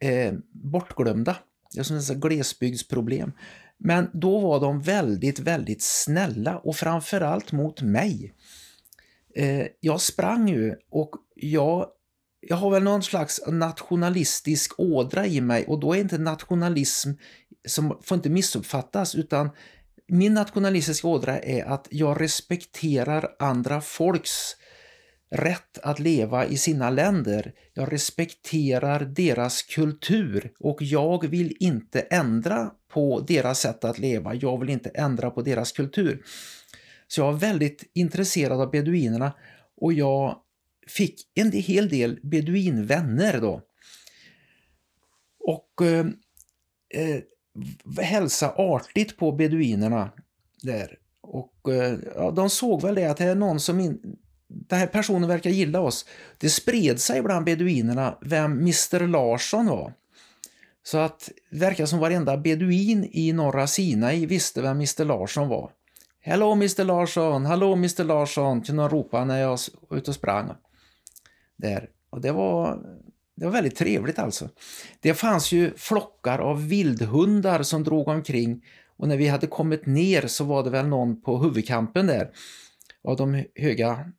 eh, 0.00 0.32
bortglömda. 0.52 1.36
Det 1.74 1.80
är 1.80 1.84
som 1.84 1.96
ett 1.96 2.08
glesbygdsproblem. 2.08 3.32
Men 3.78 4.10
då 4.12 4.40
var 4.40 4.60
de 4.60 4.80
väldigt, 4.80 5.38
väldigt 5.38 5.82
snälla 5.82 6.58
och 6.58 6.76
framförallt 6.76 7.52
mot 7.52 7.82
mig. 7.82 8.34
Eh, 9.34 9.66
jag 9.80 10.00
sprang 10.00 10.48
ju 10.48 10.74
och 10.90 11.10
jag, 11.34 11.86
jag 12.40 12.56
har 12.56 12.70
väl 12.70 12.82
någon 12.82 13.02
slags 13.02 13.40
nationalistisk 13.46 14.72
ådra 14.78 15.26
i 15.26 15.40
mig 15.40 15.66
och 15.66 15.80
då 15.80 15.94
är 15.94 16.00
inte 16.00 16.18
nationalism 16.18 17.10
som 17.68 17.98
får 18.02 18.16
inte 18.16 18.30
missuppfattas 18.30 19.14
utan 19.14 19.50
min 20.08 20.34
nationalistiska 20.34 21.08
ådra 21.08 21.38
är 21.38 21.64
att 21.64 21.88
jag 21.90 22.20
respekterar 22.20 23.28
andra 23.38 23.80
folks 23.80 24.56
rätt 25.30 25.78
att 25.78 25.98
leva 25.98 26.46
i 26.46 26.56
sina 26.56 26.90
länder. 26.90 27.52
Jag 27.74 27.92
respekterar 27.92 29.00
deras 29.00 29.62
kultur 29.62 30.52
och 30.58 30.82
jag 30.82 31.26
vill 31.26 31.56
inte 31.60 32.00
ändra 32.00 32.70
på 32.88 33.20
deras 33.20 33.60
sätt 33.60 33.84
att 33.84 33.98
leva. 33.98 34.34
Jag 34.34 34.60
vill 34.60 34.70
inte 34.70 34.88
ändra 34.88 35.30
på 35.30 35.42
deras 35.42 35.72
kultur. 35.72 36.24
Så 37.08 37.20
jag 37.20 37.32
var 37.32 37.38
väldigt 37.38 37.90
intresserad 37.92 38.60
av 38.60 38.70
beduinerna 38.70 39.32
och 39.76 39.92
jag 39.92 40.38
fick 40.86 41.20
en 41.34 41.52
hel 41.52 41.88
del 41.88 42.20
beduinvänner 42.22 43.40
då. 43.40 43.62
Och 45.38 45.86
eh, 45.86 46.06
eh 46.94 47.20
hälsa 48.00 48.54
artigt 48.56 49.16
på 49.16 49.32
beduinerna 49.32 50.12
där. 50.62 50.98
Och 51.20 51.68
eh, 51.68 51.98
ja, 52.14 52.30
de 52.30 52.50
såg 52.50 52.82
väl 52.82 52.94
det 52.94 53.06
att 53.06 53.16
det 53.16 53.24
är 53.24 53.34
någon 53.34 53.60
som 53.60 53.80
in, 53.80 54.16
den 54.48 54.78
här 54.78 54.86
personen 54.86 55.28
verkar 55.28 55.50
gilla 55.50 55.80
oss. 55.80 56.06
Det 56.38 56.48
spred 56.48 57.00
sig 57.00 57.22
bland 57.22 57.44
beduinerna 57.44 58.18
vem 58.20 58.52
Mr 58.52 59.06
Larsson 59.06 59.66
var. 59.66 59.92
Så 60.82 60.98
att 60.98 61.30
det 61.50 61.58
verkar 61.58 61.86
som 61.86 61.98
varenda 61.98 62.36
beduin 62.36 63.08
i 63.12 63.32
norra 63.32 63.66
Sinai 63.66 64.26
visste 64.26 64.62
vem 64.62 64.76
Mr 64.76 65.04
Larsson 65.04 65.48
var. 65.48 65.70
Hallå 66.24 66.52
Mr 66.52 66.84
Larsson, 66.84 67.46
hallå 67.46 67.72
Mr 67.72 68.04
Larsson, 68.04 68.62
kunde 68.62 68.82
de 68.82 68.88
ropa 68.88 69.24
när 69.24 69.40
jag 69.40 69.58
var 69.88 69.98
ute 69.98 70.10
och 70.10 70.14
sprang. 70.14 70.50
Där. 71.56 71.88
Och 72.10 72.20
det 72.20 72.32
var, 72.32 72.78
det 73.36 73.44
var 73.44 73.52
väldigt 73.52 73.76
trevligt 73.76 74.18
alltså. 74.18 74.48
Det 75.00 75.14
fanns 75.14 75.52
ju 75.52 75.72
flockar 75.76 76.38
av 76.38 76.68
vildhundar 76.68 77.62
som 77.62 77.84
drog 77.84 78.08
omkring 78.08 78.64
och 78.96 79.08
när 79.08 79.16
vi 79.16 79.28
hade 79.28 79.46
kommit 79.46 79.86
ner 79.86 80.26
så 80.26 80.44
var 80.44 80.64
det 80.64 80.70
väl 80.70 80.86
någon 80.86 81.20
på 81.22 81.38
huvudkampen 81.38 82.06
där 82.06 82.30
av 83.04 83.16
de 83.16 83.44
höga 83.54 84.12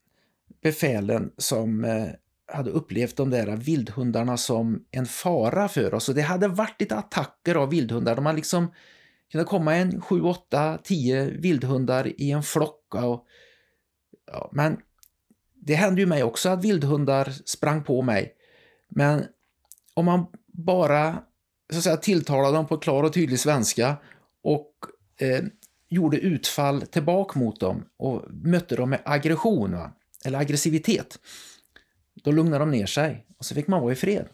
befälen 0.68 1.32
som 1.38 1.86
eh, 1.86 2.07
hade 2.47 2.70
upplevt 2.70 3.15
de 3.15 3.30
där 3.30 3.57
vildhundarna 3.57 4.38
som 4.38 4.86
en 4.91 5.05
fara 5.05 5.68
för 5.68 5.93
oss. 5.93 6.09
Och 6.09 6.15
det 6.15 6.22
hade 6.22 6.47
varit 6.47 6.82
lite 6.82 6.95
attacker 6.95 7.55
av 7.55 7.70
vildhundar. 7.70 8.15
De 8.15 8.26
hade 8.26 8.36
liksom 8.36 8.72
kunnat 9.32 9.47
komma 9.47 9.76
en 9.76 10.01
7, 10.01 10.22
8, 10.22 10.78
10 10.84 11.26
vildhundar 11.26 12.22
i 12.22 12.32
en 12.32 12.43
flock. 12.43 12.95
Och, 12.95 13.26
ja, 14.32 14.49
men 14.53 14.78
det 15.53 15.76
hände 15.76 16.01
ju 16.01 16.07
mig 16.07 16.24
också 16.24 16.49
att 16.49 16.63
vildhundar 16.63 17.34
sprang 17.45 17.84
på 17.84 18.01
mig. 18.01 18.34
Men 18.89 19.26
om 19.93 20.05
man 20.05 20.26
bara 20.47 21.24
så 21.72 21.78
att 21.78 21.84
säga, 21.84 21.97
tilltalade 21.97 22.57
dem 22.57 22.68
på 22.68 22.78
klar 22.78 23.03
och 23.03 23.13
tydlig 23.13 23.39
svenska 23.39 23.97
och 24.43 24.72
eh, 25.20 25.43
gjorde 25.89 26.18
utfall 26.18 26.82
tillbaka 26.82 27.39
mot 27.39 27.59
dem 27.59 27.86
och 27.97 28.24
mötte 28.30 28.76
dem 28.76 28.89
med 28.89 29.01
aggression, 29.05 29.72
va? 29.72 29.91
Eller 30.28 30.39
aggressivitet, 30.39 31.19
då 32.23 32.32
lugnade 32.32 32.59
de 32.59 32.71
ner 32.71 32.86
sig 32.86 33.25
och 33.38 33.45
så 33.45 33.55
fick 33.55 33.67
man 33.67 33.82
vara 33.82 33.91
i 33.91 33.95
fred. 33.95 34.28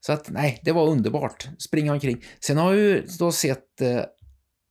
Så 0.00 0.12
att 0.12 0.30
nej, 0.30 0.60
det 0.64 0.72
var 0.72 0.88
underbart. 0.88 1.48
Springa 1.58 1.92
omkring. 1.92 2.24
Sen 2.40 2.56
har 2.56 2.72
jag 2.72 2.80
ju 2.80 3.06
då 3.18 3.32
sett, 3.32 3.80
eh, 3.80 4.00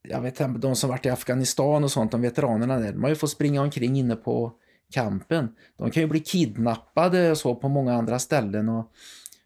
jag 0.02 0.22
vet 0.22 0.39
inte, 0.39 0.60
de 0.60 0.76
som 0.76 0.89
varit 0.89 1.06
i 1.06 1.10
Afghanistan 1.10 1.84
och 1.84 1.91
sånt, 1.91 2.12
de 2.12 2.22
veteranerna 2.22 2.80
där, 2.80 2.91
de 2.91 3.04
har 3.04 3.10
ju 3.10 3.16
fått 3.16 3.32
springa 3.32 3.62
omkring 3.62 3.97
inne 3.97 4.16
på 4.16 4.54
kampen. 4.93 5.56
De 5.78 5.91
kan 5.91 6.04
ju 6.04 6.08
bli 6.08 6.20
kidnappade 6.20 7.32
och 7.32 7.38
så 7.38 7.56
på 7.56 7.70
många 7.70 7.93
andra 7.93 8.20
ställen 8.20 8.70
och 8.70 8.91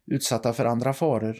utsatta 0.08 0.54
för 0.54 0.66
andra 0.66 0.94
faror. 0.94 1.38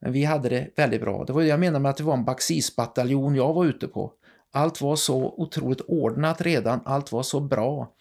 Men 0.00 0.12
vi 0.12 0.24
hade 0.24 0.48
det 0.48 0.70
väldigt 0.76 1.00
bra. 1.00 1.24
Det 1.24 1.32
var 1.32 1.40
det 1.40 1.48
jag 1.48 1.60
menade 1.60 1.82
med 1.82 1.90
att 1.90 1.96
det 1.96 2.04
var 2.04 2.14
en 2.14 2.24
Baxisbataljon 2.24 3.34
jag 3.34 3.54
var 3.54 3.64
ute 3.64 3.88
på. 3.88 4.12
Allt 4.52 4.80
var 4.80 4.96
så 4.96 5.34
otroligt 5.36 5.80
ordnat 5.80 6.40
redan, 6.40 6.80
allt 6.84 7.12
var 7.12 7.22
så 7.22 7.40
bra. 7.40 7.94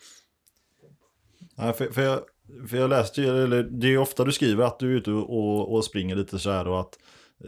Ja, 1.57 1.73
för, 1.73 1.85
för, 1.85 2.01
jag, 2.01 2.19
för 2.69 2.77
jag 2.77 2.89
läste 2.89 3.21
ju, 3.21 3.43
eller 3.43 3.63
det 3.63 3.87
är 3.87 3.97
ofta 3.97 4.23
du 4.23 4.31
skriver 4.31 4.63
att 4.63 4.79
du 4.79 4.93
är 4.93 4.97
ute 4.97 5.11
och, 5.11 5.73
och 5.73 5.85
springer 5.85 6.15
lite 6.15 6.39
så 6.39 6.51
här 6.51 6.67
och 6.67 6.79
att 6.79 6.97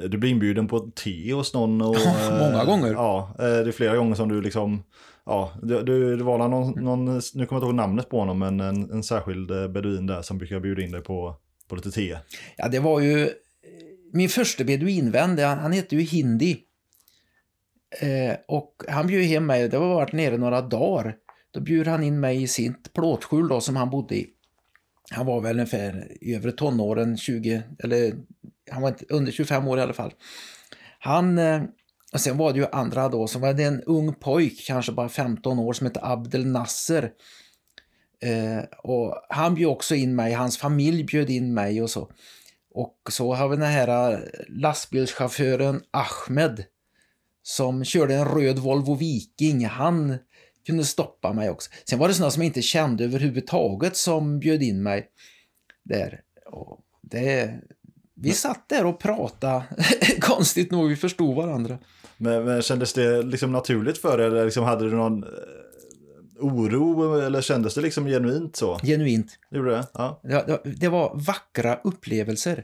du 0.09 0.17
blir 0.17 0.29
inbjuden 0.29 0.67
på 0.67 0.79
te 0.79 1.33
hos 1.33 1.53
någon. 1.53 1.81
Och, 1.81 1.95
Många 2.31 2.65
gånger. 2.65 2.91
Ja, 2.91 3.35
det 3.37 3.45
är 3.45 3.71
flera 3.71 3.97
gånger 3.97 4.15
som 4.15 4.29
du 4.29 4.41
liksom, 4.41 4.83
ja, 5.25 5.53
du, 5.61 5.83
du, 5.83 6.17
det 6.17 6.23
var 6.23 6.37
någon, 6.37 6.83
någon, 6.83 7.05
nu 7.05 7.21
kommer 7.21 7.35
jag 7.35 7.57
inte 7.57 7.65
ihåg 7.65 7.75
namnet 7.75 8.09
på 8.09 8.19
honom, 8.19 8.39
men 8.39 8.59
en, 8.59 8.91
en 8.91 9.03
särskild 9.03 9.51
eh, 9.51 9.67
beduin 9.67 10.07
där 10.07 10.21
som 10.21 10.37
brukar 10.37 10.59
bjuda 10.59 10.81
in 10.81 10.91
dig 10.91 11.01
på, 11.01 11.35
på 11.67 11.75
lite 11.75 11.91
te. 11.91 12.17
Ja, 12.57 12.67
det 12.67 12.79
var 12.79 12.99
ju 12.99 13.29
min 14.13 14.29
första 14.29 14.63
beduinvän, 14.63 15.39
han, 15.39 15.59
han 15.59 15.71
hette 15.71 15.95
ju 15.95 16.01
Hindi. 16.01 16.59
Eh, 18.01 18.35
och 18.47 18.83
han 18.87 19.07
bjöd 19.07 19.23
hem 19.23 19.45
mig, 19.45 19.69
det 19.69 19.77
var 19.77 19.87
varit 19.87 20.13
nere 20.13 20.37
några 20.37 20.61
dagar. 20.61 21.15
Då 21.51 21.59
bjöd 21.59 21.87
han 21.87 22.03
in 22.03 22.19
mig 22.19 22.43
i 22.43 22.47
sitt 22.47 22.93
plåtskjul 22.93 23.47
då 23.47 23.61
som 23.61 23.75
han 23.75 23.89
bodde 23.89 24.15
i. 24.15 24.27
Han 25.11 25.25
var 25.25 25.41
väl 25.41 25.55
ungefär 25.55 26.17
i 26.21 26.35
övre 26.35 26.51
tonåren, 26.51 27.17
20, 27.17 27.63
eller 27.83 28.13
han 28.71 28.81
var 28.81 28.89
inte 28.89 29.05
under 29.09 29.31
25 29.31 29.67
år 29.67 29.79
i 29.79 29.81
alla 29.81 29.93
fall. 29.93 30.13
Han, 30.99 31.37
eh, 31.37 31.63
och 32.13 32.21
sen 32.21 32.37
var 32.37 32.53
det 32.53 32.59
ju 32.59 32.65
andra 32.71 33.09
då, 33.09 33.27
så 33.27 33.39
var 33.39 33.53
det 33.53 33.63
en 33.63 33.83
ung 33.83 34.13
pojk, 34.13 34.65
kanske 34.67 34.91
bara 34.91 35.09
15 35.09 35.59
år, 35.59 35.73
som 35.73 35.87
hette 35.87 35.99
Abdel 36.03 36.45
Nasser. 36.45 37.11
Eh, 38.21 38.63
och 38.83 39.25
han 39.29 39.55
bjöd 39.55 39.69
också 39.69 39.95
in 39.95 40.15
mig, 40.15 40.33
hans 40.33 40.57
familj 40.57 41.03
bjöd 41.03 41.29
in 41.29 41.53
mig 41.53 41.81
och 41.81 41.89
så. 41.89 42.11
Och 42.73 42.97
så 43.09 43.33
har 43.33 43.49
vi 43.49 43.55
den 43.55 43.65
här 43.65 44.13
eh, 44.13 44.19
lastbilschauffören 44.47 45.81
Ahmed 45.91 46.63
som 47.43 47.83
körde 47.83 48.15
en 48.15 48.25
röd 48.25 48.59
Volvo 48.59 48.95
Viking. 48.95 49.65
Han 49.65 50.17
kunde 50.69 50.85
stoppa 50.85 51.33
mig 51.33 51.49
också. 51.49 51.71
Sen 51.89 51.99
var 51.99 52.07
det 52.07 52.13
sådana 52.13 52.31
som 52.31 52.41
jag 52.41 52.49
inte 52.49 52.61
kände 52.61 53.03
överhuvudtaget 53.03 53.97
som 53.97 54.39
bjöd 54.39 54.63
in 54.63 54.83
mig 54.83 55.07
där. 55.83 56.21
Och 56.45 56.79
det, 57.01 57.59
vi 58.15 58.31
satt 58.31 58.69
där 58.69 58.85
och 58.85 58.99
pratade, 58.99 59.63
konstigt 60.19 60.71
nog, 60.71 60.89
vi 60.89 60.95
förstod 60.95 61.35
varandra. 61.35 61.77
Men, 62.17 62.45
men 62.45 62.61
kändes 62.61 62.93
det 62.93 63.21
liksom 63.21 63.51
naturligt 63.51 63.97
för 63.97 64.17
dig? 64.17 64.27
Eller 64.27 64.45
liksom 64.45 64.63
hade 64.63 64.89
du 64.89 64.95
någon 64.95 65.23
eh, 65.23 65.29
oro 66.39 67.19
eller 67.19 67.41
kändes 67.41 67.75
det 67.75 67.81
liksom 67.81 68.05
genuint 68.05 68.55
så? 68.55 68.79
Genuint. 68.83 69.39
Gjorde 69.51 69.71
det? 69.71 69.87
Ja. 69.93 70.21
Det, 70.23 70.61
det 70.63 70.87
var 70.87 71.11
vackra 71.15 71.79
upplevelser. 71.83 72.63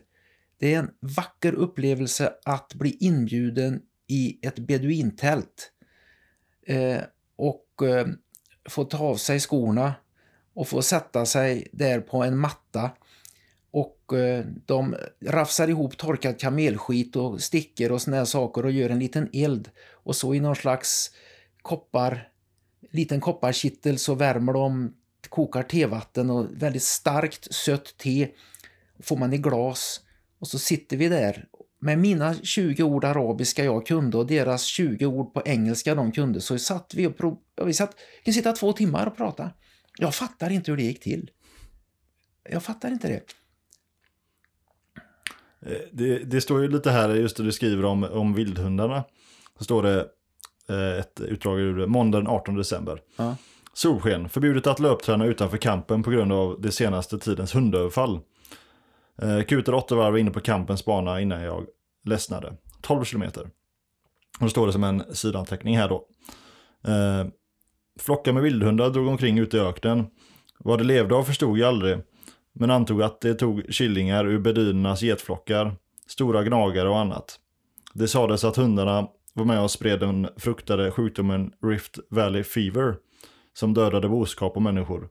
Det 0.60 0.74
är 0.74 0.80
en 0.80 0.90
vacker 1.00 1.54
upplevelse 1.54 2.34
att 2.46 2.74
bli 2.74 2.98
inbjuden 3.00 3.82
i 4.08 4.40
ett 4.48 4.60
beduintält 4.60 5.72
eh, 6.68 7.02
eh, 7.84 8.08
få 8.70 8.84
ta 8.84 8.98
av 8.98 9.16
sig 9.16 9.40
skorna 9.40 9.94
och 10.54 10.68
få 10.68 10.82
sätta 10.82 11.26
sig 11.26 11.68
där 11.72 12.00
på 12.00 12.24
en 12.24 12.38
matta. 12.38 12.92
Och 13.72 14.14
eh, 14.14 14.46
de 14.66 14.96
rafsar 15.26 15.68
ihop 15.68 15.98
torkad 15.98 16.40
kamelskit 16.40 17.16
och 17.16 17.42
stickor 17.42 17.92
och 17.92 18.02
såna 18.02 18.18
här 18.18 18.26
saker 18.26 18.66
och 18.66 18.72
gör 18.72 18.90
en 18.90 19.00
liten 19.00 19.30
eld. 19.34 19.70
Och 19.92 20.16
så 20.16 20.34
i 20.34 20.40
någon 20.40 20.56
slags 20.56 21.12
koppar 21.62 22.30
liten 22.92 23.22
kopparkittel 23.22 24.00
så 24.00 24.16
värmer 24.16 24.54
de 24.54 24.94
kokar 25.30 25.64
tevatten 25.64 26.30
och 26.30 26.48
väldigt 26.52 26.84
starkt 26.84 27.54
sött 27.54 27.98
te 27.98 28.28
får 29.00 29.18
man 29.18 29.34
i 29.34 29.38
glas. 29.38 30.02
Och 30.40 30.48
så 30.48 30.60
sitter 30.60 30.98
vi 30.98 31.08
där 31.10 31.48
med 31.86 32.00
mina 32.00 32.34
20 32.34 32.84
ord 32.84 33.06
arabiska 33.06 33.64
jag 33.64 33.86
kunde 33.86 34.18
och 34.18 34.28
deras 34.28 34.64
20 34.64 35.06
ord 35.06 35.34
på 35.34 35.42
engelska 35.46 35.96
de 35.96 36.12
kunde 36.12 36.42
så 36.42 36.58
satt 36.58 36.94
vi 36.94 37.08
och 37.08 37.18
prov... 37.18 37.38
vi 37.66 37.74
satt, 37.74 37.96
vi 38.26 38.34
sitta 38.34 38.52
två 38.52 38.74
timmar 38.74 39.08
och 39.08 39.18
prata. 39.18 39.52
Jag 39.98 40.16
fattar 40.16 40.50
inte 40.50 40.72
hur 40.72 40.78
det 40.78 40.84
gick 40.84 41.04
till. 41.04 41.32
Jag 42.50 42.64
fattar 42.64 42.92
inte 42.92 43.08
det. 43.08 43.22
Eh, 45.72 45.82
det, 45.92 46.20
det 46.20 46.42
står 46.42 46.62
ju 46.62 46.68
lite 46.68 46.92
här, 46.92 47.16
just 47.16 47.38
det 47.38 47.44
du 47.44 47.52
skriver 47.52 47.86
om, 47.86 48.04
om 48.04 48.34
vildhundarna. 48.34 49.04
Så 49.58 49.64
står 49.64 49.84
det 49.84 50.08
eh, 50.70 51.00
ett 51.00 51.22
utdrag 51.22 51.60
ur 51.60 51.88
måndag 51.88 52.18
den 52.18 52.28
18 52.28 52.56
december. 52.56 53.02
Ja. 53.16 53.36
Solsken, 53.74 54.30
förbjudet 54.30 54.68
att 54.68 54.80
löpträna 54.80 55.26
utanför 55.26 55.58
kampen 55.58 56.04
på 56.04 56.12
grund 56.12 56.34
av 56.34 56.62
det 56.62 56.72
senaste 56.72 57.20
tidens 57.20 57.56
hundöverfall. 57.56 58.20
Eh, 59.22 59.42
kutade 59.42 59.78
åtta 59.78 59.96
varv 59.96 60.18
inne 60.18 60.32
på 60.32 60.40
kampens 60.40 60.86
bana 60.86 61.22
innan 61.22 61.42
jag 61.42 61.66
ledsnade. 62.06 62.54
12 62.82 63.04
kilometer. 63.04 63.42
Och 64.40 64.42
då 64.46 64.50
står 64.50 64.68
det 64.68 64.74
som 64.74 64.84
en 64.84 65.16
sidanteckning 65.16 65.78
här 65.78 65.90
då. 65.90 66.08
Eh, 66.88 67.28
flockar 68.00 68.34
med 68.34 68.44
vildhundar 68.44 68.90
drog 68.90 69.08
omkring 69.08 69.38
ute 69.40 69.58
i 69.58 69.60
öknen. 69.60 70.08
Vad 70.60 70.80
det 70.80 70.84
levde 70.84 71.16
av 71.16 71.24
förstod 71.24 71.58
jag 71.58 71.68
aldrig. 71.68 71.98
Men 72.54 72.72
antog 72.72 73.02
att 73.02 73.22
det 73.22 73.34
tog 73.34 73.74
killingar 73.74 74.26
ur 74.26 74.40
bedynernas 74.40 75.02
getflockar, 75.02 75.76
stora 76.08 76.44
gnagare 76.44 76.90
och 76.90 77.00
annat. 77.00 77.40
Det 77.94 78.08
sades 78.08 78.44
att 78.44 78.56
hundarna 78.56 79.08
var 79.34 79.46
med 79.46 79.62
och 79.62 79.72
spred 79.72 80.00
den 80.00 80.28
fruktade 80.38 80.92
sjukdomen 80.92 81.52
Rift 81.64 82.00
Valley 82.10 82.44
Fever 82.44 82.96
som 83.54 83.74
dödade 83.74 84.10
boskap 84.10 84.56
och 84.56 84.62
människor. 84.62 85.10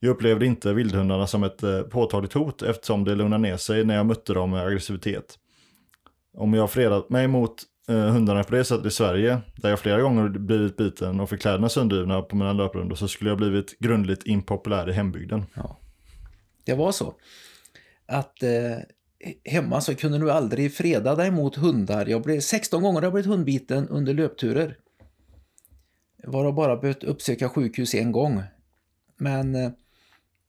Jag 0.00 0.10
upplevde 0.10 0.46
inte 0.46 0.72
vildhundarna 0.72 1.26
som 1.26 1.44
ett 1.44 1.62
eh, 1.62 1.82
påtagligt 1.82 2.32
hot 2.32 2.62
eftersom 2.62 3.04
det 3.04 3.14
lugnade 3.14 3.42
ner 3.42 3.56
sig 3.56 3.84
när 3.84 3.94
jag 3.94 4.06
mötte 4.06 4.34
dem 4.34 4.50
med 4.50 4.66
aggressivitet. 4.66 5.38
Om 6.36 6.54
jag 6.54 6.70
fredat 6.70 7.10
mig 7.10 7.28
mot 7.28 7.62
eh, 7.88 7.96
hundarna 7.96 8.44
på 8.44 8.54
det 8.54 8.64
sättet 8.64 8.86
i 8.86 8.90
Sverige, 8.90 9.40
där 9.56 9.70
jag 9.70 9.78
flera 9.78 10.02
gånger 10.02 10.28
blivit 10.28 10.76
biten 10.76 11.20
och 11.20 11.30
fick 11.30 11.40
kläderna 11.40 11.68
sönderrivna 11.68 12.22
på 12.22 12.36
mina 12.36 12.52
löprundor, 12.52 12.96
så 12.96 13.08
skulle 13.08 13.30
jag 13.30 13.38
blivit 13.38 13.78
grundligt 13.78 14.26
impopulär 14.26 14.90
i 14.90 14.92
hembygden. 14.92 15.44
Ja. 15.54 15.78
Det 16.64 16.74
var 16.74 16.92
så. 16.92 17.14
Att 18.06 18.42
eh, 18.42 18.78
hemma 19.44 19.80
så 19.80 19.94
kunde 19.94 20.18
du 20.18 20.30
aldrig 20.30 20.74
freda 20.74 21.14
dig 21.14 21.30
mot 21.30 21.56
hundar. 21.56 22.06
Jag 22.06 22.22
blev 22.22 22.40
16 22.40 22.82
gånger 22.82 23.00
har 23.00 23.06
jag 23.06 23.12
blivit 23.12 23.30
hundbiten 23.30 23.88
under 23.88 24.14
löpturer. 24.14 24.76
Var 26.24 26.44
och 26.44 26.54
bara 26.54 26.76
behövt 26.76 27.04
uppsöka 27.04 27.48
sjukhus 27.48 27.94
en 27.94 28.12
gång. 28.12 28.42
Men 29.16 29.54
eh, 29.54 29.70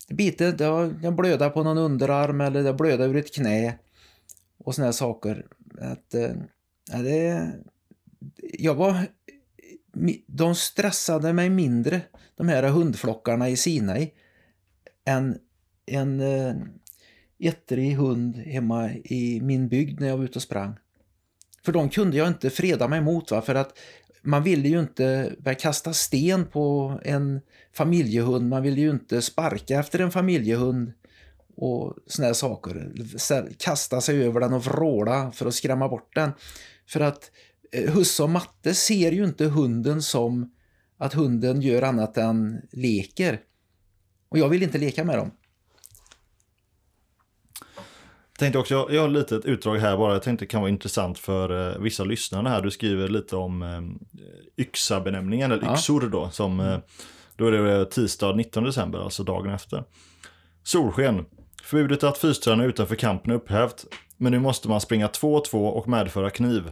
bitet, 0.10 0.60
jag, 0.60 0.94
jag 1.04 1.16
blöda 1.16 1.50
på 1.50 1.64
någon 1.64 1.78
underarm 1.78 2.42
eller 2.42 2.64
det 2.64 2.74
blöda 2.74 3.06
ur 3.06 3.16
ett 3.16 3.36
knä. 3.36 3.78
Och 4.58 4.76
såna 4.76 4.86
här 4.86 4.92
saker. 4.92 5.46
Att, 5.80 6.14
eh, 6.14 6.36
ja, 6.92 6.98
det, 6.98 7.52
jag 8.60 8.76
var, 8.76 9.08
de 10.28 10.56
stressade 10.56 11.34
mig 11.34 11.50
mindre, 11.50 12.02
de 12.36 12.48
här 12.48 12.64
hundflockarna 12.64 13.50
i 13.50 13.58
Sinai, 13.58 14.12
än 15.06 15.38
en 15.86 16.20
eh, 16.20 16.56
ettrig 17.40 17.96
hund 17.96 18.38
hemma 18.38 18.92
i 18.94 19.42
min 19.42 19.68
bygd 19.68 20.00
när 20.00 20.08
jag 20.08 20.18
var 20.18 20.26
ute 20.26 20.40
och 20.40 20.44
sprang. 20.44 20.78
För 21.66 21.72
de 21.72 21.90
kunde 21.90 22.18
jag 22.18 22.28
inte 22.28 22.50
freda 22.50 22.88
mig 22.88 23.02
mot 23.02 23.32
va? 23.32 23.42
för 23.42 23.56
att 23.56 23.78
man 24.22 24.44
ville 24.44 24.70
ju 24.70 24.80
inte 24.80 25.36
börja 25.40 25.56
kasta 25.56 25.94
sten 25.94 26.46
på 26.46 27.00
en 27.04 27.42
familjehund, 27.74 28.50
man 28.50 28.64
ville 28.64 28.82
ju 28.82 28.90
inte 28.90 29.22
sparka 29.22 29.80
efter 29.80 30.00
en 30.00 30.12
familjehund 30.12 30.94
och 31.56 31.96
såna 32.08 32.26
här 32.26 32.34
saker. 32.34 32.92
Kasta 33.58 34.02
sig 34.02 34.24
över 34.24 34.40
den 34.40 34.54
och 34.54 34.66
vråla 34.66 35.32
för 35.32 35.46
att 35.46 35.54
skrämma 35.56 35.90
bort 35.90 36.16
den. 36.16 36.32
För 36.90 37.00
att 37.00 37.32
eh, 37.72 37.94
Husse 37.94 38.24
och 38.24 38.30
Matte 38.30 38.74
ser 38.74 39.12
ju 39.12 39.24
inte 39.24 39.46
hunden 39.46 40.02
som 40.02 40.52
att 40.98 41.14
hunden 41.14 41.62
gör 41.62 41.82
annat 41.82 42.18
än 42.18 42.62
leker. 42.72 43.40
Och 44.30 44.38
jag 44.40 44.50
vill 44.50 44.64
inte 44.64 44.78
leka 44.78 45.04
med 45.04 45.18
dem. 45.18 45.32
tänkte 48.38 48.60
också, 48.60 48.88
jag 48.92 49.02
har 49.02 49.10
lite 49.10 49.36
ett 49.36 49.46
utdrag 49.46 49.78
här 49.78 49.98
bara, 49.98 50.14
jag 50.14 50.24
tänkte 50.24 50.46
det 50.46 50.50
kan 50.50 50.62
vara 50.62 50.72
intressant 50.72 51.20
för 51.20 51.74
eh, 51.76 51.82
vissa 51.82 52.04
lyssnare 52.04 52.50
här. 52.50 52.62
Du 52.62 52.72
skriver 52.72 53.08
lite 53.08 53.36
om 53.36 53.62
eh, 53.62 53.82
yxa-benämningen, 54.58 55.52
eller 55.52 55.66
Ja. 55.66 55.74
yxor 55.74 56.02
då, 56.02 56.30
som 56.30 56.80
då 57.36 57.48
är 57.48 57.52
det 57.52 57.86
tisdag 57.86 58.36
19 58.36 58.64
december, 58.64 59.00
alltså 59.00 59.24
dagen 59.24 59.54
efter. 59.54 59.84
Solsken. 60.64 61.26
Förbudet 61.64 62.04
att 62.04 62.18
fysträna 62.18 62.64
utanför 62.66 62.96
kampen 62.96 63.32
är 63.32 63.36
upphävt, 63.36 63.86
men 64.18 64.32
nu 64.32 64.40
måste 64.40 64.70
man 64.70 64.82
springa 64.82 65.08
2-2 65.08 65.68
och 65.68 65.88
medföra 65.88 66.30
kniv. 66.30 66.72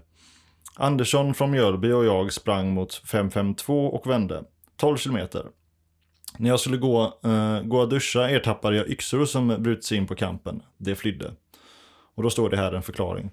Andersson 0.76 1.34
från 1.34 1.52
Mjölby 1.52 1.92
och 1.92 2.06
jag 2.06 2.34
sprang 2.34 2.74
mot 2.74 2.94
552 2.94 3.86
och 3.86 4.10
vände. 4.10 4.44
12 4.78 4.98
kilometer. 4.98 5.46
När 6.38 6.50
jag 6.50 6.60
skulle 6.60 6.78
gå, 6.78 7.20
eh, 7.24 7.62
gå 7.62 7.80
och 7.80 7.90
duscha 7.90 8.30
ertappade 8.30 8.78
jag 8.78 8.90
yxor 8.90 9.26
som 9.26 9.48
brutit 9.48 9.86
sig 9.86 9.98
in 9.98 10.08
på 10.08 10.16
kampen. 10.16 10.64
Det 10.78 10.96
flydde. 10.96 11.32
Och 12.16 12.24
då 12.24 12.30
står 12.30 12.50
det 12.50 12.58
här 12.58 12.72
en 12.72 12.84
förklaring. 12.84 13.32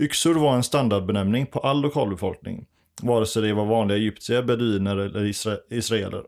Yxor 0.00 0.34
var 0.34 0.54
en 0.54 0.62
standardbenämning 0.62 1.46
på 1.46 1.60
all 1.60 1.80
lokalbefolkning, 1.80 2.66
vare 3.02 3.26
sig 3.26 3.42
det 3.42 3.52
var 3.52 3.64
vanliga 3.64 3.98
egyptier, 3.98 4.42
beduiner 4.42 4.96
eller 4.96 5.24
isra 5.24 5.56
israeler. 5.70 6.22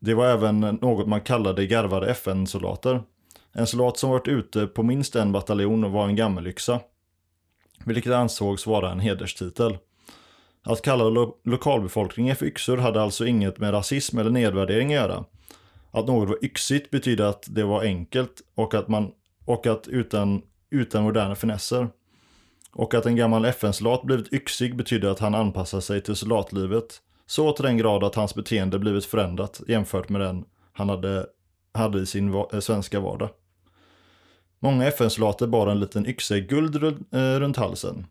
Det 0.00 0.14
var 0.14 0.26
även 0.26 0.60
något 0.60 1.06
man 1.06 1.20
kallade 1.20 1.66
garvade 1.66 2.10
FN-soldater. 2.10 3.02
En 3.52 3.66
soldat 3.66 3.98
som 3.98 4.10
varit 4.10 4.28
ute 4.28 4.66
på 4.66 4.82
minst 4.82 5.16
en 5.16 5.32
bataljon 5.32 5.92
var 5.92 6.08
en 6.08 6.16
gammelyxa, 6.16 6.80
vilket 7.84 8.12
ansågs 8.12 8.66
vara 8.66 8.92
en 8.92 9.00
hederstitel. 9.00 9.78
Att 10.62 10.82
kalla 10.82 11.04
lo 11.04 11.36
lokalbefolkningen 11.44 12.36
för 12.36 12.46
yxor 12.46 12.76
hade 12.76 13.02
alltså 13.02 13.26
inget 13.26 13.58
med 13.58 13.74
rasism 13.74 14.18
eller 14.18 14.30
nedvärdering 14.30 14.94
att 14.94 15.00
göra. 15.00 15.24
Att 15.90 16.06
något 16.06 16.28
var 16.28 16.44
yxigt 16.44 16.90
betyder 16.90 17.24
att 17.24 17.46
det 17.48 17.64
var 17.64 17.82
enkelt 17.82 18.42
och 18.54 18.74
att, 18.74 18.88
man, 18.88 19.12
och 19.44 19.66
att 19.66 19.88
utan, 19.88 20.42
utan 20.70 21.02
moderna 21.02 21.34
finesser. 21.34 21.88
Och 22.72 22.94
att 22.94 23.06
en 23.06 23.16
gammal 23.16 23.44
FN-soldat 23.44 24.02
blivit 24.02 24.32
yxig 24.32 24.76
betyder 24.76 25.08
att 25.08 25.18
han 25.18 25.34
anpassar 25.34 25.80
sig 25.80 26.02
till 26.02 26.16
soldatlivet 26.16 27.00
så 27.26 27.52
till 27.52 27.64
den 27.64 27.76
grad 27.76 28.04
att 28.04 28.14
hans 28.14 28.34
beteende 28.34 28.78
blivit 28.78 29.04
förändrat 29.04 29.60
jämfört 29.68 30.08
med 30.08 30.20
den 30.20 30.44
han 30.72 30.88
hade, 30.88 31.26
hade 31.78 32.00
i 32.00 32.06
sin 32.06 32.32
va 32.32 32.48
eh, 32.52 32.60
svenska 32.60 33.00
vardag. 33.00 33.30
Många 34.58 34.86
FN-soldater 34.86 35.46
bar 35.46 35.66
en 35.66 35.80
liten 35.80 36.06
yxa 36.06 36.36
i 36.36 36.40
guld 36.40 36.84
eh, 36.84 37.18
runt 37.40 37.56
halsen. 37.56 38.06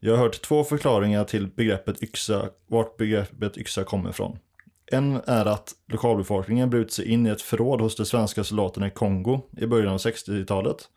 Jag 0.00 0.12
har 0.12 0.18
hört 0.18 0.42
två 0.42 0.64
förklaringar 0.64 1.24
till 1.24 1.46
begreppet 1.46 2.02
yxa, 2.02 2.48
vart 2.66 2.96
begreppet 2.96 3.56
yxa 3.56 3.84
kommer 3.84 4.10
ifrån. 4.10 4.38
En 4.86 5.20
är 5.26 5.46
att 5.46 5.72
lokalbefolkningen 5.88 6.70
brutit 6.70 6.92
sig 6.92 7.08
in 7.08 7.26
i 7.26 7.30
ett 7.30 7.42
förråd 7.42 7.80
hos 7.80 7.96
de 7.96 8.04
svenska 8.04 8.44
soldaterna 8.44 8.86
i 8.86 8.90
Kongo 8.90 9.40
i 9.56 9.66
början 9.66 9.92
av 9.92 9.98
60-talet 9.98 10.88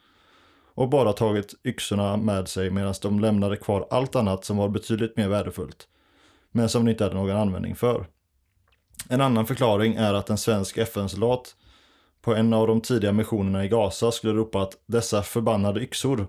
och 0.76 0.90
bara 0.90 1.14
tagit 1.14 1.54
yxorna 1.64 2.18
med 2.18 2.48
sig 2.48 2.70
medan 2.70 2.94
de 3.02 3.20
lämnade 3.20 3.58
kvar 3.58 3.88
allt 3.90 4.16
annat 4.16 4.46
som 4.46 4.58
var 4.58 4.70
betydligt 4.70 5.18
mer 5.18 5.28
värdefullt, 5.28 5.88
men 6.52 6.70
som 6.70 6.86
de 6.86 6.92
inte 6.92 7.04
hade 7.04 7.16
någon 7.16 7.38
användning 7.38 7.76
för. 7.76 8.06
En 9.10 9.22
annan 9.22 9.46
förklaring 9.46 9.96
är 9.96 10.14
att 10.14 10.30
en 10.30 10.38
svensk 10.38 10.78
FN-soldat 10.78 11.56
på 12.26 12.36
en 12.36 12.54
av 12.54 12.68
de 12.68 12.82
tidiga 12.82 13.12
missionerna 13.12 13.66
i 13.66 13.68
Gaza 13.68 14.12
skulle 14.12 14.34
ropa 14.34 14.62
att 14.62 14.74
dessa 14.86 15.24
förbannade 15.24 15.82
yxor 15.82 16.28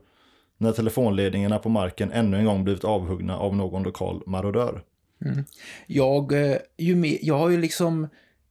när 0.59 0.73
telefonledningarna 0.73 1.59
på 1.59 1.69
marken 1.69 2.13
ännu 2.13 2.37
en 2.37 2.45
gång 2.45 2.65
blivit 2.65 2.85
avhuggna 2.85 3.39
av 3.39 3.57
någon 3.57 3.83
lokal 3.83 4.23
marodör. 4.27 4.83
Mm. 5.25 5.45
Jag, 5.87 6.33
eh, 6.33 6.57
ju 6.77 6.97
mer, 6.97 7.19
jag 7.23 7.39
har 7.39 7.51
ju 7.51 7.61
liksom 7.61 8.09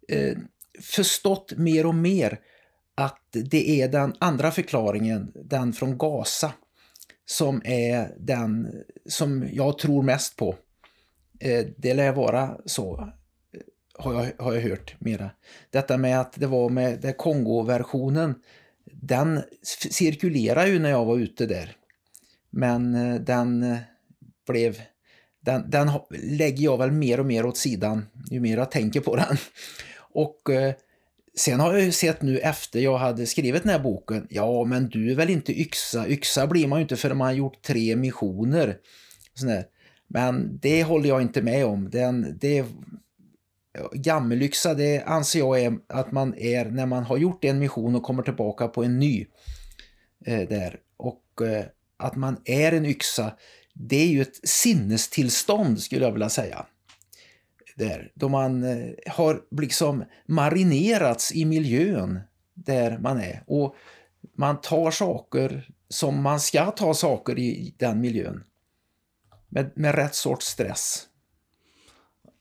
eh, 0.08 0.38
förstått 0.82 1.54
mer 1.58 1.86
och 1.86 1.96
mer 1.96 2.40
att 2.96 3.22
det 3.32 3.82
är 3.82 3.88
den 3.88 4.14
andra 4.20 4.52
förklaringen, 4.52 5.32
den 5.36 5.74
från 5.74 5.98
Gaza, 5.98 6.52
som 7.26 7.62
är 7.66 8.16
den 8.18 8.68
som 9.06 9.48
jag 9.52 9.78
tror 9.78 10.04
mest 10.04 10.36
på. 10.36 10.56
Eh, 11.40 11.66
det 11.78 11.94
lär 11.94 12.12
vara 12.12 12.58
så, 12.66 13.10
har 13.98 14.14
jag, 14.14 14.44
har 14.44 14.54
jag 14.54 14.62
hört 14.62 14.96
mera. 15.00 15.30
Detta 15.70 15.98
med 15.98 16.20
att 16.20 16.34
det 16.34 16.48
var 16.48 16.70
med 16.70 17.00
det 17.02 17.14
Kongo-versionen, 17.14 18.36
den 18.92 19.42
cirkulerade 19.92 20.70
ju 20.70 20.80
när 20.80 20.90
jag 20.90 21.06
var 21.06 21.18
ute 21.18 21.46
där. 21.46 21.76
Men 22.50 22.96
eh, 22.96 23.22
den 23.22 23.64
eh, 23.64 23.78
blev 24.48 24.82
den, 25.42 25.70
den 25.70 25.92
lägger 26.10 26.64
jag 26.64 26.78
väl 26.78 26.92
mer 26.92 27.20
och 27.20 27.26
mer 27.26 27.46
åt 27.46 27.58
sidan 27.58 28.06
ju 28.32 28.40
mer 28.40 28.58
jag 28.58 28.72
tänker 28.72 29.00
på 29.00 29.16
den. 29.16 29.38
Och 29.98 30.50
eh, 30.50 30.74
sen 31.38 31.60
har 31.60 31.74
jag 31.74 31.84
ju 31.84 31.92
sett 31.92 32.22
nu 32.22 32.40
efter 32.40 32.80
jag 32.80 32.98
hade 32.98 33.26
skrivit 33.26 33.64
den 33.64 33.72
här 33.72 33.80
boken, 33.80 34.28
ja 34.30 34.64
men 34.64 34.90
du 34.90 35.12
är 35.12 35.16
väl 35.16 35.30
inte 35.30 35.62
yxa, 35.62 36.08
yxa 36.08 36.48
blir 36.48 36.68
man 36.68 36.80
ju 36.80 36.82
inte 36.82 36.96
förrän 36.96 37.18
man 37.18 37.28
har 37.28 37.34
gjort 37.34 37.62
tre 37.62 37.96
missioner. 37.96 38.78
Men 40.08 40.60
det 40.62 40.84
håller 40.84 41.10
jag 41.10 41.22
inte 41.22 41.42
med 41.42 41.66
om. 41.66 41.90
Den, 41.90 42.38
det, 42.42 42.66
gammelyxa 43.94 44.74
det 44.74 45.04
anser 45.04 45.40
jag 45.40 45.60
är 45.60 45.78
att 45.90 46.12
man 46.12 46.38
är 46.38 46.66
när 46.66 46.86
man 46.86 47.04
har 47.04 47.18
gjort 47.18 47.44
en 47.44 47.60
mission 47.60 47.96
och 47.96 48.04
kommer 48.04 48.24
tillbaka 48.24 48.68
på 48.68 48.84
en 48.84 49.00
ny. 49.00 49.26
Eh, 50.26 50.48
där. 50.50 50.80
Och 50.98 51.42
eh, 51.42 51.66
att 51.98 52.16
man 52.16 52.42
är 52.46 52.72
en 52.72 52.86
yxa 52.86 53.34
det 53.76 53.96
är 53.96 54.08
ju 54.08 54.22
ett 54.22 54.50
sinnestillstånd 54.50 55.82
skulle 55.82 56.06
jag 56.06 56.12
vilja 56.12 56.30
säga. 56.30 56.66
Där, 57.76 58.12
då 58.14 58.30
man 58.30 58.64
eh, 58.64 58.94
har 59.08 59.42
liksom 59.62 60.04
marinerats 60.26 61.32
i 61.32 61.46
miljön 61.46 62.20
där 62.54 62.98
man 62.98 63.20
är 63.20 63.44
och 63.48 63.76
man 64.38 64.62
tar 64.62 64.92
saker 64.92 65.70
som 65.90 66.22
man 66.22 66.40
ska 66.40 66.72
ta 66.72 66.94
saker 66.94 67.40
i 67.40 67.76
den 67.78 68.02
miljön. 68.02 68.44
Med, 69.50 69.72
med 69.76 69.96
rätt 69.96 70.16
sorts 70.16 70.46
stress. 70.46 71.08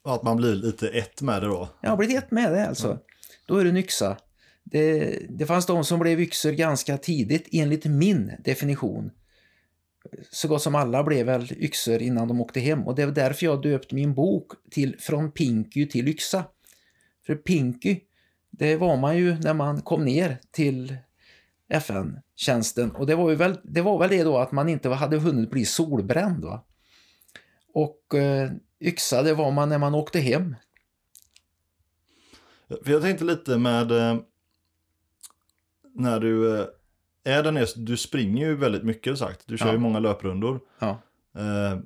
Att 0.05 0.23
man 0.23 0.37
blir 0.37 0.55
lite 0.55 0.89
ett 0.89 1.23
med 1.23 1.43
det 1.43 1.49
då? 1.49 1.69
Ja, 1.81 1.97
blir 1.97 2.19
ett 2.19 2.31
med 2.31 2.53
det 2.53 2.69
alltså. 2.69 2.87
Mm. 2.87 2.99
Då 3.47 3.57
är 3.57 3.65
du 3.65 3.71
en 3.71 3.77
yxa. 3.77 4.17
Det, 4.65 5.19
det 5.29 5.47
fanns 5.47 5.67
de 5.67 5.85
som 5.85 5.99
blev 6.01 6.21
yxor 6.21 6.53
ganska 6.53 6.99
tidigt 6.99 7.49
enligt 7.53 7.85
min 7.85 8.33
definition 8.45 9.11
så 10.31 10.49
gott 10.49 10.63
som 10.63 10.75
alla 10.75 11.03
blev 11.05 11.27
väl 11.27 11.53
yxor 11.53 12.03
innan 12.03 12.29
de 12.29 12.41
åkte 12.41 12.61
hem 12.61 12.83
och 12.83 12.95
det 12.95 13.03
är 13.03 13.07
därför 13.07 13.47
jag 13.47 13.63
döpt 13.63 13.93
min 13.93 14.15
bok 14.15 14.53
till 14.71 14.97
Från 14.99 15.33
Pinky 15.33 15.87
till 15.87 16.09
yxa. 16.09 16.45
För 17.27 17.35
Pinky, 17.35 18.01
det 18.51 18.77
var 18.77 18.97
man 18.97 19.17
ju 19.17 19.37
när 19.39 19.55
man 19.55 19.83
kom 19.83 20.05
ner 20.05 20.39
till 20.51 20.97
FN-tjänsten 21.69 22.91
och 22.91 23.07
det 23.07 23.15
var, 23.15 23.31
ju 23.31 23.37
väl, 23.37 23.59
det 23.65 23.81
var 23.81 23.99
väl 23.99 24.11
det 24.11 24.23
då 24.23 24.39
att 24.39 24.53
man 24.53 24.69
inte 24.69 24.89
hade 24.89 25.19
hunnit 25.19 25.51
bli 25.51 25.65
solbränd. 25.65 26.45
Va? 26.45 26.65
Och 27.75 28.15
eh, 28.15 28.51
yxa 28.85 29.23
det 29.23 29.35
var 29.35 29.51
man 29.51 29.69
när 29.69 29.79
man 29.79 29.95
åkte 29.95 30.21
hem. 30.21 30.57
För 32.85 32.93
jag 32.93 33.03
tänkte 33.03 33.25
lite 33.25 33.59
med 33.59 33.91
eh, 33.93 34.17
när 35.95 36.21
du 36.21 36.61
eh 36.61 36.67
är 37.25 37.43
den 37.43 37.57
är, 37.57 37.69
du 37.77 37.97
springer 37.97 38.47
ju 38.47 38.57
väldigt 38.57 38.83
mycket 38.83 39.19
sagt. 39.19 39.43
Du 39.47 39.59
kör 39.59 39.67
ja. 39.67 39.73
ju 39.73 39.79
många 39.79 39.99
löprundor. 39.99 40.61
Ja. 40.79 40.89
Eh, 41.39 41.79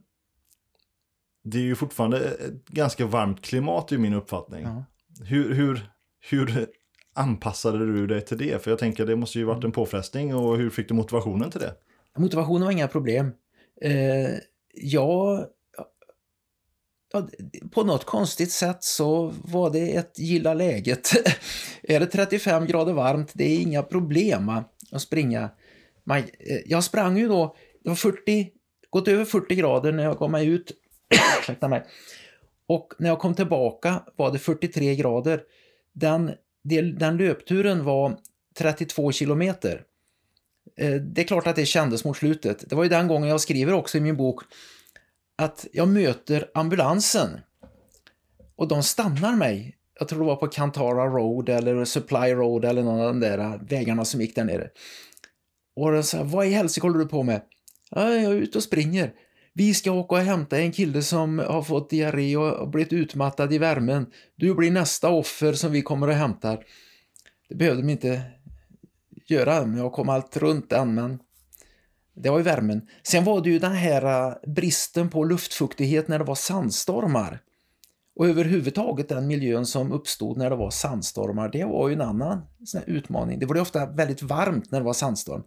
det 1.45 1.59
är 1.59 1.63
ju 1.63 1.75
fortfarande 1.75 2.19
ett 2.19 2.69
ganska 2.69 3.07
varmt 3.07 3.43
klimat 3.43 3.93
i 3.93 3.99
min 3.99 4.15
uppfattning. 4.15 4.63
Ja. 4.63 4.85
Hur, 5.25 5.55
hur, 5.55 5.91
hur 6.31 6.67
anpassade 7.15 7.79
du 7.79 8.07
dig 8.07 8.21
till 8.21 8.39
det? 8.39 8.63
För 8.63 8.71
jag 8.71 8.79
tänker 8.79 9.07
det 9.07 9.17
måste 9.17 9.39
ju 9.39 9.45
varit 9.45 9.65
en 9.65 9.73
påfrestning 9.73 10.35
och 10.35 10.57
hur 10.57 10.71
fick 10.71 10.89
du 10.89 10.95
motivationen 10.95 11.51
till 11.51 11.61
det? 11.61 11.75
Motivationen 12.17 12.65
var 12.65 12.73
inga 12.73 12.89
problem. 12.89 13.33
Jag 14.75 15.47
Ja, 17.13 17.29
på 17.71 17.85
något 17.85 18.05
konstigt 18.05 18.53
sätt 18.53 18.85
så 18.85 19.35
var 19.45 19.71
det 19.71 19.97
ett 19.97 20.19
gilla 20.19 20.55
läget. 20.55 21.11
är 21.83 22.01
det 22.01 22.07
35 22.07 22.67
grader 22.67 22.93
varmt, 22.93 23.31
det 23.35 23.45
är 23.45 23.61
inga 23.61 23.83
problem 23.83 24.49
att 24.93 25.03
springa. 25.03 25.51
Man, 26.05 26.19
eh, 26.19 26.25
jag 26.67 26.85
sprang 26.85 27.19
ju 27.19 27.29
då, 27.29 27.57
det 27.83 27.89
var 27.89 27.97
40, 27.97 28.51
gått 28.91 29.09
över 29.09 29.25
40 29.25 29.55
grader 29.55 29.93
när 29.93 30.05
jag 30.05 30.19
gav 30.19 30.31
mig 30.31 30.47
ut. 30.47 30.73
mig. 31.61 31.85
Och 32.67 32.95
när 32.99 33.09
jag 33.09 33.19
kom 33.19 33.35
tillbaka 33.35 34.03
var 34.17 34.33
det 34.33 34.39
43 34.39 34.95
grader. 34.95 35.43
Den, 35.93 36.33
den 36.99 37.17
löpturen 37.17 37.85
var 37.85 38.17
32 38.59 39.13
kilometer. 39.13 39.83
Eh, 40.77 40.95
det 40.95 41.21
är 41.21 41.27
klart 41.27 41.47
att 41.47 41.57
det 41.57 41.67
kändes 41.67 42.05
mot 42.05 42.17
slutet. 42.17 42.71
Det 42.71 42.77
var 42.77 42.83
ju 42.83 42.89
den 42.89 43.09
gången 43.09 43.29
jag 43.29 43.41
skriver 43.41 43.73
också 43.73 43.99
i 43.99 44.01
min 44.01 44.17
bok 44.17 44.43
att 45.39 45.67
jag 45.73 45.89
möter 45.89 46.51
ambulansen 46.55 47.41
och 48.57 48.69
de 48.69 48.83
stannar 48.83 49.37
mig. 49.37 49.77
Jag 49.99 50.09
tror 50.09 50.19
det 50.19 50.25
var 50.25 50.37
på 50.37 50.47
Kantara 50.47 51.07
Road 51.07 51.49
eller 51.49 51.85
Supply 51.85 52.35
Road 52.35 52.65
eller 52.65 52.83
någon 52.83 53.01
av 53.01 53.07
de 53.07 53.21
där 53.21 53.61
vägarna 53.69 54.05
som 54.05 54.21
gick 54.21 54.35
där 54.35 54.45
nere. 54.45 54.71
Och 55.77 55.93
de 55.93 56.03
sa, 56.03 56.23
vad 56.23 56.47
i 56.47 56.51
helsike 56.51 56.87
håller 56.87 56.99
du 56.99 57.07
på 57.07 57.23
med? 57.23 57.43
Ja, 57.91 58.13
jag 58.13 58.33
är 58.33 58.37
ute 58.37 58.59
och 58.59 58.65
springer. 58.65 59.13
Vi 59.55 59.75
ska 59.75 59.91
åka 59.93 60.15
och 60.15 60.21
hämta 60.21 60.59
en 60.59 60.73
kille 60.73 61.03
som 61.03 61.39
har 61.39 61.63
fått 61.63 61.91
diarré 61.91 62.37
och 62.37 62.69
blivit 62.69 62.93
utmattad 62.93 63.53
i 63.53 63.59
värmen. 63.59 64.07
Du 64.37 64.55
blir 64.55 64.71
nästa 64.71 65.09
offer 65.09 65.53
som 65.53 65.73
vi 65.73 65.83
kommer 65.83 66.09
och 66.09 66.15
hämtar. 66.15 66.65
Det 67.49 67.55
behövde 67.55 67.83
de 67.83 67.91
inte 67.91 68.23
göra, 69.27 69.67
men 69.67 69.79
jag 69.79 69.93
kom 69.93 70.09
allt 70.09 70.37
runt 70.37 70.71
den, 70.71 70.95
men 70.95 71.19
det 72.23 72.31
var 72.31 72.39
ju 72.39 72.45
värmen. 72.45 72.89
Sen 73.03 73.25
var 73.25 73.41
det 73.41 73.51
ju 73.51 73.59
den 73.59 73.73
här 73.73 74.29
eh, 74.29 74.35
bristen 74.47 75.11
på 75.11 75.25
luftfuktighet 75.25 76.09
när 76.09 76.19
det 76.19 76.25
var 76.25 76.35
sandstormar. 76.35 77.41
Och 78.17 78.29
överhuvudtaget 78.29 79.09
den 79.09 79.27
miljön 79.27 79.67
som 79.67 79.93
uppstod 79.93 80.37
när 80.37 80.51
det 80.51 80.57
var 80.57 80.71
sandstormar, 80.71 81.49
det 81.49 81.65
var 81.65 81.89
ju 81.89 81.95
en 81.95 82.01
annan 82.01 82.41
sån 82.65 82.83
utmaning. 82.87 83.39
Det 83.39 83.47
var 83.47 83.55
ju 83.55 83.61
ofta 83.61 83.87
väldigt 83.87 84.23
varmt 84.23 84.71
när 84.71 84.79
det 84.81 84.85
var 84.85 84.93
sandstorm. 84.93 85.43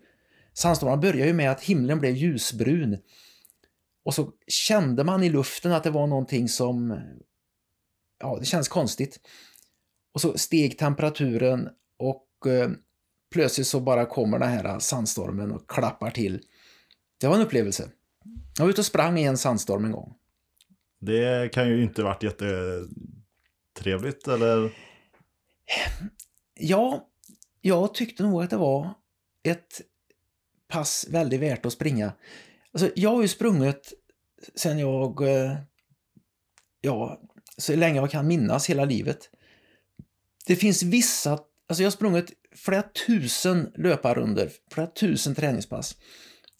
Sandstormar 0.53 0.97
började 0.97 1.27
ju 1.27 1.33
med 1.33 1.51
att 1.51 1.61
himlen 1.61 1.99
blev 1.99 2.15
ljusbrun. 2.15 2.97
Och 4.05 4.13
så 4.13 4.31
kände 4.47 5.03
man 5.03 5.23
i 5.23 5.29
luften 5.29 5.71
att 5.71 5.83
det 5.83 5.89
var 5.89 6.07
någonting 6.07 6.49
som, 6.49 6.99
ja 8.19 8.37
det 8.39 8.45
känns 8.45 8.67
konstigt. 8.67 9.19
Och 10.13 10.21
så 10.21 10.37
steg 10.37 10.77
temperaturen 10.77 11.69
och 11.97 12.51
eh, 12.51 12.69
plötsligt 13.31 13.67
så 13.67 13.79
bara 13.79 14.05
kommer 14.05 14.39
den 14.39 14.49
här 14.49 14.79
sandstormen 14.79 15.51
och 15.51 15.69
klappar 15.69 16.11
till. 16.11 16.41
Det 17.21 17.27
var 17.27 17.35
en 17.35 17.41
upplevelse. 17.41 17.89
Jag 18.57 18.65
var 18.65 18.69
ute 18.69 18.81
och 18.81 18.85
sprang 18.85 19.19
i 19.19 19.23
en 19.23 19.37
sandstorm 19.37 19.85
en 19.85 19.91
gång. 19.91 20.13
Det 20.99 21.53
kan 21.53 21.69
ju 21.69 21.83
inte 21.83 22.03
varit 22.03 22.23
jättetrevligt, 22.23 24.27
eller? 24.27 24.77
Ja, 26.59 27.09
jag 27.61 27.93
tyckte 27.93 28.23
nog 28.23 28.43
att 28.43 28.49
det 28.49 28.57
var 28.57 28.93
ett 29.43 29.81
pass 30.67 31.07
väldigt 31.09 31.39
värt 31.39 31.65
att 31.65 31.73
springa. 31.73 32.13
Alltså, 32.71 32.91
jag 32.95 33.09
har 33.09 33.21
ju 33.21 33.27
sprungit 33.27 33.93
sen 34.55 34.79
jag, 34.79 35.21
eh, 35.21 35.57
ja, 36.81 37.21
så 37.57 37.75
länge 37.75 37.99
jag 37.99 38.11
kan 38.11 38.27
minnas 38.27 38.69
hela 38.69 38.85
livet. 38.85 39.29
Det 40.45 40.55
finns 40.55 40.83
vissa, 40.83 41.31
alltså 41.31 41.83
jag 41.83 41.85
har 41.85 41.91
sprungit 41.91 42.31
flera 42.55 42.83
tusen 43.07 43.71
löparrunder, 43.75 44.51
flera 44.71 44.87
tusen 44.87 45.35
träningspass. 45.35 45.97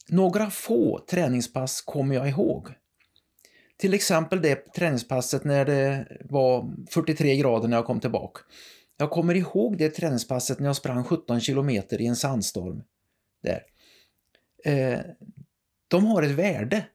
Några 0.10 0.50
få 0.50 1.06
träningspass 1.10 1.82
kommer 1.82 2.16
jag 2.16 2.30
ihåg. 2.30 2.68
Till 3.78 3.94
exempel 3.94 4.42
det 4.42 4.74
träningspasset 4.74 5.44
när 5.44 5.66
det 5.66 6.08
var 6.24 6.74
43 6.90 7.36
grader 7.36 7.68
när 7.68 7.78
jag 7.78 7.86
kom 7.86 8.00
tillbaka. 8.00 8.42
Jag 8.98 9.10
kommer 9.10 9.36
ihåg 9.36 9.78
det 9.78 9.90
träningspasset 9.90 10.60
när 10.60 10.68
jag 10.68 10.76
sprang 10.76 11.04
17 11.04 11.40
kilometer 11.42 12.02
i 12.02 12.06
en 12.06 12.16
sandstorm. 12.16 12.84
Där. 13.44 13.64
Eh, 14.66 15.00
de 15.88 16.06
har 16.06 16.24
ett 16.24 16.32
värde 16.32 16.86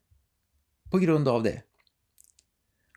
på 0.91 0.99
grund 0.99 1.29
av 1.29 1.43
det. 1.43 1.63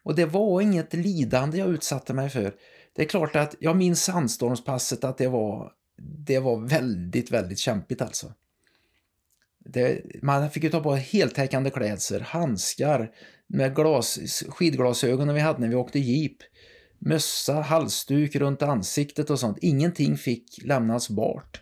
Och 0.03 0.16
det 0.16 0.26
var 0.26 0.62
inget 0.62 0.93
lidande 0.93 1.57
jag 1.57 1.70
utsatte 1.70 2.14
mig 2.14 2.30
för. 2.30 2.55
Det 2.93 3.01
är 3.01 3.07
klart 3.07 3.36
att 3.36 3.55
jag 3.60 3.78
minns 3.78 4.03
sandstormspasset 4.03 5.03
att 5.03 5.18
det 5.18 5.28
var, 5.28 5.72
det 5.97 6.39
var 6.39 6.57
väldigt, 6.57 7.32
väldigt 7.32 7.60
kämpigt 7.60 8.01
alltså. 8.01 8.34
Det, 9.74 10.01
man 10.22 10.49
fick 10.49 10.63
ju 10.63 10.70
ta 10.70 10.80
på 10.80 10.95
heltäckande 10.95 11.70
klädsel, 11.70 12.22
handskar 12.22 13.11
med 13.47 13.76
glas, 13.76 14.43
skidglasögonen 14.49 15.36
vi 15.36 15.41
hade 15.41 15.59
när 15.59 15.67
vi 15.67 15.76
åkte 15.76 15.99
jeep, 15.99 16.38
mössa, 16.99 17.53
halsduk 17.53 18.36
runt 18.36 18.61
ansiktet 18.61 19.30
och 19.30 19.39
sånt. 19.39 19.57
Ingenting 19.61 20.17
fick 20.17 20.63
lämnas 20.63 21.09
bort. 21.09 21.61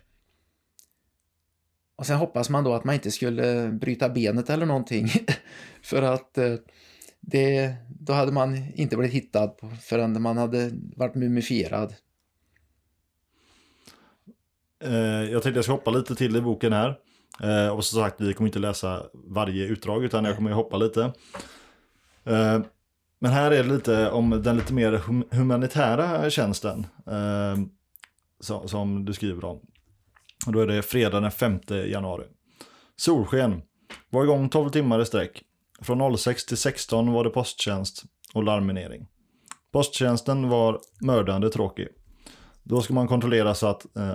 Och 1.96 2.06
sen 2.06 2.16
hoppas 2.16 2.50
man 2.50 2.64
då 2.64 2.74
att 2.74 2.84
man 2.84 2.94
inte 2.94 3.10
skulle 3.10 3.72
bryta 3.72 4.08
benet 4.08 4.50
eller 4.50 4.66
någonting. 4.66 5.08
för 5.82 6.02
att 6.02 6.38
eh, 6.38 6.54
det, 7.20 7.74
då 7.88 8.12
hade 8.12 8.32
man 8.32 8.72
inte 8.74 8.96
blivit 8.96 9.14
hittad 9.14 9.54
förrän 9.82 10.22
man 10.22 10.36
hade 10.36 10.70
varit 10.96 11.14
mumifierad. 11.14 11.94
Eh, 14.84 14.92
jag 15.30 15.42
tänkte 15.42 15.58
jag 15.58 15.64
ska 15.64 15.72
hoppa 15.72 15.90
lite 15.90 16.14
till 16.14 16.36
i 16.36 16.40
boken 16.40 16.72
här. 16.72 16.98
Eh, 17.42 17.68
och 17.68 17.84
som 17.84 18.00
sagt, 18.00 18.20
vi 18.20 18.34
kommer 18.34 18.48
inte 18.48 18.58
läsa 18.58 19.02
varje 19.14 19.66
utdrag 19.66 20.04
utan 20.04 20.24
jag 20.24 20.36
kommer 20.36 20.50
hoppa 20.50 20.76
lite. 20.76 21.02
Eh, 22.24 22.60
men 23.20 23.32
här 23.32 23.50
är 23.50 23.64
det 23.64 23.74
lite 23.74 24.10
om 24.10 24.42
den 24.44 24.56
lite 24.56 24.72
mer 24.72 24.92
hum 24.92 25.24
humanitära 25.30 26.30
tjänsten. 26.30 26.86
Eh, 27.06 27.56
som, 28.40 28.68
som 28.68 29.04
du 29.04 29.12
skriver 29.12 29.44
om. 29.44 29.60
Och 30.46 30.52
då 30.52 30.60
är 30.60 30.66
det 30.66 30.82
fredag 30.82 31.20
den 31.20 31.30
5 31.30 31.60
januari. 31.68 32.24
Solsken. 32.96 33.62
Var 34.10 34.24
igång 34.24 34.48
12 34.48 34.70
timmar 34.70 35.00
i 35.00 35.06
sträck. 35.06 35.42
Från 35.80 36.16
06 36.16 36.46
till 36.46 36.56
16 36.56 37.12
var 37.12 37.24
det 37.24 37.30
posttjänst 37.30 38.04
och 38.34 38.44
larmminering. 38.44 39.06
Posttjänsten 39.72 40.48
var 40.48 40.80
mördande 41.00 41.50
tråkig. 41.50 41.88
Då 42.62 42.80
ska 42.80 42.94
man 42.94 43.08
kontrollera 43.08 43.54
så 43.54 43.66
att, 43.66 43.96
eh, 43.96 44.12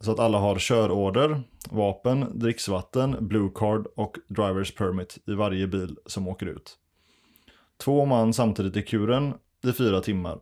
så 0.00 0.12
att 0.12 0.18
alla 0.18 0.38
har 0.38 0.58
körorder, 0.58 1.42
vapen, 1.70 2.38
dricksvatten, 2.38 3.16
blue 3.20 3.50
card 3.54 3.86
och 3.96 4.16
drivers 4.28 4.74
permit 4.74 5.18
i 5.26 5.34
varje 5.34 5.66
bil 5.66 5.96
som 6.06 6.28
åker 6.28 6.46
ut. 6.46 6.78
Två 7.84 8.04
man 8.04 8.32
samtidigt 8.32 8.76
i 8.76 8.82
kuren 8.82 9.34
i 9.64 9.72
fyra 9.72 10.00
timmar. 10.00 10.38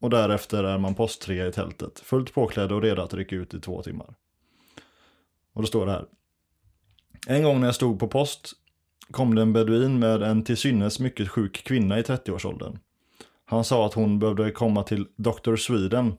Och 0.00 0.10
därefter 0.10 0.64
är 0.64 0.78
man 0.78 0.94
post 0.94 1.22
3 1.22 1.46
i 1.46 1.52
tältet, 1.52 2.00
fullt 2.00 2.34
påklädd 2.34 2.72
och 2.72 2.82
redo 2.82 3.02
att 3.02 3.14
rycka 3.14 3.36
ut 3.36 3.54
i 3.54 3.60
två 3.60 3.82
timmar. 3.82 4.14
Och 5.52 5.62
då 5.62 5.66
står 5.66 5.86
det 5.86 5.92
här. 5.92 6.06
En 7.26 7.42
gång 7.42 7.60
när 7.60 7.66
jag 7.66 7.74
stod 7.74 7.98
på 7.98 8.08
post 8.08 8.52
kom 9.10 9.34
det 9.34 9.42
en 9.42 9.52
beduin 9.52 9.98
med 9.98 10.22
en 10.22 10.44
till 10.44 10.56
synes 10.56 11.00
mycket 11.00 11.28
sjuk 11.28 11.64
kvinna 11.64 11.98
i 11.98 12.02
30-årsåldern. 12.02 12.78
Han 13.44 13.64
sa 13.64 13.86
att 13.86 13.94
hon 13.94 14.18
behövde 14.18 14.50
komma 14.50 14.82
till 14.82 15.06
Dr. 15.16 15.56
Sweden. 15.56 16.16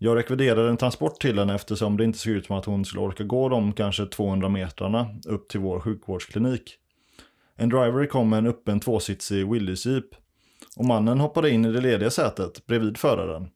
Jag 0.00 0.16
rekviderade 0.16 0.68
en 0.68 0.76
transport 0.76 1.20
till 1.20 1.38
henne 1.38 1.54
eftersom 1.54 1.96
det 1.96 2.04
inte 2.04 2.18
såg 2.18 2.32
ut 2.32 2.46
som 2.46 2.56
att 2.56 2.64
hon 2.64 2.84
skulle 2.84 3.02
orka 3.02 3.24
gå 3.24 3.48
de 3.48 3.72
kanske 3.72 4.06
200 4.06 4.48
metrarna 4.48 5.06
upp 5.26 5.48
till 5.48 5.60
vår 5.60 5.80
sjukvårdsklinik. 5.80 6.76
En 7.56 7.68
driver 7.68 8.06
kom 8.06 8.30
med 8.30 8.38
en 8.38 8.46
öppen 8.46 8.80
tvåsitsig 8.80 9.50
Willys 9.52 9.86
jeep 9.86 10.04
och 10.76 10.84
mannen 10.84 11.20
hoppade 11.20 11.50
in 11.50 11.64
i 11.64 11.72
det 11.72 11.80
lediga 11.80 12.10
sätet 12.10 12.66
bredvid 12.66 12.98
föraren. 12.98 13.48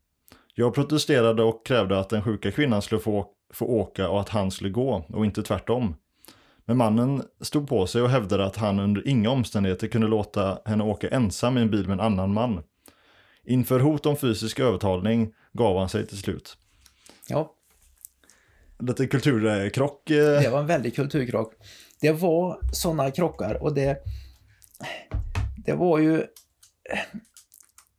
Jag 0.55 0.74
protesterade 0.74 1.43
och 1.43 1.66
krävde 1.66 1.99
att 1.99 2.09
den 2.09 2.22
sjuka 2.22 2.51
kvinnan 2.51 2.82
skulle 2.82 3.01
få, 3.01 3.26
få 3.53 3.66
åka 3.66 4.09
och 4.09 4.20
att 4.20 4.28
han 4.28 4.51
skulle 4.51 4.70
gå 4.70 5.05
och 5.09 5.24
inte 5.24 5.43
tvärtom. 5.43 5.95
Men 6.64 6.76
mannen 6.76 7.22
stod 7.40 7.68
på 7.68 7.86
sig 7.86 8.03
och 8.03 8.11
hävdade 8.11 8.45
att 8.45 8.57
han 8.57 8.80
under 8.80 9.09
inga 9.09 9.30
omständigheter 9.30 9.88
kunde 9.88 10.07
låta 10.07 10.59
henne 10.64 10.84
åka 10.84 11.09
ensam 11.09 11.59
i 11.59 11.61
en 11.61 11.70
bil 11.70 11.88
med 11.88 11.95
en 11.95 12.01
annan 12.01 12.32
man. 12.32 12.62
Inför 13.45 13.80
hot 13.80 14.07
om 14.07 14.16
fysisk 14.16 14.61
övertalning 14.61 15.32
gav 15.53 15.78
han 15.78 15.88
sig 15.88 16.07
till 16.07 16.18
slut. 16.18 16.57
Ja. 17.28 17.55
Lite 18.78 19.07
kulturkrock. 19.07 20.11
Eh. 20.11 20.40
Det 20.40 20.50
var 20.50 20.61
en 20.61 20.66
väldig 20.66 20.96
kulturkrock. 20.96 21.55
Det 22.00 22.12
var 22.12 22.61
sådana 22.72 23.11
krockar 23.11 23.62
och 23.62 23.74
det, 23.74 23.98
det 25.57 25.72
var 25.72 25.98
ju... 25.98 26.26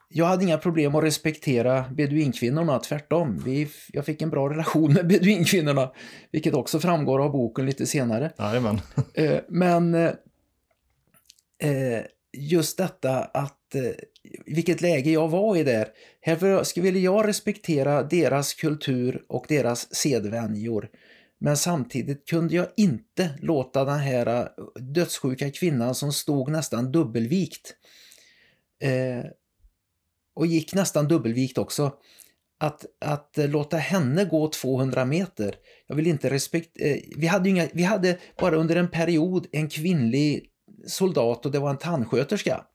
Jag 0.09 0.25
hade 0.25 0.43
inga 0.43 0.57
problem 0.57 0.95
att 0.95 1.03
respektera 1.03 1.85
beduinkvinnorna, 1.91 2.79
tvärtom. 2.79 3.41
Vi, 3.45 3.69
jag 3.87 4.05
fick 4.05 4.21
en 4.21 4.29
bra 4.29 4.49
relation 4.49 4.93
med 4.93 5.07
beduinkvinnorna, 5.07 5.91
vilket 6.31 6.53
också 6.53 6.79
framgår 6.79 7.23
av 7.23 7.31
boken 7.31 7.65
lite 7.65 7.85
senare. 7.85 8.31
Jajamän. 8.37 8.81
Eh, 9.13 9.39
men 9.49 9.95
eh, 9.95 10.11
just 12.38 12.77
detta 12.77 13.23
att 13.23 13.75
eh, 13.75 13.91
vilket 14.45 14.81
läge 14.81 15.11
jag 15.11 15.29
var 15.29 15.57
i 15.57 15.63
där. 15.63 15.88
Här 16.21 16.81
ville 16.81 16.99
jag 16.99 17.27
respektera 17.27 18.03
deras 18.03 18.53
kultur 18.53 19.25
och 19.29 19.45
deras 19.49 19.95
sedvänjor. 19.95 20.89
Men 21.39 21.57
samtidigt 21.57 22.27
kunde 22.27 22.55
jag 22.55 22.67
inte 22.77 23.29
låta 23.41 23.86
den 23.86 23.99
här 23.99 24.27
eh, 24.27 24.45
dödssjuka 24.75 25.51
kvinnan 25.51 25.95
som 25.95 26.13
stod 26.13 26.51
nästan 26.51 26.91
dubbelvikt 26.91 27.75
eh, 28.84 29.25
och 30.36 30.47
gick 30.47 30.73
nästan 30.73 31.07
dubbelvikt 31.07 31.57
också. 31.57 31.91
Att, 32.59 32.86
att 33.05 33.34
låta 33.38 33.77
henne 33.77 34.25
gå 34.25 34.47
200 34.47 35.05
meter. 35.05 35.55
Jag 35.88 35.95
vill 35.95 36.07
inte 36.07 36.29
respekt... 36.29 36.69
Eh, 36.79 36.97
vi, 37.17 37.27
hade 37.27 37.49
inga, 37.49 37.67
vi 37.73 37.84
hade 37.84 38.17
bara 38.39 38.55
under 38.55 38.75
en 38.75 38.91
period 38.91 39.47
en 39.51 39.69
kvinnlig 39.69 40.49
soldat 40.88 41.45
och 41.45 41.51
det 41.51 41.59
var 41.59 41.69
en 41.69 41.77
tandsköterska. 41.77 42.65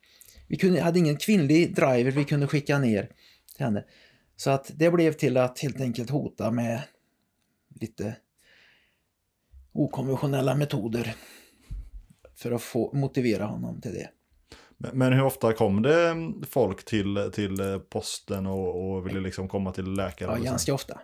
Vi 0.49 0.57
kunde, 0.57 0.81
hade 0.81 0.99
ingen 0.99 1.17
kvinnlig 1.17 1.75
driver 1.75 2.11
vi 2.11 2.25
kunde 2.25 2.47
skicka 2.47 2.79
ner 2.79 3.03
till 3.57 3.65
henne. 3.65 3.85
Så 4.37 4.51
att 4.51 4.71
det 4.75 4.91
blev 4.91 5.13
till 5.13 5.37
att 5.37 5.59
helt 5.59 5.81
enkelt 5.81 6.11
hota 6.11 6.51
med 6.51 6.83
lite 7.81 8.17
okonventionella 9.73 10.55
metoder 10.55 11.15
för 12.37 12.53
att 12.53 12.63
få 12.63 12.93
motivera 12.93 13.45
honom 13.45 13.81
till 13.81 13.93
det. 13.93 14.11
Men 14.93 15.13
hur 15.13 15.23
ofta 15.23 15.53
kom 15.53 15.83
det 15.83 16.33
folk 16.51 16.85
till, 16.85 17.31
till 17.33 17.81
posten 17.91 18.47
och, 18.47 18.91
och 18.91 19.07
ville 19.07 19.21
liksom 19.21 19.49
komma 19.49 19.73
till 19.73 19.93
läkare? 19.93 20.37
Ja, 20.37 20.45
ganska 20.45 20.75
ofta. 20.75 21.01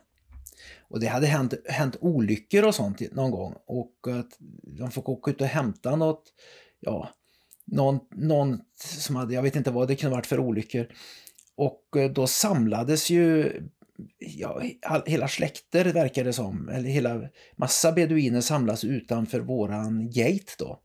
Och 0.89 1.01
det 1.01 1.07
hade 1.07 1.27
hänt, 1.27 1.55
hänt 1.65 1.97
olyckor 2.01 2.65
och 2.65 2.75
sånt 2.75 3.13
någon 3.13 3.31
gång. 3.31 3.55
Och 3.67 3.95
att 4.19 4.37
de 4.79 4.91
fick 4.91 5.09
åka 5.09 5.31
ut 5.31 5.41
och 5.41 5.47
hämta 5.47 5.97
något, 5.97 6.33
ja, 6.85 7.11
någon, 7.65 8.01
någon 8.11 8.61
som 8.75 9.17
hade, 9.17 9.35
jag 9.35 9.43
vet 9.43 9.57
inte 9.57 9.71
vad 9.71 9.89
det 9.89 9.97
kunde 9.97 10.17
varit 10.17 10.27
för 10.27 10.41
olyckor. 10.41 10.87
Och 11.57 11.97
eh, 11.97 12.11
då 12.11 12.27
samlades 12.27 13.11
ju 13.11 13.53
ja, 14.19 14.63
hela 15.07 15.29
släkter 15.29 15.85
verkar 15.85 16.25
det 16.25 16.33
som, 16.33 16.69
eller 16.69 16.89
hela 16.89 17.23
massa 17.57 17.93
beduiner 17.93 18.41
samlas 18.41 18.85
utanför 18.85 19.41
våran 19.41 20.11
gate 20.11 20.53
då. 20.59 20.81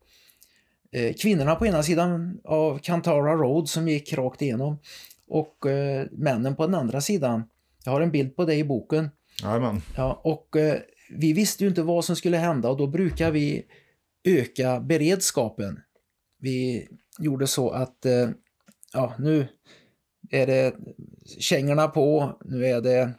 Eh, 0.92 1.14
kvinnorna 1.14 1.54
på 1.54 1.66
ena 1.66 1.82
sidan 1.82 2.40
av 2.44 2.78
Kantara 2.78 3.34
Road 3.34 3.68
som 3.68 3.88
gick 3.88 4.12
rakt 4.12 4.42
igenom 4.42 4.78
och 5.28 5.66
eh, 5.66 6.06
männen 6.12 6.56
på 6.56 6.66
den 6.66 6.74
andra 6.74 7.00
sidan. 7.00 7.42
Jag 7.84 7.92
har 7.92 8.00
en 8.00 8.10
bild 8.10 8.36
på 8.36 8.44
det 8.44 8.54
i 8.54 8.64
boken. 8.64 9.10
Jajamän. 9.42 9.82
Ja, 9.96 10.20
och 10.24 10.56
vi 11.10 11.32
visste 11.32 11.64
ju 11.64 11.68
inte 11.68 11.82
vad 11.82 12.04
som 12.04 12.16
skulle 12.16 12.36
hända 12.36 12.68
och 12.70 12.76
då 12.76 12.86
brukar 12.86 13.30
vi 13.30 13.64
öka 14.24 14.80
beredskapen. 14.80 15.80
Vi 16.40 16.88
gjorde 17.18 17.46
så 17.46 17.70
att 17.70 18.06
eh, 18.06 18.30
ja, 18.92 19.14
nu 19.18 19.48
är 20.30 20.46
det 20.46 20.74
kängorna 21.38 21.88
på, 21.88 22.38
nu 22.44 22.66
är 22.66 22.80
det 22.80 23.14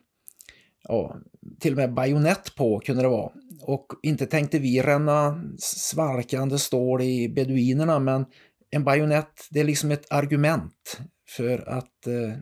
ja, 0.83 1.17
till 1.59 1.73
och 1.73 1.77
med 1.77 1.93
bajonett 1.93 2.55
på 2.55 2.79
kunde 2.79 3.01
det 3.01 3.09
vara. 3.09 3.31
Och 3.61 3.87
inte 4.03 4.25
tänkte 4.25 4.59
vi 4.59 4.81
ränna 4.81 5.43
svarkande 5.59 6.57
stål 6.57 7.01
i 7.01 7.29
beduinerna 7.29 7.99
men 7.99 8.25
en 8.69 8.83
bajonett 8.83 9.47
det 9.49 9.59
är 9.59 9.63
liksom 9.63 9.91
ett 9.91 10.11
argument 10.11 11.01
för 11.37 11.69
att 11.69 12.07
eh, 12.07 12.37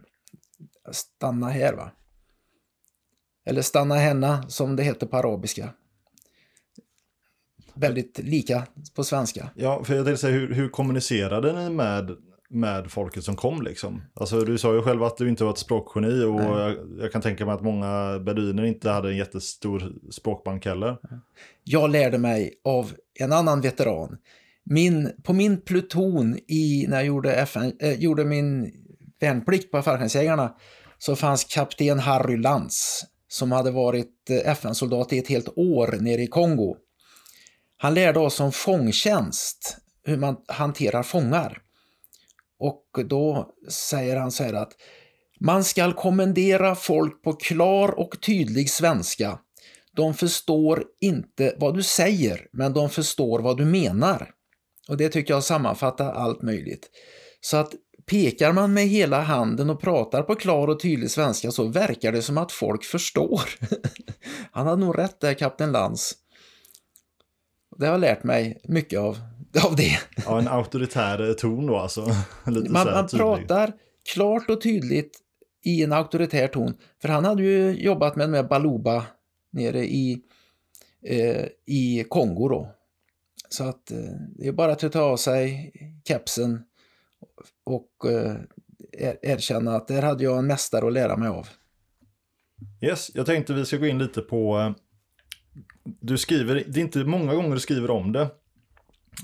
stanna 0.91 1.49
här. 1.49 1.73
va. 1.73 1.91
Eller 3.45 3.61
stanna 3.61 3.95
henna 3.95 4.49
som 4.49 4.75
det 4.75 4.84
heter 4.84 5.07
på 5.07 5.17
arabiska. 5.17 5.73
Väldigt 7.80 8.19
lika 8.19 8.67
på 8.95 9.03
svenska. 9.03 9.49
Ja, 9.55 9.84
för 9.84 9.95
jag 9.95 10.05
tänkte 10.05 10.21
säga, 10.21 10.34
hur, 10.34 10.53
hur 10.53 10.69
kommunicerade 10.69 11.63
ni 11.63 11.69
med, 11.69 12.11
med 12.49 12.91
folket 12.91 13.23
som 13.23 13.36
kom 13.36 13.61
liksom? 13.61 14.01
Alltså 14.13 14.39
du 14.39 14.57
sa 14.57 14.73
ju 14.73 14.82
själv 14.82 15.03
att 15.03 15.17
du 15.17 15.30
inte 15.30 15.43
var 15.43 15.51
ett 15.51 15.57
språkgeni 15.57 16.23
och 16.23 16.41
jag, 16.41 16.77
jag, 16.99 17.11
kan 17.11 17.21
tänka 17.21 17.45
mig 17.45 17.55
att 17.55 17.61
många 17.61 18.19
beduiner 18.19 18.63
inte 18.63 18.89
hade 18.89 19.09
en 19.09 19.17
jättestor 19.17 19.93
språkbank 20.11 20.65
heller. 20.65 20.97
Jag 21.63 21.89
lärde 21.89 22.17
mig 22.17 22.53
av 22.63 22.93
en 23.19 23.32
annan 23.32 23.61
veteran. 23.61 24.17
Min, 24.63 25.11
på 25.23 25.34
min 25.34 25.61
pluton 25.61 26.38
i, 26.47 26.86
när 26.89 26.97
jag 26.97 27.05
gjorde, 27.05 27.34
FN, 27.34 27.73
äh, 27.80 27.93
gjorde 27.93 28.25
min 28.25 28.71
värnplikt 29.19 29.71
på 29.71 29.82
fallskärmsjägarna 29.82 30.55
så 30.97 31.15
fanns 31.15 31.43
kapten 31.43 31.99
Harry 31.99 32.38
Lantz 32.38 33.05
som 33.27 33.51
hade 33.51 33.71
varit 33.71 34.30
eh, 34.30 34.51
FN-soldat 34.51 35.13
i 35.13 35.17
ett 35.17 35.27
helt 35.27 35.49
år 35.55 35.97
nere 36.01 36.21
i 36.21 36.27
Kongo. 36.27 36.77
Han 37.82 37.93
lärde 37.93 38.19
oss 38.19 38.39
om 38.39 38.51
fångtjänst, 38.51 39.77
hur 40.03 40.17
man 40.17 40.38
hanterar 40.47 41.03
fångar. 41.03 41.61
Och 42.59 43.05
då 43.05 43.53
säger 43.69 44.17
han 44.17 44.32
så 44.32 44.43
här 44.43 44.53
att 44.53 44.71
man 45.39 45.63
ska 45.63 45.93
kommendera 45.93 46.75
folk 46.75 47.23
på 47.23 47.34
klar 47.34 47.99
och 47.99 48.21
tydlig 48.21 48.69
svenska. 48.69 49.39
De 49.95 50.13
förstår 50.13 50.84
inte 51.01 51.55
vad 51.57 51.75
du 51.75 51.84
säger, 51.84 52.47
men 52.53 52.73
de 52.73 52.89
förstår 52.89 53.39
vad 53.39 53.57
du 53.57 53.65
menar. 53.65 54.32
Och 54.88 54.97
det 54.97 55.09
tycker 55.09 55.34
jag 55.34 55.43
sammanfattar 55.43 56.13
allt 56.13 56.41
möjligt. 56.41 56.89
Så 57.41 57.57
att 57.57 57.73
pekar 58.05 58.53
man 58.53 58.73
med 58.73 58.88
hela 58.88 59.21
handen 59.21 59.69
och 59.69 59.82
pratar 59.82 60.23
på 60.23 60.36
klar 60.36 60.67
och 60.67 60.80
tydlig 60.80 61.11
svenska 61.11 61.51
så 61.51 61.63
verkar 61.63 62.11
det 62.11 62.21
som 62.21 62.38
att 62.38 62.51
folk 62.51 62.84
förstår. 62.84 63.41
Han 64.51 64.67
hade 64.67 64.86
nog 64.86 64.97
rätt 64.97 65.19
där, 65.19 65.34
kapten 65.34 65.71
Lantz. 65.71 66.13
Det 67.80 67.88
har 67.88 67.97
lärt 67.97 68.23
mig 68.23 68.61
mycket 68.63 68.99
av, 68.99 69.17
av 69.65 69.75
det. 69.75 69.99
Ja, 70.25 70.39
en 70.39 70.47
auktoritär 70.47 71.34
ton 71.34 71.65
då 71.65 71.77
alltså. 71.77 72.05
Lite 72.47 72.71
man, 72.71 72.88
man 72.88 73.07
pratar 73.07 73.73
klart 74.13 74.49
och 74.49 74.61
tydligt 74.61 75.19
i 75.65 75.84
en 75.84 75.93
auktoritär 75.93 76.47
ton. 76.47 76.73
För 77.01 77.09
han 77.09 77.25
hade 77.25 77.43
ju 77.43 77.71
jobbat 77.71 78.15
med, 78.15 78.30
med 78.30 78.47
Baluba 78.47 79.05
nere 79.51 79.86
i, 79.86 80.21
eh, 81.05 81.45
i 81.65 82.05
Kongo 82.09 82.49
då. 82.49 82.71
Så 83.49 83.63
att 83.63 83.91
eh, 83.91 83.97
det 84.36 84.47
är 84.47 84.51
bara 84.51 84.71
att 84.71 84.91
ta 84.91 85.01
av 85.01 85.17
sig 85.17 85.71
kepsen 86.07 86.63
och 87.63 88.11
eh, 88.11 88.36
er, 88.91 89.17
erkänna 89.21 89.75
att 89.75 89.88
där 89.88 90.01
hade 90.01 90.23
jag 90.23 90.38
en 90.38 90.47
mästare 90.47 90.88
att 90.88 90.93
lära 90.93 91.17
mig 91.17 91.30
av. 91.30 91.47
Yes, 92.82 93.11
jag 93.13 93.25
tänkte 93.25 93.53
vi 93.53 93.65
ska 93.65 93.77
gå 93.77 93.88
in 93.88 93.97
lite 93.97 94.21
på 94.21 94.59
eh, 94.59 94.71
du 96.00 96.18
skriver, 96.18 96.64
det 96.68 96.80
är 96.80 96.82
inte 96.82 97.04
många 97.04 97.36
gånger 97.36 97.54
du 97.54 97.60
skriver 97.60 97.92
om 97.92 98.12
det. 98.12 98.22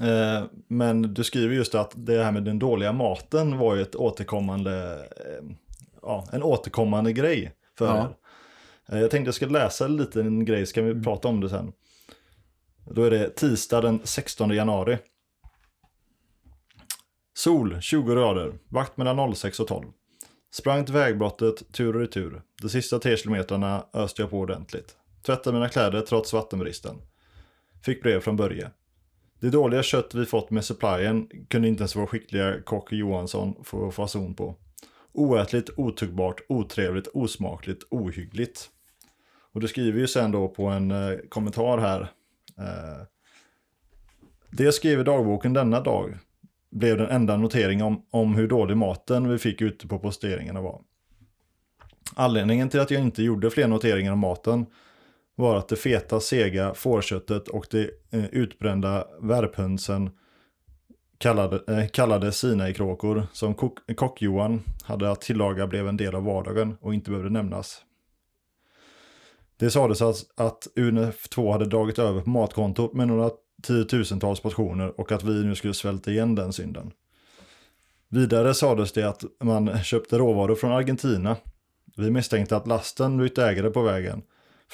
Eh, 0.01 0.43
men 0.68 1.01
du 1.01 1.24
skriver 1.24 1.55
just 1.55 1.76
att 1.76 1.91
det 1.95 2.24
här 2.24 2.32
med 2.32 2.43
den 2.43 2.59
dåliga 2.59 2.93
maten 2.93 3.57
var 3.57 3.76
ju 3.76 3.82
ett 3.82 3.95
återkommande, 3.95 5.07
eh, 5.18 5.55
ja, 6.01 6.28
en 6.32 6.43
återkommande 6.43 7.13
grej 7.13 7.51
för 7.78 7.86
ja. 7.86 7.97
er. 7.97 8.95
Eh, 8.95 9.01
jag 9.01 9.11
tänkte 9.11 9.28
jag 9.28 9.36
ska 9.36 9.45
läsa 9.45 9.86
en 9.86 9.97
liten 9.97 10.45
grej, 10.45 10.66
ska 10.66 10.82
vi 10.82 10.91
mm. 10.91 11.03
prata 11.03 11.28
om 11.28 11.41
det 11.41 11.49
sen. 11.49 11.74
Då 12.91 13.03
är 13.03 13.11
det 13.11 13.30
tisdag 13.30 13.82
den 13.82 13.99
16 14.03 14.49
januari. 14.49 14.97
Sol, 17.38 17.82
20 17.82 18.13
grader, 18.13 18.53
vakt 18.70 18.97
mellan 18.97 19.36
06 19.36 19.59
och 19.59 19.68
12. 19.68 19.88
Sprang 20.53 20.86
till 20.86 20.93
vägbrottet 20.93 21.74
tur 21.74 21.95
och 21.95 22.01
retur. 22.01 22.41
De 22.61 22.70
sista 22.70 22.99
tre 22.99 23.18
kilometrarna 23.18 23.86
öste 23.93 24.22
jag 24.22 24.30
på 24.30 24.39
ordentligt. 24.39 24.95
Tvättade 25.26 25.53
mina 25.53 25.69
kläder 25.69 26.01
trots 26.01 26.34
vattenbristen. 26.34 26.95
Fick 27.86 28.03
brev 28.03 28.19
från 28.19 28.36
Börje. 28.36 28.71
Det 29.39 29.49
dåliga 29.49 29.84
kött 29.84 30.15
vi 30.15 30.26
fått 30.26 30.49
med 30.49 30.65
supplyen 30.65 31.30
kunde 31.47 31.67
inte 31.67 31.82
ens 31.82 31.95
vår 31.95 32.05
skickliga 32.05 32.61
kock 32.61 32.93
Johansson 32.93 33.55
få 33.63 33.91
fason 33.91 34.36
på. 34.36 34.55
Oätligt, 35.13 35.69
otuggbart, 35.78 36.41
otrevligt, 36.49 37.07
osmakligt, 37.07 37.84
ohyggligt. 37.89 38.69
Och 39.53 39.61
du 39.61 39.67
skriver 39.67 39.99
ju 39.99 40.07
sen 40.07 40.32
då 40.32 40.47
på 40.47 40.65
en 40.65 40.91
eh, 40.91 41.17
kommentar 41.30 41.78
här. 41.78 42.01
Eh, 42.57 43.05
det 44.51 44.84
jag 44.84 44.99
i 44.99 45.03
dagboken 45.03 45.53
denna 45.53 45.80
dag 45.80 46.17
blev 46.71 46.97
den 46.97 47.09
enda 47.09 47.38
notering 47.38 47.84
om, 47.84 48.05
om 48.11 48.36
hur 48.36 48.47
dålig 48.47 48.78
maten 48.78 49.30
vi 49.30 49.38
fick 49.38 49.61
ute 49.61 49.88
på 49.88 49.99
posteringarna 49.99 50.61
var. 50.61 50.82
Anledningen 52.15 52.69
till 52.69 52.80
att 52.80 52.91
jag 52.91 53.01
inte 53.01 53.23
gjorde 53.23 53.49
fler 53.49 53.67
noteringar 53.67 54.11
om 54.11 54.19
maten 54.19 54.65
var 55.36 55.57
att 55.57 55.67
det 55.67 55.75
feta, 55.75 56.19
sega 56.19 56.73
fårköttet 56.73 57.47
och 57.47 57.65
de 57.71 57.89
eh, 58.11 58.25
utbrända 58.25 59.07
värphönsen 59.21 60.09
kallade, 61.17 61.73
eh, 61.77 61.88
kallade 61.88 62.31
Sinai-kråkor 62.31 63.27
som 63.33 63.53
kock-Johan 63.95 64.61
hade 64.83 65.11
att 65.11 65.21
tillaga 65.21 65.67
blev 65.67 65.88
en 65.88 65.97
del 65.97 66.15
av 66.15 66.23
vardagen 66.23 66.77
och 66.81 66.93
inte 66.93 67.09
behövde 67.09 67.29
nämnas. 67.29 67.81
Det 69.57 69.69
sades 69.69 70.01
att, 70.01 70.17
att 70.36 70.67
UNF2 70.75 71.51
hade 71.51 71.65
dragit 71.65 71.99
över 71.99 72.21
på 72.21 72.29
matkontot 72.29 72.93
med 72.93 73.07
några 73.07 73.31
tiotusentals 73.63 74.39
portioner 74.39 74.99
och 74.99 75.11
att 75.11 75.23
vi 75.23 75.43
nu 75.43 75.55
skulle 75.55 75.73
svälta 75.73 76.11
igen 76.11 76.36
den 76.36 76.53
synden. 76.53 76.91
Vidare 78.09 78.53
sades 78.53 78.91
det 78.91 79.03
att 79.03 79.23
man 79.43 79.83
köpte 79.83 80.17
råvaror 80.17 80.55
från 80.55 80.71
Argentina. 80.71 81.36
Vi 81.97 82.11
misstänkte 82.11 82.55
att 82.55 82.67
lasten 82.67 83.17
bytte 83.17 83.45
ägare 83.45 83.69
på 83.69 83.81
vägen 83.81 84.21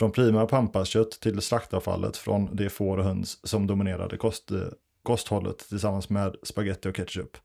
från 0.02 0.12
prima 0.12 0.46
pampaskött 0.46 1.12
till 1.12 1.42
slaktavfallet 1.42 2.18
från 2.18 2.56
de 2.56 2.70
får 2.70 2.98
och 2.98 3.04
höns 3.04 3.48
som 3.48 3.68
dominerade 3.68 4.18
kost, 4.18 4.52
kosthållet 5.04 5.58
tillsammans 5.70 6.10
med 6.10 6.36
spaghetti 6.44 6.90
och 6.90 6.96
ketchup. 6.96 7.38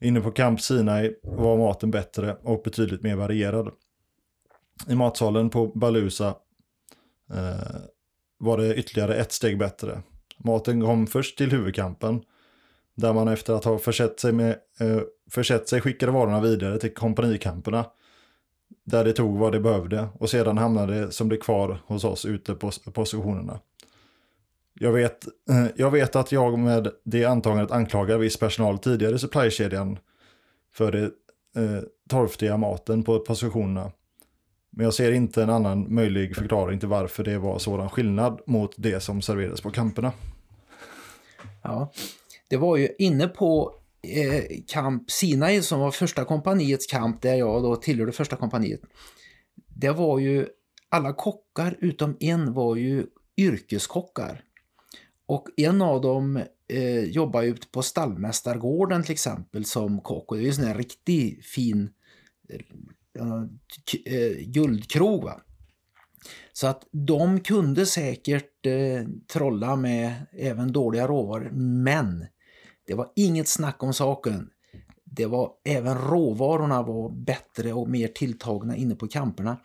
Inne 0.00 0.20
på 0.20 0.30
Camp 0.30 0.60
Sinai 0.60 1.14
var 1.22 1.56
maten 1.56 1.90
bättre 1.90 2.36
och 2.42 2.62
betydligt 2.62 3.02
mer 3.02 3.16
varierad. 3.16 3.70
I 4.88 4.94
matsalen 4.94 5.50
på 5.50 5.66
Balusa 5.66 6.28
eh, 7.32 7.80
var 8.38 8.58
det 8.58 8.74
ytterligare 8.74 9.14
ett 9.14 9.32
steg 9.32 9.58
bättre. 9.58 10.02
Maten 10.38 10.80
kom 10.80 11.06
först 11.06 11.38
till 11.38 11.50
huvudkampen 11.50 12.22
där 12.94 13.12
man 13.12 13.28
efter 13.28 13.54
att 13.54 13.64
ha 13.64 13.78
försett 13.78 14.20
sig, 14.20 14.32
med, 14.32 14.56
eh, 14.80 15.00
försett 15.30 15.68
sig 15.68 15.80
skickade 15.80 16.12
varorna 16.12 16.40
vidare 16.40 16.78
till 16.78 16.94
kompanikamperna 16.94 17.84
där 18.86 19.04
det 19.04 19.12
tog 19.12 19.38
vad 19.38 19.52
det 19.52 19.60
behövde 19.60 20.08
och 20.18 20.30
sedan 20.30 20.58
hamnade 20.58 21.00
det 21.00 21.12
som 21.12 21.28
det 21.28 21.36
kvar 21.36 21.78
hos 21.86 22.04
oss 22.04 22.24
ute 22.24 22.54
på 22.54 22.70
positionerna. 22.92 23.60
Jag 24.74 24.92
vet, 24.92 25.26
eh, 25.50 25.66
jag 25.76 25.90
vet 25.90 26.16
att 26.16 26.32
jag 26.32 26.58
med 26.58 26.88
det 27.04 27.24
antagandet 27.24 27.70
anklagar 27.70 28.18
viss 28.18 28.36
personal 28.36 28.78
tidigare 28.78 29.14
i 29.14 29.18
supplykedjan 29.18 29.98
för 30.74 30.92
det 30.92 31.04
eh, 31.62 31.82
torftiga 32.08 32.56
maten 32.56 33.02
på 33.02 33.18
positionerna. 33.18 33.92
Men 34.70 34.84
jag 34.84 34.94
ser 34.94 35.12
inte 35.12 35.42
en 35.42 35.50
annan 35.50 35.94
möjlig 35.94 36.36
förklaring 36.36 36.78
till 36.78 36.88
varför 36.88 37.24
det 37.24 37.38
var 37.38 37.58
sådan 37.58 37.90
skillnad 37.90 38.40
mot 38.46 38.74
det 38.76 39.00
som 39.00 39.22
serverades 39.22 39.60
på 39.60 39.70
kamperna. 39.70 40.12
Ja, 41.62 41.92
det 42.48 42.56
var 42.56 42.76
ju 42.76 42.88
inne 42.98 43.28
på 43.28 43.74
eh, 44.06 44.44
kamp 44.66 45.10
Sinai 45.10 45.62
som 45.62 45.80
var 45.80 45.90
första 45.90 46.24
kompaniets 46.24 46.86
kamp 46.86 47.22
där 47.22 47.34
jag 47.34 47.62
då 47.62 47.76
tillhörde 47.76 48.12
första 48.12 48.36
kompaniet. 48.36 48.80
Det 49.68 49.90
var 49.90 50.18
ju 50.18 50.46
alla 50.88 51.12
kockar 51.12 51.76
utom 51.80 52.16
en 52.20 52.52
var 52.52 52.76
ju 52.76 53.06
yrkeskockar. 53.36 54.42
Och 55.26 55.48
en 55.56 55.82
av 55.82 56.00
dem 56.00 56.42
eh, 56.68 57.04
jobbar 57.04 57.42
ju 57.42 57.56
på 57.72 57.82
stallmästargården 57.82 59.02
till 59.02 59.12
exempel 59.12 59.64
som 59.64 60.00
kock 60.00 60.30
och 60.30 60.36
det 60.36 60.40
är 60.40 60.44
ju 60.44 60.48
en 60.48 60.54
sån 60.54 60.64
här 60.64 60.74
riktigt 60.74 61.46
fin 61.46 61.90
eh, 62.48 62.60
eh, 64.14 64.36
guldkrog 64.38 65.24
va. 65.24 65.40
Så 66.52 66.66
att 66.66 66.88
de 66.90 67.40
kunde 67.40 67.86
säkert 67.86 68.66
eh, 68.66 69.06
trolla 69.32 69.76
med 69.76 70.14
även 70.32 70.72
dåliga 70.72 71.06
råvaror 71.08 71.50
men 71.52 72.26
det 72.86 72.94
var 72.94 73.12
inget 73.16 73.48
snack 73.48 73.82
om 73.82 73.94
saken. 73.94 74.50
Det 75.04 75.26
var 75.26 75.52
även 75.64 75.98
råvarorna 75.98 76.82
var 76.82 77.10
bättre 77.10 77.72
och 77.72 77.88
mer 77.88 78.08
tilltagna 78.08 78.76
inne 78.76 78.94
på 78.94 79.08
kamperna. 79.08 79.56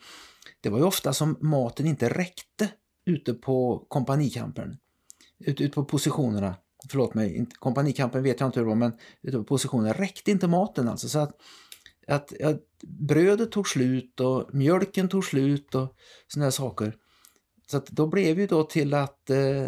Det 0.61 0.69
var 0.69 0.77
ju 0.77 0.83
ofta 0.83 1.13
som 1.13 1.37
maten 1.41 1.85
inte 1.85 2.09
räckte 2.09 2.69
ute 3.05 3.33
på 3.33 3.85
kompanikampen. 3.89 4.77
Ute, 5.39 5.63
ute 5.63 5.73
på 5.73 5.85
positionerna. 5.85 6.55
Förlåt 6.89 7.13
mig, 7.13 7.45
kompanikampen 7.59 8.23
vet 8.23 8.39
jag 8.39 8.47
inte 8.47 8.59
hur 8.59 8.65
det 8.65 8.69
var 8.69 8.75
men 8.75 8.93
ute 9.21 9.37
på 9.37 9.43
positionerna 9.43 9.93
räckte 9.93 10.31
inte 10.31 10.47
maten 10.47 10.87
alltså. 10.87 11.09
Så 11.09 11.19
att 11.19 11.37
att, 12.07 12.41
att 12.41 12.61
brödet 12.87 13.51
tog 13.51 13.67
slut 13.67 14.19
och 14.19 14.53
mjölken 14.53 15.09
tog 15.09 15.25
slut 15.25 15.75
och 15.75 15.95
såna 16.27 16.51
saker. 16.51 16.95
Så 17.71 17.77
att 17.77 17.87
då 17.87 18.07
blev 18.07 18.39
ju 18.39 18.47
då 18.47 18.63
till 18.63 18.93
att 18.93 19.29
eh, 19.29 19.67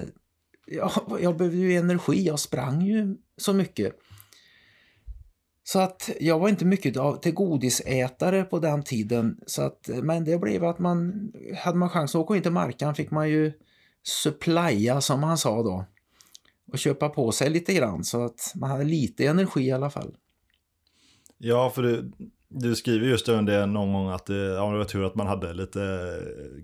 jag, 0.75 0.91
jag 1.21 1.37
behövde 1.37 1.57
ju 1.57 1.77
energi, 1.77 2.25
jag 2.25 2.39
sprang 2.39 2.81
ju 2.81 3.17
så 3.37 3.53
mycket. 3.53 3.93
Så 5.63 5.79
att 5.79 6.09
jag 6.19 6.39
var 6.39 6.49
inte 6.49 6.65
mycket 6.65 6.97
av, 6.97 7.15
till 7.15 7.33
godisätare 7.33 8.43
på 8.43 8.59
den 8.59 8.83
tiden. 8.83 9.39
Så 9.47 9.61
att, 9.61 9.89
men 10.03 10.23
det 10.23 10.37
blev 10.37 10.63
att 10.63 10.79
man, 10.79 11.31
hade 11.57 11.77
man 11.77 11.89
chans 11.89 12.15
att 12.15 12.21
åka 12.21 12.35
in 12.35 12.41
till 12.41 12.51
markan 12.51 12.95
fick 12.95 13.11
man 13.11 13.29
ju 13.29 13.53
supplya 14.03 15.01
som 15.01 15.23
han 15.23 15.37
sa 15.37 15.63
då. 15.63 15.85
Och 16.71 16.79
köpa 16.79 17.09
på 17.09 17.31
sig 17.31 17.49
lite 17.49 17.73
grann 17.73 18.03
så 18.03 18.25
att 18.25 18.51
man 18.55 18.69
hade 18.69 18.83
lite 18.83 19.25
energi 19.25 19.63
i 19.63 19.71
alla 19.71 19.89
fall. 19.89 20.15
Ja, 21.37 21.69
för 21.69 21.81
du, 21.81 22.11
du 22.53 22.75
skriver 22.75 23.07
just 23.07 23.29
under 23.29 23.59
det 23.59 23.65
någon 23.65 23.93
gång 23.93 24.09
att 24.09 24.25
det, 24.25 24.35
ja, 24.35 24.71
det 24.71 24.77
var 24.77 24.85
tur 24.85 25.05
att 25.05 25.15
man 25.15 25.27
hade 25.27 25.53
lite 25.53 25.79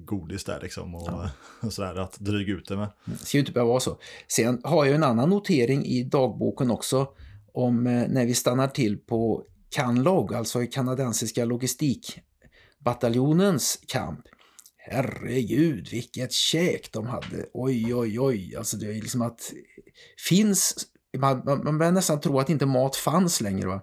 godis 0.06 0.44
där 0.44 0.60
liksom 0.62 0.96
och, 0.96 1.08
ja. 1.08 1.30
och 1.68 1.74
sådär 1.74 1.96
att 1.96 2.20
dryga 2.20 2.54
ut 2.54 2.68
det 2.68 2.78
med. 2.78 2.90
Det 3.06 3.26
ska 3.26 3.38
ju 3.38 3.40
inte 3.40 3.52
behöva 3.52 3.70
vara 3.70 3.80
så. 3.80 3.98
Sen 4.28 4.62
har 4.64 4.86
jag 4.86 4.96
en 4.96 5.04
annan 5.04 5.30
notering 5.30 5.86
i 5.86 6.04
dagboken 6.04 6.72
också 6.72 7.08
om 7.54 7.88
eh, 7.88 8.08
när 8.08 8.26
vi 8.26 8.34
stannar 8.34 8.68
till 8.68 8.98
på 8.98 9.44
Canlog, 9.70 10.34
alltså 10.34 10.64
i 10.64 10.68
kanadensiska 10.68 11.46
logistikbataljonens 11.46 13.80
kamp. 13.88 14.20
Herregud, 14.78 15.88
vilket 15.92 16.32
käk 16.32 16.92
de 16.92 17.08
hade. 17.08 17.46
Oj, 17.54 17.96
oj, 17.96 18.20
oj. 18.20 18.56
Alltså 18.56 18.78
det 18.78 18.86
är 18.86 18.94
liksom 18.94 19.22
att 19.22 19.54
finns... 20.28 20.76
Man, 21.18 21.42
man, 21.46 21.64
man 21.64 21.78
börjar 21.78 21.92
nästan 21.92 22.20
tro 22.20 22.40
att 22.40 22.50
inte 22.50 22.66
mat 22.66 22.96
fanns 22.96 23.42
längre. 23.42 23.68
Va? 23.68 23.82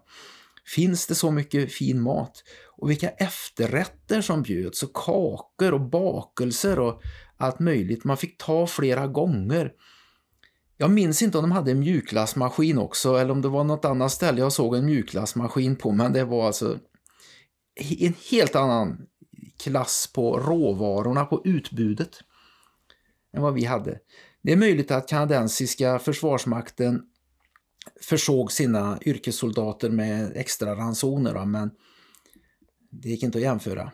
Finns 0.67 1.07
det 1.07 1.15
så 1.15 1.31
mycket 1.31 1.73
fin 1.73 2.01
mat? 2.01 2.45
Och 2.77 2.91
vilka 2.91 3.09
efterrätter 3.09 4.21
som 4.21 4.43
bjöds 4.43 4.83
och 4.83 4.93
kakor 4.95 5.75
och 5.75 5.81
bakelser 5.81 6.79
och 6.79 7.03
allt 7.37 7.59
möjligt. 7.59 8.05
Man 8.05 8.17
fick 8.17 8.39
ta 8.39 8.67
flera 8.67 9.07
gånger. 9.07 9.73
Jag 10.77 10.91
minns 10.91 11.23
inte 11.23 11.39
om 11.39 11.45
de 11.45 11.53
hade 11.53 11.71
en 11.71 11.81
mjukglassmaskin 11.81 12.79
också 12.79 13.17
eller 13.17 13.31
om 13.31 13.43
det 13.43 13.49
var 13.49 13.65
något 13.65 13.85
annat 13.85 14.13
ställe 14.13 14.41
jag 14.41 14.53
såg 14.53 14.75
en 14.75 14.87
mjukglassmaskin 14.87 15.77
på 15.77 15.93
men 15.93 16.13
det 16.13 16.25
var 16.25 16.47
alltså 16.47 16.79
en 17.99 18.15
helt 18.31 18.57
annan 18.57 19.07
klass 19.63 20.11
på 20.15 20.39
råvarorna, 20.39 21.25
på 21.25 21.43
utbudet 21.45 22.21
än 23.33 23.43
vad 23.43 23.55
vi 23.55 23.65
hade. 23.65 23.99
Det 24.43 24.53
är 24.53 24.57
möjligt 24.57 24.91
att 24.91 25.09
kanadensiska 25.09 25.99
försvarsmakten 25.99 27.03
försåg 28.01 28.53
sina 28.53 28.99
yrkessoldater 29.07 29.91
med 29.91 30.33
extra 30.35 30.77
ransoner 30.77 31.45
men 31.45 31.71
det 32.91 33.09
gick 33.09 33.23
inte 33.23 33.39
att 33.39 33.45
jämföra. 33.45 33.93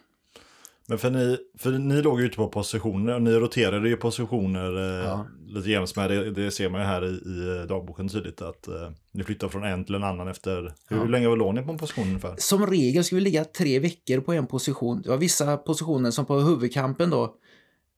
Men 0.86 0.99
för 0.99 1.11
ni, 1.11 1.38
för 1.59 1.70
ni 1.70 2.03
låg 2.03 2.20
ute 2.20 2.36
på 2.36 2.49
positioner 2.49 3.14
och 3.14 3.22
ni 3.22 3.30
roterade 3.30 3.88
ju 3.88 3.97
positioner 3.97 4.76
eh, 4.76 5.07
ja. 5.07 5.26
lite 5.47 5.70
jäms 5.70 5.97
med. 5.97 6.11
Det, 6.11 6.30
det, 6.30 6.51
ser 6.51 6.68
man 6.68 6.80
ju 6.80 6.86
här 6.86 7.05
i, 7.05 7.09
i 7.09 7.66
dagboken 7.68 8.09
tydligt 8.09 8.43
att 8.43 8.68
eh, 8.68 8.90
ni 9.12 9.24
flyttar 9.24 9.49
från 9.49 9.64
en 9.64 9.84
till 9.84 9.95
en 9.95 10.05
annan 10.05 10.28
efter... 10.28 10.74
Hur 10.88 10.97
ja. 10.97 11.05
länge 11.05 11.28
var 11.28 11.36
låg 11.36 11.55
ni 11.55 11.62
på 11.62 11.72
en 11.72 11.78
position 11.78 12.05
ungefär? 12.05 12.34
Som 12.38 12.66
regel 12.66 13.05
skulle 13.05 13.18
vi 13.18 13.24
ligga 13.24 13.45
tre 13.45 13.78
veckor 13.78 14.20
på 14.20 14.32
en 14.32 14.47
position. 14.47 15.03
Det 15.03 15.09
var 15.09 15.16
vissa 15.16 15.57
positioner 15.57 16.11
som 16.11 16.26
på 16.26 16.40
huvudkampen 16.40 17.11
då. 17.11 17.34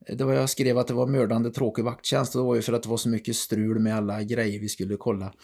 Det 0.08 0.24
var 0.24 0.34
jag 0.34 0.50
skrev 0.50 0.78
att 0.78 0.86
det 0.86 0.94
var 0.94 1.06
mördande 1.06 1.50
tråkig 1.50 1.84
vakttjänst. 1.84 2.34
och 2.34 2.42
Det 2.42 2.46
var 2.46 2.54
ju 2.54 2.62
för 2.62 2.72
att 2.72 2.82
det 2.82 2.88
var 2.88 2.96
så 2.96 3.08
mycket 3.08 3.36
strul 3.36 3.78
med 3.78 3.96
alla 3.96 4.22
grejer 4.22 4.60
vi 4.60 4.68
skulle 4.68 4.96
kolla. 4.96 5.34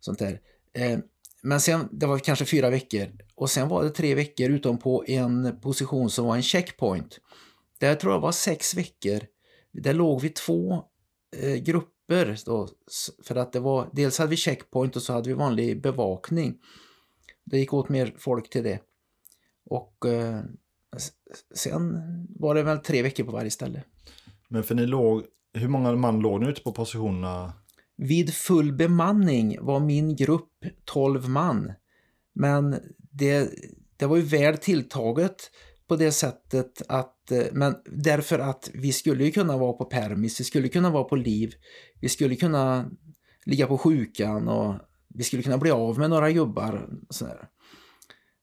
Sånt 0.00 0.18
där. 0.18 0.40
Eh, 0.74 0.98
men 1.42 1.60
sen, 1.60 1.88
det 1.92 2.06
var 2.06 2.18
kanske 2.18 2.44
fyra 2.44 2.70
veckor 2.70 3.08
och 3.34 3.50
sen 3.50 3.68
var 3.68 3.84
det 3.84 3.90
tre 3.90 4.14
veckor 4.14 4.50
utom 4.50 4.78
på 4.78 5.04
en 5.06 5.60
position 5.60 6.10
som 6.10 6.26
var 6.26 6.36
en 6.36 6.42
checkpoint. 6.42 7.20
Där 7.78 7.94
tror 7.94 8.12
jag 8.12 8.20
var 8.20 8.32
sex 8.32 8.74
veckor. 8.74 9.20
Där 9.72 9.94
låg 9.94 10.20
vi 10.20 10.28
två 10.28 10.84
eh, 11.36 11.54
grupper 11.54 12.38
då, 12.46 12.68
för 13.24 13.36
att 13.36 13.52
det 13.52 13.60
var, 13.60 13.90
dels 13.92 14.18
hade 14.18 14.30
vi 14.30 14.36
checkpoint 14.36 14.96
och 14.96 15.02
så 15.02 15.12
hade 15.12 15.28
vi 15.28 15.34
vanlig 15.34 15.82
bevakning. 15.82 16.58
Det 17.44 17.58
gick 17.58 17.72
åt 17.72 17.88
mer 17.88 18.14
folk 18.18 18.50
till 18.50 18.62
det. 18.62 18.80
Och 19.64 20.06
eh, 20.06 20.40
sen 21.54 21.98
var 22.28 22.54
det 22.54 22.62
väl 22.62 22.78
tre 22.78 23.02
veckor 23.02 23.24
på 23.24 23.32
varje 23.32 23.50
ställe. 23.50 23.84
Men 24.52 24.62
för 24.62 24.74
ni 24.74 24.86
låg, 24.86 25.22
hur 25.54 25.68
många 25.68 25.92
man 25.92 26.20
låg 26.20 26.40
ni 26.40 26.48
ute 26.48 26.62
på 26.62 26.72
positionerna 26.72 27.52
vid 27.96 28.34
full 28.34 28.72
bemanning 28.72 29.56
var 29.60 29.80
min 29.80 30.16
grupp 30.16 30.64
12 30.84 31.28
man. 31.28 31.72
Men 32.34 32.76
det, 33.12 33.50
det 33.96 34.06
var 34.06 34.16
ju 34.16 34.22
väl 34.22 34.56
tilltaget 34.56 35.50
på 35.88 35.96
det 35.96 36.12
sättet 36.12 36.82
att, 36.88 37.30
eh, 37.30 37.44
men 37.52 37.74
därför 37.84 38.38
att 38.38 38.70
vi 38.74 38.92
skulle 38.92 39.24
ju 39.24 39.30
kunna 39.30 39.58
vara 39.58 39.72
på 39.72 39.84
permis, 39.84 40.40
vi 40.40 40.44
skulle 40.44 40.68
kunna 40.68 40.90
vara 40.90 41.04
på 41.04 41.16
liv, 41.16 41.52
vi 42.00 42.08
skulle 42.08 42.36
kunna 42.36 42.90
ligga 43.44 43.66
på 43.66 43.78
sjukan 43.78 44.48
och 44.48 44.74
vi 45.08 45.24
skulle 45.24 45.42
kunna 45.42 45.58
bli 45.58 45.70
av 45.70 45.98
med 45.98 46.10
några 46.10 46.30
gubbar. 46.30 46.88
Så, 47.10 47.26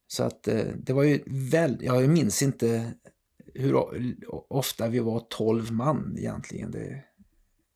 så 0.07 0.24
att 0.24 0.47
eh, 0.47 0.66
det 0.78 0.93
var 0.93 1.03
ju 1.03 1.24
väl, 1.51 1.78
jag 1.82 2.10
minns 2.10 2.41
inte 2.41 2.93
hur 3.56 3.76
ofta 4.54 4.88
vi 4.88 5.00
var 5.00 5.20
12 5.30 5.72
man 5.72 6.16
egentligen. 6.18 6.72
Det, 6.72 7.04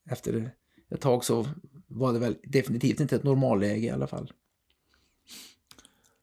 efter 0.10 0.52
ett 0.92 1.02
tag 1.02 1.24
så 1.24 1.46
var 1.88 2.14
det 2.14 2.20
väl 2.20 2.36
definitivt 2.44 3.00
inte 3.00 3.16
ett 3.16 3.24
normalläge 3.24 3.88
i 3.88 3.90
alla 3.90 4.08
fall. 4.08 4.32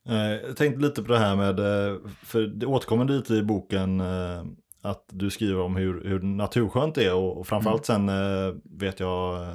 Jag 0.03 0.57
tänkte 0.57 0.81
lite 0.81 1.03
på 1.03 1.13
det 1.13 1.19
här 1.19 1.37
med, 1.37 1.59
eh, 1.59 1.99
för 2.23 2.41
det 2.41 2.67
återkommer 2.67 3.05
lite 3.05 3.35
i 3.35 3.43
boken 3.43 4.01
eh, 4.01 4.45
att 4.83 5.05
du 5.13 5.31
skriver 5.31 5.61
om 5.61 5.77
hur, 5.77 6.05
hur 6.05 6.21
naturskönt 6.21 6.95
det 6.95 7.05
är 7.05 7.15
och, 7.15 7.47
framförallt 7.47 7.89
mm. 7.89 8.09
sen 8.09 8.17
eh, 8.17 8.55
vet 8.81 9.01
jag 9.01 9.49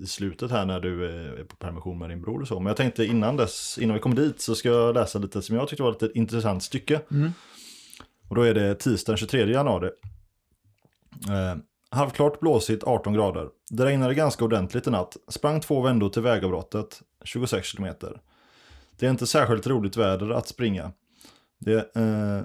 i 0.00 0.06
slutet 0.06 0.50
här 0.50 0.66
när 0.66 0.80
du 0.80 1.06
är 1.06 1.44
på 1.44 1.56
permission 1.56 1.98
med 1.98 2.10
din 2.10 2.20
bror 2.20 2.40
och 2.40 2.48
så. 2.48 2.60
Men 2.60 2.66
jag 2.66 2.76
tänkte 2.76 3.04
innan 3.04 3.36
dess, 3.36 3.78
innan 3.78 3.94
vi 3.94 4.00
kommer 4.00 4.16
dit 4.16 4.40
så 4.40 4.54
ska 4.54 4.68
jag 4.68 4.94
läsa 4.94 5.18
lite 5.18 5.42
som 5.42 5.56
jag 5.56 5.68
tyckte 5.68 5.82
var 5.82 5.90
ett 5.90 6.16
intressant 6.16 6.62
stycke. 6.62 7.00
Mm. 7.10 7.30
Och 8.28 8.34
då 8.34 8.42
är 8.42 8.54
det 8.54 8.74
tisdagen 8.74 9.16
23 9.16 9.52
januari. 9.52 9.90
Eh, 11.28 11.56
halvklart 11.90 12.40
blåsigt 12.40 12.84
18 12.84 13.12
grader. 13.12 13.48
Det 13.70 13.84
regnade 13.84 14.14
ganska 14.14 14.44
ordentligt 14.44 14.86
i 14.86 14.90
natt. 14.90 15.16
Sprang 15.28 15.60
två 15.60 15.80
vändor 15.80 16.08
till 16.08 16.22
vägavbrottet, 16.22 17.02
26 17.24 17.72
km. 17.72 17.94
Det 18.96 19.06
är 19.06 19.10
inte 19.10 19.26
särskilt 19.26 19.66
roligt 19.66 19.96
väder 19.96 20.30
att 20.30 20.48
springa. 20.48 20.92
Det, 21.58 21.96
eh, 21.96 22.42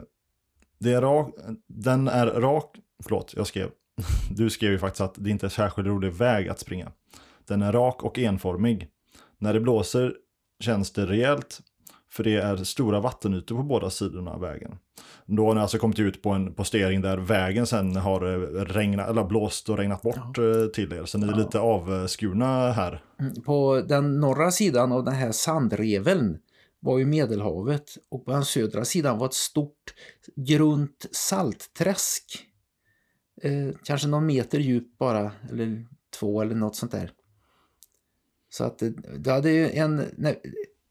det 0.80 0.94
är 0.94 1.02
rak, 1.02 1.34
den 1.68 2.08
är 2.08 2.28
rak, 2.28 2.76
förlåt 3.04 3.34
jag 3.38 3.48
skrev, 3.48 3.70
du 4.32 4.50
skrev 4.50 4.72
ju 4.72 4.80
faktiskt 4.80 5.02
att 5.02 5.16
det 5.18 5.30
inte 5.30 5.46
är 5.46 5.50
särskilt 5.50 5.88
rolig 5.88 6.14
väg 6.14 6.50
att 6.50 6.60
springa. 6.60 6.92
Den 7.48 7.62
är 7.62 7.72
rak 7.72 8.04
och 8.04 8.20
enformig. 8.20 8.88
När 9.38 9.54
det 9.54 9.60
blåser 9.60 10.16
känns 10.60 10.92
det 10.92 11.06
rejält 11.06 11.62
för 12.12 12.24
det 12.24 12.36
är 12.36 12.56
stora 12.58 13.00
vattenytor 13.00 13.56
på 13.56 13.64
båda 13.64 13.90
sidorna 13.90 14.32
av 14.32 14.42
vägen. 14.42 14.78
Då 15.26 15.48
har 15.48 15.56
ni 15.56 15.62
alltså 15.62 15.78
kommit 15.78 16.00
ut 16.00 16.22
på 16.22 16.30
en 16.30 16.54
postering 16.54 17.02
där 17.02 17.18
vägen 17.18 17.68
sen 17.68 17.96
har 17.96 18.34
eh, 18.34 18.66
regnat, 18.66 19.10
eller 19.10 19.24
blåst 19.24 19.70
och 19.70 19.78
regnat 19.78 20.02
bort 20.02 20.38
ja. 20.38 20.62
Eh, 20.62 20.68
till 20.68 20.94
er. 20.94 21.06
Så 21.06 21.18
ni 21.18 21.28
är 21.28 21.32
ja. 21.32 21.38
lite 21.38 21.60
avskurna 21.60 22.72
här. 22.72 23.04
Mm, 23.20 23.42
på 23.42 23.82
den 23.88 24.20
norra 24.20 24.52
sidan 24.52 24.92
av 24.92 25.04
den 25.04 25.14
här 25.14 25.32
sandreveln 25.32 26.38
var 26.80 26.98
ju 26.98 27.06
Medelhavet 27.06 27.98
och 28.10 28.26
på 28.26 28.32
den 28.32 28.46
södra 28.46 28.86
sidan 28.86 29.18
var 29.18 29.26
ett 29.26 29.34
stort 29.34 29.94
grunt 30.36 31.06
saltträsk. 31.12 32.46
Eh, 33.42 33.70
kanske 33.84 34.08
någon 34.08 34.26
meter 34.26 34.60
djup 34.60 34.98
bara, 34.98 35.32
eller 35.50 35.86
två 36.20 36.42
eller 36.42 36.56
något 36.56 36.76
sånt 36.76 36.92
där. 36.92 37.12
Så 38.50 38.64
att 38.64 38.80
det, 38.80 38.90
det 39.18 39.32
hade 39.32 39.52
ju 39.52 39.72
en, 39.72 40.06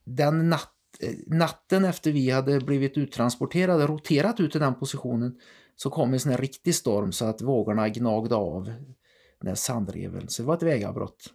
den 0.05 0.49
natt 0.49 0.73
Eh, 0.73 0.78
Eh, 0.99 1.13
natten 1.27 1.85
efter 1.85 2.11
vi 2.11 2.29
hade 2.29 2.59
blivit 2.59 2.97
uttransporterade, 2.97 3.87
roterat 3.87 4.39
ut 4.39 4.55
i 4.55 4.59
den 4.59 4.75
positionen, 4.75 5.35
så 5.75 5.89
kom 5.89 6.13
en 6.13 6.19
sån 6.19 6.31
här 6.31 6.39
riktig 6.39 6.75
storm 6.75 7.11
så 7.11 7.25
att 7.25 7.41
vågorna 7.41 7.89
gnagde 7.89 8.35
av 8.35 8.63
den 9.39 9.47
här 9.47 9.55
sandreven. 9.55 10.27
Så 10.27 10.41
det 10.41 10.47
var 10.47 10.55
ett 10.55 10.63
vägavbrott. 10.63 11.33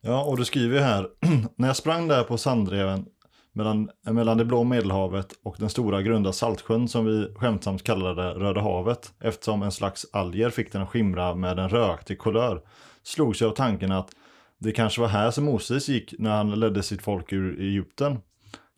Ja, 0.00 0.24
och 0.24 0.36
du 0.36 0.44
skriver 0.44 0.80
här, 0.80 1.08
när 1.56 1.68
jag 1.68 1.76
sprang 1.76 2.08
där 2.08 2.24
på 2.24 2.38
sandreven 2.38 3.06
mellan, 3.52 3.90
mellan 4.10 4.38
det 4.38 4.44
blå 4.44 4.64
medelhavet 4.64 5.32
och 5.42 5.56
den 5.58 5.70
stora 5.70 6.02
grunda 6.02 6.32
saltsjön 6.32 6.88
som 6.88 7.06
vi 7.06 7.34
skämtsamt 7.36 7.82
kallade 7.82 8.30
Röda 8.30 8.60
havet 8.60 9.12
eftersom 9.20 9.62
en 9.62 9.72
slags 9.72 10.06
alger 10.12 10.50
fick 10.50 10.72
den 10.72 10.82
att 10.82 10.88
skimra 10.88 11.34
med 11.34 11.58
en 11.58 11.68
rökig 11.68 12.18
kulör 12.18 12.62
slogs 13.02 13.40
jag 13.40 13.50
av 13.50 13.54
tanken 13.54 13.92
att 13.92 14.10
det 14.58 14.72
kanske 14.72 15.00
var 15.00 15.08
här 15.08 15.30
som 15.30 15.44
Moses 15.44 15.88
gick 15.88 16.14
när 16.18 16.36
han 16.36 16.60
ledde 16.60 16.82
sitt 16.82 17.02
folk 17.02 17.32
ur 17.32 17.60
Egypten. 17.60 18.18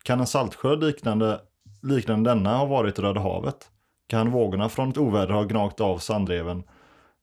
Kan 0.03 0.19
en 0.19 0.27
saltsjö 0.27 0.75
liknande, 0.75 1.41
liknande 1.81 2.29
denna 2.29 2.57
ha 2.57 2.65
varit 2.65 2.99
Röda 2.99 3.19
havet? 3.19 3.69
Kan 4.07 4.31
vågorna 4.31 4.69
från 4.69 4.89
ett 4.89 4.97
oväder 4.97 5.33
ha 5.33 5.43
gnagt 5.43 5.81
av 5.81 5.97
sandreven 5.97 6.63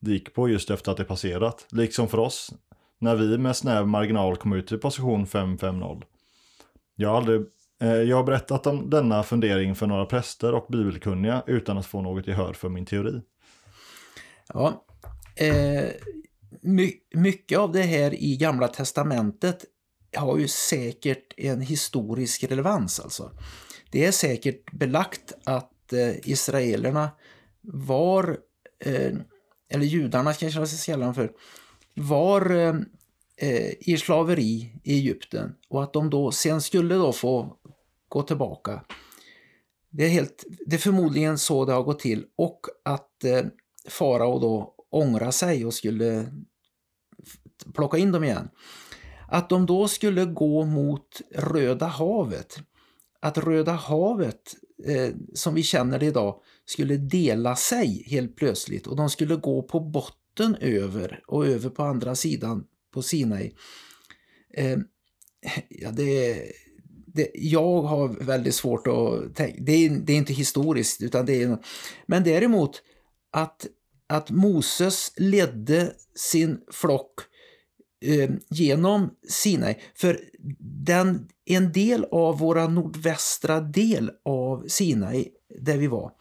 det 0.00 0.10
gick 0.10 0.34
på 0.34 0.48
just 0.48 0.70
efter 0.70 0.90
att 0.90 0.96
det 0.96 1.04
passerat? 1.04 1.66
Liksom 1.70 2.08
för 2.08 2.18
oss, 2.18 2.52
när 2.98 3.16
vi 3.16 3.38
med 3.38 3.56
snäv 3.56 3.88
marginal 3.88 4.36
kom 4.36 4.52
ut 4.52 4.66
till 4.66 4.78
position 4.78 5.26
550. 5.26 6.06
Jag 6.96 7.08
har 7.08 7.16
aldrig 7.16 7.46
Eh, 7.80 7.88
Jag 7.88 8.16
har 8.16 8.24
berättat 8.24 8.66
om 8.66 8.90
denna 8.90 9.22
fundering 9.22 9.74
för 9.74 9.86
några 9.86 10.06
präster 10.06 10.54
och 10.54 10.66
bibelkunniga 10.68 11.42
utan 11.46 11.78
att 11.78 11.86
få 11.86 12.00
något 12.00 12.26
gehör 12.26 12.52
för 12.52 12.68
min 12.68 12.86
teori. 12.86 13.20
Ja, 14.48 14.84
eh, 15.36 15.90
my, 16.62 16.92
mycket 17.14 17.58
av 17.58 17.72
det 17.72 17.82
här 17.82 18.14
i 18.14 18.36
Gamla 18.36 18.68
Testamentet 18.68 19.64
har 20.20 20.38
ju 20.38 20.48
säkert 20.48 21.34
en 21.36 21.60
historisk 21.60 22.44
relevans 22.44 23.00
alltså. 23.00 23.30
Det 23.90 24.04
är 24.04 24.12
säkert 24.12 24.72
belagt 24.72 25.32
att 25.44 25.92
eh, 25.92 26.28
israelerna 26.28 27.10
var, 27.60 28.38
eh, 28.84 29.12
eller 29.68 29.84
judarna 29.84 30.34
kanske 30.34 30.60
jag 30.60 30.68
ska 30.68 30.92
kalla 30.92 31.04
dem 31.04 31.14
för, 31.14 31.32
var 31.94 32.50
eh, 32.50 32.74
eh, 33.36 33.72
i 33.80 33.96
slaveri 33.98 34.80
i 34.84 34.94
Egypten 34.94 35.54
och 35.68 35.82
att 35.82 35.92
de 35.92 36.10
då 36.10 36.32
sen 36.32 36.62
skulle 36.62 36.94
då 36.94 37.12
få 37.12 37.56
gå 38.08 38.22
tillbaka. 38.22 38.84
Det 39.90 40.04
är, 40.04 40.08
helt, 40.08 40.44
det 40.66 40.76
är 40.76 40.80
förmodligen 40.80 41.38
så 41.38 41.64
det 41.64 41.72
har 41.72 41.82
gått 41.82 41.98
till 41.98 42.24
och 42.36 42.60
att 42.84 43.24
eh, 43.24 43.42
farao 43.88 44.38
då 44.38 44.74
ångra 44.90 45.32
sig 45.32 45.66
och 45.66 45.74
skulle 45.74 46.32
plocka 47.74 47.98
in 47.98 48.12
dem 48.12 48.24
igen. 48.24 48.48
Att 49.28 49.48
de 49.48 49.66
då 49.66 49.88
skulle 49.88 50.24
gå 50.24 50.64
mot 50.64 51.20
Röda 51.34 51.86
havet. 51.86 52.58
Att 53.20 53.38
Röda 53.38 53.72
havet, 53.72 54.56
eh, 54.84 55.14
som 55.34 55.54
vi 55.54 55.62
känner 55.62 55.98
det 55.98 56.06
idag, 56.06 56.40
skulle 56.64 56.96
dela 56.96 57.56
sig 57.56 58.04
helt 58.06 58.36
plötsligt 58.36 58.86
och 58.86 58.96
de 58.96 59.10
skulle 59.10 59.36
gå 59.36 59.62
på 59.62 59.80
botten 59.80 60.56
över 60.60 61.22
och 61.26 61.46
över 61.46 61.70
på 61.70 61.82
andra 61.82 62.14
sidan 62.14 62.64
på 62.94 63.02
Sinai. 63.02 63.54
Eh, 64.54 64.78
ja, 65.68 65.90
det, 65.90 66.42
det, 67.06 67.30
jag 67.34 67.82
har 67.82 68.08
väldigt 68.08 68.54
svårt 68.54 68.86
att 68.86 69.34
tänka, 69.34 69.62
det 69.62 69.72
är, 69.72 69.90
det 69.90 70.12
är 70.12 70.16
inte 70.16 70.32
historiskt 70.32 71.02
utan 71.02 71.26
det 71.26 71.42
är, 71.42 71.58
men 72.06 72.24
däremot 72.24 72.82
att, 73.30 73.66
att 74.06 74.30
Moses 74.30 75.12
ledde 75.16 75.92
sin 76.14 76.60
flock 76.72 77.20
eh, 78.04 78.30
genom 78.50 79.10
Sinai. 79.28 79.76
För 79.94 80.20
den, 80.84 81.28
en 81.44 81.72
del 81.72 82.04
av 82.04 82.38
våra 82.38 82.68
nordvästra 82.68 83.60
del 83.60 84.10
av 84.24 84.64
Sinai, 84.68 85.28
där 85.58 85.76
vi 85.76 85.86
var, 85.86 86.12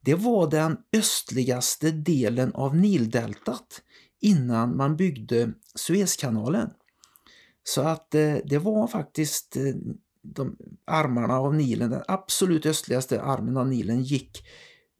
det 0.00 0.14
var 0.14 0.50
den 0.50 0.76
östligaste 0.96 1.90
delen 1.90 2.52
av 2.54 2.76
Nildeltat 2.76 3.82
innan 4.20 4.76
man 4.76 4.96
byggde 4.96 5.52
Suezkanalen. 5.74 6.70
Så 7.64 7.82
att 7.82 8.14
eh, 8.14 8.36
det 8.44 8.58
var 8.58 8.86
faktiskt 8.86 9.56
eh, 9.56 9.74
de 10.22 10.56
armarna 10.84 11.38
av 11.38 11.54
Nilen, 11.54 11.90
den 11.90 12.02
absolut 12.08 12.66
östligaste 12.66 13.22
armen 13.22 13.56
av 13.56 13.68
Nilen 13.68 14.02
gick 14.02 14.46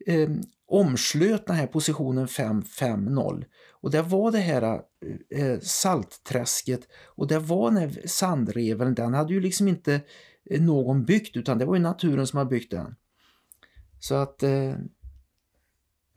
eh, 0.07 0.31
omslöt 0.67 1.47
den 1.47 1.57
här 1.57 1.67
positionen 1.67 2.29
550 2.29 3.47
och 3.85 3.91
det 3.91 4.03
var 4.03 4.31
det 4.31 4.39
här 4.39 4.63
eh, 4.63 5.41
eh 5.41 5.61
saltträsket 5.61 6.89
och 7.05 7.27
det 7.27 7.39
var 7.39 7.71
den 7.71 7.81
här 7.81 8.07
sandreven, 8.07 8.95
den 8.95 9.15
hade 9.15 9.33
ju 9.33 9.41
liksom 9.41 9.69
inte 9.69 10.01
eh, 10.51 10.63
någon 10.63 11.05
byggt 11.05 11.37
utan 11.37 11.59
det 11.59 11.65
var 11.65 11.75
ju 11.75 11.83
naturen 11.83 12.27
som 12.27 12.37
hade 12.37 12.51
byggt 12.51 12.71
den. 12.71 12.97
Så 14.01 14.15
att 14.15 14.43
eh, 14.43 14.75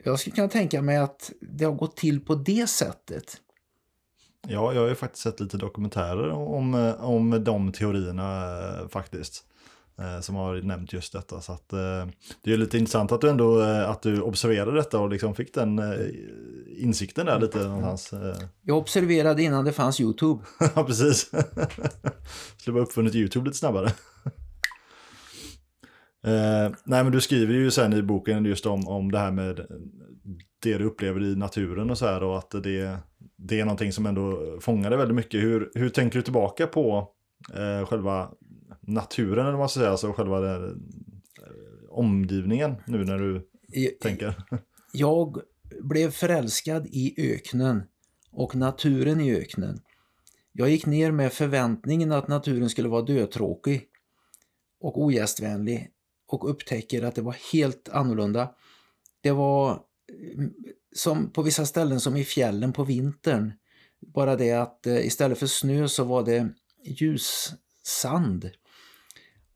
jag 0.04 0.20
skulle 0.20 0.36
kunna 0.36 0.48
tänka 0.48 0.82
mig 0.82 0.96
att 0.96 1.32
det 1.40 1.64
har 1.64 1.72
gått 1.72 1.96
till 1.96 2.20
på 2.20 2.34
det 2.34 2.66
sättet. 2.66 3.36
Ja, 4.48 4.72
jag 4.72 4.80
har 4.80 4.88
ju 4.88 4.94
faktiskt 4.94 5.22
sett 5.22 5.40
lite 5.40 5.56
dokumentärer 5.56 6.30
om, 6.30 6.94
om 6.98 7.44
de 7.44 7.72
teorierna 7.72 8.58
eh, 8.80 8.88
faktiskt 8.88 9.44
eh, 9.98 10.20
Som 10.20 10.34
har 10.34 10.62
nämnt 10.62 10.92
just 10.92 11.12
detta. 11.12 11.40
Så 11.40 11.52
att, 11.52 11.72
eh, 11.72 12.06
det 12.44 12.52
är 12.52 12.56
lite 12.56 12.78
intressant 12.78 13.12
att 13.12 13.20
du 13.20 13.30
ändå 13.30 13.62
eh, 13.62 13.90
att 13.90 14.02
du 14.02 14.20
observerade 14.20 14.76
detta 14.76 15.00
och 15.00 15.10
liksom 15.10 15.34
fick 15.34 15.54
den 15.54 15.80
insikten 16.76 17.26
där 17.26 17.40
lite 17.40 17.58
någonstans. 17.58 18.22
Jag 18.62 18.78
observerade 18.78 19.42
innan 19.42 19.64
det 19.64 19.72
fanns 19.72 20.00
Youtube. 20.00 20.44
Ja, 20.74 20.84
precis. 20.84 21.30
Skulle 22.56 22.74
bara 22.74 22.82
uppfunnit 22.82 23.14
YouTube 23.14 23.46
lite 23.46 23.58
snabbare. 23.58 23.92
Eh, 26.26 26.72
nej, 26.84 27.04
men 27.04 27.12
du 27.12 27.20
skriver 27.20 27.54
ju 27.54 27.70
sen 27.70 27.92
i 27.92 28.02
boken 28.02 28.44
just 28.44 28.66
om, 28.66 28.88
om 28.88 29.12
det 29.12 29.18
här 29.18 29.30
med 29.30 29.66
det 30.62 30.78
du 30.78 30.84
upplever 30.84 31.22
i 31.22 31.36
naturen 31.36 31.90
och 31.90 31.98
så 31.98 32.06
här 32.06 32.22
och 32.22 32.38
att 32.38 32.50
det, 32.50 32.98
det 33.36 33.60
är 33.60 33.64
någonting 33.64 33.92
som 33.92 34.06
ändå 34.06 34.58
fångar 34.60 34.90
dig 34.90 34.98
väldigt 34.98 35.14
mycket. 35.16 35.40
Hur, 35.42 35.70
hur 35.74 35.88
tänker 35.88 36.18
du 36.18 36.22
tillbaka 36.22 36.66
på 36.66 37.08
eh, 37.54 37.86
själva 37.86 38.30
naturen 38.88 39.38
eller 39.38 39.50
vad 39.50 39.58
man 39.58 39.68
ska 39.68 39.80
säga, 39.80 39.90
alltså 39.90 40.12
själva 40.12 40.40
det, 40.40 40.66
eh, 40.66 40.72
omgivningen 41.90 42.74
nu 42.86 43.04
när 43.04 43.18
du 43.18 43.48
tänker? 44.00 44.44
Jag 44.92 45.40
blev 45.82 46.10
förälskad 46.10 46.86
i 46.86 47.32
öknen 47.34 47.82
och 48.30 48.56
naturen 48.56 49.20
i 49.20 49.36
öknen. 49.36 49.80
Jag 50.52 50.70
gick 50.70 50.86
ner 50.86 51.10
med 51.10 51.32
förväntningen 51.32 52.12
att 52.12 52.28
naturen 52.28 52.70
skulle 52.70 52.88
vara 52.88 53.02
dötråkig 53.02 53.88
och 54.80 55.02
ogästvänlig 55.02 55.90
och 56.26 56.50
upptäcker 56.50 57.02
att 57.02 57.14
det 57.14 57.22
var 57.22 57.36
helt 57.52 57.88
annorlunda. 57.88 58.54
Det 59.20 59.30
var 59.30 59.82
mm, 60.34 60.52
som 60.94 61.30
på 61.30 61.42
vissa 61.42 61.66
ställen 61.66 62.00
som 62.00 62.16
i 62.16 62.24
fjällen 62.24 62.72
på 62.72 62.84
vintern. 62.84 63.52
Bara 64.00 64.36
det 64.36 64.52
att 64.52 64.86
eh, 64.86 65.06
istället 65.06 65.38
för 65.38 65.46
snö 65.46 65.88
så 65.88 66.04
var 66.04 66.24
det 66.24 66.48
ljus 66.84 67.52
sand. 67.82 68.50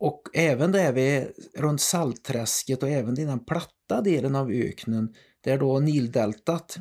Och 0.02 0.22
även 0.32 0.72
där 0.72 0.92
vi 0.92 1.28
runt 1.54 1.80
Saltträsket 1.80 2.82
och 2.82 2.88
även 2.88 3.18
i 3.18 3.24
den 3.24 3.44
platta 3.44 4.00
delen 4.00 4.34
av 4.34 4.50
öknen 4.50 5.14
där 5.40 5.58
då 5.58 5.78
Nildeltat 5.78 6.78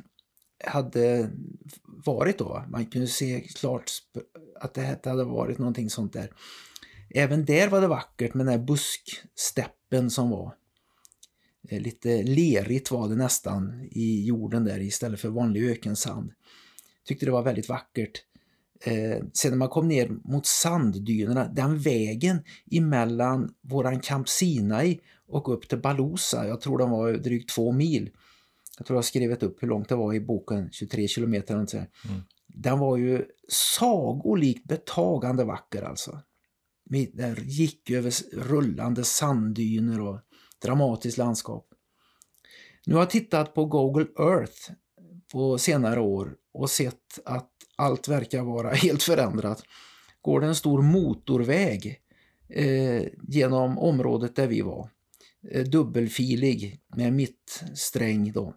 hade 0.65 1.31
varit 2.05 2.37
då. 2.37 2.65
Man 2.69 2.85
kunde 2.85 3.07
se 3.07 3.41
klart 3.55 3.91
att 4.59 4.73
det 4.73 5.05
hade 5.05 5.23
varit 5.23 5.57
någonting 5.57 5.89
sånt 5.89 6.13
där. 6.13 6.31
Även 7.09 7.45
där 7.45 7.67
var 7.67 7.81
det 7.81 7.87
vackert 7.87 8.33
med 8.33 8.45
den 8.45 8.59
här 8.59 8.65
busksteppen 8.65 10.09
som 10.09 10.29
var. 10.29 10.55
Eh, 11.69 11.81
lite 11.81 12.23
lerigt 12.23 12.91
var 12.91 13.09
det 13.09 13.15
nästan 13.15 13.87
i 13.91 14.25
jorden 14.25 14.63
där 14.63 14.79
istället 14.79 15.19
för 15.19 15.29
vanlig 15.29 15.69
ökensand. 15.71 16.31
Tyckte 17.05 17.25
det 17.25 17.31
var 17.31 17.43
väldigt 17.43 17.69
vackert. 17.69 18.23
Eh, 18.83 19.23
sen 19.33 19.51
när 19.51 19.57
man 19.57 19.69
kom 19.69 19.87
ner 19.87 20.09
mot 20.23 20.45
sanddynerna, 20.45 21.47
den 21.47 21.77
vägen 21.79 22.43
emellan 22.71 23.53
våran 23.61 23.99
Camp 23.99 24.29
Sinai 24.29 24.99
och 25.27 25.53
upp 25.53 25.69
till 25.69 25.77
Balusa, 25.77 26.47
jag 26.47 26.61
tror 26.61 26.77
den 26.77 26.89
var 26.89 27.13
drygt 27.13 27.49
två 27.49 27.71
mil. 27.71 28.09
Jag 28.77 28.87
tror 28.87 28.95
jag 28.95 28.97
har 28.97 29.03
skrivit 29.03 29.43
upp 29.43 29.63
hur 29.63 29.67
långt 29.67 29.89
det 29.89 29.95
var 29.95 30.13
i 30.13 30.19
boken, 30.19 30.69
23 30.71 31.07
kilometer. 31.07 31.55
eller. 31.55 31.67
Mm. 31.75 32.21
Den 32.47 32.79
var 32.79 32.97
ju 32.97 33.25
sagolikt 33.47 34.67
betagande 34.67 35.43
vacker 35.43 35.83
alltså. 35.83 36.19
Där 37.13 37.39
gick 37.41 37.89
över 37.89 38.13
rullande 38.33 39.03
sanddyner 39.03 40.01
och 40.01 40.19
dramatiskt 40.61 41.17
landskap. 41.17 41.67
Nu 42.85 42.93
har 42.93 43.01
jag 43.01 43.09
tittat 43.09 43.53
på 43.53 43.65
Google 43.65 44.07
Earth 44.19 44.71
på 45.31 45.57
senare 45.57 45.99
år 45.99 46.35
och 46.53 46.69
sett 46.69 47.19
att 47.25 47.51
allt 47.75 48.07
verkar 48.07 48.43
vara 48.43 48.69
helt 48.73 49.03
förändrat. 49.03 49.63
Går 50.21 50.41
det 50.41 50.47
en 50.47 50.55
stor 50.55 50.81
motorväg 50.81 52.01
eh, 52.49 53.03
genom 53.27 53.77
området 53.77 54.35
där 54.35 54.47
vi 54.47 54.61
var. 54.61 54.89
Eh, 55.51 55.63
dubbelfilig 55.63 56.81
med 56.95 57.13
mittsträng 57.13 58.31
då. 58.31 58.55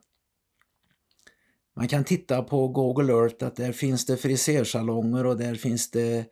Man 1.77 1.89
kan 1.89 2.05
titta 2.05 2.43
på 2.43 2.69
Google 2.69 3.12
Earth 3.12 3.45
att 3.45 3.57
där 3.57 3.73
finns 3.73 4.07
det 4.07 4.16
frisersalonger 4.16 5.27
och 5.27 5.36
där 5.36 5.55
finns 5.55 5.91
det 5.91 6.24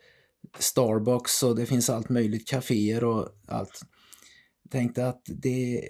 Starbucks 0.59 1.43
och 1.43 1.57
det 1.57 1.67
finns 1.67 1.91
allt 1.91 2.09
möjligt, 2.09 2.49
kaféer 2.49 3.05
och 3.05 3.29
allt. 3.47 3.81
Jag 4.63 4.73
tänkte 4.73 5.09
att 5.09 5.23
det 5.27 5.79
eh, 5.79 5.85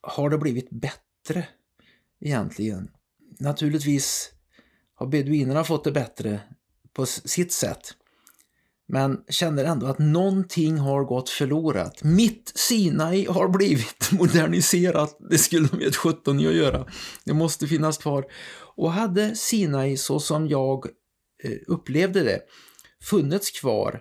har 0.00 0.30
det 0.30 0.38
blivit 0.38 0.70
bättre 0.70 1.48
egentligen. 2.20 2.90
Naturligtvis 3.40 4.32
har 4.98 5.06
beduinerna 5.06 5.64
fått 5.64 5.84
det 5.84 5.92
bättre 5.92 6.40
på 6.92 7.06
sitt 7.06 7.52
sätt. 7.52 7.94
Men 8.86 9.24
känner 9.28 9.64
ändå 9.64 9.86
att 9.86 9.98
någonting 9.98 10.78
har 10.78 11.04
gått 11.04 11.28
förlorat. 11.28 12.04
Mitt 12.04 12.52
Sinai 12.54 13.26
har 13.26 13.48
blivit 13.48 14.12
moderniserat. 14.12 15.16
Det 15.30 15.38
skulle 15.38 15.68
de 15.68 15.80
gett 15.80 15.96
17 15.96 16.40
i 16.40 16.46
att 16.46 16.54
göra. 16.54 16.86
Det 17.24 17.34
måste 17.34 17.66
finnas 17.66 17.98
kvar. 17.98 18.24
Och 18.76 18.92
hade 18.92 19.36
Sinai 19.36 19.96
så 19.96 20.20
som 20.20 20.48
jag 20.48 20.86
eh, 21.44 21.58
upplevde 21.66 22.22
det 22.22 22.40
funnits 23.02 23.50
kvar 23.50 24.00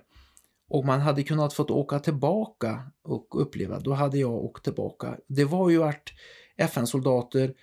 och 0.70 0.86
man 0.86 1.00
hade 1.02 1.24
kunnat 1.24 1.54
fått 1.54 1.72
åka 1.72 2.00
tillbaka 2.00 2.92
och 3.04 3.42
uppleva, 3.42 3.80
då 3.80 3.94
hade 3.94 4.18
jag 4.18 4.34
åkt 4.34 4.64
tillbaka. 4.64 5.18
Det 5.28 5.46
var 5.46 5.70
ju 5.70 5.84
att 5.84 6.04
FN-soldater 6.58 7.54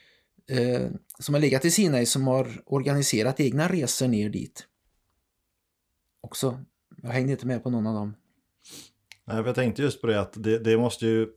eh, 0.51 0.91
som 1.19 1.35
har 1.35 1.41
legat 1.41 1.65
i 1.65 1.71
Sinai 1.71 2.07
som 2.07 2.27
har 2.27 2.49
organiserat 2.67 3.41
egna 3.41 3.69
resor 3.69 4.09
ner 4.09 4.29
dit. 4.31 4.67
Också. 6.21 6.61
Jag 7.03 7.11
hängde 7.11 7.33
inte 7.33 7.47
med 7.47 7.63
på 7.63 7.71
någon 7.71 7.87
av 7.87 7.95
dem. 7.95 8.15
Nej, 9.25 9.37
jag 9.37 9.55
tänkte 9.55 9.83
just 9.83 10.01
på 10.01 10.07
det 10.07 10.21
att 10.21 10.33
det, 10.43 10.59
det 10.59 10.77
måste 10.79 11.07
ju 11.07 11.29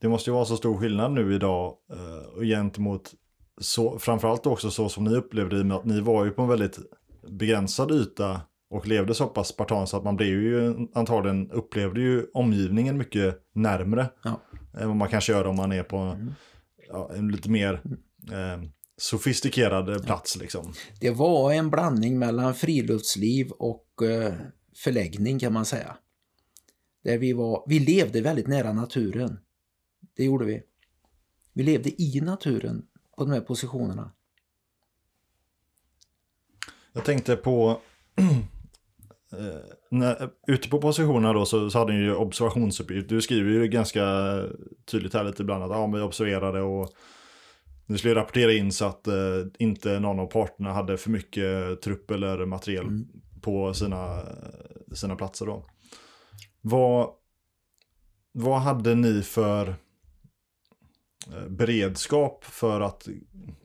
det 0.00 0.08
måste 0.08 0.30
ju 0.30 0.34
vara 0.34 0.44
så 0.44 0.56
stor 0.56 0.78
skillnad 0.78 1.12
nu 1.12 1.34
idag 1.34 1.76
eh, 1.92 2.28
och 2.36 2.42
gentemot 2.42 3.14
så, 3.60 3.98
framförallt 3.98 4.46
också 4.46 4.70
så 4.70 4.88
som 4.88 5.04
ni 5.04 5.14
upplevde 5.16 5.58
det 5.58 5.64
med 5.64 5.76
att 5.76 5.84
ni 5.84 6.00
var 6.00 6.24
ju 6.24 6.30
på 6.30 6.42
en 6.42 6.48
väldigt 6.48 6.78
begränsad 7.28 7.90
yta 7.92 8.40
och 8.70 8.86
levde 8.86 9.14
så 9.14 9.26
pass 9.26 9.48
spartanskt 9.48 9.90
så 9.90 9.96
att 9.96 10.04
man 10.04 10.16
blev 10.16 10.28
ju 10.42 10.74
antagligen 10.94 11.50
upplevde 11.50 12.00
ju 12.00 12.26
omgivningen 12.34 12.98
mycket 12.98 13.38
närmre 13.52 14.10
Ja. 14.24 14.40
än 14.78 14.88
vad 14.88 14.96
man 14.96 15.08
kanske 15.08 15.32
gör 15.32 15.46
om 15.46 15.56
man 15.56 15.72
är 15.72 15.82
på 15.82 15.96
Mm. 15.96 16.34
Ja, 16.92 17.10
en 17.14 17.28
lite 17.28 17.50
mer 17.50 17.82
eh, 18.32 18.62
sofistikerad 18.96 20.04
plats 20.06 20.36
liksom. 20.36 20.74
Det 21.00 21.10
var 21.10 21.52
en 21.52 21.70
blandning 21.70 22.18
mellan 22.18 22.54
friluftsliv 22.54 23.50
och 23.50 24.02
eh, 24.02 24.34
förläggning 24.76 25.38
kan 25.38 25.52
man 25.52 25.64
säga. 25.64 25.96
Där 27.04 27.18
vi, 27.18 27.32
var, 27.32 27.64
vi 27.66 27.78
levde 27.78 28.20
väldigt 28.20 28.46
nära 28.46 28.72
naturen. 28.72 29.38
Det 30.16 30.24
gjorde 30.24 30.44
vi. 30.44 30.62
Vi 31.52 31.62
levde 31.62 32.02
i 32.02 32.20
naturen 32.20 32.86
på 33.16 33.24
de 33.24 33.30
här 33.30 33.40
positionerna. 33.40 34.12
Jag 36.92 37.04
tänkte 37.04 37.36
på, 37.36 37.80
eh, 39.32 39.38
när, 39.92 40.30
ute 40.46 40.68
på 40.68 40.80
positionerna 40.80 41.32
då 41.32 41.44
så, 41.44 41.70
så 41.70 41.78
hade 41.78 41.92
ni 41.92 41.98
ju 41.98 42.14
observationsuppgift. 42.14 43.08
Du 43.08 43.20
skriver 43.20 43.50
ju 43.50 43.68
ganska 43.68 44.02
tydligt 44.90 45.14
här 45.14 45.24
lite 45.24 45.42
ibland 45.42 45.64
att 45.64 45.70
ja, 45.70 45.86
men 45.86 46.00
vi 46.00 46.06
observerade 46.06 46.60
och 46.60 46.88
ni 47.86 47.98
skulle 47.98 48.14
rapportera 48.14 48.52
in 48.52 48.72
så 48.72 48.84
att 48.84 49.06
eh, 49.06 49.14
inte 49.58 50.00
någon 50.00 50.20
av 50.20 50.26
parterna 50.26 50.72
hade 50.72 50.96
för 50.96 51.10
mycket 51.10 51.82
trupp 51.82 52.10
eller 52.10 52.46
materiel 52.46 52.86
Mm. 52.86 53.06
på 53.42 53.74
sina, 53.74 54.22
sina 54.94 55.16
platser 55.16 55.46
då. 55.46 55.66
Vad, 56.60 57.08
vad 58.32 58.60
hade 58.60 58.94
ni 58.94 59.22
för 59.22 59.68
eh, 61.28 61.48
beredskap 61.48 62.44
för 62.44 62.80
att 62.80 63.08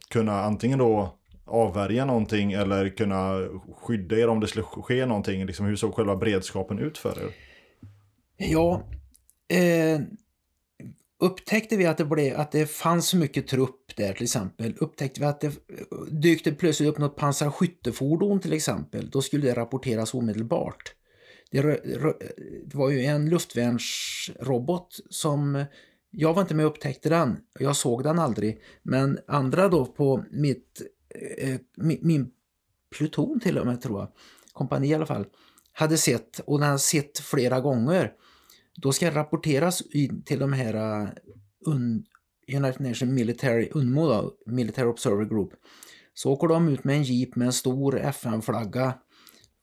kunna 0.09 0.41
antingen 0.41 0.79
då 0.79 1.16
avvärja 1.47 2.05
någonting 2.05 2.53
eller 2.53 2.89
kunna 2.89 3.47
skydda 3.75 4.17
er 4.17 4.27
om 4.27 4.39
det 4.39 4.47
skulle 4.47 4.63
ske 4.63 5.05
någonting? 5.05 5.45
Liksom, 5.45 5.65
hur 5.65 5.75
såg 5.75 5.93
själva 5.93 6.15
beredskapen 6.15 6.79
ut 6.79 6.97
för 6.97 7.09
er? 7.09 7.31
Ja, 8.37 8.83
eh, 9.47 9.99
upptäckte 11.19 11.77
vi 11.77 11.85
att 11.85 11.97
det, 11.97 12.05
blev, 12.05 12.39
att 12.39 12.51
det 12.51 12.65
fanns 12.65 13.13
mycket 13.13 13.47
trupp 13.47 13.95
där 13.95 14.13
till 14.13 14.23
exempel, 14.23 14.75
upptäckte 14.77 15.19
vi 15.19 15.25
att 15.25 15.41
det 15.41 15.51
dykte 16.11 16.51
plötsligt 16.51 16.89
upp 16.89 16.97
något 16.97 17.15
pansarskyttefordon 17.15 18.39
till 18.39 18.53
exempel, 18.53 19.09
då 19.09 19.21
skulle 19.21 19.47
det 19.47 19.53
rapporteras 19.53 20.13
omedelbart. 20.13 20.93
Det, 21.51 21.61
det 22.65 22.75
var 22.75 22.89
ju 22.89 23.05
en 23.05 23.29
luftvärnsrobot 23.29 24.99
som, 25.09 25.65
jag 26.11 26.33
var 26.33 26.41
inte 26.41 26.55
med 26.55 26.65
och 26.65 26.71
upptäckte 26.71 27.09
den, 27.09 27.37
jag 27.59 27.75
såg 27.75 28.03
den 28.03 28.19
aldrig, 28.19 28.61
men 28.83 29.19
andra 29.27 29.69
då 29.69 29.85
på 29.85 30.23
mitt, 30.31 30.81
Eh, 31.37 31.59
min, 31.77 31.99
min 32.01 32.31
pluton 32.97 33.39
till 33.39 33.57
och 33.57 33.65
med 33.65 33.81
tror 33.81 33.99
jag, 33.99 34.11
kompani 34.53 34.87
i 34.87 34.93
alla 34.93 35.05
fall, 35.05 35.25
hade 35.71 35.97
sett 35.97 36.39
och 36.39 36.59
den 36.59 36.67
hade 36.67 36.79
sett 36.79 37.19
flera 37.19 37.59
gånger 37.59 38.13
då 38.75 38.91
ska 38.91 39.11
rapporteras 39.11 39.83
till 40.25 40.39
de 40.39 40.53
här 40.53 40.73
eh, 40.73 41.09
un, 41.65 42.05
United 42.53 42.81
Nations 42.81 43.11
Military, 43.11 43.69
UNMO 43.73 44.07
då, 44.07 44.33
Military 44.45 44.87
Observer 44.87 45.25
Group. 45.25 45.49
Så 46.13 46.31
åker 46.31 46.47
de 46.47 46.67
ut 46.67 46.83
med 46.83 46.95
en 46.95 47.03
jeep 47.03 47.35
med 47.35 47.45
en 47.45 47.53
stor 47.53 47.99
FN-flagga 47.99 48.93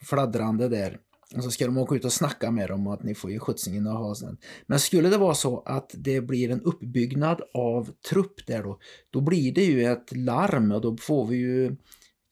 fladdrande 0.04 0.68
där. 0.68 0.98
Och 1.36 1.44
så 1.44 1.50
ska 1.50 1.66
de 1.66 1.78
åka 1.78 1.94
ut 1.94 2.04
och 2.04 2.12
snacka 2.12 2.50
med 2.50 2.68
dem 2.68 2.86
och 2.86 2.94
att 2.94 3.02
ni 3.02 3.14
får 3.14 3.30
ju 3.30 3.38
skjutsningen 3.38 3.86
att 3.86 3.98
ha 3.98 4.14
sen. 4.14 4.36
Men 4.66 4.80
skulle 4.80 5.08
det 5.08 5.18
vara 5.18 5.34
så 5.34 5.62
att 5.66 5.90
det 5.94 6.20
blir 6.20 6.50
en 6.50 6.60
uppbyggnad 6.60 7.42
av 7.54 7.90
trupp 8.10 8.46
där 8.46 8.62
då, 8.62 8.78
då 9.10 9.20
blir 9.20 9.54
det 9.54 9.64
ju 9.64 9.84
ett 9.84 10.16
larm 10.16 10.72
och 10.72 10.80
då 10.80 10.96
får 10.96 11.26
vi 11.26 11.36
ju 11.36 11.76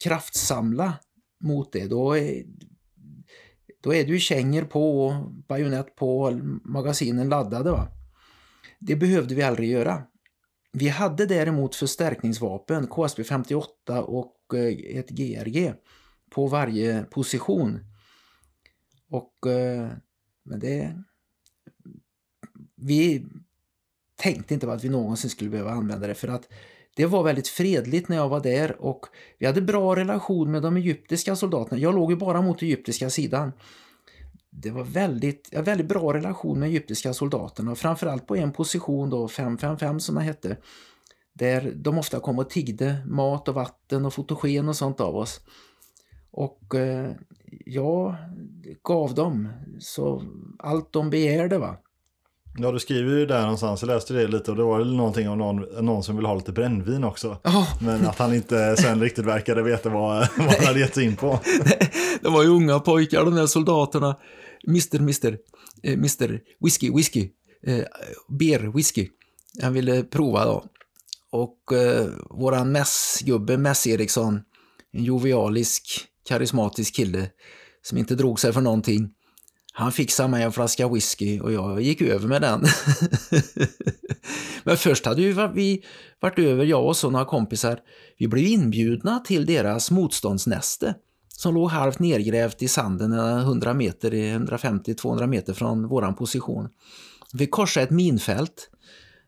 kraftsamla 0.03 0.93
mot 1.43 1.71
det. 1.71 1.87
Då 1.87 2.17
är, 2.17 2.43
då 3.83 3.93
är 3.93 4.03
det 4.03 4.11
ju 4.11 4.19
kängor 4.19 4.63
på, 4.63 5.05
och 5.05 5.31
bajonett 5.31 5.95
på 5.95 6.21
och 6.21 6.33
magasinen 6.63 7.29
laddade. 7.29 7.71
Va? 7.71 7.87
Det 8.79 8.95
behövde 8.95 9.35
vi 9.35 9.43
aldrig 9.43 9.69
göra. 9.69 10.03
Vi 10.71 10.89
hade 10.89 11.25
däremot 11.25 11.75
förstärkningsvapen, 11.75 12.87
KSB 12.87 13.23
58 13.23 14.03
och 14.03 14.35
eh, 14.53 14.97
ett 14.99 15.09
GRG 15.09 15.73
på 16.29 16.47
varje 16.47 17.03
position. 17.03 17.79
Och 19.13 19.47
eh, 19.47 19.89
men 20.43 20.59
det... 20.59 20.93
Vi 22.75 23.25
tänkte 24.15 24.53
inte 24.53 24.65
på 24.65 24.71
att 24.71 24.83
vi 24.83 24.89
någonsin 24.89 25.29
skulle 25.29 25.49
behöva 25.49 25.71
använda 25.71 26.07
det 26.07 26.15
för 26.15 26.27
att 26.27 26.47
det 26.95 27.05
var 27.05 27.23
väldigt 27.23 27.47
fredligt 27.47 28.09
när 28.09 28.17
jag 28.17 28.29
var 28.29 28.39
där 28.39 28.81
och 28.81 29.05
vi 29.37 29.45
hade 29.45 29.61
bra 29.61 29.95
relation 29.95 30.51
med 30.51 30.61
de 30.61 30.77
egyptiska 30.77 31.35
soldaterna. 31.35 31.81
Jag 31.81 31.95
låg 31.95 32.11
ju 32.11 32.17
bara 32.17 32.41
mot 32.41 32.61
egyptiska 32.61 33.09
sidan. 33.09 33.51
Det 34.49 34.71
var 34.71 34.83
väldigt, 34.83 35.49
ja, 35.51 35.61
väldigt 35.61 35.87
bra 35.87 36.13
relation 36.13 36.59
med 36.59 36.69
egyptiska 36.69 37.13
soldaterna 37.13 37.71
och 37.71 37.77
framförallt 37.77 38.27
på 38.27 38.35
en 38.35 38.51
position 38.51 39.09
då, 39.09 39.27
555 39.27 39.99
som 39.99 40.15
det 40.15 40.21
hette. 40.21 40.57
Där 41.33 41.73
de 41.75 41.97
ofta 41.97 42.19
kom 42.19 42.39
och 42.39 42.49
tiggde 42.49 43.05
mat 43.07 43.47
och 43.47 43.55
vatten 43.55 44.05
och 44.05 44.13
fotogen 44.13 44.69
och 44.69 44.75
sånt 44.75 45.01
av 45.01 45.15
oss. 45.15 45.41
Och 46.31 46.75
eh, 46.75 47.11
jag 47.65 48.15
gav 48.83 49.13
dem 49.13 49.49
så 49.79 50.23
allt 50.59 50.93
de 50.93 51.09
begärde 51.09 51.57
va. 51.57 51.77
Ja, 52.57 52.71
du 52.71 52.79
skriver 52.79 53.11
ju 53.11 53.25
där 53.25 53.41
någonstans, 53.41 53.81
jag 53.81 53.87
läste 53.87 54.13
det 54.13 54.27
lite 54.27 54.51
och 54.51 54.57
det 54.57 54.63
var 54.63 54.85
någonting 54.85 55.29
om 55.29 55.37
någon, 55.37 55.85
någon 55.85 56.03
som 56.03 56.15
vill 56.15 56.25
ha 56.25 56.35
lite 56.35 56.51
brännvin 56.51 57.03
också. 57.03 57.37
Ja, 57.43 57.67
Men 57.81 58.05
att 58.05 58.19
han 58.19 58.33
inte 58.33 58.75
sen 58.77 59.01
riktigt 59.01 59.25
verkade 59.25 59.63
veta 59.63 59.89
vad, 59.89 60.27
vad 60.37 60.47
han 60.47 60.65
hade 60.65 60.79
gett 60.79 60.93
sig 60.93 61.05
in 61.05 61.15
på. 61.15 61.39
de 62.21 62.33
var 62.33 62.43
ju 62.43 62.49
unga 62.49 62.79
pojkar 62.79 63.25
de 63.25 63.35
där 63.35 63.45
soldaterna. 63.45 64.15
Mr, 64.67 64.99
Mr, 64.99 65.37
eh, 65.83 65.93
Mr, 65.93 66.39
whisky, 66.59 66.91
whisky, 66.95 67.29
eh, 67.67 67.83
beer, 68.39 68.71
whisky. 68.75 69.09
Han 69.61 69.73
ville 69.73 70.03
prova 70.03 70.45
då. 70.45 70.65
Och 71.31 71.73
eh, 71.73 72.07
våran 72.29 72.71
mässgubbe, 72.71 73.57
Mess 73.57 73.87
Eriksson, 73.87 74.41
en 74.93 75.03
jovialisk, 75.03 76.07
karismatisk 76.25 76.95
kille 76.95 77.29
som 77.81 77.97
inte 77.97 78.15
drog 78.15 78.39
sig 78.39 78.53
för 78.53 78.61
någonting. 78.61 79.09
Han 79.73 79.91
fixade 79.91 80.29
mig 80.29 80.43
en 80.43 80.51
flaska 80.51 80.87
whisky 80.87 81.39
och 81.39 81.51
jag 81.51 81.81
gick 81.81 82.01
över 82.01 82.27
med 82.27 82.41
den. 82.41 82.61
Men 84.63 84.77
först 84.77 85.05
hade 85.05 85.21
ju 85.21 85.47
vi 85.53 85.83
varit 86.19 86.39
över, 86.39 86.65
jag 86.65 86.85
och 86.85 86.97
så 86.97 87.09
några 87.09 87.25
kompisar. 87.25 87.79
Vi 88.17 88.27
blev 88.27 88.45
inbjudna 88.45 89.19
till 89.19 89.45
deras 89.45 89.91
motståndsnäste 89.91 90.95
som 91.37 91.53
låg 91.53 91.69
halvt 91.69 91.99
nergrävt 91.99 92.61
i 92.61 92.67
sanden 92.67 93.13
100 93.13 93.73
meter, 93.73 94.11
150-200 94.11 95.27
meter 95.27 95.53
från 95.53 95.87
våran 95.87 96.15
position. 96.15 96.69
Vi 97.33 97.47
korsade 97.47 97.83
ett 97.83 97.91
minfält 97.91 98.69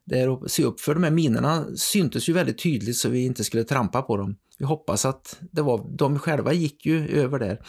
där 0.05 0.29
och 0.29 0.51
se 0.51 0.63
upp 0.63 0.79
för 0.79 0.93
de 0.93 1.03
här 1.03 1.11
minerna 1.11 1.65
syntes 1.75 2.29
ju 2.29 2.33
väldigt 2.33 2.63
tydligt 2.63 2.97
så 2.97 3.09
vi 3.09 3.25
inte 3.25 3.43
skulle 3.43 3.63
trampa 3.63 4.01
på 4.01 4.17
dem. 4.17 4.35
Vi 4.57 4.65
hoppas 4.65 5.05
att 5.05 5.39
det 5.51 5.61
var, 5.61 5.85
de 5.97 6.19
själva 6.19 6.53
gick 6.53 6.85
ju 6.85 7.07
över 7.19 7.39
där. 7.39 7.65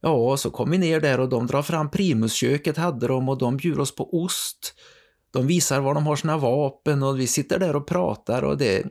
Ja, 0.00 0.10
och 0.10 0.40
så 0.40 0.50
kom 0.50 0.70
vi 0.70 0.78
ner 0.78 1.00
där 1.00 1.20
och 1.20 1.28
de 1.28 1.46
drar 1.46 1.62
fram 1.62 1.90
primusköket 1.90 2.76
hade 2.76 3.06
de 3.06 3.28
och 3.28 3.38
de 3.38 3.56
bjuder 3.56 3.80
oss 3.80 3.94
på 3.94 4.22
ost. 4.22 4.74
De 5.32 5.46
visar 5.46 5.80
var 5.80 5.94
de 5.94 6.06
har 6.06 6.16
sina 6.16 6.36
vapen 6.38 7.02
och 7.02 7.20
vi 7.20 7.26
sitter 7.26 7.58
där 7.58 7.76
och 7.76 7.86
pratar 7.86 8.42
och 8.42 8.56
det 8.58 8.76
är 8.78 8.90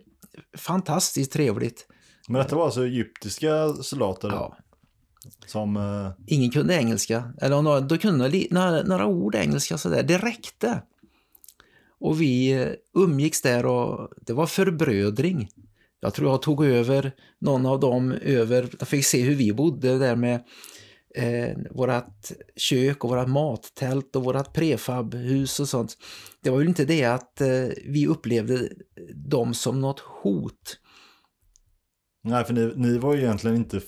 fantastiskt 0.57 1.31
trevligt. 1.33 1.87
Men 2.27 2.41
detta 2.41 2.55
var 2.55 2.65
alltså 2.65 2.85
egyptiska 2.85 3.73
soldater 3.73 4.27
Ja, 4.29 4.57
som... 5.45 5.77
eh, 5.77 6.11
ingen 6.27 6.51
kunde 6.51 6.73
engelska, 6.75 7.33
eller 7.41 7.61
några- 7.61 7.79
då 7.79 7.97
kunde 7.97 8.47
några, 8.51 8.83
några 8.83 9.05
ord 9.05 9.35
engelska 9.35 9.77
sådär, 9.77 10.03
det 10.03 10.17
räckte. 10.17 10.81
Och 11.99 12.21
vi 12.21 12.51
eh, 12.51 12.67
umgicks 12.93 13.41
där 13.41 13.65
och 13.65 14.09
det 14.21 14.33
var 14.33 14.45
förbrödring. 14.47 15.49
Jag 15.99 16.13
tror 16.13 16.29
jag 16.31 16.41
tog 16.41 16.65
över 16.65 17.11
någon 17.39 17.65
av 17.65 17.79
dem 17.79 18.11
över, 18.11 18.69
jag 18.79 18.87
fick 18.87 19.05
se 19.05 19.21
hur 19.21 19.35
vi 19.35 19.53
bodde 19.53 19.97
där 19.97 20.15
med 20.15 20.43
eh, 21.15 21.57
vårat 21.71 22.31
kök 22.55 23.03
och 23.03 23.09
vårat 23.09 23.29
mattält 23.29 24.15
och 24.15 24.23
vårat 24.23 24.53
prefabhus 24.53 25.59
och 25.59 25.69
sånt. 25.69 25.97
Det 26.43 26.49
var 26.49 26.61
ju 26.61 26.67
inte 26.67 26.85
det 26.85 27.05
att 27.05 27.41
eh, 27.41 27.67
vi 27.85 28.07
upplevde 28.07 28.69
dem 29.15 29.53
som 29.53 29.81
något 29.81 29.99
hot. 29.99 30.77
Nej, 32.23 32.43
för 32.43 32.53
ni, 32.53 32.73
ni 32.75 32.97
var 32.97 33.13
ju 33.13 33.19
egentligen 33.21 33.57
inte 33.57 33.81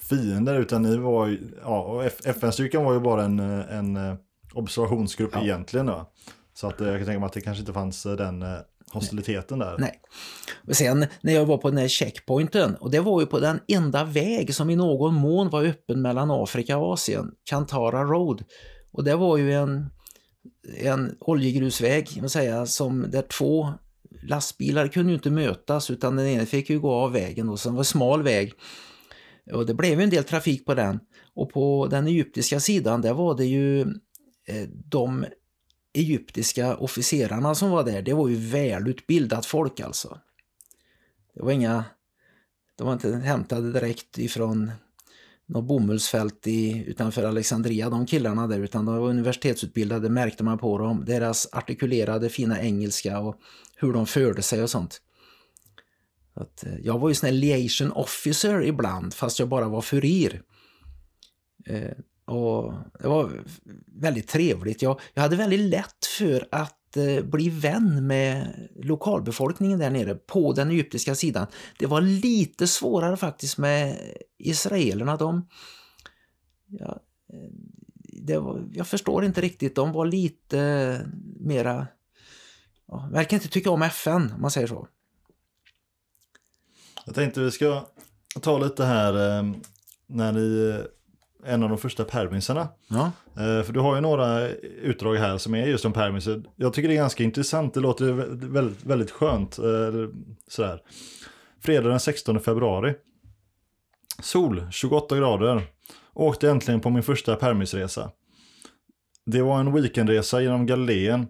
fiender 0.00 0.60
utan 0.60 0.82
ni 0.82 0.96
var 0.96 1.26
ju... 1.26 1.40
Ja, 1.62 2.04
FN-styrkan 2.24 2.84
var 2.84 2.94
ju 2.94 3.00
bara 3.00 3.24
en, 3.24 3.40
eh, 3.40 3.76
en 3.78 3.96
eh, 3.96 4.14
observationsgrupp 4.54 5.30
Ja. 5.32 5.42
egentligen. 5.42 5.86
Då. 5.86 6.12
Så 6.54 6.66
att 6.66 6.80
eh, 6.80 6.86
jag 6.86 6.96
kan 6.98 7.06
tänka 7.06 7.20
mig 7.20 7.26
att 7.26 7.32
det 7.32 7.40
kanske 7.40 7.60
inte 7.60 7.72
fanns 7.72 8.02
den 8.02 8.44
hostiliteten 8.94 9.58
där. 9.58 9.76
Nej. 9.78 10.00
Och 10.68 10.76
sen 10.76 11.06
när 11.20 11.32
jag 11.32 11.46
var 11.46 11.58
på 11.58 11.70
den 11.70 11.78
här 11.78 11.88
checkpointen, 11.88 12.74
och 12.74 12.90
det 12.90 13.00
var 13.00 13.20
ju 13.20 13.26
på 13.26 13.40
den 13.40 13.60
enda 13.68 14.04
väg 14.04 14.54
som 14.54 14.70
i 14.70 14.76
någon 14.76 15.14
mån 15.14 15.50
var 15.50 15.64
öppen 15.64 16.02
mellan 16.02 16.30
Afrika 16.30 16.78
och 16.78 16.92
Asien, 16.92 17.30
Kantara 17.44 18.04
Road. 18.04 18.44
Och 18.92 19.04
det 19.04 19.16
var 19.16 19.36
ju 19.36 19.52
en, 19.52 19.90
en 20.76 21.16
oljegrusväg, 21.20 22.08
kan 22.08 22.20
man 22.20 22.30
säga, 22.30 22.66
som 22.66 23.10
där 23.10 23.22
två 23.22 23.72
lastbilar 24.22 24.88
kunde 24.88 25.12
ju 25.12 25.16
inte 25.16 25.30
mötas 25.30 25.90
utan 25.90 26.16
den 26.16 26.26
ena 26.26 26.46
fick 26.46 26.70
ju 26.70 26.80
gå 26.80 26.92
av 26.92 27.12
vägen 27.12 27.48
och 27.48 27.60
sen 27.60 27.74
var 27.74 27.80
det 27.80 27.84
smal 27.84 28.22
väg. 28.22 28.52
Och 29.52 29.66
det 29.66 29.74
blev 29.74 29.98
ju 29.98 30.04
en 30.04 30.10
del 30.10 30.24
trafik 30.24 30.66
på 30.66 30.74
den. 30.74 31.00
Och 31.34 31.50
på 31.52 31.86
den 31.90 32.06
egyptiska 32.06 32.60
sidan 32.60 33.00
där 33.00 33.14
var 33.14 33.36
det 33.36 33.44
ju 33.44 33.80
eh, 34.48 34.68
de 34.68 35.26
egyptiska 35.94 36.76
officerarna 36.76 37.54
som 37.54 37.70
var 37.70 37.84
där. 37.84 38.02
Det 38.02 38.12
var 38.12 38.28
ju 38.28 38.36
välutbildat 38.36 39.46
folk 39.46 39.80
alltså. 39.80 40.18
Det 41.34 41.42
var 41.42 41.52
inga, 41.52 41.84
de 42.76 42.86
var 42.86 42.92
inte 42.92 43.16
hämtade 43.16 43.72
direkt 43.72 44.18
ifrån 44.18 44.72
något 45.46 45.64
bomullsfält 45.64 46.46
i, 46.46 46.84
utanför 46.86 47.24
Alexandria, 47.24 47.90
de 47.90 48.06
killarna 48.06 48.46
där, 48.46 48.60
utan 48.60 48.84
de 48.84 48.96
var 48.96 49.08
universitetsutbildade, 49.08 50.08
märkte 50.08 50.44
man 50.44 50.58
på 50.58 50.78
dem. 50.78 51.04
Deras 51.06 51.48
artikulerade 51.52 52.28
fina 52.28 52.62
engelska 52.62 53.18
och 53.18 53.40
hur 53.76 53.92
de 53.92 54.06
förde 54.06 54.42
sig 54.42 54.62
och 54.62 54.70
sånt. 54.70 55.00
Att, 56.34 56.64
eh, 56.64 56.78
jag 56.82 56.98
var 56.98 57.08
ju 57.08 57.14
sån 57.14 57.26
här 57.26 57.34
liaison 57.34 57.92
officer 57.92 58.62
ibland, 58.62 59.14
fast 59.14 59.38
jag 59.38 59.48
bara 59.48 59.68
var 59.68 59.80
furir. 59.82 60.42
Eh, 61.66 61.92
och 62.24 62.74
det 63.00 63.08
var 63.08 63.44
väldigt 63.86 64.28
trevligt. 64.28 64.82
Jag, 64.82 65.00
jag 65.14 65.22
hade 65.22 65.36
väldigt 65.36 65.60
lätt 65.60 66.06
för 66.18 66.48
att 66.50 66.96
eh, 66.96 67.24
bli 67.24 67.48
vän 67.48 68.06
med 68.06 68.54
lokalbefolkningen 68.82 69.78
där 69.78 69.90
nere 69.90 70.14
på 70.14 70.52
den 70.52 70.70
egyptiska 70.70 71.14
sidan. 71.14 71.46
Det 71.78 71.86
var 71.86 72.00
lite 72.00 72.66
svårare 72.66 73.16
faktiskt 73.16 73.58
med 73.58 73.98
israelerna. 74.38 75.16
De, 75.16 75.48
ja, 76.66 77.00
eh, 77.32 77.50
det 78.22 78.38
var, 78.38 78.68
jag 78.72 78.86
förstår 78.86 79.24
inte 79.24 79.40
riktigt, 79.40 79.74
de 79.74 79.92
var 79.92 80.06
lite 80.06 80.60
eh, 80.60 81.06
mera... 81.40 81.86
Ja, 82.86 83.08
verkar 83.12 83.36
inte 83.36 83.48
tycka 83.48 83.70
om 83.70 83.82
FN, 83.82 84.32
om 84.34 84.40
man 84.40 84.50
säger 84.50 84.66
så. 84.66 84.88
Jag 87.06 87.14
tänkte 87.14 87.40
vi 87.40 87.50
ska 87.50 87.86
ta 88.40 88.58
lite 88.58 88.84
här 88.84 89.38
eh, 89.38 89.52
när 90.06 90.32
ni 90.32 90.78
eh, 90.78 90.84
en 91.46 91.62
av 91.62 91.68
de 91.68 91.78
första 91.78 92.04
permisarna. 92.04 92.68
Ja. 92.88 93.12
Eh, 93.36 93.62
för 93.62 93.72
du 93.72 93.80
har 93.80 93.94
ju 93.94 94.00
några 94.00 94.48
utdrag 94.82 95.16
här 95.16 95.38
som 95.38 95.54
är 95.54 95.66
just 95.66 95.84
om 95.84 95.92
permiser. 95.92 96.42
Jag 96.56 96.72
tycker 96.72 96.88
det 96.88 96.94
är 96.94 96.96
ganska 96.96 97.24
intressant, 97.24 97.74
det 97.74 97.80
låter 97.80 98.12
väldigt, 98.52 98.84
väldigt 98.84 99.10
skönt. 99.10 99.58
Eh, 99.58 99.64
sådär. 100.48 100.82
Fredag 101.60 101.88
den 101.88 102.00
16 102.00 102.40
februari. 102.40 102.94
Sol, 104.22 104.66
28 104.70 105.16
grader. 105.16 105.62
Åkte 106.14 106.50
äntligen 106.50 106.80
på 106.80 106.90
min 106.90 107.02
första 107.02 107.36
permisresa. 107.36 108.10
Det 109.26 109.42
var 109.42 109.60
en 109.60 109.72
weekendresa 109.72 110.40
genom 110.40 110.66
Galileen. 110.66 111.26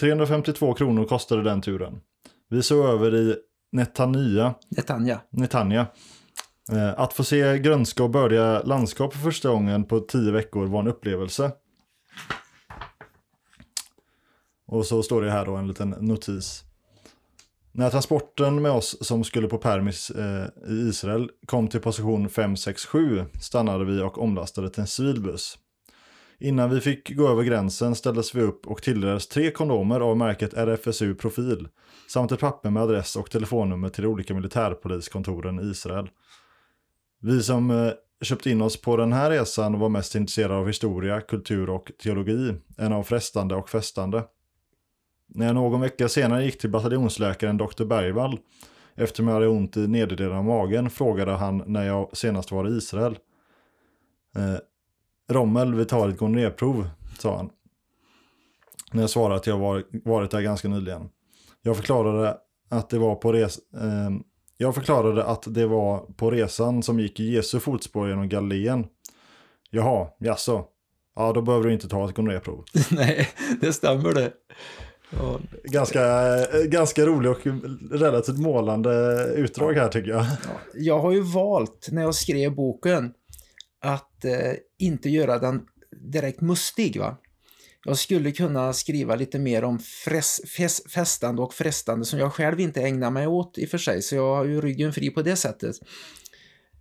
352 0.00 0.74
kronor 0.74 1.04
kostade 1.04 1.42
den 1.42 1.60
turen. 1.60 2.00
Vi 2.50 2.62
såg 2.62 2.86
över 2.86 3.14
i 3.14 3.36
Netanya. 3.72 4.54
Netanya. 4.68 5.20
Netanya. 5.30 5.86
Eh, 6.72 7.00
att 7.00 7.12
få 7.12 7.24
se 7.24 7.58
grönska 7.58 8.02
och 8.02 8.10
bördiga 8.10 8.62
landskap 8.62 9.12
för 9.12 9.20
första 9.20 9.48
gången 9.48 9.84
på 9.84 10.00
tio 10.00 10.32
veckor 10.32 10.66
var 10.66 10.80
en 10.80 10.88
upplevelse. 10.88 11.52
Och 14.66 14.86
så 14.86 15.02
står 15.02 15.22
det 15.22 15.30
här 15.30 15.46
då 15.46 15.56
en 15.56 15.68
liten 15.68 15.90
notis. 15.90 16.64
När 17.72 17.90
transporten 17.90 18.62
med 18.62 18.72
oss 18.72 19.06
som 19.06 19.24
skulle 19.24 19.48
på 19.48 19.58
permis 19.58 20.10
eh, 20.10 20.46
i 20.68 20.88
Israel 20.88 21.30
kom 21.46 21.68
till 21.68 21.80
position 21.80 22.28
567 22.28 23.24
stannade 23.40 23.84
vi 23.84 24.02
och 24.02 24.22
omlastade 24.22 24.70
till 24.70 24.80
en 24.80 24.86
civilbuss. 24.86 25.58
Innan 26.40 26.70
vi 26.70 26.80
fick 26.80 27.16
gå 27.16 27.28
över 27.28 27.42
gränsen 27.42 27.94
ställdes 27.94 28.34
vi 28.34 28.42
upp 28.42 28.66
och 28.66 28.82
tilldelades 28.82 29.28
tre 29.28 29.50
kondomer 29.50 30.00
av 30.00 30.16
märket 30.16 30.54
RFSU 30.54 31.14
Profil 31.14 31.68
samt 32.08 32.32
ett 32.32 32.40
papper 32.40 32.70
med 32.70 32.82
adress 32.82 33.16
och 33.16 33.30
telefonnummer 33.30 33.88
till 33.88 34.02
de 34.02 34.08
olika 34.08 34.34
militärpoliskontoren 34.34 35.60
i 35.60 35.70
Israel. 35.70 36.08
Vi 37.20 37.42
som 37.42 37.70
eh, 37.70 37.92
köpte 38.22 38.50
in 38.50 38.62
oss 38.62 38.80
på 38.80 38.96
den 38.96 39.12
här 39.12 39.30
resan 39.30 39.78
var 39.78 39.88
mest 39.88 40.14
intresserade 40.14 40.54
av 40.54 40.66
historia, 40.66 41.20
kultur 41.20 41.70
och 41.70 41.92
teologi 42.02 42.54
än 42.78 42.92
av 42.92 43.02
frestande 43.02 43.54
och 43.54 43.68
festande. 43.68 44.24
När 45.26 45.46
jag 45.46 45.54
någon 45.54 45.80
vecka 45.80 46.08
senare 46.08 46.44
gick 46.44 46.58
till 46.58 46.70
bataljonsläkaren 46.70 47.56
Dr. 47.56 47.84
Bergvall 47.84 48.38
efter 48.94 49.22
att 49.22 49.26
jag 49.26 49.34
hade 49.34 49.48
ont 49.48 49.76
i 49.76 49.88
nederdelen 49.88 50.36
av 50.36 50.44
magen 50.44 50.90
frågade 50.90 51.32
han 51.32 51.62
när 51.66 51.86
jag 51.86 52.16
senast 52.16 52.52
var 52.52 52.68
i 52.68 52.76
Israel. 52.76 53.18
Eh, 54.36 54.56
Rommel, 55.30 55.74
vi 55.74 55.84
tar 55.84 56.08
ett 56.08 56.18
gonorréprov, 56.18 56.88
sa 57.18 57.36
han. 57.36 57.50
När 58.92 59.00
jag 59.00 59.10
svarade 59.10 59.36
att 59.36 59.46
jag 59.46 59.58
var, 59.58 59.84
varit 60.04 60.30
där 60.30 60.40
ganska 60.40 60.68
nyligen. 60.68 61.08
Jag 61.62 61.76
förklarade 61.76 62.36
att 62.68 62.90
det 62.90 62.98
var 62.98 63.14
på 63.14 63.32
res, 63.32 63.58
eh, 63.58 64.10
jag 64.60 64.74
förklarade 64.74 65.24
att 65.24 65.54
det 65.54 65.66
var 65.66 65.98
på 65.98 66.30
resan 66.30 66.82
som 66.82 67.00
gick 67.00 67.20
i 67.20 67.34
Jesu 67.34 67.60
fotspår 67.60 68.08
genom 68.08 68.28
Galileen. 68.28 68.86
Jaha, 69.70 70.08
jaså? 70.18 70.64
Ja, 71.16 71.32
då 71.32 71.42
behöver 71.42 71.66
du 71.66 71.72
inte 71.72 71.88
ta 71.88 72.08
ett 72.08 72.14
gonorréprov. 72.14 72.64
Nej, 72.90 73.28
det 73.60 73.72
stämmer 73.72 74.14
det. 74.14 74.32
Ja. 75.10 75.40
Ganska, 75.64 76.02
ganska 76.64 77.06
rolig 77.06 77.30
och 77.30 77.46
relativt 77.90 78.38
målande 78.38 79.24
utdrag 79.36 79.72
här 79.72 79.88
tycker 79.88 80.10
jag. 80.10 80.26
Jag 80.74 80.98
har 80.98 81.12
ju 81.12 81.20
valt 81.20 81.88
när 81.92 82.02
jag 82.02 82.14
skrev 82.14 82.54
boken 82.54 83.12
att 83.80 84.24
eh, 84.24 84.52
inte 84.78 85.08
göra 85.08 85.38
den 85.38 85.62
direkt 86.12 86.40
mustig. 86.40 87.00
Va? 87.00 87.16
Jag 87.84 87.98
skulle 87.98 88.32
kunna 88.32 88.72
skriva 88.72 89.14
lite 89.14 89.38
mer 89.38 89.64
om 89.64 89.78
fres, 89.78 90.40
fes, 90.56 90.82
festande 90.94 91.42
och 91.42 91.54
frestande 91.54 92.04
som 92.04 92.18
jag 92.18 92.32
själv 92.32 92.60
inte 92.60 92.82
ägnar 92.82 93.10
mig 93.10 93.26
åt 93.26 93.58
i 93.58 93.66
och 93.66 93.70
för 93.70 93.78
sig, 93.78 94.02
så 94.02 94.14
jag 94.14 94.36
har 94.36 94.44
ju 94.44 94.60
ryggen 94.60 94.92
fri 94.92 95.10
på 95.10 95.22
det 95.22 95.36
sättet. 95.36 95.76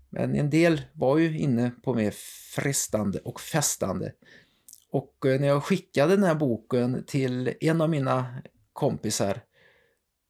Men 0.09 0.35
en 0.35 0.49
del 0.49 0.81
var 0.93 1.17
ju 1.17 1.39
inne 1.39 1.71
på 1.83 1.93
mer 1.93 2.13
frestande 2.55 3.19
och 3.19 3.41
festande. 3.41 4.11
Och 4.91 5.25
eh, 5.25 5.39
när 5.39 5.47
jag 5.47 5.63
skickade 5.63 6.15
den 6.15 6.23
här 6.23 6.35
boken 6.35 7.03
till 7.07 7.53
en 7.59 7.81
av 7.81 7.89
mina 7.89 8.25
kompisar 8.73 9.41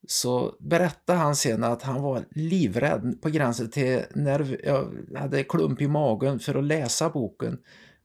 så 0.07 0.55
berättade 0.59 1.19
han 1.19 1.35
sen 1.35 1.63
att 1.63 1.81
han 1.81 2.01
var 2.01 2.25
livrädd 2.31 3.21
på 3.21 3.29
gränsen 3.29 3.69
till 3.69 4.01
nerv... 4.15 4.57
Jag 4.63 4.93
hade 5.15 5.43
klump 5.43 5.81
i 5.81 5.87
magen 5.87 6.39
för 6.39 6.55
att 6.55 6.63
läsa 6.63 7.09
boken. 7.09 7.57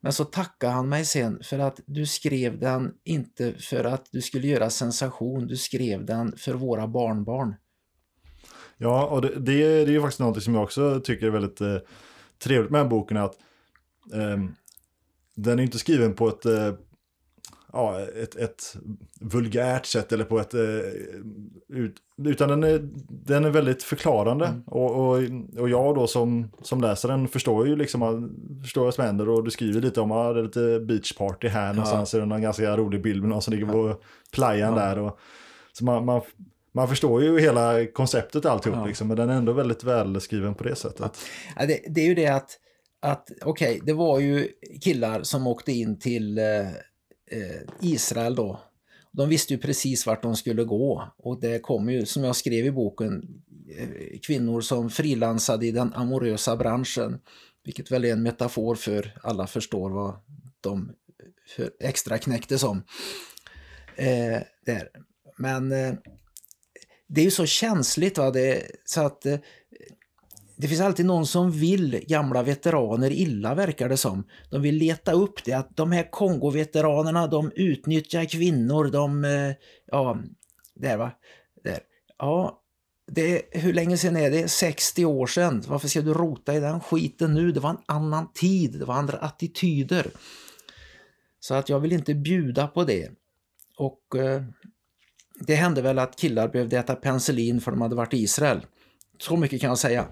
Men 0.03 0.13
så 0.13 0.25
tackade 0.25 0.73
han 0.73 0.89
mig 0.89 1.05
sen 1.05 1.41
för 1.43 1.59
att 1.59 1.81
du 1.87 2.07
skrev 2.07 2.59
den 2.59 2.93
inte 3.05 3.55
för 3.55 3.85
att 3.85 4.09
du 4.13 4.23
skulle 4.23 4.47
göra 4.47 4.71
sensation, 4.71 5.47
du 5.47 5.57
skrev 5.57 6.07
den 6.07 6.37
för 6.37 6.55
våra 6.55 6.89
barnbarn. 6.89 7.55
Ja, 8.77 9.07
och 9.07 9.23
det, 9.23 9.41
det, 9.41 9.63
är, 9.63 9.87
ju 9.87 10.01
faktiskt 10.01 10.21
något 10.21 10.43
som 10.43 10.55
jag 10.55 10.63
också 10.63 11.01
tycker 11.01 11.27
är 11.27 11.31
väldigt 11.31 11.61
eh, 11.61 11.77
trevligt 12.39 12.71
med 12.73 12.89
boken. 12.89 13.17
Att, 13.17 13.35
eh, 14.15 14.39
den 15.35 15.59
är 15.59 15.63
inte 15.63 15.79
skriven 15.79 16.15
på 16.15 16.29
ett 16.29 16.47
eh, 16.47 16.75
ja, 17.73 18.01
ett, 18.01 18.37
ett 18.37 18.77
vulgärt 19.21 19.87
sätt 19.87 20.13
eller 20.13 20.25
på 20.25 20.39
ett... 20.39 20.55
Eh, 20.55 20.61
ut, 21.69 21.97
utan 22.25 22.49
den 22.49 22.65
är, 22.65 22.89
den 23.09 23.45
är 23.45 23.51
väldigt 23.51 23.83
förklarande. 23.83 24.47
Mm. 24.47 24.63
Och, 24.63 24.91
och, 24.91 25.23
och 25.59 25.69
jag 25.69 25.95
då 25.95 26.07
som, 26.07 26.51
som 26.63 26.81
läser 26.81 27.09
den 27.09 27.29
förstår 27.29 27.69
ju 27.69 27.77
liksom 27.77 28.31
förstår 28.63 28.85
vad 28.85 28.95
som 28.95 29.05
händer 29.05 29.29
och 29.29 29.45
du 29.45 29.51
skriver 29.51 29.81
lite 29.81 30.01
om 30.01 30.13
att 30.13 30.35
det 30.35 30.41
är 30.41 30.45
lite 30.45 30.81
beachparty 30.81 31.49
här 31.49 31.67
ja. 31.67 31.73
någonstans. 31.73 32.15
är 32.15 32.21
det 32.21 32.35
en 32.35 32.43
ganska 32.43 32.77
rolig 32.77 33.03
bild 33.03 33.21
med 33.21 33.31
någon 33.31 33.43
som 33.43 33.55
ligger 33.55 33.67
på 33.67 34.01
playan 34.33 34.77
ja. 34.77 34.81
där. 34.81 34.99
Och, 34.99 35.19
så 35.73 35.85
man, 35.85 36.05
man, 36.05 36.21
man 36.75 36.89
förstår 36.89 37.23
ju 37.23 37.41
hela 37.41 37.87
konceptet 37.87 38.47
alltihop 38.47 38.79
ja. 38.79 38.87
liksom, 38.87 39.09
men 39.09 39.17
den 39.17 39.31
är 39.31 39.35
ändå 39.35 39.53
väldigt 39.53 39.85
välskriven 39.85 40.55
på 40.55 40.65
det 40.65 40.75
sättet. 40.75 41.19
Ja, 41.57 41.67
det, 41.67 41.81
det 41.89 42.01
är 42.01 42.07
ju 42.07 42.15
det 42.15 42.29
att, 42.29 42.59
att 43.03 43.29
okej, 43.45 43.75
okay, 43.75 43.81
det 43.87 43.93
var 43.93 44.21
ju 44.21 44.49
killar 44.81 45.23
som 45.23 45.47
åkte 45.47 45.73
in 45.73 45.99
till 45.99 46.39
Eh, 46.39 46.45
Eh, 47.33 47.61
Israel 47.81 48.35
då. 48.35 48.61
De 49.13 49.29
visste 49.29 49.55
ju 49.55 49.61
precis 49.61 50.07
vart 50.07 50.23
de 50.23 50.37
skulle 50.37 50.65
gå 50.65 51.13
och 51.17 51.41
det 51.41 51.59
kom 51.59 51.91
ju, 51.91 52.07
som 52.07 52.25
jag 52.25 52.37
skrev 52.37 52.67
i 52.67 52.71
boken, 52.71 53.43
eh, 53.79 54.19
kvinnor 54.23 54.61
som 54.61 54.91
frilansade 54.91 55.67
i 55.67 55.71
den 55.71 55.95
amorösa 55.95 56.57
branschen. 56.57 57.19
Vilket 57.65 57.91
väl 57.91 58.05
är 58.05 58.13
en 58.13 58.23
metafor 58.23 58.75
för 58.75 59.19
alla 59.23 59.47
förstår 59.47 59.91
vad 59.91 60.15
de 60.61 60.93
extra 61.81 62.19
knäckte 62.19 62.59
som. 62.59 62.83
Eh, 63.97 64.41
där. 64.67 64.89
Men 65.39 65.73
eh, 65.73 65.95
det 67.09 67.21
är 67.21 67.25
ju 67.25 67.31
så 67.31 67.47
känsligt 67.47 68.19
va? 68.19 68.31
Det, 68.31 68.63
så 68.85 69.01
att 69.01 69.27
eh, 69.27 69.39
det 70.63 70.69
finns 70.69 70.81
alltid 70.81 71.07
någon 71.07 71.27
som 71.27 71.51
vill 71.51 72.05
gamla 72.07 72.43
veteraner 72.43 73.11
illa 73.11 73.55
verkar 73.55 73.89
det 73.89 73.97
som. 73.97 74.25
De 74.51 74.63
vill 74.63 74.75
leta 74.75 75.13
upp 75.13 75.45
det, 75.45 75.53
att 75.53 75.77
de 75.77 75.93
här 75.93 76.11
Kongo-veteranerna 76.11 77.27
de 77.27 77.53
utnyttjar 77.55 78.25
kvinnor, 78.25 78.85
de... 78.85 79.25
Eh, 79.25 79.53
ja, 79.87 80.19
där 80.75 80.97
va. 80.97 81.13
Där. 81.65 81.79
Ja, 82.19 82.61
det, 83.13 83.43
hur 83.51 83.73
länge 83.73 83.97
sedan 83.97 84.17
är 84.17 84.31
det? 84.31 84.49
60 84.49 85.05
år 85.05 85.27
sedan. 85.27 85.63
Varför 85.67 85.89
ska 85.89 86.01
du 86.01 86.15
rota 86.15 86.55
i 86.55 86.61
den 86.61 86.81
skiten 86.81 87.35
nu? 87.35 87.53
Det 87.53 87.61
var 87.61 87.71
en 87.71 87.83
annan 87.87 88.33
tid, 88.33 88.79
det 88.79 88.85
var 88.85 88.95
andra 88.95 89.19
attityder. 89.19 90.11
Så 91.41 91.55
att 91.55 91.69
jag 91.69 91.81
vill 91.81 91.93
inte 91.93 92.15
bjuda 92.15 92.67
på 92.67 92.85
det. 92.85 93.11
Och 93.77 94.17
eh, 94.17 94.43
det 95.47 95.55
hände 95.55 95.83
väl 95.83 95.99
att 95.99 96.17
killar 96.17 96.49
behövde 96.49 96.79
äta 96.79 96.95
penicillin 96.95 97.61
för 97.61 97.71
de 97.71 97.81
hade 97.81 97.95
varit 97.95 98.15
i 98.15 98.23
Israel. 98.23 98.67
Så 99.19 99.37
mycket 99.37 99.61
kan 99.61 99.69
jag 99.69 99.79
säga. 99.79 100.07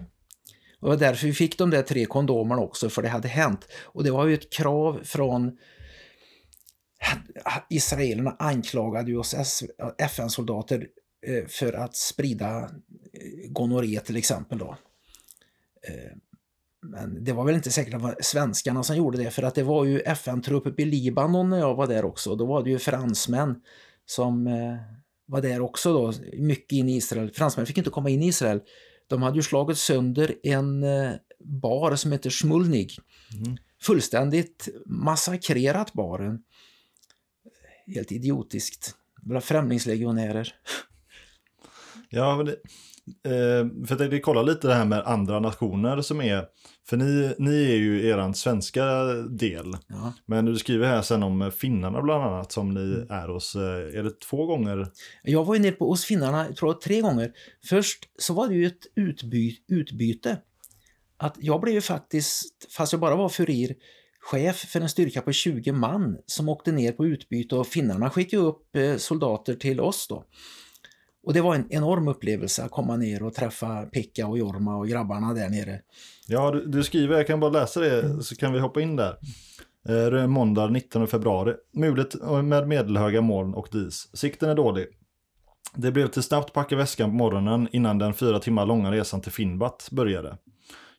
Det 0.81 0.87
var 0.87 0.97
därför 0.97 1.27
vi 1.27 1.33
fick 1.33 1.59
de 1.59 1.71
där 1.71 1.83
tre 1.83 2.07
kondomerna 2.07 2.63
också, 2.63 2.91
för 2.91 3.03
det 3.03 3.09
hade 3.09 3.29
hänt. 3.29 3.69
Och 3.85 4.05
det 4.05 4.11
var 4.11 4.27
ju 4.27 4.35
ett 4.35 4.53
krav 4.53 5.01
från 5.05 5.59
Israelerna 7.71 8.37
anklagade 8.39 9.11
ju 9.11 9.17
oss 9.17 9.35
FN-soldater 9.99 10.87
eh, 11.27 11.47
för 11.47 11.73
att 11.73 11.97
sprida 11.97 12.63
eh, 13.13 13.51
gonorré 13.51 14.01
till 14.01 14.17
exempel 14.17 14.59
då. 14.59 14.77
Eh, 15.89 16.17
men 16.83 17.25
det 17.25 17.33
var 17.33 17.45
väl 17.45 17.55
inte 17.55 17.71
säkert 17.71 17.95
att 17.95 18.01
det 18.01 18.07
var 18.07 18.17
svenskarna 18.21 18.83
som 18.83 18.97
gjorde 18.97 19.19
det 19.19 19.31
för 19.31 19.43
att 19.43 19.55
det 19.55 19.63
var 19.63 19.85
ju 19.85 20.01
FN-trupp 20.01 20.67
uppe 20.67 20.83
i 20.83 20.85
Libanon 20.85 21.51
när 21.51 21.59
jag 21.59 21.75
var 21.75 21.87
där 21.87 22.05
också. 22.05 22.37
Då 22.37 22.47
var 22.47 22.63
det 22.63 22.71
ju 22.71 22.79
fransmän 22.79 23.61
som 24.07 24.45
var 25.27 25.41
där 25.41 25.61
också 25.61 25.93
då, 25.93 26.13
mycket 26.39 26.73
in 26.73 26.89
i 26.89 26.97
Israel. 26.97 27.31
Fransmän 27.31 27.67
fick 27.67 27.79
inte 27.79 27.91
komma 27.91 28.11
in 28.11 28.23
i 28.23 28.27
Israel. 28.27 28.61
De 29.11 29.23
hade 29.23 29.37
ju 29.37 29.43
slagit 29.43 29.79
sönder 29.79 30.35
en 30.43 30.85
bar 31.45 31.97
som 31.97 32.13
heter 32.13 32.31
Smulnig. 32.31 32.99
Mm. 33.35 33.57
Fullständigt 33.83 34.69
massakrerat 34.87 35.93
baren 35.93 36.43
helt 37.95 38.13
idiotiskt. 38.13 38.95
Bara 39.23 39.41
främlingslegionärer. 39.41 40.55
Ja, 42.09 42.37
men 42.37 42.47
det, 42.47 42.53
eh, 43.25 43.87
för 43.87 43.89
jag 43.89 43.99
tänkte 43.99 44.19
kolla 44.19 44.43
lite 44.43 44.69
det 44.69 44.75
här 44.75 44.85
med 44.85 45.03
andra 45.07 45.41
nationer 45.41 46.03
som 46.03 46.21
är, 46.21 46.47
för 46.89 46.97
ni, 46.97 47.35
ni 47.39 47.73
är 47.73 47.77
ju 47.77 48.09
eran 48.09 48.35
svenska 48.35 48.85
del. 49.15 49.77
Ja. 49.89 50.13
Men 50.27 50.45
du 50.45 50.57
skriver 50.57 50.87
här 50.87 51.03
sen 51.03 51.23
om 51.23 51.53
finnarna 51.57 52.03
bland 52.03 52.25
annat 52.25 52.53
som 52.53 52.75
ni 52.75 52.95
mm. 52.95 53.11
är 53.11 53.29
hos, 53.29 53.55
eh, 53.55 53.99
är 53.99 54.03
det 54.03 54.21
två 54.21 54.47
gånger? 54.47 54.87
Jag 55.23 55.45
var 55.45 55.55
ju 55.55 55.61
nere 55.61 55.73
på, 55.73 55.89
hos 55.89 56.05
finnarna, 56.05 56.47
jag 56.47 56.57
tror 56.57 56.75
tre 56.75 57.01
gånger. 57.01 57.33
Först 57.69 58.09
så 58.19 58.35
var 58.35 58.49
det 58.49 58.55
ju 58.55 58.67
ett 58.67 58.87
utby, 58.97 59.57
utbyte. 59.69 60.39
Att 61.17 61.37
jag 61.39 61.61
blev 61.61 61.75
ju 61.75 61.81
faktiskt, 61.81 62.73
fast 62.77 62.93
jag 62.93 63.01
bara 63.01 63.17
var 63.17 63.29
furir, 63.29 63.75
chef 64.21 64.57
för 64.57 64.81
en 64.81 64.89
styrka 64.89 65.23
på 65.23 65.33
20 65.33 65.73
man 65.73 66.19
som 66.27 66.49
åkte 66.49 66.73
ner 66.73 66.93
på 66.93 67.07
utbyte 67.07 67.57
och 67.57 67.67
finnarna 67.67 68.11
skickade 68.11 68.43
upp 68.43 68.77
eh, 68.77 68.97
soldater 68.97 69.55
till 69.55 69.81
oss 69.81 70.07
då. 70.09 70.25
Och 71.23 71.33
det 71.35 71.41
var 71.41 71.55
en 71.55 71.73
enorm 71.73 72.09
upplevelse 72.09 72.65
att 72.65 72.71
komma 72.71 72.97
ner 72.97 73.23
och 73.23 73.35
träffa 73.35 73.83
Pekka 73.83 74.27
och 74.27 74.39
Jorma 74.39 74.77
och 74.77 74.89
grabbarna 74.89 75.35
där 75.35 75.49
nere. 75.49 75.81
Ja, 76.27 76.51
du, 76.51 76.67
du 76.67 76.85
skriver, 76.85 77.17
jag 77.17 77.27
kan 77.27 77.41
bara 77.41 77.51
läsa 77.51 77.81
det 77.81 78.23
så 78.23 78.37
kan 78.37 78.53
vi 78.53 78.59
hoppa 78.59 78.81
in 78.81 78.97
där. 78.97 79.17
Eh, 79.89 80.27
måndag 80.27 80.67
19 80.67 81.07
februari. 81.07 81.55
Mulet 81.73 82.15
med 82.45 82.69
medelhöga 82.69 83.21
moln 83.21 83.55
och 83.55 83.69
dis. 83.73 84.17
Sikten 84.17 84.51
är 84.51 84.55
dålig. 84.55 84.87
Det 85.75 85.93
blev 85.93 86.07
till 86.07 86.23
snabbt 86.23 86.53
packa 86.53 86.77
väskan 86.77 87.11
på 87.11 87.17
morgonen 87.17 87.69
innan 87.73 87.99
den 87.99 88.15
fyra 88.15 88.39
timmar 88.39 88.67
långa 88.67 88.93
resan 88.93 89.21
till 89.21 89.33
Finnbat 89.33 89.89
började. 89.93 90.37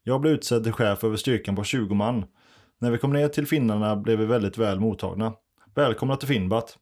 Jag 0.04 0.22
blev 0.22 0.34
utsedd 0.34 0.64
till 0.64 0.74
chef 0.74 1.04
över 1.04 1.16
styrkan 1.16 1.56
på 1.56 1.64
20 1.64 1.96
man. 1.96 2.26
När 2.80 2.92
vi 2.92 2.98
kom 2.98 3.14
ner 3.14 3.28
till 3.28 3.48
finnarna 3.48 3.96
blev 3.96 4.20
vi 4.20 4.26
väldigt 4.26 4.58
väl 4.58 4.80
mottagna. 4.80 5.34
Välkomna 5.76 6.16
till 6.16 6.28
Finnbat. 6.28 6.78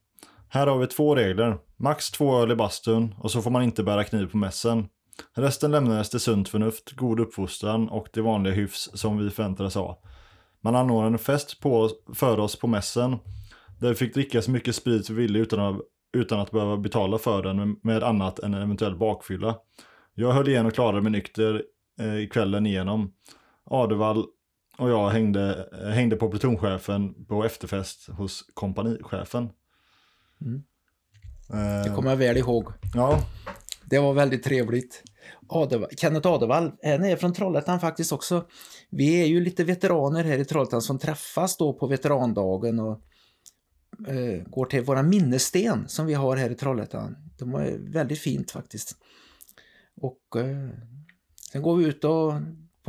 Här 0.51 0.67
har 0.67 0.77
vi 0.77 0.87
två 0.87 1.15
regler. 1.15 1.57
Max 1.77 2.11
två 2.11 2.41
öl 2.41 2.51
i 2.51 2.55
bastun 2.55 3.15
och 3.17 3.31
så 3.31 3.41
får 3.41 3.51
man 3.51 3.63
inte 3.63 3.83
bära 3.83 4.03
kniv 4.03 4.31
på 4.31 4.37
mässen. 4.37 4.87
Resten 5.35 5.71
lämnades 5.71 6.09
till 6.09 6.19
sunt 6.19 6.49
förnuft, 6.49 6.91
god 6.91 7.19
uppfostran 7.19 7.89
och 7.89 8.07
det 8.13 8.21
vanliga 8.21 8.53
hyfs 8.53 8.89
som 8.93 9.17
vi 9.17 9.29
förväntades 9.29 9.75
ha. 9.75 10.01
Man 10.61 10.75
anordnade 10.75 11.13
en 11.13 11.19
fest 11.19 11.59
på, 11.59 11.89
för 12.13 12.39
oss 12.39 12.59
på 12.59 12.67
mässen 12.67 13.17
där 13.79 13.89
vi 13.89 13.95
fick 13.95 14.13
dricka 14.13 14.41
så 14.41 14.51
mycket 14.51 14.75
sprit 14.75 15.09
vi 15.09 15.13
ville 15.13 15.39
utan 15.39 15.59
att, 15.59 15.81
utan 16.13 16.39
att 16.39 16.51
behöva 16.51 16.77
betala 16.77 17.17
för 17.17 17.43
den 17.43 17.75
med 17.83 18.03
annat 18.03 18.39
än 18.39 18.53
en 18.53 18.61
eventuell 18.61 18.95
bakfylla. 18.95 19.55
Jag 20.13 20.31
höll 20.31 20.47
igen 20.47 20.65
och 20.65 20.73
klarade 20.73 21.01
mig 21.01 21.11
nykter 21.11 21.63
eh, 21.99 22.27
kvällen 22.29 22.65
igenom. 22.65 23.13
Adevall 23.63 24.25
och 24.77 24.89
jag 24.89 25.09
hängde, 25.09 25.69
hängde 25.93 26.15
på 26.15 26.29
plutonchefen 26.29 27.25
på 27.25 27.43
efterfest 27.43 28.09
hos 28.09 28.41
kompanichefen. 28.53 29.49
Mm. 30.41 30.63
Eh, 31.53 31.83
det 31.83 31.95
kommer 31.95 32.09
jag 32.09 32.17
väl 32.17 32.37
ihåg. 32.37 32.73
Ja. 32.93 33.19
Det 33.85 33.99
var 33.99 34.13
väldigt 34.13 34.43
trevligt. 34.43 35.03
Adevall, 35.47 35.89
Kenneth 35.97 36.27
Adevall, 36.27 36.71
han 36.83 37.03
är 37.03 37.15
från 37.15 37.33
Trollhättan 37.33 37.79
faktiskt 37.79 38.11
också. 38.11 38.45
Vi 38.89 39.21
är 39.21 39.25
ju 39.25 39.39
lite 39.39 39.63
veteraner 39.63 40.23
här 40.23 40.37
i 40.37 40.45
Trollhättan 40.45 40.81
som 40.81 40.99
träffas 40.99 41.57
då 41.57 41.73
på 41.73 41.87
veterandagen 41.87 42.79
och 42.79 43.01
eh, 44.07 44.43
går 44.47 44.65
till 44.65 44.83
våra 44.83 45.03
minnessten 45.03 45.87
som 45.87 46.05
vi 46.05 46.13
har 46.13 46.37
här 46.37 46.49
i 46.49 46.55
Trollhättan. 46.55 47.15
De 47.37 47.53
är 47.53 47.77
väldigt 47.93 48.19
fint 48.19 48.51
faktiskt. 48.51 48.95
Och 50.01 50.41
eh, 50.41 50.69
sen 51.51 51.61
går 51.61 51.77
vi 51.77 51.85
ut 51.85 52.03
och 52.03 52.33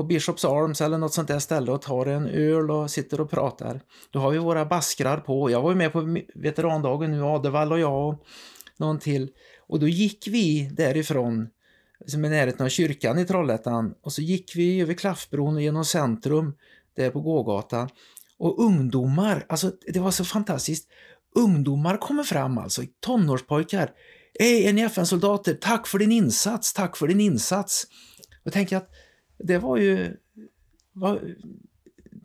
på 0.01 0.05
Bishops 0.05 0.45
Arms 0.45 0.81
eller 0.81 0.99
något 0.99 1.15
sånt 1.15 1.29
där 1.29 1.39
ställe 1.39 1.73
och 1.73 1.83
tar 1.83 2.07
en 2.07 2.27
öl 2.27 2.71
och 2.71 2.91
sitter 2.91 3.21
och 3.21 3.31
pratar. 3.31 3.81
Då 4.11 4.19
har 4.19 4.31
vi 4.31 4.39
våra 4.39 4.65
baskrar 4.65 5.17
på. 5.17 5.51
Jag 5.51 5.63
var 5.63 5.71
ju 5.71 5.77
med 5.77 5.93
på 5.93 6.19
veterandagen 6.35 7.11
nu, 7.11 7.23
Adevall 7.23 7.73
och 7.73 7.79
jag 7.79 8.09
och 8.09 8.25
någon 8.77 8.99
till. 8.99 9.31
Och 9.69 9.81
då 9.81 9.89
gick 9.89 10.29
vi 10.29 10.71
därifrån, 10.73 11.49
som 12.07 12.25
är 12.25 12.31
närheten 12.31 12.67
av 12.67 12.69
kyrkan 12.69 13.19
i 13.19 13.25
Trollhättan, 13.25 13.95
och 14.03 14.13
så 14.13 14.23
gick 14.23 14.57
vi 14.57 14.81
över 14.81 14.95
Klaffbron 14.95 15.55
och 15.55 15.63
genom 15.63 15.85
centrum 15.85 16.55
där 16.97 17.11
på 17.11 17.21
gågatan. 17.21 17.89
Och 18.39 18.65
ungdomar, 18.65 19.47
alltså 19.49 19.73
det 19.93 20.01
var 20.01 20.11
så 20.11 20.25
fantastiskt. 20.25 20.89
Ungdomar 21.35 21.97
kommer 21.97 22.23
fram 22.23 22.59
alltså, 22.59 22.83
tonårspojkar. 23.01 23.91
Hej, 24.39 24.67
är 24.67 24.73
ni 24.73 24.83
FN-soldater? 24.83 25.55
Tack 25.55 25.87
för 25.87 25.99
din 25.99 26.13
insats, 26.13 26.73
tack 26.73 26.97
för 26.97 27.09
din 27.09 27.21
insats. 27.21 27.87
Och 28.45 28.53
tänker 28.53 28.77
att 28.77 28.91
det 29.45 29.59
var 29.59 29.77
ju... 29.77 30.17
Var, 30.93 31.35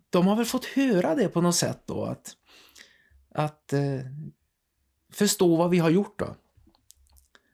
de 0.09 0.27
har 0.27 0.35
väl 0.35 0.45
fått 0.45 0.65
höra 0.65 1.15
det 1.15 1.27
på 1.27 1.41
något 1.41 1.55
sätt 1.55 1.81
då, 1.85 2.03
att, 2.03 2.33
att 3.29 3.73
eh, 3.73 3.99
förstå 5.13 5.55
vad 5.55 5.69
vi 5.69 5.79
har 5.79 5.89
gjort 5.89 6.19
då. 6.19 6.35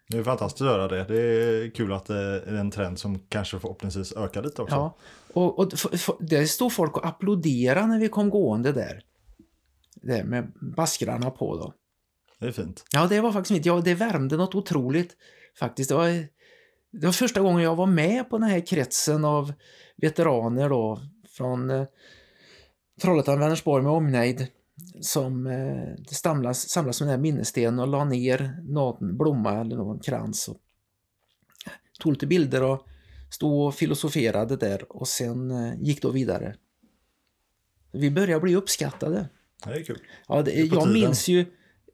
Det 0.08 0.18
är 0.18 0.24
fantastiskt 0.24 0.62
att 0.62 0.68
höra 0.68 0.88
det. 0.88 1.04
Det 1.04 1.22
är 1.22 1.70
kul 1.70 1.94
att 1.94 2.06
det 2.06 2.18
är 2.18 2.54
en 2.54 2.72
trend 2.72 3.00
som 3.00 3.20
kanske 3.20 3.60
förhoppningsvis 3.60 4.14
ökar 4.14 4.44
lite 4.44 4.62
också. 4.62 4.76
Ja, 4.76 4.98
och, 5.34 5.60
och 5.60 5.72
det 6.20 6.48
stod 6.48 6.74
folk 6.74 6.98
och 6.98 7.06
applåderade 7.06 7.88
när 7.88 8.00
vi 8.00 8.10
kom 8.10 8.30
gående 8.30 8.72
där. 8.72 9.04
Det 9.96 10.24
med 10.24 10.52
baskrarna 10.76 11.32
på 11.32 11.56
då. 11.56 11.74
Det 12.40 12.48
är 12.48 12.52
fint. 12.52 12.86
Ja, 12.92 13.08
det 13.08 13.22
var 13.22 13.32
faktiskt 13.32 13.56
fint. 13.56 13.66
Ja, 13.66 13.82
det 13.82 13.96
värmde 13.96 14.38
något 14.38 14.56
otroligt 14.56 15.16
faktiskt. 15.60 15.90
Det 15.90 15.96
var 15.96 16.28
det 16.92 17.06
var 17.06 17.14
första 17.14 17.42
gången 17.42 17.64
jag 17.64 17.76
var 17.76 17.86
med 17.86 18.30
på 18.30 18.38
den 18.38 18.50
här 18.50 18.66
kretsen 18.66 19.26
av 19.26 19.54
veteraner 19.98 20.70
då 20.70 21.02
från 21.30 21.70
eh, 21.70 21.86
Trollhättan, 23.02 23.40
Vänersborg 23.40 23.84
med 23.84 23.92
omnejd 23.92 24.48
som 25.02 25.48
eh, 25.48 26.04
samlas, 26.12 26.70
samlas 26.70 27.02
med 27.02 27.08
den 27.08 27.16
här 27.16 27.22
minnesstenen 27.22 27.80
och 27.80 27.88
la 27.88 28.06
ner 28.06 28.64
någon 28.64 29.18
blomma 29.18 29.62
eller 29.62 29.76
någon 29.76 30.00
krans. 30.00 30.48
Och 30.48 30.58
tog 32.00 32.12
lite 32.14 32.28
bilder 32.28 32.64
och 32.64 32.88
stod 33.32 33.68
och 33.68 33.76
filosoferade 33.76 34.56
där 34.56 34.92
och 34.92 35.08
sen 35.08 35.52
eh, 35.52 35.74
gick 35.82 36.02
då 36.02 36.10
vidare. 36.10 36.56
Vi 37.92 38.12
började 38.12 38.42
bli 38.42 38.56
uppskattade. 38.56 39.30
Det 39.66 39.72
är 39.74 39.84
kul. 39.84 40.00
Ja, 40.28 40.42
det, 40.42 40.52
jag 40.52 40.70
tiden. 40.70 40.94
minns 40.94 41.28
ju 41.28 41.40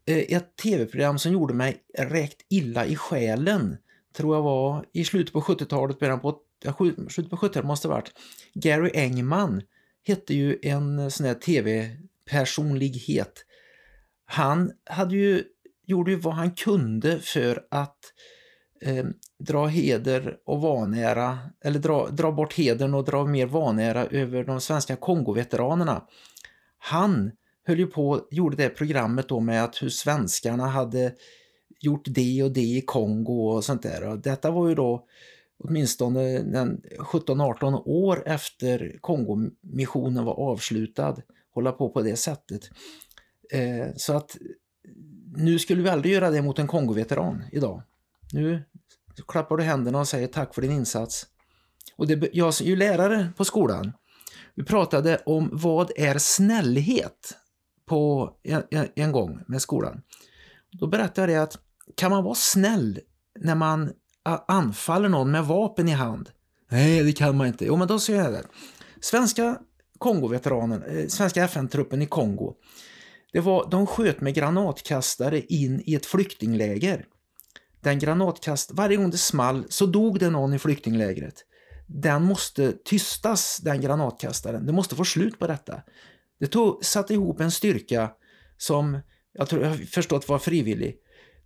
eh, 0.06 0.38
ett 0.38 0.56
tv-program 0.56 1.20
som 1.20 1.32
gjorde 1.32 1.54
mig 1.54 1.78
rätt 1.98 2.38
illa 2.50 2.86
i 2.86 2.96
själen 2.96 3.78
tror 4.18 4.36
jag 4.36 4.42
var 4.42 4.86
i 4.94 5.06
slutet 5.06 5.34
på 5.34 5.42
70-talet, 5.42 6.00
början 6.00 6.20
på, 6.20 6.38
ja, 6.64 6.74
slutet 7.10 7.30
på 7.30 7.36
70-talet 7.36 7.66
måste 7.66 7.88
det 7.88 7.94
varit. 7.94 8.12
Gary 8.54 8.92
Engman 8.94 9.62
hette 10.04 10.34
ju 10.34 10.60
en 10.62 11.12
sån 11.12 11.26
här 11.26 11.34
tv-personlighet. 11.34 13.34
Han 14.26 14.72
hade 14.86 15.16
ju, 15.16 15.44
gjorde 15.86 16.12
ju 16.12 16.18
vad 16.18 16.34
han 16.34 16.52
kunde 16.52 17.20
för 17.20 17.66
att 17.72 18.00
eh, 18.82 19.06
dra 19.40 19.68
heder 19.68 20.38
och 20.46 20.62
vanära, 20.62 21.40
eller 21.64 21.80
dra, 21.80 22.08
dra 22.08 22.32
bort 22.32 22.54
hedern 22.54 22.94
och 22.94 23.06
dra 23.06 23.26
mer 23.26 23.46
vanära 23.46 24.06
över 24.06 24.44
de 24.44 24.62
svenska 24.62 24.96
Kongoveteranerna. 24.96 26.04
Han 26.78 27.32
höll 27.66 27.80
ju 27.80 27.88
på, 27.88 28.28
gjorde 28.32 28.58
det 28.58 28.70
programmet 28.70 29.30
då 29.30 29.40
med 29.40 29.64
att 29.64 29.82
hur 29.82 29.90
svenskarna 29.90 30.68
hade 30.68 31.14
gjort 31.80 32.06
det 32.06 32.44
och 32.44 32.52
det 32.52 32.62
i 32.62 32.82
Kongo 32.82 33.50
och 33.50 33.64
sånt 33.64 33.84
där. 33.84 34.08
Och 34.08 34.20
detta 34.20 34.52
var 34.52 34.70
ju 34.70 34.76
då 34.76 35.06
åtminstone 35.60 36.40
17-18 36.40 37.82
år 37.86 38.24
efter 38.26 38.98
Kongomissionen 39.02 40.26
var 40.26 40.34
avslutad 40.34 41.16
hålla 41.58 41.72
på 41.72 41.90
på 41.90 42.02
det 42.02 42.16
sättet. 42.16 42.62
Eh, 43.52 43.88
så 43.96 44.14
att 44.14 44.38
nu 45.36 45.60
skulle 45.60 45.84
vi 45.84 45.90
aldrig 45.90 46.14
göra 46.14 46.30
det 46.30 46.42
mot 46.42 46.60
en 46.60 46.68
Kongoveteran 46.68 47.44
idag. 47.52 47.84
Nu 48.34 48.64
klappar 49.28 49.58
du 49.58 49.64
händerna 49.64 50.00
och 50.00 50.08
säger 50.08 50.28
tack 50.28 50.56
för 50.56 50.62
din 50.62 50.72
insats. 50.72 51.28
Och 51.96 52.08
det, 52.08 52.30
jag 52.34 52.48
är 52.48 52.64
ju 52.64 52.76
lärare 52.76 53.30
på 53.38 53.46
skolan. 53.46 53.92
Vi 54.56 54.64
pratade 54.64 55.22
om 55.26 55.50
vad 55.54 55.92
är 55.96 56.18
snällhet 56.18 57.38
på 57.86 58.32
en, 58.44 58.64
en, 58.72 58.88
en 58.96 59.12
gång 59.12 59.40
med 59.48 59.62
skolan. 59.62 60.02
Då 60.72 60.88
berättade 60.88 61.32
jag 61.32 61.40
det 61.40 61.44
att 61.44 61.60
kan 61.96 62.12
man 62.12 62.24
vara 62.24 62.36
snäll 62.36 63.00
när 63.40 63.56
man 63.56 63.92
anfaller 64.48 65.10
någon 65.10 65.32
med 65.32 65.46
vapen 65.46 65.90
i 65.90 65.92
hand? 65.92 66.30
Nej, 66.70 67.04
det 67.04 67.14
kan 67.14 67.38
man 67.38 67.48
inte. 67.48 67.66
Jo, 67.66 67.76
men 67.76 67.88
då 67.88 68.00
säger 68.00 68.24
jag 68.24 68.34
det. 68.34 68.44
Svenska 69.02 69.60
Kongoveteranen, 69.98 70.84
eh, 70.84 71.08
svenska 71.08 71.44
FN-truppen 71.44 72.02
i 72.02 72.06
Kongo, 72.06 72.54
det 73.34 73.40
var, 73.40 73.68
de 73.72 73.88
sköt 73.88 74.22
med 74.22 74.34
granatkastare 74.34 75.42
in 75.42 75.82
i 75.86 75.96
ett 75.96 76.06
flyktingläger. 76.06 77.06
Den 77.82 78.00
granatkast, 78.00 78.72
varje 78.74 78.98
gång 78.98 79.10
det 79.10 79.18
small 79.18 79.66
så 79.70 79.86
dog 79.86 80.20
det 80.20 80.30
någon 80.30 80.54
i 80.54 80.60
flyktinglägret. 80.60 81.36
Den 81.88 82.24
måste 82.24 82.72
tystas, 82.72 83.58
den 83.58 83.82
granatkastaren. 83.82 84.66
Det 84.66 84.74
måste 84.74 84.96
få 84.96 85.06
slut 85.06 85.40
på 85.40 85.48
detta. 85.48 85.82
Det 86.40 86.48
tog, 86.48 86.86
satte 86.86 87.14
ihop 87.14 87.40
en 87.42 87.52
styrka 87.52 88.12
som 88.58 89.00
jag 89.34 89.50
tror 89.50 89.62
jag 89.62 89.70
har 89.70 89.78
förstått 89.78 90.30
var 90.30 90.40
frivillig. 90.40 90.98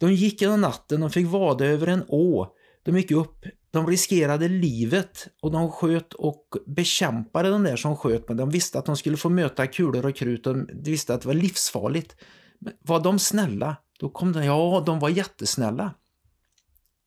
De 0.02 0.14
gick 0.14 0.42
genom 0.42 0.62
natten, 0.62 1.02
de 1.02 1.10
fick 1.10 1.28
vada 1.28 1.66
över 1.66 1.88
en 1.88 2.04
å. 2.08 2.48
De 2.84 2.98
gick 2.98 3.12
upp, 3.12 3.46
de 3.72 3.88
riskerade 3.88 4.48
livet 4.48 5.28
och 5.42 5.52
de 5.52 5.72
sköt 5.72 6.14
och 6.14 6.48
bekämpade 6.68 7.50
de 7.50 7.64
där 7.64 7.76
som 7.76 7.98
sköt. 7.98 8.28
Men 8.28 8.38
de 8.38 8.50
visste 8.50 8.80
att 8.80 8.86
de 8.86 8.98
skulle 8.98 9.18
få 9.18 9.30
möta 9.30 9.68
kulor 9.68 10.06
och 10.06 10.16
krut 10.16 10.48
och 10.48 10.56
de 10.58 10.68
visste 10.92 11.14
att 11.14 11.22
det 11.22 11.28
var 11.28 11.34
livsfarligt. 11.34 12.16
Men 12.60 12.74
var 12.82 13.00
de 13.00 13.20
snälla? 13.20 13.76
Då 14.00 14.10
kom 14.10 14.32
de, 14.32 14.46
ja, 14.46 14.84
de 14.86 15.00
var 15.00 15.10
jättesnälla. 15.10 15.94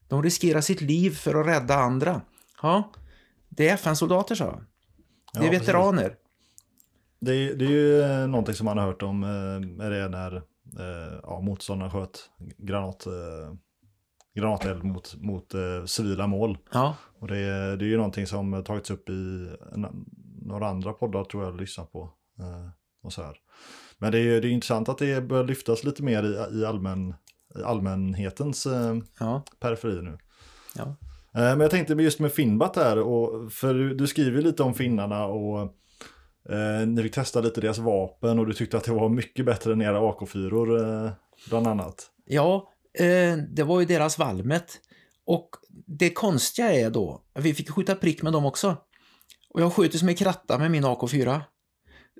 De 0.08 0.22
riskerar 0.22 0.60
sitt 0.60 0.80
liv 0.80 1.10
för 1.10 1.34
att 1.40 1.46
rädda 1.46 1.74
andra. 1.74 2.20
Ja, 2.62 2.92
det 3.48 3.68
är 3.68 3.74
FN-soldater, 3.74 4.34
sa 4.34 4.44
jag. 4.44 4.64
Det 5.32 5.38
är 5.48 5.52
Ja, 5.52 5.58
veteraner. 5.58 6.14
Det, 7.20 7.32
är- 7.32 7.54
det 7.54 7.64
är 7.64 7.70
ju 7.70 8.26
någonting 8.26 8.54
som 8.54 8.64
man 8.64 8.78
har 8.78 8.86
hört 8.86 9.02
om 9.02 9.22
eh, 9.24 9.86
är 9.86 9.90
det 9.90 10.08
när 10.08 10.42
eh, 10.78 11.18
ja, 11.22 11.40
motståndaren 11.40 11.90
sköt 11.92 12.30
granat, 12.58 13.06
eh, 13.06 13.54
granateld 14.34 14.84
mot, 14.84 15.14
mot 15.16 15.54
eh, 15.54 15.84
civila 15.86 16.26
mål. 16.26 16.58
Ja, 16.72 16.96
Och 17.20 17.28
det, 17.28 17.38
är- 17.38 17.76
det 17.76 17.84
är 17.84 17.88
ju 17.88 17.96
någonting 17.96 18.26
som 18.26 18.64
tagits 18.64 18.90
upp 18.90 19.08
i 19.08 19.12
en, 19.74 19.86
några 20.42 20.68
andra 20.68 20.92
poddar 20.92 21.24
tror 21.24 21.44
jag 21.44 21.60
lyssnar 21.60 21.84
på. 21.84 22.02
Eh, 22.40 22.68
och 23.02 23.12
så 23.12 23.22
här. 23.22 23.36
Men 23.98 24.12
det 24.12 24.18
är, 24.18 24.40
det 24.40 24.48
är 24.48 24.50
intressant 24.50 24.88
att 24.88 24.98
det 24.98 25.20
börjar 25.28 25.44
lyftas 25.44 25.84
lite 25.84 26.02
mer 26.02 26.22
i, 26.22 26.58
i, 26.60 26.64
allmän, 26.66 27.14
i 27.58 27.62
allmänhetens 27.62 28.66
eh, 28.66 28.96
ja, 29.20 29.42
periferi 29.60 30.02
nu. 30.02 30.18
ja. 30.76 30.82
Eh, 31.34 31.50
Men 31.50 31.60
jag 31.60 31.70
tänkte 31.70 31.94
just 31.94 32.20
med 32.20 32.32
Finnbat 32.32 32.76
här, 32.76 32.98
och, 32.98 33.52
för 33.52 33.74
du, 33.74 33.94
du 33.94 34.06
skriver 34.06 34.42
lite 34.42 34.62
om 34.62 34.74
finnarna 34.74 35.24
och 35.26 35.74
eh, 36.50 36.86
ni 36.86 37.02
fick 37.02 37.14
testa 37.14 37.40
lite 37.40 37.60
deras 37.60 37.78
vapen 37.78 38.38
och 38.38 38.46
du 38.46 38.52
tyckte 38.52 38.76
att 38.76 38.84
det 38.84 38.92
var 38.92 39.08
mycket 39.08 39.46
bättre 39.46 39.72
än 39.72 39.82
era 39.82 40.00
AK4 40.00 41.06
eh, 41.06 41.12
bland 41.48 41.66
annat. 41.66 42.10
Ja, 42.24 42.72
eh, 42.98 43.36
det 43.36 43.62
var 43.62 43.80
ju 43.80 43.86
deras 43.86 44.18
Valmet. 44.18 44.80
Och 45.26 45.50
det 45.86 46.10
konstiga 46.10 46.72
är 46.72 46.90
då, 46.90 47.22
vi 47.34 47.54
fick 47.54 47.70
skjuta 47.70 47.94
prick 47.94 48.22
med 48.22 48.32
dem 48.32 48.44
också. 48.44 48.76
Och 49.50 49.60
jag 49.60 49.72
skjuter 49.72 49.98
som 49.98 50.08
en 50.08 50.14
kratta 50.14 50.58
med 50.58 50.70
min 50.70 50.84
AK4. 50.84 51.40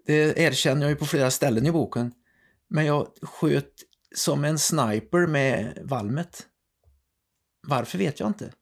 Det 0.07 0.39
erkänner 0.39 0.83
jag 0.83 0.91
ju 0.91 0.97
på 0.97 1.05
flera 1.05 1.31
ställen 1.31 1.67
i 1.67 1.73
boken. 1.73 2.13
Men 2.69 2.87
jag 2.87 3.09
sköt 3.23 3.73
som 4.15 4.45
en 4.45 4.59
sniper 4.59 5.27
med 5.27 5.79
Valmet. 5.83 6.47
Varför 7.67 7.99
vet 7.99 8.21
jag 8.21 8.29
inte. 8.29 8.53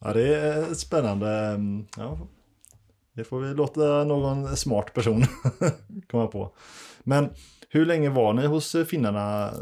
Ja, 0.00 0.12
det 0.12 0.36
är 0.36 0.74
spännande. 0.74 1.30
Mm, 1.30 1.86
Ja, 1.96 2.28
det 3.14 3.24
får 3.24 3.40
vi 3.40 3.54
låta 3.54 4.04
någon 4.04 4.56
smart 4.56 4.94
person 4.94 5.24
komma 6.10 6.26
på. 6.26 6.54
Men 7.02 7.30
hur 7.68 7.86
länge 7.86 8.10
var 8.10 8.32
ni 8.32 8.46
hos 8.46 8.76
finnarna 8.88 9.54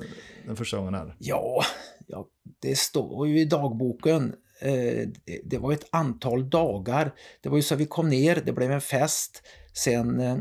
den 0.47 0.57
första 0.57 0.77
gången 0.77 0.95
här? 0.95 1.17
Ja, 1.19 1.63
ja 2.07 2.27
det 2.63 2.79
står 2.79 3.29
ju 3.29 3.41
i 3.41 3.45
dagboken. 3.45 4.35
Eh, 4.61 5.09
det, 5.45 5.59
var 5.59 5.73
ett 5.73 5.89
antal 5.91 6.51
dagar. 6.51 7.15
Det 7.41 7.49
var 7.49 7.57
ju 7.57 7.63
så 7.63 7.75
vi 7.75 7.87
kom 7.87 8.09
ner, 8.09 8.43
det 8.47 8.53
blev 8.53 8.73
en 8.73 8.81
fest. 8.81 9.43
Sen 9.73 10.21
eh, 10.21 10.37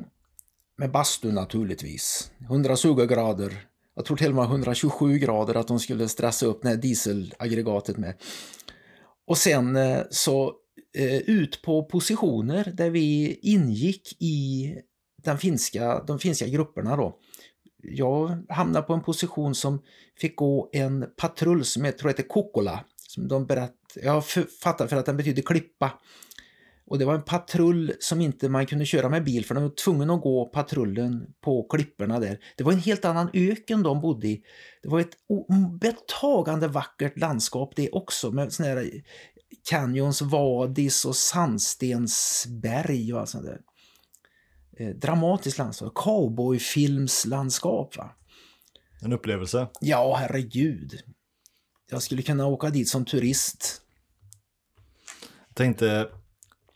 med 0.77 0.91
bastu 0.91 1.31
naturligtvis. 1.31 2.31
120 2.41 3.05
grader. 3.05 3.65
Jag 3.95 4.05
tror 4.05 4.17
till 4.17 4.29
och 4.29 4.35
med 4.35 4.45
127 4.45 5.17
grader 5.17 5.55
att 5.55 5.67
de 5.67 5.79
skulle 5.79 6.07
stressa 6.07 6.45
upp 6.45 6.61
det 6.61 6.69
här 6.69 6.75
dieselaggregatet 6.75 7.97
med. 7.97 8.13
Och 9.27 9.37
sen 9.37 9.75
eh, 9.75 10.01
så 10.09 10.53
Eh, 10.97 11.17
ut 11.17 11.61
på 11.61 11.83
positioner 11.83 12.73
där 12.73 12.89
vi 12.89 13.39
ingick 13.41 14.21
i 14.21 14.75
den 15.23 15.37
finska, 15.37 16.03
de 16.03 16.19
finska 16.19 16.47
grupperna 16.47 16.95
då. 16.95 17.17
Jag 17.81 18.45
hamnade 18.49 18.85
på 18.85 18.93
en 18.93 19.03
position 19.03 19.55
som 19.55 19.81
fick 20.17 20.35
gå 20.35 20.69
en 20.73 21.05
patrull 21.17 21.65
som 21.65 21.85
jag 21.85 21.97
tror 21.97 22.09
heter 22.09 22.23
Kokkola. 22.23 22.85
Som 22.95 23.27
de 23.27 23.45
berätt, 23.45 23.75
jag 24.03 24.23
fattar 24.63 24.87
för 24.87 24.95
att 24.95 25.05
den 25.05 25.17
betyder 25.17 25.41
klippa. 25.41 25.91
Och 26.85 26.99
det 26.99 27.05
var 27.05 27.15
en 27.15 27.23
patrull 27.23 27.93
som 27.99 28.21
inte 28.21 28.49
man 28.49 28.65
kunde 28.65 28.85
köra 28.85 29.09
med 29.09 29.23
bil 29.23 29.45
för 29.45 29.55
de 29.55 29.63
var 29.63 29.69
tvungna 29.69 30.13
att 30.13 30.21
gå 30.21 30.45
patrullen 30.45 31.33
på 31.41 31.63
klipporna 31.63 32.19
där. 32.19 32.39
Det 32.57 32.63
var 32.63 32.71
en 32.71 32.79
helt 32.79 33.05
annan 33.05 33.29
öken 33.33 33.83
de 33.83 34.01
bodde 34.01 34.27
i. 34.27 34.43
Det 34.83 34.89
var 34.89 34.99
ett 34.99 35.17
betagande 35.81 36.67
vackert 36.67 37.19
landskap 37.19 37.73
det 37.75 37.89
också 37.89 38.31
med 38.31 38.53
sån 38.53 38.65
här 38.65 38.91
canyons, 39.69 40.21
vadis 40.21 41.05
och 41.05 41.15
sandstensberg 41.15 43.13
och 43.13 43.19
allt 43.19 43.29
sånt 43.29 43.45
där. 43.45 43.61
Eh, 44.77 44.95
dramatiskt 44.95 45.57
landskap, 45.57 45.93
cowboyfilmslandskap 45.95 47.97
va. 47.97 48.15
En 49.01 49.13
upplevelse? 49.13 49.67
Ja, 49.81 50.15
herregud. 50.19 51.01
Jag 51.91 52.01
skulle 52.01 52.21
kunna 52.21 52.47
åka 52.47 52.69
dit 52.69 52.89
som 52.89 53.05
turist. 53.05 53.81
Jag 55.47 55.55
tänkte, 55.55 56.09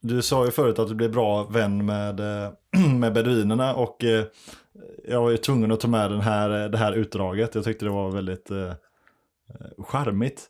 du 0.01 0.21
sa 0.21 0.45
ju 0.45 0.51
förut 0.51 0.79
att 0.79 0.87
du 0.87 0.95
blev 0.95 1.11
bra 1.11 1.43
vän 1.43 1.85
med, 1.85 2.19
eh, 2.19 2.51
med 2.93 3.13
beduinerna 3.13 3.75
och 3.75 4.03
eh, 4.03 4.25
jag 5.07 5.21
var 5.21 5.29
ju 5.29 5.37
tvungen 5.37 5.71
att 5.71 5.79
ta 5.79 5.87
med 5.87 6.11
den 6.11 6.21
här, 6.21 6.69
det 6.69 6.77
här 6.77 6.93
utdraget. 6.93 7.55
Jag 7.55 7.63
tyckte 7.63 7.85
det 7.85 7.91
var 7.91 8.11
väldigt 8.11 8.51
eh, 8.51 8.67
eh, 8.67 8.75
charmigt. 9.77 10.49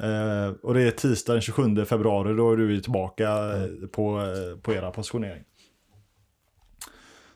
Eh, 0.00 0.48
och 0.62 0.74
det 0.74 0.82
är 0.82 0.90
tisdag 0.90 1.32
den 1.32 1.42
27 1.42 1.84
februari, 1.84 2.34
då 2.34 2.52
är 2.52 2.56
du 2.56 2.80
tillbaka 2.80 3.30
eh, 3.30 3.88
på, 3.92 4.20
eh, 4.20 4.58
på 4.58 4.72
era 4.72 4.90
positionering. 4.90 5.42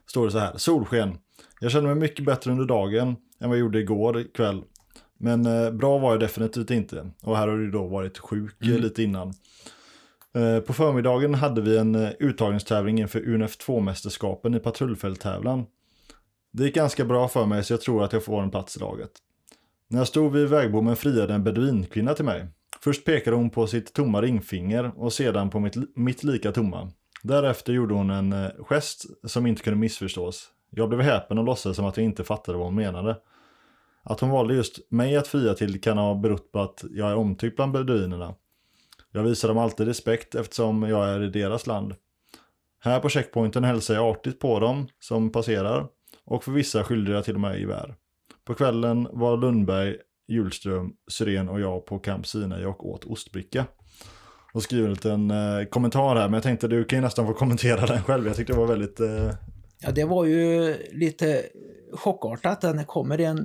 Står 0.06 0.24
det 0.24 0.30
så 0.30 0.38
här, 0.38 0.56
solsken. 0.56 1.18
Jag 1.60 1.70
känner 1.72 1.86
mig 1.86 1.96
mycket 1.96 2.24
bättre 2.24 2.50
under 2.50 2.64
dagen 2.64 3.08
än 3.40 3.48
vad 3.48 3.58
jag 3.58 3.60
gjorde 3.60 3.78
igår 3.80 4.24
kväll. 4.34 4.62
Men 5.18 5.46
eh, 5.46 5.70
bra 5.70 5.98
var 5.98 6.10
jag 6.10 6.20
definitivt 6.20 6.70
inte. 6.70 7.10
Och 7.22 7.36
här 7.36 7.48
har 7.48 7.56
du 7.56 7.70
då 7.70 7.86
varit 7.86 8.18
sjuk 8.18 8.66
eh, 8.66 8.78
lite 8.78 9.02
innan. 9.02 9.32
Eh, 10.34 10.60
På 10.60 10.72
förmiddagen 10.72 11.34
hade 11.34 11.60
vi 11.60 11.78
en 11.78 11.94
eh, 11.94 12.10
uttagningstävling 12.18 13.00
inför 13.00 13.20
UNF2-mästerskapen 13.20 14.56
i 14.56 14.60
patrullfälttävlan. 14.60 15.66
Det 16.52 16.64
gick 16.64 16.74
ganska 16.74 17.04
bra 17.04 17.28
för 17.28 17.46
mig 17.46 17.64
så 17.64 17.72
jag 17.72 17.80
tror 17.80 18.04
att 18.04 18.12
jag 18.12 18.24
får 18.24 18.42
en 18.42 18.50
plats 18.50 18.76
i 18.76 18.80
laget. 18.80 19.10
När 19.90 19.98
jag 19.98 20.08
stod 20.08 20.32
vid 20.32 20.48
vägbommen 20.48 20.96
friade 20.96 21.34
en 21.34 21.44
beduinkvinna 21.44 22.14
till 22.14 22.24
mig. 22.24 22.46
Först 22.80 23.04
pekade 23.04 23.36
hon 23.36 23.50
på 23.50 23.66
sitt 23.66 23.92
tomma 23.92 24.22
ringfinger 24.22 24.92
och 24.96 25.12
sedan 25.12 25.50
på 25.50 25.60
mitt, 25.60 25.96
mitt 25.96 26.24
lika 26.24 26.52
tomma. 26.52 26.90
Därefter 27.22 27.72
gjorde 27.72 27.94
hon 27.94 28.10
en 28.10 28.32
eh, 28.32 28.50
gest 28.60 29.04
som 29.24 29.46
inte 29.46 29.62
kunde 29.62 29.78
missförstås. 29.78 30.48
Jag 30.70 30.88
blev 30.88 31.00
häpen 31.00 31.38
och 31.38 31.44
låtsades 31.44 31.76
som 31.76 31.86
att 31.86 31.96
jag 31.96 32.04
inte 32.04 32.24
fattade 32.24 32.58
vad 32.58 32.66
hon 32.66 32.74
menade. 32.74 33.16
Att 34.02 34.20
hon 34.20 34.30
valde 34.30 34.54
just 34.54 34.90
mig 34.90 35.16
att 35.16 35.28
fria 35.28 35.54
till 35.54 35.80
kan 35.80 35.98
ha 35.98 36.14
berott 36.14 36.52
på 36.52 36.60
att 36.60 36.84
jag 36.90 37.10
är 37.10 37.16
omtyckt 37.16 37.56
bland 37.56 37.72
beduinerna. 37.72 38.34
Jag 39.12 39.22
visar 39.22 39.48
dem 39.48 39.58
alltid 39.58 39.86
respekt 39.86 40.34
eftersom 40.34 40.82
jag 40.82 41.08
är 41.08 41.22
i 41.22 41.28
deras 41.28 41.66
land. 41.66 41.94
Här 42.80 43.00
på 43.00 43.08
checkpointen 43.08 43.64
hälsar 43.64 43.94
jag 43.94 44.06
artigt 44.06 44.38
på 44.38 44.60
dem 44.60 44.88
som 45.00 45.32
passerar 45.32 45.86
och 46.24 46.44
för 46.44 46.52
vissa 46.52 46.84
skyller 46.84 47.12
jag 47.12 47.24
till 47.24 47.34
och 47.34 47.40
med 47.40 47.60
gevär. 47.60 47.94
På 48.48 48.54
kvällen 48.54 49.08
var 49.12 49.36
Lundberg, 49.36 49.96
Hjulström, 50.28 50.92
Syrén 51.10 51.48
och 51.48 51.60
jag 51.60 51.86
på 51.86 51.98
Camp 51.98 52.26
Sinai 52.26 52.64
och 52.64 52.88
åt 52.88 53.04
ostbricka. 53.04 53.66
Och 54.52 54.62
skriver 54.62 54.84
en 54.84 54.94
liten 54.94 55.30
eh, 55.30 55.64
kommentar 55.70 56.16
här, 56.16 56.24
men 56.28 56.34
jag 56.34 56.42
tänkte 56.42 56.68
du 56.68 56.84
kan 56.84 56.98
ju 56.98 57.02
nästan 57.02 57.26
få 57.26 57.34
kommentera 57.34 57.86
den 57.86 58.02
själv. 58.02 58.26
Jag 58.26 58.36
tyckte 58.36 58.52
det 58.52 58.58
var 58.58 58.66
väldigt... 58.66 59.00
Eh, 59.00 59.30
Ja, 59.80 59.90
det 59.90 60.04
var 60.04 60.24
ju 60.24 60.76
lite 60.92 61.42
chockartat. 61.92 62.62
när 62.62 62.74
Det 62.74 62.84
kommer 62.84 63.20
en 63.20 63.38
eh, 63.38 63.44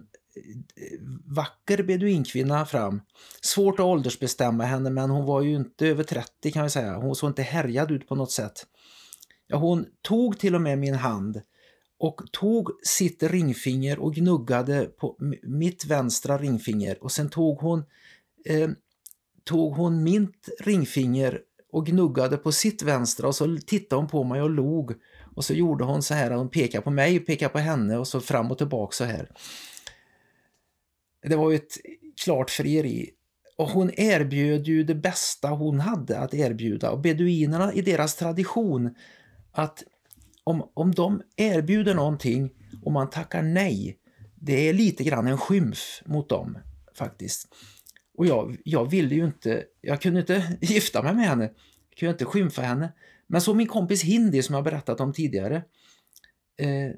vacker 1.36 1.84
beduinkvinna 1.84 2.66
fram. 2.66 3.02
Svårt 3.42 3.80
att 3.80 3.86
åldersbestämma 3.86 4.64
henne, 4.64 4.90
men 4.90 5.10
hon 5.10 5.26
var 5.26 5.42
ju 5.42 5.56
inte 5.56 5.88
över 5.88 6.04
30 6.04 6.52
kan 6.52 6.64
vi 6.64 6.70
säga. 6.70 6.96
Hon 6.96 7.16
såg 7.16 7.30
inte 7.30 7.42
härjad 7.42 7.92
ut 7.92 8.08
på 8.08 8.16
något 8.16 8.32
sätt. 8.32 8.66
Ja, 9.48 9.58
hon 9.58 9.86
tog 10.02 10.40
till 10.40 10.56
och 10.56 10.62
med 10.62 10.80
min 10.80 10.96
hand 10.96 11.42
och 12.04 12.22
tog 12.32 12.70
sitt 12.84 13.24
ringfinger 13.24 14.00
och 14.00 14.16
gnuggade 14.16 14.86
på 14.86 15.16
mitt 15.44 15.86
vänstra 15.86 16.38
ringfinger 16.38 17.04
och 17.04 17.12
sen 17.12 17.30
tog 17.30 17.60
hon, 17.60 17.84
eh, 18.46 18.70
tog 19.44 19.74
hon 19.74 20.04
mitt 20.04 20.50
ringfinger 20.60 21.42
och 21.72 21.86
gnuggade 21.86 22.38
på 22.38 22.52
sitt 22.52 22.82
vänstra 22.82 23.28
och 23.28 23.36
så 23.36 23.58
tittade 23.66 24.02
hon 24.02 24.10
på 24.10 24.24
mig 24.24 24.42
och 24.42 24.50
log 24.50 24.94
Och 25.36 25.46
så 25.46 25.54
gjorde 25.54 25.84
hon 25.84 26.04
så 26.04 26.14
här, 26.14 26.32
hon 26.32 26.50
pekade 26.50 26.84
på 26.84 26.92
mig, 26.92 27.20
pekade 27.20 27.50
på 27.50 27.60
henne 27.60 27.98
och 27.98 28.08
så 28.08 28.20
fram 28.20 28.52
och 28.52 28.58
tillbaka 28.58 28.92
så 28.92 29.04
här. 29.04 29.32
Det 31.22 31.36
var 31.36 31.50
ju 31.50 31.56
ett 31.56 31.78
klart 32.24 32.50
frieri. 32.50 33.10
Och 33.58 33.70
hon 33.70 33.92
erbjöd 33.94 34.68
ju 34.68 34.84
det 34.84 34.96
bästa 34.96 35.48
hon 35.48 35.80
hade 35.80 36.20
att 36.20 36.34
erbjuda. 36.34 36.92
Och 36.92 37.00
beduinerna 37.00 37.74
i 37.74 37.82
deras 37.82 38.16
tradition 38.16 38.96
att 39.52 39.84
om, 40.44 40.70
om 40.74 40.92
de 40.92 41.22
erbjuder 41.36 41.96
någonting 41.96 42.50
och 42.84 42.92
man 42.92 43.10
tackar 43.10 43.42
nej, 43.42 43.98
det 44.36 44.70
är 44.70 44.74
lite 44.74 45.04
grann 45.04 45.28
en 45.28 45.38
skymf 45.38 46.02
mot 46.06 46.30
dem 46.30 46.58
faktiskt. 46.98 47.48
Och 48.18 48.26
jag, 48.26 48.58
jag 48.66 48.90
ville 48.90 49.16
ju 49.16 49.26
inte, 49.26 49.64
jag 49.82 50.02
kunde 50.02 50.20
inte 50.20 50.58
gifta 50.62 51.04
mig 51.04 51.14
med 51.14 51.26
henne, 51.26 51.44
jag 51.90 51.98
kunde 51.98 52.12
inte 52.12 52.26
skymfa 52.26 52.62
henne. 52.62 52.94
Men 53.28 53.42
så 53.42 53.54
min 53.54 53.68
kompis 53.68 54.04
Hindi 54.04 54.44
som 54.44 54.56
jag 54.56 54.64
berättat 54.64 55.00
om 55.00 55.14
tidigare, 55.14 55.56
eh, 56.58 56.92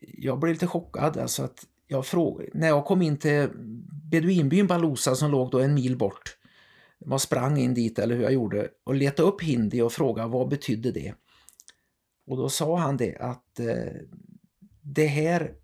jag 0.00 0.38
blev 0.38 0.52
lite 0.52 0.66
chockad. 0.66 1.16
Alltså 1.16 1.42
att 1.42 1.66
jag 1.86 2.06
frågade, 2.06 2.50
när 2.54 2.68
jag 2.68 2.84
kom 2.84 3.02
in 3.02 3.16
till 3.16 3.48
beduinbyn 4.10 4.66
Balusa 4.66 5.14
som 5.14 5.30
låg 5.30 5.50
då 5.50 5.60
en 5.60 5.74
mil 5.74 5.96
bort, 5.96 6.36
jag 6.98 7.20
sprang 7.20 7.58
in 7.58 7.74
dit 7.74 7.98
eller 7.98 8.14
hur 8.14 8.22
jag 8.22 8.32
gjorde 8.32 8.68
och 8.84 8.94
letade 8.94 9.28
upp 9.28 9.42
Hindi 9.42 9.80
och 9.80 9.92
frågade 9.92 10.28
vad 10.28 10.48
betydde 10.48 10.92
det? 10.92 11.14
Och 12.32 12.38
då 12.38 12.48
sa 12.48 12.76
han 12.78 12.96
det 12.96 13.16
att 13.16 13.60
eh, 13.60 13.92
det 14.80 15.06
här 15.06 15.54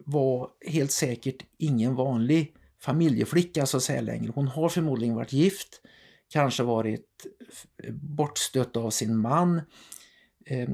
var 0.00 0.50
helt 0.66 0.90
säkert 0.90 1.42
ingen 1.58 1.94
vanlig 1.94 2.54
familjeflicka 2.80 3.66
så 3.66 3.76
att 3.76 3.82
säga 3.82 4.00
längre. 4.00 4.32
Hon 4.34 4.48
har 4.48 4.68
förmodligen 4.68 5.14
varit 5.14 5.32
gift, 5.32 5.80
kanske 6.28 6.62
varit 6.62 7.26
bortstött 7.92 8.76
av 8.76 8.90
sin 8.90 9.16
man 9.16 9.60
eh, 10.46 10.68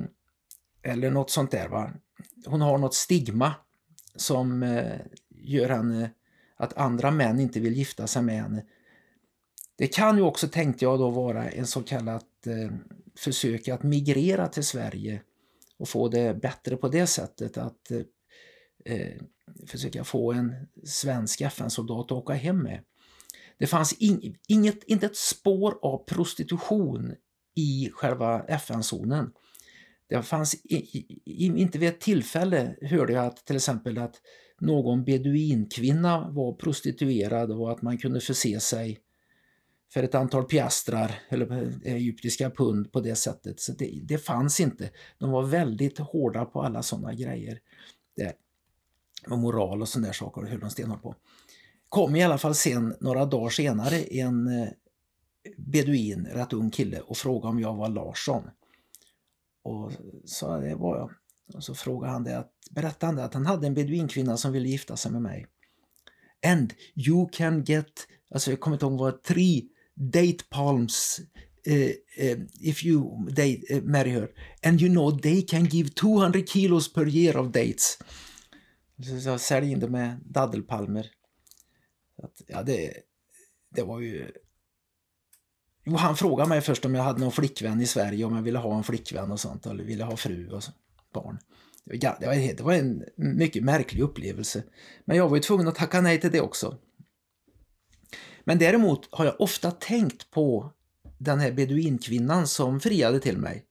eller 0.83 1.11
något 1.11 1.31
sånt 1.31 1.51
där. 1.51 1.69
Va? 1.69 1.91
Hon 2.47 2.61
har 2.61 2.79
något 2.79 2.95
stigma 2.95 3.55
som 4.17 4.63
eh, 4.63 5.01
gör 5.29 5.69
henne 5.69 6.11
att 6.57 6.77
andra 6.77 7.11
män 7.11 7.41
inte 7.41 7.61
vill 7.61 7.77
gifta 7.77 8.07
sig 8.07 8.23
med 8.23 8.43
henne. 8.43 8.65
Det 9.77 9.87
kan 9.87 10.17
ju 10.17 10.23
också, 10.23 10.49
tänkte 10.49 10.85
jag 10.85 10.99
då, 10.99 11.11
vara 11.11 11.51
en 11.51 11.67
så 11.67 11.83
kallat 11.83 12.47
eh, 12.47 12.77
försök 13.15 13.69
att 13.69 13.83
migrera 13.83 14.49
till 14.49 14.65
Sverige 14.65 15.23
och 15.83 15.89
få 15.89 16.09
det 16.09 16.35
bättre 16.43 16.77
på 16.77 16.89
det 16.89 17.07
sättet 17.07 17.59
att 17.59 17.91
eh, 17.91 18.01
eh 18.85 19.23
försöka 19.67 20.05
få 20.05 20.33
en 20.33 20.55
svensk 20.85 21.41
FN-soldat 21.41 22.05
att 22.05 22.13
åka 22.13 22.33
hem 22.33 22.59
med. 22.59 22.85
Det 23.59 23.67
fanns 23.67 23.93
in, 23.93 24.37
inget, 24.49 24.85
inte 24.85 25.07
ett 25.07 25.17
spår 25.17 25.79
av 25.83 26.05
prostitution 26.05 27.15
i 27.55 27.91
själva 27.93 28.45
FN-zonen. 28.45 29.33
Det 30.09 30.23
fanns 30.23 30.55
i, 30.55 30.77
i, 31.25 31.47
inte 31.47 31.79
vid 31.79 31.89
ett 31.89 32.01
tillfälle 32.01 32.77
hörde 32.81 33.13
jag 33.13 33.27
att 33.27 33.47
till 33.47 33.57
exempel 33.57 33.99
att 33.99 34.21
någon 34.61 35.05
beduinkvinna 35.05 36.31
var 36.31 36.53
prostituerad 36.53 37.51
och 37.51 37.73
att 37.73 37.83
man 37.83 37.99
kunde 37.99 38.21
förse 38.21 38.61
sig 38.61 39.01
för 39.93 40.03
ett 40.03 40.15
antal 40.15 40.45
piastrar 40.45 41.21
eller 41.29 41.53
eh, 41.53 41.95
egyptiska 41.95 42.51
pund 42.51 42.93
på 42.93 43.01
det 43.01 43.15
sättet. 43.15 43.61
Så 43.61 43.73
det, 43.73 44.01
det 44.05 44.19
fanns 44.19 44.61
inte. 44.61 44.91
De 45.19 45.31
var 45.31 45.43
väldigt 45.43 45.99
hårda 45.99 46.45
på 46.45 46.63
alla 46.63 46.83
sådana 46.83 47.15
grejer. 47.15 47.59
Där. 48.17 48.33
Och 49.31 49.39
moral 49.39 49.83
och 49.83 49.89
sådana 49.89 50.07
där 50.07 50.13
saker 50.13 50.43
höll 50.43 50.61
de 50.61 50.71
stenhårt 50.71 51.03
på. 51.03 51.15
Kom 51.89 52.17
i 52.17 52.25
alla 52.25 52.39
fall 52.39 52.55
sen, 52.55 52.97
några 53.01 53.27
dagar 53.27 53.51
senare, 53.51 53.97
en 53.97 54.47
eh, 54.47 54.69
beduin, 55.57 56.27
rätt 56.27 56.53
ung 56.53 56.71
kille, 56.71 57.01
och 57.01 57.17
frågade 57.17 57.49
om 57.49 57.61
jag 57.61 57.75
var 57.75 57.89
Larsson. 57.89 58.43
Och 59.63 59.93
sa 60.25 60.59
det 60.59 60.75
var 60.75 60.97
jag. 60.99 61.11
Och 61.55 61.65
så 61.65 61.75
frågade 61.75 62.13
han 62.13 62.25
det 62.25 62.39
att, 62.39 62.53
berättade 62.71 63.07
han 63.07 63.17
det 63.17 63.25
att 63.25 63.35
han 63.35 63.47
hade 63.47 63.67
en 63.67 63.75
beduinkvinna 63.75 64.37
som 64.37 64.53
ville 64.53 64.69
gifta 64.69 64.97
sig 64.97 65.13
med 65.13 65.23
mig. 65.23 65.47
And 66.47 66.75
you 66.95 67.29
can 67.33 67.65
get, 67.65 68.07
alltså 68.31 68.51
jag 68.51 68.61
kommer 68.61 68.77
inte 68.77 68.87
ihåg 68.87 68.99
vad, 68.99 69.23
three 69.23 69.69
date 69.95 70.45
palms 70.51 71.21
uh, 71.67 71.75
uh, 71.75 72.37
if 72.61 72.85
you 72.85 73.29
date, 73.31 73.65
uh, 73.71 73.81
marry 73.83 74.11
her. 74.11 74.29
And 74.63 74.81
you 74.81 74.89
know 74.89 75.11
they 75.11 75.43
can 75.43 75.65
give 75.65 75.95
200 75.95 76.47
kilos 76.47 76.93
per 76.93 77.07
year 77.07 77.37
of 77.37 77.53
dates. 77.53 77.99
Så 79.05 79.29
jag 79.29 79.41
sälj 79.41 79.71
in 79.71 79.81
det 79.81 79.89
med 79.89 80.21
daddelpalmer. 80.25 81.07
Att, 82.23 82.43
ja, 82.47 82.63
det, 82.63 82.93
det 83.75 83.83
var 83.83 84.01
ju... 84.01 84.31
Jo, 85.85 85.97
han 85.97 86.17
frågade 86.17 86.49
mig 86.49 86.61
först 86.61 86.85
om 86.85 86.95
jag 86.95 87.03
hade 87.03 87.21
någon 87.21 87.33
flickvän 87.33 87.81
i 87.81 87.87
Sverige, 87.87 88.25
om 88.25 88.37
jag 88.37 88.43
ville 88.43 88.59
ha 88.59 88.77
en 88.77 88.85
flickvän 88.85 89.33
och 89.33 89.41
sånt, 89.41 89.67
eller 89.67 89.85
ville 89.85 90.05
ha 90.05 90.17
fru 90.17 90.51
och 90.51 90.63
barn. 91.15 91.39
Det 91.85 92.07
var, 92.07 92.17
det 92.21 92.27
var, 92.27 92.57
det 92.57 92.63
var 92.63 92.73
en 92.73 93.05
mycket 93.17 93.65
märklig 93.65 94.03
upplevelse. 94.03 94.63
Men 95.05 95.17
jag 95.17 95.29
var 95.29 95.37
ju 95.37 95.43
tvungen 95.43 95.69
att 95.69 95.75
tacka 95.75 96.01
nej 96.01 96.21
till 96.21 96.31
det 96.31 96.41
också. 96.41 96.79
Men 98.45 98.59
däremot 98.59 99.09
har 99.11 99.25
jag 99.25 99.41
ofta 99.41 99.71
tänkt 99.71 100.31
på 100.31 100.73
den 101.19 101.41
här 101.41 101.53
beduinkvinnan 101.53 102.47
som 102.47 102.81
friade 102.81 103.21
till 103.21 103.39
mig. 103.39 103.65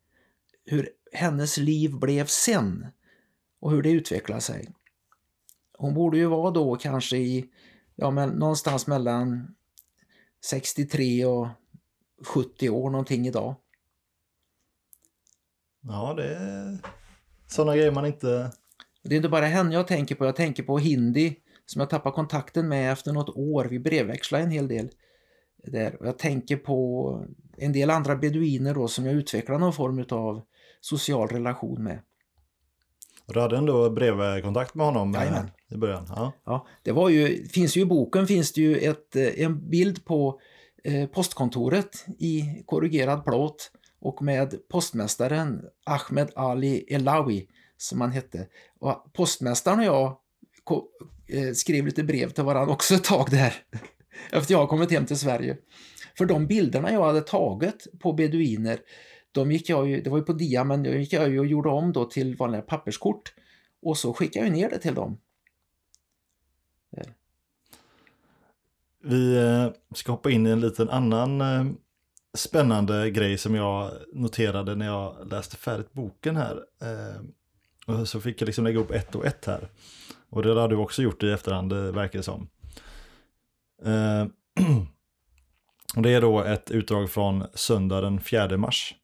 Hur 0.66 0.90
hennes 1.12 1.58
liv 1.58 2.00
blev 2.00 2.26
sen 2.26 2.88
och 3.60 3.72
hur 3.72 3.84
det 3.84 3.92
utvecklade 3.92 4.42
sig. 4.42 4.70
Hon 5.78 5.94
borde 5.94 6.18
ju 6.18 6.26
vara 6.26 6.52
då 6.52 6.76
kanske 6.76 7.18
i, 7.18 7.46
ja 7.96 8.12
men 8.12 8.30
någonstans 8.30 8.88
mellan 8.88 9.56
63 10.46 11.26
och 11.26 11.48
70 12.26 12.70
år 12.70 12.90
någonting 12.90 13.28
idag. 13.28 13.56
Ja, 15.82 16.14
det 16.14 16.36
är 16.36 16.78
sådana 17.48 17.76
grejer 17.76 17.92
man 17.92 18.06
inte... 18.06 18.52
Det 19.04 19.16
är 19.16 19.18
inte 19.18 19.30
bara 19.30 19.46
henne 19.46 19.74
jag 19.74 19.88
tänker 19.88 20.16
på, 20.16 20.26
jag 20.26 20.36
tänker 20.36 20.64
på 20.64 20.78
Hindi 20.78 21.36
som 21.72 21.80
jag 21.80 21.90
tappade 21.90 22.16
kontakten 22.16 22.68
med 22.68 22.92
efter 22.92 23.12
något 23.12 23.30
år. 23.30 23.66
Vi 23.66 23.80
brevväxlade 23.80 24.44
en 24.44 24.52
hel 24.52 24.68
del 24.68 24.90
där. 25.64 25.98
Jag 26.02 26.20
tänker 26.20 26.58
på 26.58 27.26
en 27.58 27.74
del 27.74 27.90
andra 27.90 28.16
beduiner 28.16 28.74
då 28.74 28.88
som 28.88 29.06
jag 29.06 29.16
utvecklade 29.16 29.60
någon 29.60 29.74
form 29.74 30.06
av 30.10 30.42
social 30.82 31.28
relation 31.28 31.84
med. 31.84 32.00
Du 33.28 33.40
hade 33.40 33.58
ändå 33.58 33.90
brevkontakt 33.90 34.76
med 34.76 34.86
honom 34.86 35.16
eh, 35.16 35.22
Jajamän. 35.22 35.52
i 35.70 35.78
början? 35.78 36.06
Ja. 36.10 36.34
ja, 36.46 36.68
det 36.84 36.92
var 36.92 37.10
ju, 37.10 37.48
finns 37.48 37.78
ju 37.78 37.82
i 37.82 37.86
boken 37.86 38.28
finns 38.28 38.54
det 38.54 38.62
ju 38.62 38.78
ett, 38.78 39.16
eh, 39.16 39.44
en 39.44 39.70
bild 39.70 40.06
på 40.06 40.40
eh, 40.84 41.10
postkontoret 41.10 42.06
i 42.20 42.64
korrigerad 42.66 43.26
plåt 43.26 43.72
och 44.02 44.22
med 44.22 44.56
postmästaren 44.70 45.62
Ahmed 45.86 46.32
Ali 46.36 46.86
Elawi 46.88 47.48
som 47.78 48.02
han 48.02 48.12
hette. 48.12 48.48
Och 48.80 49.14
postmästaren 49.14 49.80
och 49.80 49.86
jag 49.86 50.18
Eh, 51.28 51.54
skrev 51.54 51.86
lite 51.86 52.04
brev 52.04 52.30
till 52.30 52.44
varandra 52.44 52.74
också 52.74 52.96
ett 52.96 53.04
tag 53.04 53.28
där. 53.32 53.54
Efter 54.32 54.54
jag 54.54 54.60
har 54.60 54.68
kommit 54.68 54.92
hem 54.92 55.06
till 55.06 55.20
Sverige. 55.20 55.58
För 56.18 56.26
de 56.26 56.48
bilderna 56.48 56.92
jag 56.92 57.04
hade 57.04 57.22
tagit 57.22 57.88
på 58.00 58.14
beduiner 58.14 58.80
de 59.32 59.52
gick 59.52 59.70
jag 59.70 59.90
ju, 59.90 60.02
det 60.02 60.10
var 60.10 60.18
ju 60.18 60.24
på 60.24 60.34
dia, 60.34 60.64
men 60.64 60.84
då 60.84 60.90
gick 60.90 61.14
jag 61.14 61.30
ju 61.30 61.40
och 61.40 61.46
gjorde 61.46 61.70
om 61.70 61.94
då 61.94 62.06
till 62.06 62.36
vanliga 62.36 62.62
papperskort. 62.62 63.34
Och 63.82 63.98
så 63.98 64.14
skickade 64.14 64.46
jag 64.46 64.54
ner 64.54 64.70
det 64.70 64.78
till 64.78 64.96
dem. 64.96 65.18
Där. 66.92 67.14
Vi 69.04 69.38
eh, 69.38 69.70
ska 69.96 70.12
hoppa 70.12 70.32
in 70.32 70.48
i 70.48 70.50
en 70.50 70.62
liten 70.62 70.90
annan 70.90 71.42
eh, 71.42 71.66
spännande 72.34 73.12
grej 73.12 73.38
som 73.38 73.56
jag 73.56 73.92
noterade 74.14 74.76
när 74.76 74.86
jag 74.86 75.28
läste 75.32 75.58
färdigt 75.58 75.94
boken 75.94 76.36
här. 76.36 76.64
Och 77.88 78.08
så 78.08 78.22
fick 78.22 78.42
jag 78.42 78.46
liksom 78.46 78.64
lägga 78.64 78.80
upp 78.80 78.92
ett 78.92 79.16
och 79.16 79.26
ett 79.26 79.46
här. 79.46 79.70
Och 80.32 80.44
det 80.44 80.54
har 80.54 80.68
du 80.68 80.76
också 80.76 81.02
gjort 81.02 81.24
i 81.24 81.32
efterhand, 81.32 81.74
verkar 81.74 82.20
det 82.20 82.24
som. 82.24 82.50
Eh, 83.86 84.26
och 85.96 86.02
det 86.02 86.10
är 86.10 86.22
då 86.22 86.44
ett 86.44 86.72
utdrag 86.72 87.10
från 87.10 87.44
söndag 87.54 88.02
den 88.02 88.20
4 88.20 88.58
mars. 88.58 88.96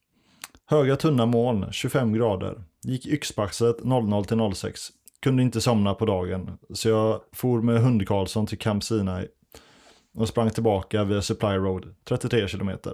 Höga 0.65 0.95
tunna 0.95 1.25
moln, 1.25 1.71
25 1.71 2.13
grader. 2.13 2.63
Gick 2.83 3.05
yxpaxet 3.05 3.83
00 3.83 4.25
till 4.25 4.51
06. 4.55 4.81
Kunde 5.21 5.43
inte 5.43 5.61
somna 5.61 5.93
på 5.93 6.05
dagen, 6.05 6.57
så 6.73 6.89
jag 6.89 7.21
for 7.33 7.61
med 7.61 7.81
hund-Karlsson 7.81 8.47
till 8.47 8.57
Camp 8.57 8.83
Sinai 8.83 9.27
och 10.17 10.27
sprang 10.27 10.49
tillbaka 10.49 11.03
via 11.03 11.21
Supply 11.21 11.55
Road, 11.55 11.95
33 12.03 12.47
kilometer. 12.47 12.93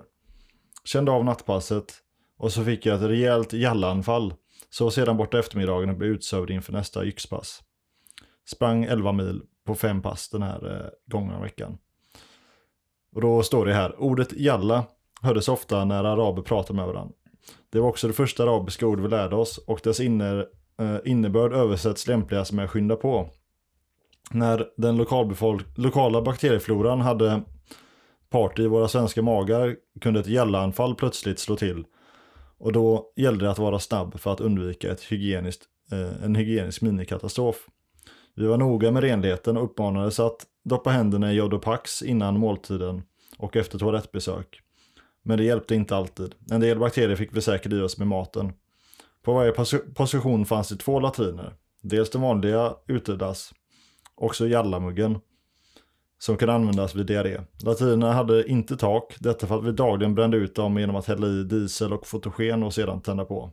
Kände 0.83 1.11
av 1.11 1.25
nattpasset 1.25 1.93
och 2.37 2.51
så 2.51 2.63
fick 2.63 2.85
jag 2.85 2.95
ett 2.95 3.09
rejält 3.09 3.53
jallanfall. 3.53 4.33
Så 4.69 4.91
sedan 4.91 5.17
borta 5.17 5.39
eftermiddagen 5.39 5.89
och 5.89 5.97
blev 5.97 6.11
utsövd 6.11 6.49
inför 6.49 6.73
nästa 6.73 7.05
yxpass. 7.05 7.61
Sprang 8.45 8.83
11 8.83 9.11
mil 9.11 9.41
på 9.65 9.75
fem 9.75 10.01
pass 10.01 10.29
den 10.29 10.41
här 10.41 10.75
eh, 10.75 10.89
gångna 11.11 11.39
veckan. 11.39 11.77
Och 13.15 13.21
då 13.21 13.43
står 13.43 13.65
det 13.65 13.73
här, 13.73 14.01
ordet 14.01 14.33
jalla 14.33 14.85
hördes 15.21 15.47
ofta 15.47 15.85
när 15.85 16.03
araber 16.03 16.41
pratade 16.41 16.77
med 16.77 16.87
varandra. 16.87 17.15
Det 17.71 17.79
var 17.79 17.89
också 17.89 18.07
det 18.07 18.13
första 18.13 18.43
arabiska 18.43 18.87
ord 18.87 18.99
vi 18.99 19.07
lärde 19.07 19.35
oss 19.35 19.57
och 19.57 19.79
dess 19.83 19.99
inner, 19.99 20.47
eh, 20.79 20.97
innebörd 21.05 21.53
översätts 21.53 22.07
lämpligast 22.07 22.51
med 22.51 22.69
skynda 22.69 22.95
på. 22.95 23.29
När 24.31 24.67
den 24.77 24.97
lokala 25.75 26.21
bakteriefloran 26.21 27.01
hade 27.01 27.41
party 28.29 28.63
i 28.63 28.67
våra 28.67 28.87
svenska 28.87 29.21
magar 29.21 29.75
kunde 30.01 30.19
ett 30.19 30.27
jallaanfall 30.27 30.95
plötsligt 30.95 31.39
slå 31.39 31.55
till. 31.55 31.85
Och 32.57 32.71
då 32.71 33.11
gällde 33.15 33.45
det 33.45 33.51
att 33.51 33.59
vara 33.59 33.79
snabb 33.79 34.19
för 34.19 34.33
att 34.33 34.41
undvika 34.41 34.91
ett 34.91 35.01
hygieniskt, 35.01 35.63
eh, 35.91 36.23
en 36.25 36.35
hygienisk 36.35 36.81
minikatastrof. 36.81 37.67
Vi 38.35 38.45
var 38.45 38.57
noga 38.57 38.91
med 38.91 39.03
renligheten 39.03 39.57
och 39.57 39.63
uppmanades 39.63 40.19
att 40.19 40.45
doppa 40.63 40.89
händerna 40.89 41.31
i 41.31 41.35
Jodopax 41.35 42.01
innan 42.01 42.39
måltiden 42.39 43.01
och 43.37 43.55
efter 43.55 43.79
toalettbesök. 43.79 44.59
Men 45.23 45.37
det 45.37 45.43
hjälpte 45.43 45.75
inte 45.75 45.95
alltid. 45.95 46.35
En 46.51 46.61
del 46.61 46.79
bakterier 46.79 47.15
fick 47.15 47.37
vi 47.37 47.41
säkert 47.41 47.73
i 47.73 47.81
oss 47.81 47.97
med 47.97 48.07
maten. 48.07 48.53
På 49.23 49.33
varje 49.33 49.51
pos- 49.51 49.93
position 49.95 50.45
fanns 50.45 50.69
det 50.69 50.75
två 50.75 50.99
latriner. 50.99 51.53
Dels 51.81 52.09
den 52.09 52.21
vanliga 52.21 52.75
utedass, 52.87 53.53
också 54.15 54.47
jallamuggen, 54.47 55.19
som 56.19 56.37
kunde 56.37 56.53
användas 56.53 56.95
vid 56.95 57.05
diarré. 57.05 57.41
Latrinerna 57.63 58.13
hade 58.13 58.49
inte 58.49 58.77
tak, 58.77 59.15
detta 59.19 59.47
för 59.47 59.57
att 59.57 59.63
vi 59.63 59.71
dagligen 59.71 60.15
brände 60.15 60.37
ut 60.37 60.55
dem 60.55 60.77
genom 60.77 60.95
att 60.95 61.05
hälla 61.05 61.27
i 61.27 61.43
diesel 61.43 61.93
och 61.93 62.07
fotogen 62.07 62.63
och 62.63 62.73
sedan 62.73 63.01
tända 63.01 63.25
på. 63.25 63.51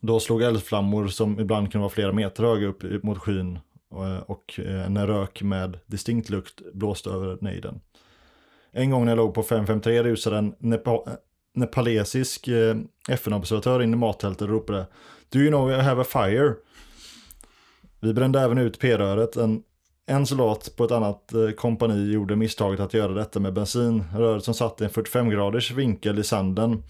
Då 0.00 0.20
slog 0.20 0.42
eldflammor 0.42 1.08
som 1.08 1.40
ibland 1.40 1.72
kunde 1.72 1.82
vara 1.82 1.92
flera 1.92 2.12
meter 2.12 2.42
höga 2.42 2.66
upp 2.66 3.02
mot 3.02 3.18
skyn 3.18 3.58
eh, 3.92 4.18
och 4.18 4.60
eh, 4.60 4.86
en 4.86 5.06
rök 5.06 5.42
med 5.42 5.78
distinkt 5.86 6.30
lukt 6.30 6.72
blåste 6.74 7.10
över 7.10 7.38
nejden. 7.40 7.80
En 8.72 8.90
gång 8.90 9.04
när 9.04 9.12
jag 9.12 9.16
låg 9.16 9.34
på 9.34 9.42
553 9.42 10.02
rusade 10.02 10.38
en 10.38 10.54
nepa 10.58 10.90
eh, 10.90 11.12
nepalesisk 11.54 12.48
FN-observatör 13.08 13.82
in 13.82 13.92
i 13.92 13.96
mattältet 13.96 14.42
och 14.42 14.48
ropade 14.48 14.86
Do 15.28 15.38
you 15.38 15.48
know 15.48 15.70
I 15.70 15.74
have 15.74 16.02
a 16.02 16.04
fire? 16.04 16.54
Vi 18.00 18.12
brände 18.12 18.40
även 18.40 18.58
ut 18.58 18.78
p-röret. 18.78 19.36
En, 19.36 19.62
en 20.06 20.26
soldat 20.26 20.72
på 20.76 20.84
ett 20.84 20.90
annat 20.90 21.32
kompani 21.56 22.12
gjorde 22.12 22.36
misstaget 22.36 22.80
att 22.80 22.94
göra 22.94 23.12
detta 23.12 23.40
med 23.40 23.52
bensin. 23.52 24.04
Röret 24.16 24.44
som 24.44 24.54
satt 24.54 24.80
i 24.80 24.84
en 24.84 24.90
45 24.90 25.30
graders 25.30 25.70
vinkel 25.70 26.18
i 26.18 26.24
sanden 26.24 26.82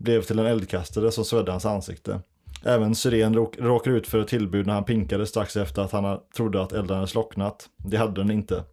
blev 0.00 0.22
till 0.22 0.38
en 0.38 0.46
eldkastare 0.46 1.12
som 1.12 1.24
svedde 1.24 1.50
hans 1.50 1.66
ansikte. 1.66 2.20
Även 2.64 2.94
Syren 2.94 3.34
råk, 3.34 3.58
råkade 3.58 3.96
ut 3.96 4.06
för 4.06 4.18
ett 4.18 4.28
tillbud 4.28 4.66
när 4.66 4.74
han 4.74 4.84
pinkade 4.84 5.26
strax 5.26 5.56
efter 5.56 5.82
att 5.82 5.92
han 5.92 6.18
trodde 6.36 6.62
att 6.62 6.72
elden 6.72 6.96
hade 6.96 7.08
slocknat. 7.08 7.68
Det 7.76 7.96
hade 7.96 8.20
den 8.20 8.30
inte. 8.30 8.64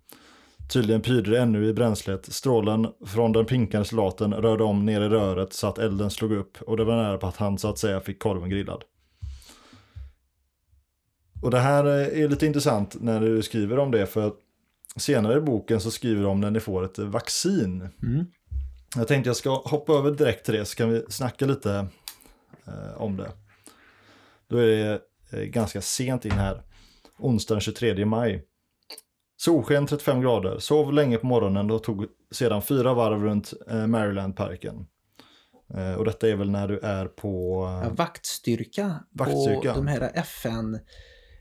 Tydligen 0.69 1.01
pyrde 1.01 1.31
det 1.31 1.39
ännu 1.39 1.65
i 1.65 1.73
bränslet. 1.73 2.33
Strålen 2.33 2.87
från 3.05 3.31
den 3.31 3.45
pinkande 3.45 3.85
soldaten 3.85 4.33
rörde 4.33 4.63
om 4.63 4.85
ner 4.85 5.01
i 5.01 5.09
röret 5.09 5.53
så 5.53 5.67
att 5.67 5.77
elden 5.77 6.09
slog 6.09 6.31
upp 6.31 6.61
och 6.61 6.77
det 6.77 6.83
var 6.83 6.95
nära 6.95 7.17
på 7.17 7.27
att 7.27 7.37
han 7.37 7.57
så 7.57 7.67
att 7.69 7.77
säga 7.77 8.01
fick 8.01 8.19
korven 8.19 8.49
grillad. 8.49 8.83
Och 11.43 11.51
det 11.51 11.59
här 11.59 11.85
eh, 11.85 12.23
är 12.23 12.29
lite 12.29 12.45
intressant 12.45 12.95
när 13.01 13.21
du 13.21 13.41
skriver 13.41 13.79
om 13.79 13.91
det 13.91 14.05
för 14.05 14.31
senare 14.95 15.37
i 15.37 15.41
boken 15.41 15.81
så 15.81 15.91
skriver 15.91 16.21
du 16.21 16.27
om 16.27 16.41
när 16.41 16.51
ni 16.51 16.59
får 16.59 16.85
ett 16.85 16.99
vaccin. 16.99 17.89
Mm. 18.03 18.25
Jag 18.95 19.07
tänkte 19.07 19.29
jag 19.29 19.37
ska 19.37 19.49
hoppa 19.49 19.93
över 19.93 20.11
direkt 20.11 20.45
till 20.45 20.53
det 20.53 20.65
så 20.65 20.75
kan 20.75 20.89
vi 20.89 21.05
snacka 21.09 21.45
lite 21.45 21.87
eh, 22.67 23.01
om 23.01 23.17
det. 23.17 23.31
Då 24.47 24.57
är 24.57 24.67
det 24.67 25.01
eh, 25.31 25.39
ganska 25.39 25.81
sent 25.81 26.25
in 26.25 26.31
här. 26.31 26.61
Onsdagen 27.19 27.61
23 27.61 28.05
maj. 28.05 28.43
Solsken 29.39 29.87
35 29.87 30.21
grader, 30.21 30.59
sov 30.59 30.93
länge 30.93 31.17
på 31.17 31.27
morgonen 31.27 31.71
och 31.71 31.83
tog 31.83 32.05
sedan 32.31 32.61
fyra 32.61 32.93
varv 32.93 33.23
runt 33.23 33.53
eh, 33.69 33.87
Marylandparken. 33.87 34.87
Eh, 35.73 35.93
och 35.93 36.05
detta 36.05 36.27
är 36.27 36.35
väl 36.35 36.49
när 36.49 36.67
du 36.67 36.79
är 36.79 37.05
på... 37.05 37.63
Ja, 37.83 37.89
vaktstyrka, 37.89 39.03
Vaktstyrka. 39.11 39.73
på 39.73 39.79
de 39.79 39.87
här 39.87 40.11
FN, 40.13 40.79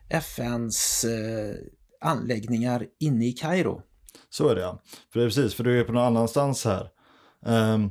FNs 0.09 1.05
eh, 1.05 1.55
anläggningar 2.01 2.87
inne 3.01 3.27
i 3.27 3.33
Kairo. 3.33 3.83
Så 4.31 4.49
är 4.49 4.55
det 4.55 4.61
ja. 4.61 4.83
För 5.13 5.21
det 5.21 5.27
är 5.27 5.29
precis, 5.29 5.55
för 5.55 5.65
du 5.65 5.81
är 5.81 5.85
på 5.85 5.93
någon 5.93 6.03
annanstans 6.03 6.65
här. 6.65 6.91
Um, 7.47 7.91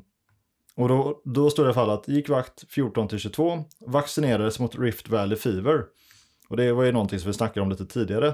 och 0.75 0.89
då, 0.89 1.21
då 1.25 1.49
står 1.49 1.63
det 1.63 1.67
i 1.67 1.69
alla 1.69 1.73
fall 1.73 1.89
att 1.89 2.07
gick 2.07 2.29
vakt 2.29 2.63
14 2.71 3.07
till 3.07 3.19
22, 3.19 3.63
vaccinerades 3.79 4.59
mot 4.59 4.79
Rift 4.79 5.09
Valley 5.09 5.37
Fever. 5.37 5.85
Och 6.49 6.57
det 6.57 6.73
var 6.73 6.83
ju 6.83 6.91
någonting 6.91 7.19
som 7.19 7.27
vi 7.27 7.33
snackade 7.33 7.61
om 7.61 7.69
lite 7.69 7.85
tidigare. 7.85 8.33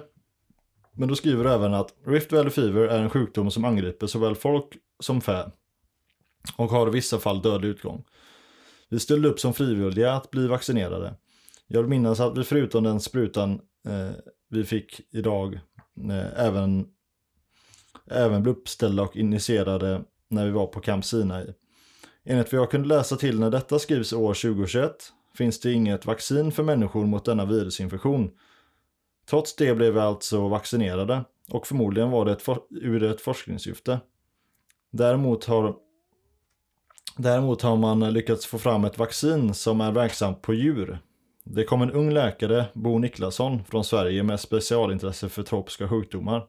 Men 0.93 1.09
då 1.09 1.15
skriver 1.15 1.43
du 1.43 1.51
även 1.51 1.73
att 1.73 1.95
Rift 2.05 2.31
Valley 2.31 2.51
Fever 2.51 2.81
är 2.81 2.99
en 2.99 3.09
sjukdom 3.09 3.51
som 3.51 3.65
angriper 3.65 4.07
såväl 4.07 4.35
folk 4.35 4.67
som 4.99 5.21
fä. 5.21 5.51
Och 6.55 6.69
har 6.69 6.87
i 6.87 6.91
vissa 6.91 7.19
fall 7.19 7.41
dödlig 7.41 7.69
utgång. 7.69 8.03
Vi 8.89 8.99
ställde 8.99 9.29
upp 9.29 9.39
som 9.39 9.53
frivilliga 9.53 10.13
att 10.13 10.31
bli 10.31 10.47
vaccinerade. 10.47 11.15
Jag 11.67 11.81
vill 11.81 11.89
minnas 11.89 12.19
att 12.19 12.37
vi 12.37 12.43
förutom 12.43 12.83
den 12.83 12.99
sprutan 12.99 13.61
eh, 13.87 14.11
vi 14.49 14.63
fick 14.63 15.01
idag 15.11 15.59
eh, 16.09 16.45
även, 16.45 16.87
även 18.11 18.43
blev 18.43 18.55
uppställda 18.55 19.03
och 19.03 19.15
initierade 19.15 20.01
när 20.31 20.45
vi 20.45 20.51
var 20.51 20.67
på 20.67 20.79
Camp 20.79 21.05
Sinai. 21.05 21.53
Enligt 22.23 22.53
vad 22.53 22.61
jag 22.61 22.71
kunde 22.71 22.87
läsa 22.87 23.15
till 23.15 23.39
när 23.39 23.49
detta 23.49 23.79
skrivs 23.79 24.13
år 24.13 24.33
2021 24.33 24.91
finns 25.37 25.59
det 25.59 25.71
inget 25.71 26.05
vaccin 26.05 26.51
för 26.51 26.63
människor 26.63 27.05
mot 27.05 27.25
denna 27.25 27.45
virusinfektion. 27.45 28.31
Trots 29.29 29.55
det 29.55 29.75
blev 29.75 29.93
vi 29.93 29.99
alltså 29.99 30.47
vaccinerade 30.47 31.23
och 31.49 31.67
förmodligen 31.67 32.11
var 32.11 32.25
det 32.25 32.31
ett 32.31 32.41
for- 32.41 32.63
ur 32.69 33.03
ett 33.03 33.21
forskningssyfte. 33.21 33.99
Däremot 34.91 35.45
har, 35.45 35.75
däremot 37.17 37.61
har 37.61 37.77
man 37.77 38.13
lyckats 38.13 38.45
få 38.45 38.57
fram 38.57 38.85
ett 38.85 38.97
vaccin 38.97 39.53
som 39.53 39.81
är 39.81 39.91
verksamt 39.91 40.41
på 40.41 40.53
djur. 40.53 40.99
Det 41.43 41.63
kom 41.63 41.81
en 41.81 41.91
ung 41.91 42.11
läkare, 42.13 42.65
Bo 42.73 42.97
Niklasson, 42.97 43.63
från 43.63 43.83
Sverige 43.83 44.23
med 44.23 44.39
specialintresse 44.39 45.29
för 45.29 45.43
tropiska 45.43 45.89
sjukdomar. 45.89 46.47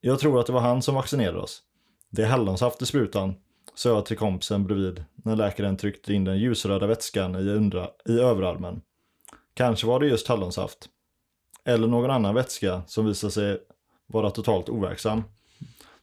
Jag 0.00 0.18
tror 0.18 0.40
att 0.40 0.46
det 0.46 0.52
var 0.52 0.60
han 0.60 0.82
som 0.82 0.94
vaccinerade 0.94 1.38
oss. 1.38 1.62
Det 2.16 2.22
är 2.22 2.26
hallonsaft 2.26 2.82
i 2.82 2.86
sprutan, 2.86 3.34
sa 3.74 3.88
jag 3.88 4.06
till 4.06 4.16
kompisen 4.16 4.66
bredvid 4.66 5.04
när 5.14 5.36
läkaren 5.36 5.76
tryckte 5.76 6.12
in 6.12 6.24
den 6.24 6.38
ljusröda 6.38 6.86
vätskan 6.86 7.34
i, 7.34 7.50
undra, 7.50 7.88
i 8.08 8.12
överarmen. 8.20 8.80
Kanske 9.54 9.86
var 9.86 10.00
det 10.00 10.06
just 10.06 10.28
hallonsaft. 10.28 10.88
Eller 11.64 11.86
någon 11.86 12.10
annan 12.10 12.34
vätska 12.34 12.82
som 12.86 13.06
visade 13.06 13.30
sig 13.30 13.58
vara 14.06 14.30
totalt 14.30 14.68
overksam. 14.68 15.22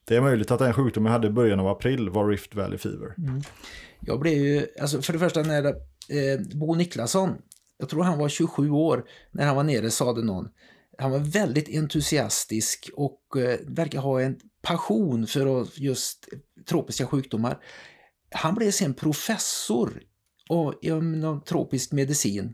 Det 0.06 0.15
är 0.15 0.22
möjligt 0.22 0.52
att 0.52 0.60
den 0.60 0.73
sjukdom 0.73 1.06
jag 1.06 1.11
hade 1.11 1.27
i 1.27 1.31
början 1.31 1.60
av 1.60 1.68
april 1.68 2.10
var 2.10 2.27
Rift 2.27 2.56
Valley 2.56 2.77
Fever. 2.77 3.15
Mm. 3.18 3.41
Jag 3.99 4.19
blev 4.19 4.34
ju, 4.34 4.68
alltså 4.81 5.02
för 5.02 5.14
det 5.14 5.19
första 5.19 5.41
när 5.41 5.65
eh, 5.65 6.40
Bo 6.53 6.76
Niklasson, 6.76 7.35
jag 7.77 7.90
tror 7.90 8.03
han 8.03 8.19
var 8.19 8.30
27 8.30 8.69
år 8.69 9.06
när 9.31 9.45
han 9.45 9.56
var 9.56 9.64
nere 9.64 9.91
sade 9.91 10.23
någon. 10.23 10.49
Han 10.98 11.11
var 11.11 11.19
väldigt 11.19 11.69
entusiastisk 11.69 12.90
och 12.95 13.38
eh, 13.38 13.60
verkar 13.68 13.99
ha 13.99 14.22
en 14.22 14.40
passion 14.64 15.27
för 15.27 15.68
just 15.81 16.27
tropiska 16.65 17.07
sjukdomar. 17.07 17.64
Han 18.31 18.56
blev 18.56 18.72
sen 18.72 18.94
professor 18.94 20.03
inom 20.81 21.41
tropisk 21.41 21.91
medicin 21.91 22.53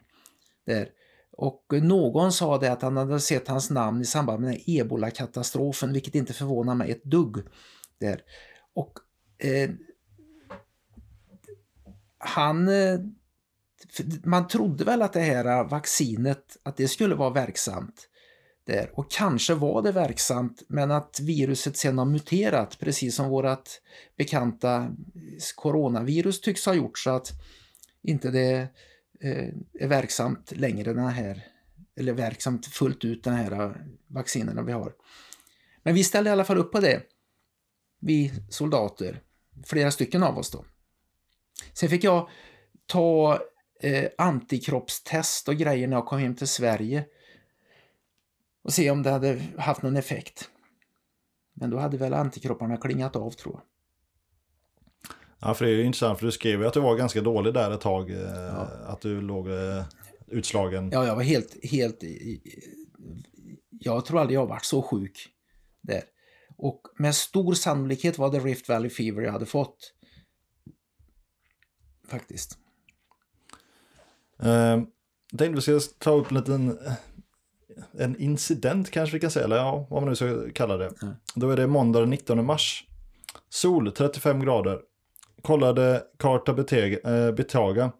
där. 0.66 0.90
Och 1.32 1.66
någon 1.72 2.32
sa 2.32 2.58
det 2.58 2.72
att 2.72 2.82
han 2.82 2.98
hade 2.98 3.20
sett 3.20 3.48
hans 3.48 3.70
namn 3.70 4.02
i 4.02 4.06
samband 4.06 4.42
med 4.42 4.64
ebola-katastrofen, 4.66 5.94
vilket 5.94 6.16
inte 6.16 6.34
förvånar 6.34 6.76
mig 6.76 6.92
ett 6.92 7.04
dugg. 7.04 7.38
Där. 8.00 8.22
Och 8.74 8.94
eh, 9.38 9.70
han... 12.18 12.68
Eh, 12.68 13.00
man 14.24 14.48
trodde 14.48 14.84
väl 14.84 15.02
att 15.02 15.14
det 15.14 15.20
här 15.20 15.64
vaccinet, 15.64 16.58
att 16.64 16.78
det 16.78 16.88
skulle 16.88 17.16
vara 17.16 17.30
verksamt. 17.30 18.09
Där. 18.70 18.90
Och 18.94 19.12
kanske 19.12 19.54
var 19.54 19.82
det 19.82 19.92
verksamt, 19.92 20.64
men 20.68 20.92
att 20.92 21.20
viruset 21.20 21.78
sen 21.78 21.98
har 21.98 22.06
muterat, 22.06 22.80
precis 22.80 23.16
som 23.16 23.30
vårt 23.30 23.70
bekanta 24.18 24.96
coronavirus 25.56 26.42
tycks 26.42 26.66
ha 26.66 26.74
gjort, 26.74 26.98
så 26.98 27.10
att 27.10 27.32
inte 28.02 28.32
det 28.32 28.68
eh, 29.22 29.48
är 29.80 29.88
verksamt 29.88 30.52
längre 30.52 30.94
den 30.94 31.08
här, 31.08 31.46
eller 32.00 32.14
verksamt 32.14 32.66
fullt 32.66 33.06
ut 33.06 33.24
den 33.24 33.34
här 33.34 33.52
eh, 33.52 33.72
vaccinerna 34.08 34.62
vi 34.62 34.72
har. 34.72 34.94
Men 35.84 35.94
vi 35.94 36.04
ställde 36.04 36.30
i 36.30 36.34
alla 36.34 36.46
fall 36.46 36.58
upp 36.58 36.72
på 36.72 36.80
det, 36.80 37.02
vi 38.02 38.34
soldater, 38.50 39.22
flera 39.66 39.92
stycken 39.92 40.24
av 40.24 40.38
oss 40.38 40.52
då. 40.52 40.66
Sen 41.74 41.90
fick 41.90 42.04
jag 42.04 42.30
ta 42.86 43.40
eh, 43.82 44.10
antikroppstest 44.18 45.48
och 45.48 45.56
grejer 45.56 45.88
när 45.88 45.98
jag 45.98 46.06
kom 46.06 46.20
hem 46.20 46.36
till 46.36 46.48
Sverige 46.48 47.06
och 48.64 48.74
se 48.74 48.92
om 48.92 49.04
det 49.04 49.12
hade 49.12 49.42
haft 49.58 49.82
någon 49.82 49.98
effekt. 49.98 50.50
Men 51.54 51.70
då 51.70 51.78
hade 51.78 51.98
väl 51.98 52.14
antikropparna 52.14 52.78
klingat 52.78 53.16
av 53.16 53.32
tror 53.32 53.54
jag. 53.54 53.64
Ja, 55.42 55.54
för 55.54 55.66
det 55.66 55.72
är 55.72 55.76
ju 55.76 55.84
intressant 55.84 56.20
för 56.20 56.26
du 56.26 56.32
skrev 56.32 56.62
ju 56.62 56.68
att 56.68 56.74
du 56.74 56.80
var 56.80 56.96
ganska 56.96 57.22
dålig 57.22 57.54
där 57.54 57.72
ett 57.72 57.82
tag. 57.82 58.12
Eh, 58.12 58.90
Att 58.90 59.02
du 59.02 59.22
låg 59.22 59.50
eh, 59.50 59.86
utslagen. 60.28 60.90
Ja, 60.94 61.06
jag 61.06 61.16
var 61.16 61.24
helt, 61.24 61.66
helt... 61.66 62.04
Jag 63.70 64.06
tror 64.06 64.20
aldrig 64.20 64.38
jag 64.40 64.46
varit 64.46 64.66
så 64.66 64.82
sjuk 64.82 65.28
där. 65.82 66.04
Och 66.58 66.82
med 66.98 67.16
stor 67.16 67.54
sannolikhet 67.54 68.18
var 68.18 68.32
det 68.32 68.40
Rift 68.40 68.70
Valley 68.70 68.90
Fever 68.90 69.22
jag 69.22 69.32
hade 69.32 69.46
fått. 69.46 69.94
Faktiskt. 72.08 72.58
Eh, 74.44 74.50
jag 75.32 75.38
tänkte 75.38 75.56
vi 75.56 75.62
ska 75.62 75.80
ta 75.98 76.12
upp 76.12 76.32
en 76.32 76.38
liten 76.38 76.80
en 78.00 78.16
incident 78.20 78.92
kanske 78.92 79.14
vi 79.16 79.20
kan 79.20 79.32
säga, 79.32 79.46
eller 79.46 79.56
ja, 79.56 79.88
vad 79.90 80.02
man 80.02 80.10
nu 80.10 80.16
ska 80.16 80.50
kalla 80.54 80.78
det. 80.78 80.92
Mm. 81.02 81.14
Då 81.36 81.50
är 81.50 81.58
det 81.58 81.68
måndag 81.68 82.00
den 82.00 82.10
19 82.10 82.46
mars. 82.46 82.84
Sol 83.50 83.92
35 83.92 84.42
grader. 84.42 84.80
kollade 85.42 86.04
Betega, 86.56 87.26
eh, 87.26 87.32
Betaga, 87.32 87.92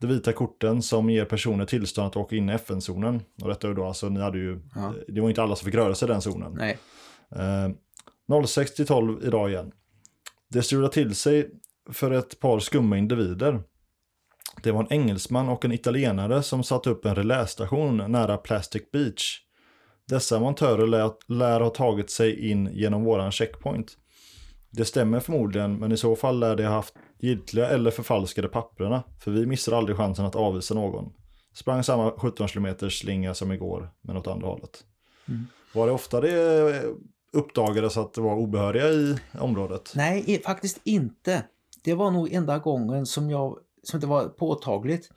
de 0.00 0.06
vita 0.06 0.32
korten 0.32 0.82
som 0.82 1.10
ger 1.10 1.24
personer 1.24 1.64
tillstånd 1.64 2.06
att 2.06 2.16
åka 2.16 2.36
in 2.36 2.50
i 2.50 2.52
FN-zonen. 2.52 3.22
Och 3.42 3.48
detta 3.48 3.68
är 3.68 3.74
då 3.74 3.84
alltså, 3.84 4.08
ni 4.08 4.20
hade 4.20 4.38
ju, 4.38 4.60
Ja. 4.74 4.94
det 5.08 5.20
var 5.20 5.28
inte 5.28 5.42
alla 5.42 5.56
som 5.56 5.64
fick 5.64 5.74
röra 5.74 5.94
sig 5.94 6.08
i 6.08 6.12
den 6.12 6.22
zonen. 6.22 6.52
Nej. 6.58 6.78
Eh, 7.30 8.44
06 8.46 8.74
till 8.74 8.86
12 8.86 9.24
idag 9.26 9.50
igen. 9.50 9.72
Det 10.48 10.62
strulade 10.62 10.92
till 10.92 11.14
sig 11.14 11.50
för 11.92 12.10
ett 12.10 12.40
par 12.40 12.58
skumma 12.60 12.98
individer. 12.98 13.60
Det 14.62 14.72
var 14.72 14.80
en 14.80 14.92
engelsman 14.92 15.48
och 15.48 15.64
en 15.64 15.72
italienare 15.72 16.42
som 16.42 16.62
satte 16.62 16.90
upp 16.90 17.04
en 17.04 17.14
relästation 17.14 17.96
nära 17.96 18.36
Plastic 18.36 18.82
Beach. 18.92 19.40
Dessa 20.08 20.40
montörer 20.40 20.86
lär, 20.86 21.10
lär 21.28 21.60
ha 21.60 21.70
tagit 21.70 22.10
sig 22.10 22.50
in 22.50 22.70
genom 22.72 23.04
våran 23.04 23.32
checkpoint. 23.32 23.96
Det 24.70 24.84
stämmer 24.84 25.20
förmodligen, 25.20 25.78
men 25.78 25.92
i 25.92 25.96
så 25.96 26.16
fall 26.16 26.38
lär 26.40 26.56
de 26.56 26.64
ha 26.64 26.72
haft 26.72 26.94
giltiga 27.18 27.68
eller 27.68 27.90
förfalskade 27.90 28.48
papperna, 28.48 29.02
för 29.20 29.30
vi 29.30 29.46
missar 29.46 29.72
aldrig 29.72 29.96
chansen 29.96 30.24
att 30.24 30.36
avvisa 30.36 30.74
någon. 30.74 31.12
Sprang 31.54 31.82
samma 31.82 32.10
17 32.10 32.48
km 32.48 32.90
slinga 32.90 33.34
som 33.34 33.52
igår, 33.52 33.90
men 34.00 34.16
åt 34.16 34.26
andra 34.26 34.46
hållet. 34.46 34.84
Var 35.74 35.86
det 35.86 35.92
ofta 35.92 36.20
det 36.20 36.82
uppdagades 37.32 37.96
att 37.96 38.14
det 38.14 38.20
var 38.20 38.34
obehöriga 38.34 38.88
i 38.88 39.16
området? 39.38 39.92
Nej, 39.94 40.42
faktiskt 40.44 40.80
inte. 40.84 41.42
Det 41.84 41.94
var 41.94 42.10
nog 42.10 42.32
enda 42.32 42.58
gången 42.58 43.06
som, 43.06 43.30
jag, 43.30 43.58
som 43.88 44.00
det 44.00 44.06
var 44.06 44.28
påtagligt. 44.28 45.10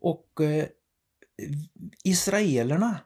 Och 0.00 0.40
eh, 0.40 0.66
israelerna, 2.04 3.00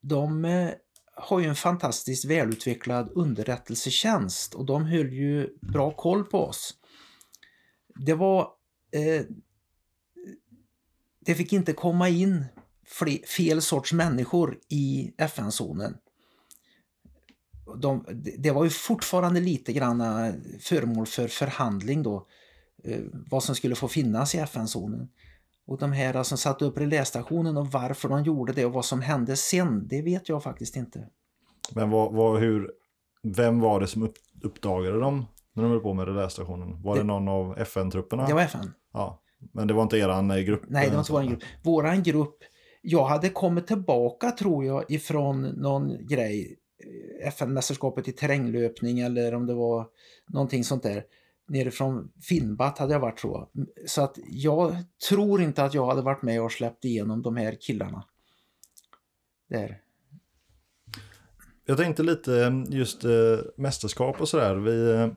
de 0.00 0.44
eh, 0.44 0.70
har 1.14 1.40
ju 1.40 1.46
en 1.46 1.54
fantastiskt 1.54 2.24
välutvecklad 2.24 3.10
underrättelsetjänst 3.14 4.54
och 4.54 4.66
de 4.66 4.84
höll 4.84 5.12
ju 5.12 5.56
bra 5.60 5.90
koll 5.90 6.24
på 6.24 6.38
oss. 6.46 6.74
Det 7.94 8.14
var... 8.14 8.48
Eh, 8.92 9.22
det 11.24 11.34
fick 11.34 11.52
inte 11.52 11.72
komma 11.72 12.08
in 12.08 12.44
fel 13.36 13.62
sorts 13.62 13.92
människor 13.92 14.58
i 14.68 15.12
FN-zonen. 15.18 15.96
De, 17.76 18.06
det- 18.38 18.50
var 18.50 18.64
ju 18.64 18.70
fortfarande 18.70 19.40
lite 19.40 19.72
grann 19.72 20.02
föremål 20.60 21.06
för 21.06 21.28
förhandling 21.28 22.02
då 22.02 22.26
eh, 22.84 23.00
Vad 23.30 23.42
som 23.42 23.54
skulle 23.54 23.74
få 23.74 23.88
finnas 23.88 24.34
i 24.34 24.38
FN-zonen. 24.38 25.08
Och 25.66 25.78
de 25.78 25.92
här 25.92 26.22
som 26.22 26.38
satte 26.38 26.64
upp 26.64 26.78
relästationen 26.78 27.56
och 27.56 27.66
varför 27.66 28.08
de 28.08 28.22
gjorde 28.22 28.52
det 28.52 28.64
och 28.66 28.72
vad 28.72 28.84
som 28.84 29.00
hände 29.00 29.36
sen, 29.36 29.88
det 29.88 30.02
vet 30.02 30.28
jag 30.28 30.42
faktiskt 30.42 30.76
inte. 30.76 31.08
Men 31.74 31.90
vad, 31.90 32.12
vad, 32.12 32.40
hur, 32.40 32.70
vem 33.22 33.60
var 33.60 33.80
det 33.80 33.86
som 33.86 34.02
upp, 34.02 34.14
uppdagade 34.42 35.00
dem 35.00 35.26
när 35.52 35.62
de 35.62 35.72
höll 35.72 35.80
på 35.80 35.94
med 35.94 36.06
relästationen? 36.08 36.82
Var 36.82 36.94
det, 36.94 37.00
Det- 37.00 37.06
någon 37.06 37.28
av 37.28 37.58
FN-trupperna? 37.58 38.26
Det 38.26 38.34
var 38.34 38.42
FN. 38.42 38.72
Ja, 38.92 39.22
men 39.52 39.66
det 39.68 39.74
var 39.74 39.82
inte 39.82 39.98
eran 39.98 40.30
eh, 40.30 40.38
grupp? 40.38 40.62
Nej, 40.68 40.86
det 40.88 40.92
var 40.92 40.98
inte 41.00 41.12
vår 41.12 41.22
grupp. 41.22 41.42
Våran 41.62 42.02
grupp, 42.02 42.36
jag 42.82 43.04
hade 43.04 43.28
kommit 43.28 43.66
tillbaka 43.66 44.30
tror 44.30 44.64
jag 44.64 44.90
ifrån 44.90 45.42
någon 45.42 46.06
grej, 46.06 46.58
eh, 47.22 47.28
FN-mästerskapet 47.28 48.08
i 48.08 48.12
terränglöpning 48.12 49.00
eller 49.00 49.34
om 49.34 49.46
det 49.46 49.54
var 49.54 49.86
någonting 50.28 50.64
sånt 50.64 50.82
där. 50.82 51.04
Nerifrån 51.48 52.12
Finnbat 52.22 52.78
hade 52.78 52.92
jag 52.92 53.00
varit 53.00 53.20
så. 53.20 53.48
Så 53.86 54.02
att 54.02 54.18
jag 54.26 54.76
tror 55.08 55.42
inte 55.42 55.64
att 55.64 55.74
jag 55.74 55.86
hade 55.86 56.02
varit 56.02 56.22
med 56.22 56.42
och 56.42 56.52
släppt 56.52 56.84
igenom 56.84 57.22
de 57.22 57.36
här 57.36 57.56
killarna. 57.60 58.04
Där. 59.48 59.80
Jag 61.64 61.76
tänkte 61.76 62.02
lite 62.02 62.44
eh, 62.44 62.62
just 62.68 63.04
eh, 63.04 63.38
mästerskap 63.56 64.20
och 64.20 64.28
sådär. 64.28 64.56
Vi, 64.56 64.90
eh, 64.90 65.08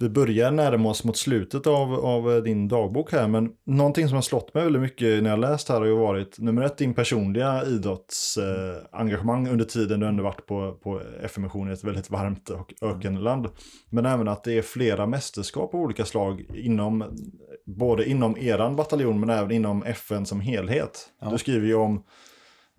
vi 0.00 0.08
börjar 0.08 0.50
närma 0.50 0.88
oss 0.88 1.04
mot 1.04 1.16
slutet 1.16 1.66
av, 1.66 1.94
av 1.94 2.32
eh, 2.32 2.42
din 2.42 2.68
dagbok 2.68 3.12
här, 3.12 3.28
men 3.28 3.50
någonting 3.66 4.08
som 4.08 4.14
har 4.14 4.22
slått 4.22 4.54
mig 4.54 4.64
väldigt 4.64 4.82
mycket 4.82 5.22
när 5.22 5.30
jag 5.30 5.38
läst 5.38 5.68
här 5.68 5.78
har 5.78 5.86
ju 5.86 5.94
varit 5.94 6.38
nummer 6.38 6.62
ett, 6.62 6.78
din 6.78 6.94
personliga 6.94 7.64
idrottsengagemang 7.64 9.46
eh, 9.46 9.52
under 9.52 9.64
tiden 9.64 10.00
du 10.00 10.06
ändå 10.06 10.22
varit 10.22 10.46
på, 10.46 10.72
på 10.82 11.00
FN-mission 11.22 11.70
i 11.70 11.72
ett 11.72 11.84
väldigt 11.84 12.10
varmt 12.10 12.48
och 12.48 12.74
ökenland. 12.82 13.48
Men 13.90 14.06
även 14.06 14.28
att 14.28 14.44
det 14.44 14.58
är 14.58 14.62
flera 14.62 15.06
mästerskap 15.06 15.74
av 15.74 15.80
olika 15.80 16.04
slag 16.04 16.46
inom, 16.54 17.04
både 17.66 18.08
inom 18.08 18.36
eran 18.36 18.76
bataljon 18.76 19.20
men 19.20 19.30
även 19.30 19.50
inom 19.50 19.82
FN 19.82 20.26
som 20.26 20.40
helhet. 20.40 21.08
Ja. 21.20 21.30
Du 21.30 21.38
skriver 21.38 21.66
ju 21.66 21.74
om 21.74 22.04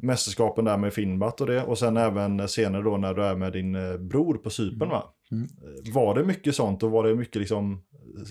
mästerskapen 0.02 0.66
där 0.66 0.78
med 0.78 0.94
Finnbat 0.94 1.42
och 1.42 1.48
det. 1.48 1.64
Och 1.64 1.78
sen 1.78 1.98
även 1.98 2.48
senare 2.48 2.84
då 2.84 2.98
när 2.98 3.14
du 3.14 3.26
är 3.26 3.36
med 3.36 3.54
din 3.54 3.76
eh, 3.76 3.98
bror 3.98 4.34
på 4.34 4.50
Cypern 4.50 4.90
va? 4.90 5.04
Mm. 5.32 5.44
Eh, 5.44 5.94
Var 5.94 6.16
det 6.16 6.24
mycket 6.24 6.56
sånt 6.56 6.84
och 6.84 6.92
var 6.92 7.04
det 7.04 7.16
mycket 7.16 7.36
liksom, 7.36 7.84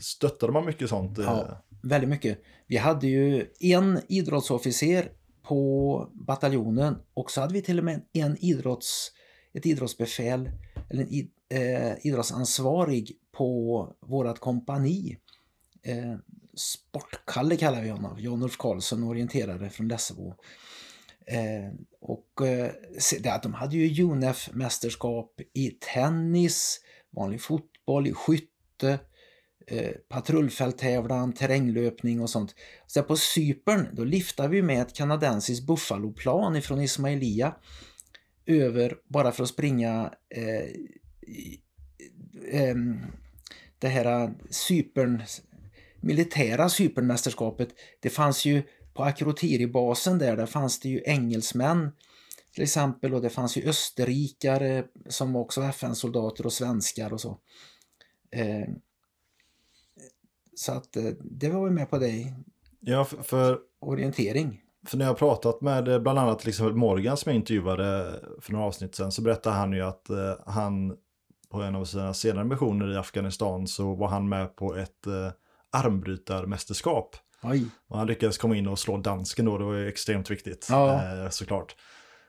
stöttade 0.03 0.53
man 0.53 0.67
mycket 0.67 0.89
sånt? 0.89 1.19
eh? 1.19 1.25
Ja, 1.25 1.65
väldigt 1.83 2.11
mycket. 2.11 2.39
Vi 2.67 2.77
hade 2.77 3.07
ju 3.07 3.47
en 3.61 4.01
idrottsofficer 4.09 5.13
på 5.43 6.13
bataljonen 6.27 6.97
och 7.15 7.31
så 7.31 7.41
hade 7.41 7.55
vi 7.55 7.63
till 7.63 7.79
och 7.79 7.85
med 7.85 8.03
en 8.13 8.37
idrotts, 8.41 9.11
ett 9.55 9.67
idrottsbefäl 9.67 10.51
eller 10.91 11.03
en 11.03 11.09
id, 11.09 11.31
eh, 11.49 12.07
idrottsansvarig 12.07 13.13
på 13.37 13.97
vårat 14.01 14.39
kompani. 14.39 15.17
Eh, 15.83 16.15
Sportkalle 16.55 17.57
kallar 17.57 17.83
vi 17.83 17.89
honom, 17.89 18.17
Jan-Ulf 18.19 18.57
Karlsson, 18.57 19.03
orienterare 19.05 19.71
från 19.71 19.89
Lessebo. 19.89 20.35
Eh, 21.27 21.73
och 22.01 22.47
eh, 22.47 22.71
de 23.43 23.55
hade 23.55 23.77
ju 23.77 24.05
UNEF-mästerskap 24.05 25.41
i 25.55 25.71
tennis, 25.71 26.81
vanlig 27.19 27.41
fotboll, 27.41 28.07
i 28.07 28.13
skytte, 28.13 28.99
eh, 29.67 29.93
patrullfälttävlan, 30.09 31.33
terränglöpning 31.33 32.21
och 32.21 32.31
sånt. 32.31 32.55
Så 32.87 33.03
på 33.03 33.17
Cypern, 33.17 33.89
då 33.93 34.05
liftade 34.05 34.49
vi 34.49 34.63
med 34.63 34.83
ett 34.83 34.95
kanadensiskt 34.95 35.67
Buffalo-plan 35.67 36.57
ifrån 36.57 36.81
Ismailia 36.81 37.55
över 38.47 38.97
bara 39.09 39.33
för 39.33 39.43
att 39.43 39.49
springa 39.49 40.13
eh, 40.31 40.65
eh, 42.61 42.77
det 43.79 43.89
här 43.89 44.23
eh, 44.23 44.31
Cypern, 44.51 45.23
militära 46.01 46.69
Cypernmästerskapet. 46.69 47.69
Det 48.01 48.11
fanns 48.11 48.45
ju 48.45 48.63
på 48.95 49.05
Akrotiri-basen 49.05 50.19
där, 50.19 50.37
där 50.37 50.47
fanns 50.47 50.81
det 50.81 50.89
ju 50.89 51.03
engelsmän 51.07 51.91
till 52.59 52.63
exempel 52.65 53.15
och 53.15 53.23
det 53.23 53.31
fanns 53.31 53.57
ju 53.57 53.69
österrikare 53.69 54.85
som 55.09 55.37
också 55.37 55.61
var 55.61 55.69
FN-soldater 55.69 56.47
och 56.47 56.53
svenskar 56.53 57.13
och 57.13 57.21
så. 57.21 57.39
Eh, 58.31 58.69
så 60.55 60.73
att 60.73 60.97
eh, 60.97 61.05
det 61.21 61.49
var 61.51 61.65
vi 61.65 61.71
med 61.71 61.91
på 61.91 61.99
det 61.99 62.35
Ja, 62.81 63.05
för, 63.05 63.23
för, 63.23 63.59
orientering. 63.81 64.63
för 64.87 64.97
när 64.97 65.05
jag 65.05 65.11
har 65.11 65.17
pratat 65.17 65.61
med 65.61 65.89
eh, 65.89 65.99
bland 65.99 66.19
annat 66.19 66.39
till 66.39 66.49
exempel 66.49 66.75
Morgan 66.77 67.17
som 67.17 67.31
jag 67.33 67.37
intervjuade 67.37 68.21
för 68.41 68.53
några 68.53 68.65
avsnitt 68.67 68.95
sedan 68.95 69.13
så 69.13 69.23
berättade 69.23 69.57
han 69.57 69.73
ju 69.73 69.83
att 69.83 70.11
eh, 70.11 70.35
han 70.47 70.97
på 71.51 71.63
en 71.63 71.75
av 71.77 71.85
sina 71.85 72.15
senare 72.15 72.45
missioner 72.45 72.93
i 72.93 72.97
Afghanistan 72.97 73.67
så 73.67 73.95
var 73.95 74.09
han 74.09 74.29
med 74.29 74.57
på 74.57 74.77
ett 74.77 75.07
eh, 75.07 75.31
armbrytarmästerskap. 75.71 77.17
Oj. 77.43 77.65
Och 77.89 77.99
han 77.99 78.07
lyckades 78.07 78.39
komma 78.39 78.57
in 78.57 78.69
och 78.69 78.79
slå 78.79 78.97
dansken 78.97 79.45
då, 79.45 79.59
det 79.59 79.65
var 79.65 79.75
ju 79.75 79.89
extremt 79.89 80.31
viktigt 80.31 80.67
Ja. 80.71 80.95
eh, 81.25 81.31
såklart. 81.31 81.77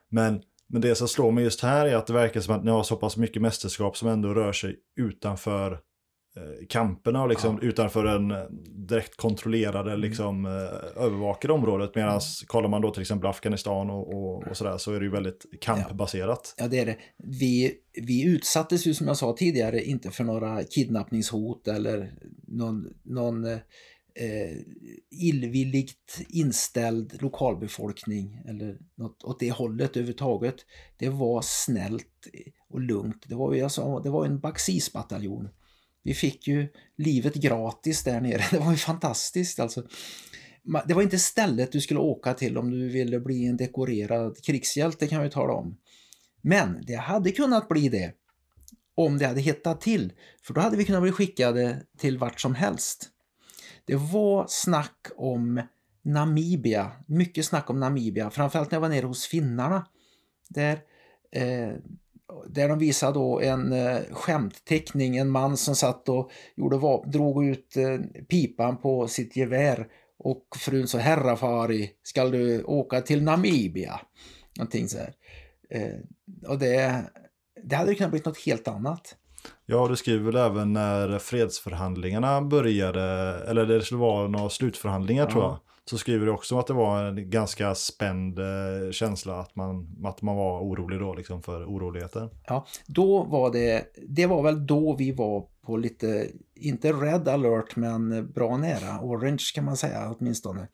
Men, 0.09 0.41
men 0.67 0.81
det 0.81 0.95
som 0.95 1.07
slår 1.07 1.31
mig 1.31 1.43
just 1.43 1.61
här 1.61 1.85
är 1.85 1.95
att 1.95 2.07
det 2.07 2.13
verkar 2.13 2.41
som 2.41 2.55
att 2.55 2.63
ni 2.63 2.71
har 2.71 2.83
så 2.83 2.95
pass 2.95 3.17
mycket 3.17 3.41
mästerskap 3.41 3.97
som 3.97 4.09
ändå 4.09 4.33
rör 4.33 4.51
sig 4.51 4.75
utanför 4.99 5.71
eh, 5.71 6.67
kamperna 6.69 7.23
och 7.23 7.29
liksom 7.29 7.61
utanför 7.61 8.03
den 8.03 8.31
eh, 8.31 8.43
direkt 8.87 9.15
kontrollerade, 9.17 9.89
Mm. 9.91 10.01
liksom 10.01 10.45
eh, 10.45 11.03
övervakade 11.03 11.53
området. 11.53 11.95
Medan 11.95 12.21
kollar 12.47 12.69
man 12.69 12.81
då 12.81 12.91
till 12.91 13.01
exempel 13.01 13.29
Afghanistan 13.29 13.89
och, 13.89 14.13
och, 14.13 14.47
och 14.47 14.57
sådär 14.57 14.77
så 14.77 14.93
är 14.93 14.99
det 14.99 15.05
ju 15.05 15.11
väldigt 15.11 15.45
kampbaserat. 15.61 16.53
Ja, 16.57 16.67
det 16.67 16.79
är 16.79 16.85
det. 16.85 16.97
Vi, 17.17 17.73
vi 18.01 18.25
utsattes 18.25 18.87
ju 18.87 18.93
som 18.93 19.07
jag 19.07 19.17
sa 19.17 19.35
tidigare 19.37 19.83
inte 19.83 20.11
för 20.11 20.23
några 20.23 20.63
kidnappningshot 20.63 21.67
eller 21.67 22.13
någon, 22.47 22.87
någon 23.03 23.45
eh, 24.19 24.57
illvilligt 25.09 26.21
inställd 26.29 27.21
lokalbefolkning 27.21 28.41
eller 28.47 28.77
något 28.95 29.23
åt 29.23 29.39
det 29.39 29.51
hållet 29.51 29.89
överhuvudtaget. 29.89 30.55
Det 30.97 31.09
var 31.09 31.41
snällt 31.41 32.27
och 32.69 32.81
lugnt. 32.81 33.25
Det 33.27 33.35
var, 33.35 33.55
jag 33.55 33.71
sa, 33.71 33.99
det 33.99 34.09
var 34.09 34.25
en 34.25 34.39
baxisbataljon. 34.39 35.49
Vi 36.03 36.13
fick 36.13 36.47
ju 36.47 36.67
livet 36.97 37.35
gratis 37.35 38.03
där 38.03 38.21
nere. 38.21 38.43
Det 38.51 38.59
var 38.59 38.71
ju 38.71 38.77
fantastiskt 38.77 39.59
alltså. 39.59 39.83
Det 40.87 40.93
var 40.93 41.01
inte 41.01 41.19
stället 41.19 41.71
du 41.71 41.81
skulle 41.81 41.99
åka 41.99 42.33
till 42.33 42.57
om 42.57 42.71
du 42.71 42.89
ville 42.89 43.19
bli 43.19 43.45
en 43.45 43.57
dekorerad 43.57 44.43
krigshjälte 44.43 45.07
kan 45.07 45.23
vi 45.23 45.29
tala 45.29 45.53
om. 45.53 45.77
Men 46.41 46.83
det 46.87 46.95
hade 46.95 47.31
kunnat 47.31 47.67
bli 47.67 47.89
det 47.89 48.13
om 48.95 49.17
det 49.17 49.25
hade 49.25 49.41
hettat 49.41 49.81
till. 49.81 50.13
För 50.43 50.53
då 50.53 50.61
hade 50.61 50.77
vi 50.77 50.85
kunnat 50.85 51.01
bli 51.01 51.11
skickade 51.11 51.83
till 51.97 52.17
vart 52.17 52.39
som 52.39 52.55
helst. 52.55 53.09
Det 53.89 53.95
var 53.95 54.45
snack 54.47 55.07
om 55.15 55.61
Namibia, 56.01 56.91
mycket 57.05 57.45
snack 57.45 57.69
om 57.69 57.79
Namibia, 57.79 58.29
framförallt 58.29 58.71
när 58.71 58.75
jag 58.75 58.81
var 58.81 58.89
nere 58.89 59.05
hos 59.05 59.27
finnarna. 59.27 59.87
Där, 60.49 60.79
eh, 61.31 61.69
där 62.47 62.69
de 62.69 62.79
visade 62.79 63.13
då 63.13 63.39
en 63.39 63.73
eh, 63.73 63.99
skämtteckning, 64.11 65.17
en 65.17 65.29
man 65.29 65.57
som 65.57 65.75
satt 65.75 66.09
och 66.09 66.31
gjorde 66.55 67.09
drog 67.11 67.45
ut 67.45 67.77
eh, 67.77 67.97
pipan 68.27 68.77
på 68.77 69.07
sitt 69.07 69.35
gevär 69.35 69.87
och 70.17 70.45
frun 70.57 70.87
sa 70.87 70.97
herrafari, 70.97 71.91
ska 72.03 72.25
du 72.25 72.63
åka 72.63 73.01
till 73.01 73.23
Namibia? 73.23 73.99
Någonting 74.57 74.89
så 74.89 74.97
här. 74.97 75.13
Eh, 75.69 75.99
och 76.47 76.59
det, 76.59 77.03
det 77.63 77.75
hade 77.75 77.95
kunnat 77.95 78.11
bli 78.11 78.21
något 78.25 78.45
helt 78.45 78.67
annat. 78.67 79.15
Ja, 79.65 79.87
du 79.87 79.95
skriver 79.95 80.25
väl 80.25 80.35
även 80.35 80.73
när 80.73 81.19
fredsförhandlingarna 81.19 82.41
började, 82.41 83.01
eller 83.47 83.65
det 83.65 83.81
skulle 83.81 84.01
vara 84.01 84.27
några 84.27 84.49
slutförhandlingar 84.49 85.25
tror 85.25 85.43
jag. 85.43 85.59
Så 85.89 85.97
skriver 85.97 86.25
du 86.25 86.31
också 86.31 86.59
att 86.59 86.67
det 86.67 86.73
var 86.73 87.03
en 87.03 87.29
ganska 87.29 87.75
spänd 87.75 88.39
eh, 88.39 88.91
känsla 88.91 89.39
att 89.39 89.55
man, 89.55 89.87
att 90.03 90.21
man 90.21 90.35
var 90.35 90.61
orolig 90.61 90.99
då 90.99 91.13
liksom 91.13 91.43
för 91.43 91.65
oroligheter. 91.65 92.29
Ja, 92.47 92.65
då 92.87 93.23
var 93.23 93.51
det, 93.51 93.85
det 94.07 94.25
var 94.25 94.43
väl 94.43 94.67
då 94.67 94.95
vi 94.95 95.11
var 95.11 95.45
på 95.61 95.77
lite, 95.77 96.27
inte 96.55 96.91
red 96.93 97.27
alert 97.27 97.75
men 97.75 98.31
bra 98.31 98.57
nära, 98.57 99.01
orange 99.01 99.51
kan 99.55 99.65
man 99.65 99.77
säga 99.77 100.15
åtminstone. 100.19 100.67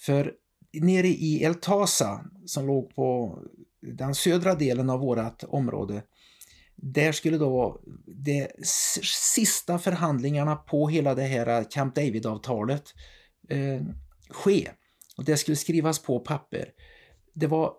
För 0.00 0.32
nere 0.72 1.06
i 1.06 1.42
El 1.44 1.54
Tasa 1.54 2.20
som 2.46 2.66
låg 2.66 2.94
på 2.94 3.38
den 3.80 4.14
södra 4.14 4.54
delen 4.54 4.90
av 4.90 5.00
vårt 5.00 5.44
område, 5.48 6.02
där 6.76 7.12
skulle 7.12 7.38
då 7.38 7.80
de 8.06 8.48
sista 9.02 9.78
förhandlingarna 9.78 10.56
på 10.56 10.88
hela 10.88 11.14
det 11.14 11.22
här 11.22 11.60
eh, 11.60 11.66
Camp 11.70 11.94
David-avtalet 11.94 12.84
eh, 13.48 13.82
ske. 14.30 14.70
Och 15.16 15.24
det 15.24 15.36
skulle 15.36 15.56
skrivas 15.56 15.98
på 15.98 16.20
papper. 16.20 16.68
Det 17.34 17.46
var 17.46 17.72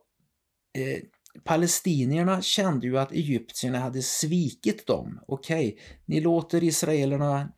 eh, 0.78 0.99
palestinierna 1.44 2.41
kände 2.41 2.88
ju 2.88 2.99
att 2.99 3.11
egyptierna 3.11 3.80
hade 3.80 4.02
svikit 4.02 4.88
dem. 4.88 5.19
Okej, 5.28 5.68
okay, 5.68 5.80
ni 6.06 6.22
låter 6.22 6.64
israelerna 6.64 7.52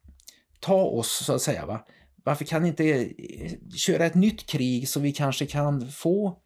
ta 0.59 0.83
oss 0.83 1.25
så 1.25 1.33
att 1.33 1.41
säga. 1.41 1.65
Va? 1.65 1.85
Varför 2.23 2.45
kan 2.45 2.61
ni 2.61 2.67
inte 2.67 2.85
eh, 2.85 3.51
köra 3.75 4.05
ett 4.05 4.15
nytt 4.15 4.45
krig 4.45 4.89
så 4.89 4.99
vi 4.99 5.11
kanske 5.11 5.45
kan 5.45 5.87
få 5.87 6.39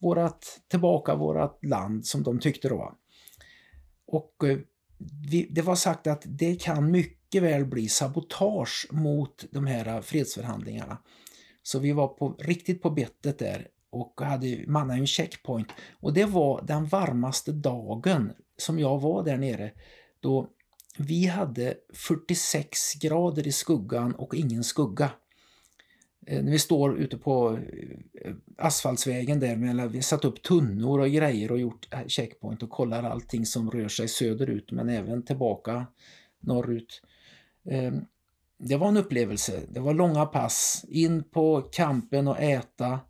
vårat, 0.00 0.60
tillbaka 0.70 1.14
vårt 1.14 1.64
land 1.64 2.06
som 2.06 2.22
de 2.22 2.38
tyckte 2.40 2.68
då? 2.68 2.96
Och 4.10 4.44
eh, 4.44 4.58
vi, 5.30 5.48
det 5.50 5.62
var 5.62 5.76
sagt 5.76 6.06
att 6.06 6.22
det 6.26 6.62
kan 6.62 6.90
mycket 6.90 7.42
väl 7.42 7.64
bli 7.64 7.88
sabotage 7.88 8.86
mot 8.90 9.44
de 9.50 9.66
här 9.66 9.88
eh, 9.88 10.00
fredsförhandlingarna. 10.00 10.98
Så 11.62 11.78
vi 11.78 11.92
var 11.92 12.08
på, 12.08 12.36
riktigt 12.38 12.82
på 12.82 12.90
bettet 12.90 13.38
där 13.38 13.68
och 13.90 14.20
hade 14.20 14.64
manna 14.66 14.94
en 14.94 15.06
checkpoint. 15.06 15.68
Och 16.00 16.12
det 16.12 16.24
var 16.24 16.62
den 16.62 16.86
varmaste 16.86 17.52
dagen 17.52 18.32
som 18.56 18.78
jag 18.78 19.00
var 19.00 19.24
där 19.24 19.36
nere. 19.36 19.72
Då 20.20 20.48
vi 20.98 21.26
hade 21.26 21.74
46 21.94 22.94
grader 22.94 23.46
i 23.46 23.52
skuggan 23.52 24.14
och 24.14 24.34
ingen 24.34 24.64
skugga. 24.64 25.10
Eh, 26.30 26.42
när 26.42 26.52
vi 26.52 26.58
står 26.58 26.98
ute 26.98 27.16
på 27.16 27.58
eh, 28.24 28.34
asfaltsvägen 28.58 29.40
där, 29.40 29.56
vi 29.56 29.88
vi 29.88 30.02
satt 30.02 30.24
upp 30.24 30.42
tunnor 30.42 31.00
och 31.00 31.10
grejer 31.10 31.52
och 31.52 31.58
gjort 31.58 31.88
eh, 31.94 32.06
checkpoint 32.06 32.62
och 32.62 32.70
kollar 32.70 33.02
allting 33.02 33.46
som 33.46 33.70
rör 33.70 33.88
sig 33.88 34.08
söderut 34.08 34.72
men 34.72 34.88
även 34.88 35.22
tillbaka 35.22 35.86
norrut. 36.40 37.02
Ehm, 37.70 38.04
det 38.58 38.76
var 38.76 38.88
en 38.88 38.96
upplevelse. 38.96 39.60
Det 39.68 39.80
var 39.80 39.94
långa 39.94 40.26
pass, 40.26 40.84
in 40.88 41.24
på 41.24 41.62
kampen 41.62 42.28
och 42.28 42.40
äta 42.40 43.00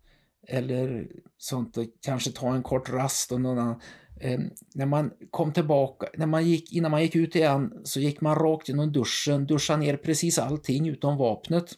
eller 0.49 1.09
sånt 1.39 1.77
och 1.77 1.85
kanske 2.01 2.31
ta 2.31 2.55
en 2.55 2.63
kort 2.63 2.91
rast 2.91 3.33
och 3.33 3.41
någon 3.41 3.59
annan. 3.59 3.81
Eh, 4.21 4.41
när 4.75 4.87
man 4.87 5.11
kom 5.31 5.53
tillbaka, 5.53 6.07
när 6.17 6.27
man 6.27 6.47
gick, 6.47 6.73
innan 6.73 6.91
man 6.91 7.03
gick 7.03 7.17
ut 7.17 7.37
igen 7.37 7.73
så 7.85 8.01
gick 8.01 8.21
man 8.21 8.35
rakt 8.35 8.69
genom 8.69 8.93
duschen, 8.93 9.47
duschade 9.47 9.79
ner 9.79 9.97
precis 9.97 10.39
allting 10.39 10.89
utom 10.89 11.17
vapnet. 11.17 11.75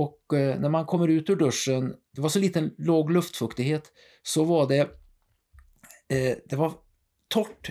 Och 0.00 0.38
eh, 0.38 0.60
när 0.60 0.68
man 0.68 0.86
kommer 0.86 1.08
ut 1.08 1.30
ur 1.30 1.36
duschen, 1.36 1.94
det 2.14 2.20
var 2.20 2.28
så 2.28 2.38
liten 2.38 2.74
låg 2.78 3.10
luftfuktighet, 3.10 3.92
så 4.22 4.44
var 4.44 4.68
det, 4.68 4.80
eh, 6.08 6.36
det 6.46 6.56
var 6.56 6.74
torrt 7.28 7.70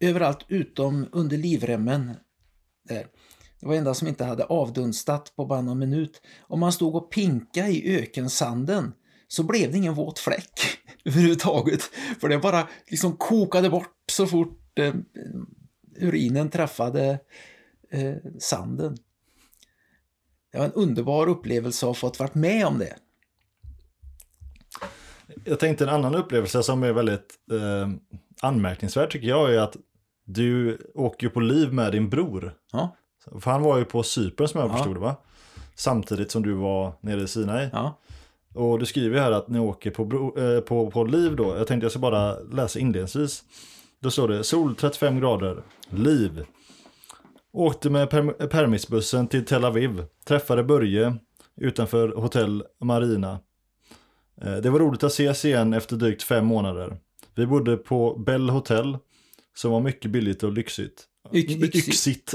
överallt 0.00 0.44
utom 0.48 1.08
under 1.12 1.36
livremmen. 1.36 2.16
Där. 2.88 3.06
Det 3.60 3.66
var 3.66 3.74
enda 3.74 3.94
som 3.94 4.08
inte 4.08 4.24
hade 4.24 4.44
avdunstat 4.44 5.32
på 5.36 5.46
bara 5.46 5.62
någon 5.62 5.78
minut. 5.78 6.20
Om 6.42 6.60
man 6.60 6.72
stod 6.72 6.94
och 6.94 7.10
pinka 7.10 7.68
i 7.68 7.98
ökensanden 7.98 8.92
så 9.28 9.42
blev 9.42 9.72
det 9.72 9.78
ingen 9.78 9.94
våt 9.94 10.18
fläck 10.18 10.60
överhuvudtaget. 11.04 11.82
För 12.20 12.28
det 12.28 12.38
bara 12.38 12.68
liksom 12.86 13.16
kokade 13.16 13.70
bort 13.70 13.96
så 14.12 14.26
fort 14.26 14.78
eh, 14.78 14.94
urinen 16.00 16.50
träffade 16.50 17.18
eh, 17.90 18.14
sanden. 18.38 18.96
Det 20.54 20.60
var 20.60 20.66
en 20.66 20.72
underbar 20.72 21.28
upplevelse 21.28 21.86
att 21.86 21.88
ha 21.88 21.94
fått 21.94 22.18
varit 22.18 22.34
med 22.34 22.66
om 22.66 22.78
det. 22.78 22.96
Jag 25.44 25.60
tänkte 25.60 25.84
en 25.84 25.90
annan 25.90 26.14
upplevelse 26.14 26.62
som 26.62 26.82
är 26.82 26.92
väldigt 26.92 27.34
eh, 27.52 27.90
anmärkningsvärd 28.40 29.10
tycker 29.10 29.28
jag 29.28 29.54
är 29.54 29.58
att 29.58 29.76
du 30.24 30.78
åker 30.94 31.28
på 31.28 31.40
liv 31.40 31.72
med 31.72 31.92
din 31.92 32.10
bror. 32.10 32.54
Ja. 32.72 32.96
För 33.40 33.50
han 33.50 33.62
var 33.62 33.78
ju 33.78 33.84
på 33.84 34.02
Cypern 34.02 34.48
som 34.48 34.60
jag 34.60 34.70
ja. 34.70 34.74
förstod 34.74 34.96
det 34.96 35.00
va? 35.00 35.16
Samtidigt 35.74 36.30
som 36.30 36.42
du 36.42 36.52
var 36.52 36.92
nere 37.00 37.22
i 37.22 37.28
Sinai. 37.28 37.68
Ja. 37.72 37.98
Och 38.54 38.78
du 38.78 38.86
skriver 38.86 39.20
här 39.20 39.32
att 39.32 39.48
ni 39.48 39.58
åker 39.58 39.90
på, 39.90 40.04
bro, 40.04 40.38
eh, 40.38 40.60
på, 40.60 40.90
på 40.90 41.04
liv 41.04 41.36
då. 41.36 41.56
Jag 41.56 41.66
tänkte 41.66 41.84
jag 41.84 41.92
ska 41.92 42.00
bara 42.00 42.38
läsa 42.40 42.78
inledningsvis. 42.78 43.44
Då 44.00 44.10
står 44.10 44.28
det 44.28 44.44
sol 44.44 44.74
35 44.74 45.20
grader, 45.20 45.62
liv. 45.90 46.44
Åkte 47.56 47.90
med 47.90 48.10
per, 48.10 48.46
permisbussen 48.46 49.28
till 49.28 49.44
Tel 49.44 49.64
Aviv. 49.64 50.04
Träffade 50.24 50.64
Börje 50.64 51.16
utanför 51.56 52.08
hotell 52.08 52.64
Marina. 52.80 53.40
Eh, 54.42 54.56
det 54.56 54.70
var 54.70 54.78
roligt 54.78 55.02
att 55.02 55.12
ses 55.12 55.44
igen 55.44 55.72
efter 55.72 55.96
drygt 55.96 56.22
fem 56.22 56.46
månader. 56.46 56.96
Vi 57.34 57.46
bodde 57.46 57.76
på 57.76 58.18
Bell 58.18 58.50
Hotel 58.50 58.98
som 59.56 59.70
var 59.70 59.80
mycket 59.80 60.10
billigt 60.10 60.42
och 60.42 60.52
lyxigt. 60.52 61.04
Yxigt. 61.32 61.88
Yxigt. 61.88 62.34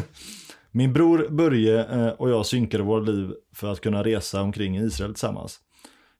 Min 0.70 0.92
bror 0.92 1.26
Börje 1.30 1.84
eh, 1.84 2.08
och 2.08 2.30
jag 2.30 2.46
synkade 2.46 2.82
våra 2.82 3.00
liv 3.00 3.32
för 3.54 3.72
att 3.72 3.80
kunna 3.80 4.04
resa 4.04 4.42
omkring 4.42 4.76
i 4.76 4.84
Israel 4.84 5.14
tillsammans. 5.14 5.60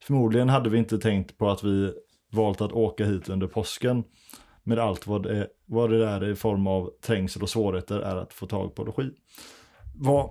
Förmodligen 0.02 0.48
hade 0.48 0.70
vi 0.70 0.78
inte 0.78 0.98
tänkt 0.98 1.38
på 1.38 1.50
att 1.50 1.64
vi 1.64 1.92
valt 2.32 2.60
att 2.60 2.72
åka 2.72 3.04
hit 3.04 3.28
under 3.28 3.46
påsken 3.46 4.04
med 4.68 4.78
allt 4.78 5.06
vad 5.06 5.22
det, 5.22 5.48
vad 5.66 5.90
det 5.90 6.08
är 6.08 6.30
i 6.30 6.34
form 6.34 6.66
av 6.66 6.90
trängsel 7.02 7.42
och 7.42 7.50
svårigheter 7.50 8.00
är 8.00 8.16
att 8.16 8.32
få 8.32 8.46
tag 8.46 8.74
på 8.74 8.84
logi. 8.84 9.10
Vad, 9.94 10.30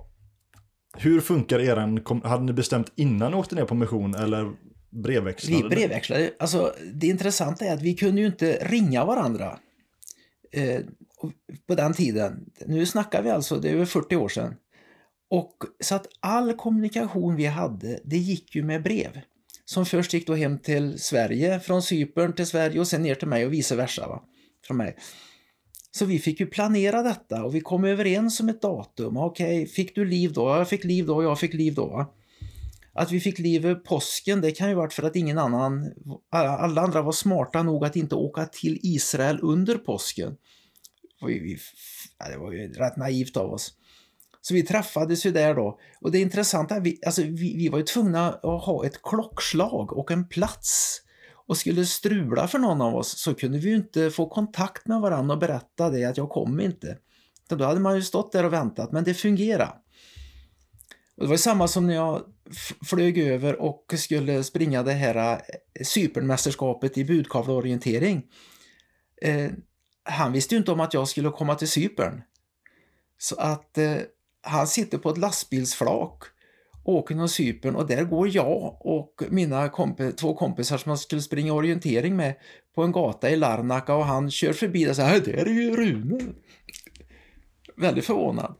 hur 0.96 1.20
funkar 1.20 1.60
eran, 1.60 2.00
hade 2.24 2.44
ni 2.44 2.52
bestämt 2.52 2.92
innan 2.96 3.30
ni 3.30 3.36
åkte 3.36 3.54
ner 3.54 3.64
på 3.64 3.74
mission 3.74 4.14
eller 4.14 4.52
brevväxlade? 4.90 5.62
Vi 5.62 5.68
brevväxlade. 5.68 6.30
Alltså, 6.38 6.74
det 6.94 7.06
intressanta 7.06 7.64
är 7.64 7.74
att 7.74 7.82
vi 7.82 7.94
kunde 7.94 8.20
ju 8.20 8.26
inte 8.26 8.52
ringa 8.52 9.04
varandra. 9.04 9.58
Eh, 10.52 10.80
på 11.66 11.74
den 11.74 11.92
tiden. 11.92 12.50
Nu 12.66 12.86
snackar 12.86 13.22
vi 13.22 13.30
alltså, 13.30 13.56
det 13.56 13.68
är 13.68 13.74
över 13.74 13.84
40 13.84 14.16
år 14.16 14.28
sedan. 14.28 14.54
Och 15.30 15.54
så 15.80 15.94
att 15.94 16.06
all 16.20 16.54
kommunikation 16.54 17.36
vi 17.36 17.46
hade, 17.46 18.00
det 18.04 18.16
gick 18.16 18.54
ju 18.54 18.62
med 18.62 18.82
brev. 18.82 19.20
Som 19.64 19.86
först 19.86 20.12
gick 20.12 20.26
då 20.26 20.34
hem 20.34 20.58
till 20.58 20.98
Sverige, 20.98 21.60
från 21.60 21.82
Cypern 21.82 22.32
till 22.32 22.46
Sverige 22.46 22.80
och 22.80 22.88
sen 22.88 23.02
ner 23.02 23.14
till 23.14 23.28
mig 23.28 23.46
och 23.46 23.52
vice 23.52 23.76
versa. 23.76 24.08
Va? 24.08 24.22
Från 24.66 24.76
mig. 24.76 24.96
Så 25.90 26.04
vi 26.04 26.18
fick 26.18 26.40
ju 26.40 26.46
planera 26.46 27.02
detta 27.02 27.44
och 27.44 27.54
vi 27.54 27.60
kom 27.60 27.84
överens 27.84 28.40
om 28.40 28.48
ett 28.48 28.62
datum. 28.62 29.16
Okej, 29.16 29.66
fick 29.66 29.94
du 29.94 30.04
liv 30.04 30.32
då? 30.32 30.48
Jag 30.48 30.68
fick 30.68 30.84
liv 30.84 31.06
då, 31.06 31.22
jag 31.22 31.40
fick 31.40 31.54
liv 31.54 31.74
då. 31.74 32.14
Att 32.92 33.12
vi 33.12 33.20
fick 33.20 33.38
liv 33.38 33.74
påsken, 33.74 34.40
det 34.40 34.50
kan 34.50 34.68
ju 34.68 34.74
varit 34.74 34.92
för 34.92 35.02
att 35.02 35.16
ingen 35.16 35.38
annan, 35.38 35.92
alla 36.30 36.80
andra 36.80 37.02
var 37.02 37.12
smarta 37.12 37.62
nog 37.62 37.84
att 37.84 37.96
inte 37.96 38.14
åka 38.14 38.46
till 38.46 38.78
Israel 38.82 39.38
under 39.42 39.78
påsken 39.78 40.36
ja, 41.20 42.28
det 42.30 42.38
var 42.38 42.52
ju 42.52 42.72
rätt 42.72 42.96
naivt 42.96 43.36
av 43.36 43.52
oss. 43.52 43.74
Så 44.40 44.54
vi 44.54 44.62
träffades 44.62 45.26
ju 45.26 45.30
där 45.30 45.54
då. 45.54 45.78
Och 46.00 46.10
det 46.10 46.18
intressanta, 46.18 46.80
vi, 46.80 47.00
alltså, 47.06 47.22
vi, 47.22 47.56
vi 47.56 47.68
var 47.68 47.78
ju 47.78 47.84
tvungna 47.84 48.28
att 48.28 48.64
ha 48.64 48.86
ett 48.86 49.02
klockslag 49.02 49.92
och 49.92 50.10
en 50.10 50.28
plats. 50.28 51.00
Och 51.48 51.56
skulle 51.56 51.86
strula 51.86 52.48
för 52.48 52.58
någon 52.58 52.80
av 52.80 52.96
oss 52.96 53.18
så 53.18 53.34
kunde 53.34 53.58
vi 53.58 53.68
ju 53.68 53.76
inte 53.76 54.10
få 54.10 54.28
kontakt 54.28 54.86
med 54.86 55.00
varandra 55.00 55.34
och 55.34 55.40
berätta 55.40 55.90
det 55.90 56.04
att 56.04 56.16
jag 56.16 56.28
kom 56.28 56.60
inte. 56.60 56.98
Då 57.48 57.64
hade 57.64 57.80
man 57.80 57.96
ju 57.96 58.02
stått 58.02 58.32
där 58.32 58.44
och 58.44 58.52
väntat, 58.52 58.92
men 58.92 59.04
det 59.04 59.14
fungerade. 59.14 59.72
Och 61.16 61.24
det 61.24 61.30
var 61.30 61.36
samma 61.36 61.68
som 61.68 61.86
när 61.86 61.94
jag 61.94 62.22
flög 62.86 63.18
över 63.18 63.60
och 63.60 63.94
skulle 63.96 64.44
springa 64.44 64.82
det 64.82 64.92
här 64.92 65.16
eh, 65.16 65.84
Cypernmästerskapet 65.84 66.98
i 66.98 67.04
budkavleorientering. 67.04 68.26
Eh, 69.22 69.50
han 70.02 70.32
visste 70.32 70.54
ju 70.54 70.58
inte 70.58 70.72
om 70.72 70.80
att 70.80 70.94
jag 70.94 71.08
skulle 71.08 71.30
komma 71.30 71.54
till 71.54 71.68
Cypern. 71.68 72.22
Så 73.18 73.36
att 73.36 73.78
eh, 73.78 73.96
han 74.42 74.66
sitter 74.66 74.98
på 74.98 75.10
ett 75.10 75.18
lastbilsflak 75.18 76.22
åker 76.88 77.14
någon 77.14 77.28
Cypern 77.28 77.76
och 77.76 77.86
där 77.86 78.04
går 78.04 78.36
jag 78.36 78.76
och 78.80 79.22
mina 79.28 79.68
komp 79.68 80.16
två 80.16 80.34
kompisar 80.34 80.78
som 80.78 80.90
jag 80.90 80.98
skulle 80.98 81.22
springa 81.22 81.52
orientering 81.52 82.16
med 82.16 82.34
på 82.74 82.82
en 82.82 82.92
gata 82.92 83.30
i 83.30 83.36
Larnaca 83.36 83.94
och 83.94 84.04
han 84.04 84.30
kör 84.30 84.52
förbi 84.52 84.90
och 84.90 84.96
säger 84.96 85.20
där 85.20 85.32
är 85.32 85.46
ju 85.46 85.76
Rune. 85.76 86.20
Väldigt 87.76 88.04
förvånad. 88.04 88.54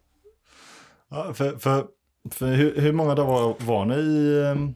Ja, 1.10 1.34
för, 1.34 1.58
för, 1.58 1.86
för 2.30 2.54
hur, 2.54 2.80
hur 2.80 2.92
många 2.92 3.14
dagar 3.14 3.32
var, 3.32 3.56
var 3.60 3.84
ni 3.84 3.94
i, 3.94 4.44
ehm, 4.44 4.74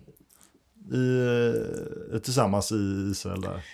i, 0.92 2.14
eh, 2.14 2.18
tillsammans 2.18 2.72
i 2.72 3.10
Israel 3.10 3.40
där? 3.40 3.64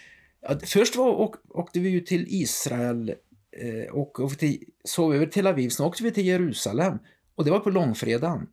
Ja, 0.41 0.59
först 0.65 0.97
var, 0.97 1.09
åk, 1.09 1.37
åkte 1.49 1.81
vi 1.81 1.89
ju 1.89 2.01
till 2.01 2.27
Israel 2.29 3.15
eh, 3.53 3.95
och, 3.95 4.21
och 4.21 4.39
till, 4.39 4.65
sov 4.85 5.15
över 5.15 5.27
Tel 5.27 5.47
Aviv, 5.47 5.69
sen 5.69 5.87
åkte 5.87 6.03
vi 6.03 6.11
till 6.11 6.27
Jerusalem 6.27 6.99
och 7.35 7.45
det 7.45 7.51
var 7.51 7.61
på 7.61 7.71
långfredagen. 7.71 8.47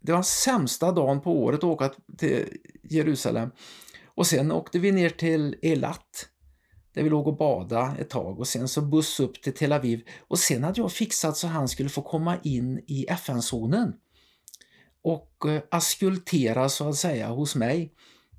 Det 0.00 0.12
var 0.12 0.22
sämsta 0.22 0.92
dagen 0.92 1.20
på 1.20 1.42
året 1.42 1.58
att 1.58 1.64
åka 1.64 1.90
till 2.18 2.46
Jerusalem. 2.82 3.50
Och 4.04 4.26
sen 4.26 4.52
åkte 4.52 4.78
vi 4.78 4.92
ner 4.92 5.10
till 5.10 5.56
Elat 5.62 6.28
där 6.94 7.02
vi 7.02 7.10
låg 7.10 7.28
och 7.28 7.36
bada 7.36 7.96
ett 7.98 8.10
tag. 8.10 8.38
Och 8.38 8.48
sen 8.48 8.68
så 8.68 8.80
buss 8.80 9.20
upp 9.20 9.42
till 9.42 9.54
Tel 9.54 9.72
Aviv. 9.72 10.02
Och 10.28 10.38
sen 10.38 10.64
hade 10.64 10.80
jag 10.80 10.92
fixat 10.92 11.36
så 11.36 11.46
han 11.46 11.68
skulle 11.68 11.88
få 11.88 12.02
komma 12.02 12.38
in 12.42 12.84
i 12.86 13.06
FN-zonen 13.08 13.92
och 15.02 15.46
eh, 15.46 15.62
askultera 15.70 16.68
så 16.68 16.88
att 16.88 16.96
säga 16.96 17.28
hos 17.28 17.54
mig 17.54 17.92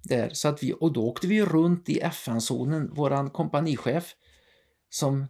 där. 0.03 0.29
Så 0.33 0.47
att 0.47 0.63
vi 0.63 0.73
och 0.79 0.93
då 0.93 1.07
åkte 1.07 1.27
vi 1.27 1.45
runt 1.45 1.89
i 1.89 1.99
FN-zonen, 1.99 2.93
våran 2.93 3.29
kompanichef 3.29 4.15
som 4.89 5.27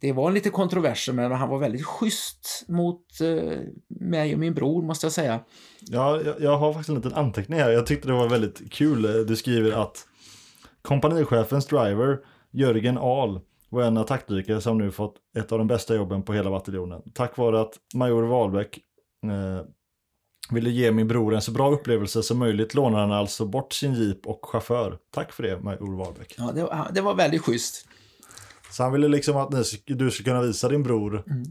det 0.00 0.12
var 0.12 0.30
lite 0.32 0.50
kontroverser 0.50 1.12
men 1.12 1.32
han 1.32 1.48
var 1.48 1.58
väldigt 1.58 1.86
schysst 1.86 2.64
mot 2.68 3.20
eh, 3.20 3.58
mig 3.88 4.34
och 4.34 4.40
min 4.40 4.54
bror 4.54 4.82
måste 4.82 5.06
jag 5.06 5.12
säga. 5.12 5.40
Ja, 5.80 6.20
jag, 6.20 6.40
jag 6.40 6.56
har 6.56 6.72
faktiskt 6.72 6.88
en 6.88 6.94
liten 6.94 7.14
anteckning 7.14 7.58
här. 7.58 7.70
Jag 7.70 7.86
tyckte 7.86 8.08
det 8.08 8.14
var 8.14 8.28
väldigt 8.28 8.72
kul. 8.72 9.26
Du 9.26 9.36
skriver 9.36 9.72
att 9.72 10.06
kompanichefens 10.82 11.66
driver 11.66 12.18
Jörgen 12.50 12.98
Ahl 12.98 13.40
var 13.68 13.82
en 13.82 13.96
attackdykare 13.96 14.60
som 14.60 14.78
nu 14.78 14.90
fått 14.90 15.14
ett 15.38 15.52
av 15.52 15.58
de 15.58 15.66
bästa 15.66 15.94
jobben 15.94 16.22
på 16.22 16.32
hela 16.32 16.50
bataljonen. 16.50 17.02
Tack 17.14 17.36
vare 17.36 17.60
att 17.60 17.74
major 17.94 18.22
Wahlbeck 18.22 18.78
eh, 19.24 19.66
ville 20.50 20.70
ge 20.70 20.92
min 20.92 21.08
bror 21.08 21.34
en 21.34 21.42
så 21.42 21.52
bra 21.52 21.70
upplevelse 21.70 22.22
som 22.22 22.38
möjligt 22.38 22.74
lånade 22.74 23.02
han 23.02 23.12
alltså 23.12 23.46
bort 23.46 23.72
sin 23.72 23.94
jeep 23.94 24.26
och 24.26 24.40
chaufför. 24.42 24.98
Tack 25.10 25.32
för 25.32 25.42
det, 25.42 25.60
major 25.60 25.96
Wahlbeck. 25.96 26.34
Ja, 26.38 26.52
det 26.54 26.62
var, 26.62 26.90
det 26.92 27.00
var 27.00 27.14
väldigt 27.14 27.42
schysst. 27.42 27.86
Så 28.70 28.82
han 28.82 28.92
ville 28.92 29.08
liksom 29.08 29.36
att 29.36 29.52
ni, 29.52 29.62
du 29.86 30.10
skulle 30.10 30.28
kunna 30.28 30.42
visa 30.42 30.68
din 30.68 30.82
bror 30.82 31.24
mm. 31.26 31.44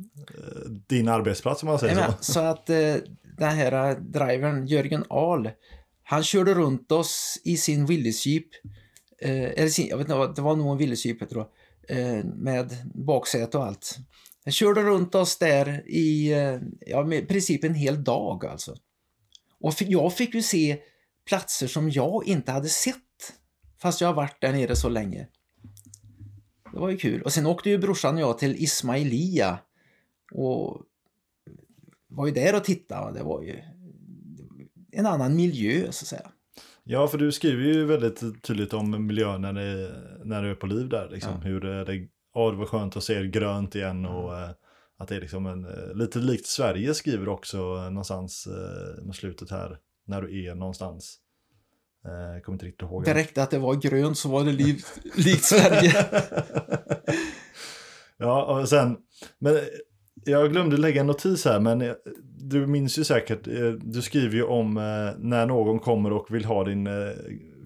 din 0.88 1.08
arbetsplats 1.08 1.64
om 1.64 1.70
man 1.70 1.80
säger 1.80 1.96
Amen. 1.96 2.12
så. 2.20 2.34
Så 2.34 2.40
att 2.40 2.70
eh, 2.70 2.96
den 3.38 3.50
här 3.50 3.96
drivern, 4.00 4.66
Jörgen 4.68 5.04
Ahl, 5.10 5.50
han 6.04 6.24
körde 6.24 6.54
runt 6.54 6.92
oss 6.92 7.42
i 7.44 7.58
sin 7.58 7.86
Willys 7.86 8.26
Jeep 8.26 8.48
eh, 9.22 9.44
eller 9.44 9.70
sin, 9.70 9.88
jag 9.88 9.98
vet 9.98 10.10
inte, 10.10 10.34
det 10.36 10.42
var 10.42 10.56
nog 10.56 10.72
en 10.72 10.80
Willys-Jeep 10.80 11.30
tror 11.30 11.48
jag, 11.88 11.98
eh, 11.98 12.26
med 12.26 12.78
baksäte 12.94 13.58
och 13.58 13.66
allt. 13.66 13.98
Han 14.44 14.52
körde 14.52 14.82
runt 14.82 15.16
oss 15.16 15.38
där 15.38 15.84
i 15.90 16.34
eh, 16.34 16.60
ja, 16.82 17.14
i 17.14 17.22
princip 17.22 17.64
en 17.64 17.74
hel 17.74 18.04
dag 18.04 18.46
alltså. 18.46 18.76
Och 19.60 19.74
jag 19.80 20.14
fick 20.14 20.34
ju 20.34 20.42
se 20.42 20.78
platser 21.26 21.68
som 21.68 21.90
jag 21.90 22.28
inte 22.28 22.52
hade 22.52 22.70
sett 22.70 22.96
fast 23.82 24.02
jag 24.02 24.08
har 24.08 24.16
varit 24.16 24.42
där 24.42 24.52
nere 24.52 24.76
så 24.76 24.90
länge. 24.90 25.28
Det 26.74 26.80
var 26.80 26.90
ju 26.90 26.98
kul. 26.98 27.22
Och 27.22 27.34
sen 27.34 27.46
åkte 27.46 27.70
ju 27.70 27.78
brorsan 27.78 28.16
och 28.16 28.22
jag 28.22 28.38
till 28.38 28.56
Ismailia 28.56 29.60
och 30.32 30.82
var 32.08 32.28
ju 32.28 32.34
där 32.34 32.56
och 32.56 32.64
tittade. 32.64 33.20
Det 33.20 33.24
var 33.24 33.42
ju 33.42 33.60
en 34.92 35.06
annan 35.06 35.36
miljö 35.36 35.92
så 35.92 36.04
att 36.04 36.08
säga. 36.08 36.32
Ja, 36.84 37.08
för 37.08 37.18
du 37.18 37.32
skriver 37.32 37.64
ju 37.64 37.86
väldigt 37.86 38.44
tydligt 38.44 38.74
om 38.74 39.08
miljön 39.08 39.42
när, 39.42 39.54
det, 39.54 39.92
när 40.26 40.44
du 40.44 40.52
är 40.52 40.56
på 40.56 40.68
liv 40.68 40.90
där. 40.90 41.10
Liksom. 41.10 41.32
Ja. 41.34 41.40
Hur 41.40 41.62
det, 41.62 41.86
det, 41.86 42.08
ja, 42.34 42.52
det 42.52 42.58
var 42.58 42.66
skönt 42.66 42.98
att 42.98 43.04
se 43.04 43.28
grönt 43.28 43.76
igen 43.76 44.06
och 44.06 44.38
mm. 44.38 44.50
att 44.98 45.08
det 45.08 45.16
är 45.16 45.22
liksom 45.22 45.46
en, 45.46 45.66
eh, 45.66 45.96
lite 45.96 46.20
likt 46.20 46.46
Sverige 46.46 46.94
skriver 46.94 47.30
också 47.30 47.58
eh, 47.58 47.84
någonstans 47.84 48.48
eh, 48.48 49.04
mot 49.06 49.16
slutet 49.16 49.52
här. 49.52 49.78
När 50.06 50.22
du 50.22 50.46
är 50.46 50.56
någonstans. 50.56 51.20
Jag 52.04 52.44
kommer 52.44 52.56
inte 52.56 52.66
riktigt 52.66 52.82
ihåg. 52.82 53.06
Det 53.06 53.14
räckte 53.14 53.44
att 53.44 53.52
det 53.52 53.60
var 53.60 53.76
grönt 53.76 54.18
så 54.18 54.30
var 54.30 54.44
det 54.44 54.52
liv, 54.52 54.84
likt 55.16 55.44
Sverige. 55.44 56.06
ja, 58.18 58.60
och 58.60 58.70
sen, 58.70 58.98
men 59.40 59.60
jag 60.26 60.52
glömde 60.52 60.78
lägga 60.78 61.02
en 61.02 61.08
notis 61.08 61.46
här, 61.46 61.60
men 61.60 61.96
du 62.38 62.68
minns 62.68 63.00
ju 63.00 63.04
säkert, 63.04 63.48
eh, 63.48 63.72
du 63.82 64.02
skriver 64.02 64.36
ju 64.36 64.44
om 64.44 64.78
eh, 64.78 64.84
när 65.18 65.46
någon 65.46 65.80
kommer 65.80 66.12
och 66.12 66.36
vill 66.36 66.46
ha 66.46 66.64
din 66.64 66.88
eh, 66.88 66.94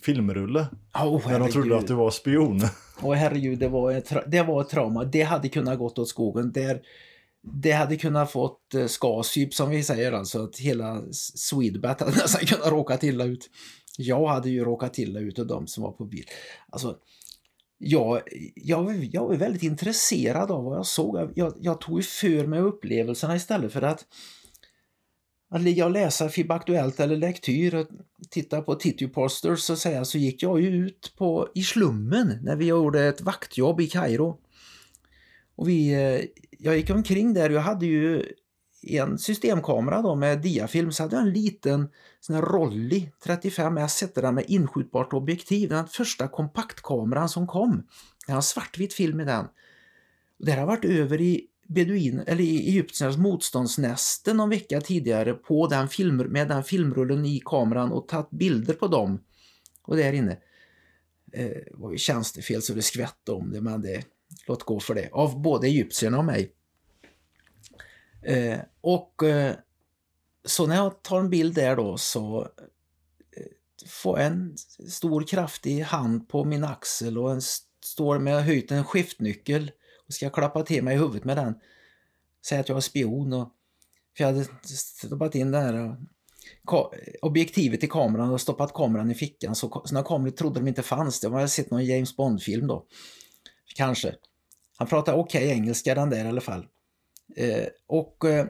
filmrulle. 0.01 0.67
Oh, 0.93 1.31
när 1.31 1.39
de 1.39 1.51
trodde 1.51 1.77
att 1.77 1.87
du 1.87 1.93
var 1.93 2.11
spion. 2.11 2.61
Åh 3.01 3.11
oh, 3.11 3.15
herregud, 3.15 3.59
det 3.59 3.67
var, 3.67 3.91
ett, 3.91 4.13
det 4.27 4.43
var 4.43 4.61
ett 4.61 4.69
trauma. 4.69 5.03
Det 5.03 5.21
hade 5.21 5.49
kunnat 5.49 5.79
gått 5.79 5.99
åt 5.99 6.09
skogen. 6.09 6.51
Där, 6.51 6.81
det 7.61 7.71
hade 7.71 7.95
kunnat 7.95 8.31
fått 8.31 8.73
eh, 8.73 8.85
skasyp 8.85 9.53
som 9.53 9.69
vi 9.69 9.83
säger, 9.83 10.11
alltså 10.11 10.43
att 10.43 10.57
hela 10.59 11.01
Swedbat 11.11 11.99
hade 11.99 12.11
nästan 12.15 12.45
kunnat 12.45 12.71
råka 12.71 12.97
illa 13.01 13.23
ut. 13.23 13.49
Jag 13.97 14.27
hade 14.27 14.49
ju 14.49 14.63
råkat 14.63 14.97
illa 14.97 15.19
ut 15.19 15.39
av 15.39 15.47
de 15.47 15.67
som 15.67 15.83
var 15.83 15.91
på 15.91 16.05
bild. 16.05 16.27
Alltså, 16.69 16.97
jag, 17.77 18.21
jag, 18.55 19.09
jag 19.11 19.27
var 19.27 19.35
väldigt 19.35 19.63
intresserad 19.63 20.51
av 20.51 20.63
vad 20.63 20.77
jag 20.77 20.85
såg. 20.85 21.31
Jag, 21.35 21.53
jag 21.61 21.81
tog 21.81 22.03
för 22.03 22.47
mig 22.47 22.59
upplevelserna 22.59 23.35
istället 23.35 23.73
för 23.73 23.81
att, 23.81 24.05
att 25.49 25.61
ligga 25.61 25.85
och 25.85 25.91
läsa 25.91 26.29
FIB 26.29 26.51
Aktuellt 26.51 26.99
eller 26.99 27.17
Lektyr 27.17 27.75
och 27.75 27.87
titta 28.29 28.61
på 28.61 28.75
Titty 28.75 29.07
Posters 29.07 29.59
så, 29.59 29.75
säga, 29.75 30.05
så 30.05 30.17
gick 30.17 30.43
jag 30.43 30.61
ut 30.61 31.13
på, 31.17 31.49
i 31.55 31.63
slummen 31.63 32.39
när 32.43 32.55
vi 32.55 32.65
gjorde 32.65 33.03
ett 33.03 33.21
vaktjobb 33.21 33.81
i 33.81 33.87
Kairo. 33.87 34.39
Och 35.55 35.69
vi, 35.69 35.93
eh, 35.93 36.25
jag 36.59 36.77
gick 36.77 36.89
omkring 36.89 37.33
där 37.33 37.49
och 37.49 37.55
jag 37.55 37.61
hade 37.61 37.85
ju 37.85 38.25
en 38.81 39.17
systemkamera 39.17 40.01
då 40.01 40.15
med 40.15 40.41
diafilm 40.41 40.91
så 40.91 41.03
hade 41.03 41.15
jag 41.15 41.27
en 41.27 41.33
liten 41.33 41.89
sån 42.25 42.35
här 42.35 42.41
Rolly 42.41 43.09
35S 43.23 44.01
hette 44.01 44.21
den 44.21 44.35
med 44.35 44.45
inskjutbart 44.47 45.13
objektiv. 45.13 45.69
Den 45.69 45.87
första 45.87 46.27
kompaktkameran 46.27 47.29
som 47.29 47.47
kom. 47.47 47.87
Den 48.25 48.35
har 48.35 48.41
svartvit 48.41 48.93
film 48.93 49.19
i 49.19 49.25
den. 49.25 49.45
Det 50.37 50.51
har 50.51 50.65
varit 50.65 50.85
över 50.85 51.21
i 51.21 51.47
beduin, 51.67 52.23
eller 52.27 52.43
i 52.43 52.69
egyptiernas 52.69 53.17
motståndsnäste 53.17 54.33
någon 54.33 54.49
vecka 54.49 54.81
tidigare 54.81 55.33
på 55.33 55.67
den 55.67 55.89
film, 55.89 56.17
med 56.17 56.47
den 56.47 56.63
filmrullen 56.63 57.25
i 57.25 57.41
kameran 57.45 57.91
och 57.91 58.07
tagit 58.07 58.29
bilder 58.29 58.73
på 58.73 58.87
dem. 58.87 59.19
Och 59.81 59.97
där 59.97 60.13
inne 60.13 60.37
eh, 61.31 61.57
var 61.71 61.91
ju 61.91 61.97
tjänstefel 61.97 62.61
så 62.61 62.73
det 62.73 62.81
skvätte 62.81 63.31
om 63.31 63.51
det 63.51 63.61
men 63.61 63.81
det 63.81 64.05
låt 64.47 64.63
gå 64.63 64.79
för 64.79 64.95
det. 64.95 65.09
Av 65.11 65.41
både 65.41 65.67
egyptierna 65.67 66.17
och 66.17 66.25
mig. 66.25 66.51
Eh, 68.21 68.59
och 68.81 69.23
eh, 69.23 69.55
så 70.45 70.67
när 70.67 70.75
jag 70.75 71.03
tar 71.03 71.19
en 71.19 71.29
bild 71.29 71.55
där 71.55 71.75
då 71.75 71.97
så 71.97 72.41
eh, 73.37 73.45
får 73.87 74.19
jag 74.19 74.27
en 74.27 74.57
stor 74.89 75.23
kraftig 75.27 75.79
hand 75.79 76.29
på 76.29 76.43
min 76.43 76.63
axel 76.63 77.17
och 77.17 77.31
en 77.31 77.41
står 77.85 78.19
med 78.19 78.43
höjt 78.43 78.71
en 78.71 78.85
skiftnyckel 78.85 79.71
och 80.07 80.13
ska 80.13 80.29
klappa 80.29 80.63
till 80.63 80.83
mig 80.83 80.95
i 80.95 80.99
huvudet 80.99 81.23
med 81.23 81.37
den. 81.37 81.55
Säga 82.45 82.61
att 82.61 82.69
jag 82.69 82.77
är 82.77 82.81
spion 82.81 83.33
och 83.33 83.49
för 84.17 84.23
jag 84.23 84.31
hade 84.31 84.45
stoppat 84.65 85.35
in 85.35 85.51
det 85.51 85.59
här 85.59 85.73
eh, 85.73 85.95
objektivet 87.21 87.83
i 87.83 87.87
kameran 87.87 88.29
och 88.29 88.41
stoppat 88.41 88.73
kameran 88.73 89.11
i 89.11 89.15
fickan 89.15 89.55
så 89.55 89.83
sådana 89.85 90.07
kameror 90.07 90.31
trodde 90.31 90.59
de 90.59 90.67
inte 90.67 90.83
fanns. 90.83 91.19
De 91.19 91.33
hade 91.33 91.47
sett 91.47 91.71
någon 91.71 91.85
James 91.85 92.15
Bond-film 92.15 92.67
då. 92.67 92.85
Kanske. 93.75 94.15
Han 94.77 94.87
pratade 94.87 95.17
okej 95.17 95.45
okay 95.45 95.57
engelska 95.57 95.95
den 95.95 96.09
där 96.09 96.25
i 96.25 96.27
alla 96.27 96.41
fall. 96.41 96.67
Eh, 97.35 97.67
och 97.87 98.25
eh, 98.25 98.45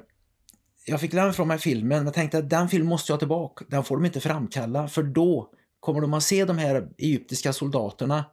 jag 0.86 1.02
fick 1.02 1.14
lämna 1.14 1.34
från 1.34 1.48
mig 1.48 1.58
filmen, 1.58 1.88
men 1.88 2.06
jag 2.06 2.14
tänkte 2.14 2.38
att 2.38 2.50
den 2.50 2.70
filmen 2.70 2.90
måste 2.90 3.12
jag 3.12 3.16
ha 3.16 3.20
tillbaka. 3.20 3.66
Den 3.70 3.84
får 3.84 3.98
de 3.98 4.06
inte 4.06 4.20
framkalla, 4.20 4.88
för 4.88 5.04
då 5.04 5.50
kommer 5.80 6.02
de 6.02 6.14
att 6.14 6.24
se 6.24 6.46
de 6.46 6.58
här 6.58 6.90
egyptiska 6.98 7.54
soldaterna 7.54 8.26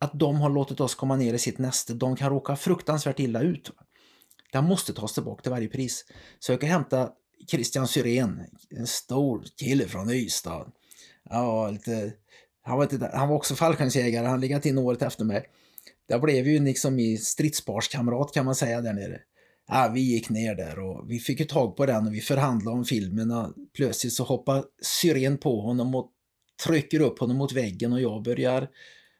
att 0.00 0.18
de 0.18 0.36
har 0.36 0.50
låtit 0.50 0.80
oss 0.80 0.94
komma 0.94 1.16
ner 1.16 1.34
i 1.34 1.38
sitt 1.38 1.58
näste. 1.58 1.94
De 1.94 2.16
kan 2.16 2.30
råka 2.30 2.56
fruktansvärt 2.56 3.20
illa 3.20 3.40
ut. 3.40 3.70
Den 4.52 4.64
måste 4.64 4.92
tas 4.92 5.14
tillbaka 5.14 5.42
till 5.42 5.50
varje 5.50 5.68
pris. 5.68 6.04
Så 6.38 6.52
jag 6.52 6.60
kan 6.60 6.70
hämta 6.70 7.10
Christian 7.50 7.88
Syrén, 7.88 8.40
en 8.70 8.86
stor 8.86 9.44
kille 9.56 9.88
från 9.88 10.10
Ystad. 10.10 10.72
Ja, 11.30 11.70
lite, 11.70 12.12
han, 12.62 12.76
var 12.76 12.84
inte, 12.84 13.10
han 13.14 13.28
var 13.28 13.36
också 13.36 13.54
fallskärmsjägare, 13.54 14.26
han 14.26 14.40
legat 14.40 14.66
in 14.66 14.78
året 14.78 15.02
efter 15.02 15.24
mig. 15.24 15.46
Det 16.08 16.18
blev 16.18 16.46
ju 16.48 16.64
liksom 16.64 16.94
min 16.94 17.18
stridsparskamrat 17.18 18.34
kan 18.34 18.44
man 18.44 18.54
säga 18.54 18.80
där 18.80 18.92
nere 18.92 19.20
ja, 19.68 19.90
vi 19.94 20.00
gick 20.00 20.30
ner 20.30 20.54
där 20.54 20.78
och 20.78 21.10
vi 21.10 21.18
fick 21.18 21.40
ju 21.40 21.46
tag 21.46 21.76
på 21.76 21.86
den 21.86 22.06
och 22.06 22.14
vi 22.14 22.20
förhandlade 22.20 22.76
om 22.76 22.84
filmen 22.84 23.30
och 23.30 23.54
plötsligt 23.76 24.12
så 24.12 24.24
hoppar 24.24 24.64
syren 24.82 25.38
på 25.38 25.60
honom 25.60 25.94
och 25.94 26.12
trycker 26.66 27.00
upp 27.00 27.18
honom 27.18 27.36
mot 27.36 27.52
väggen 27.52 27.92
och 27.92 28.00
jag 28.00 28.22
börjar 28.22 28.68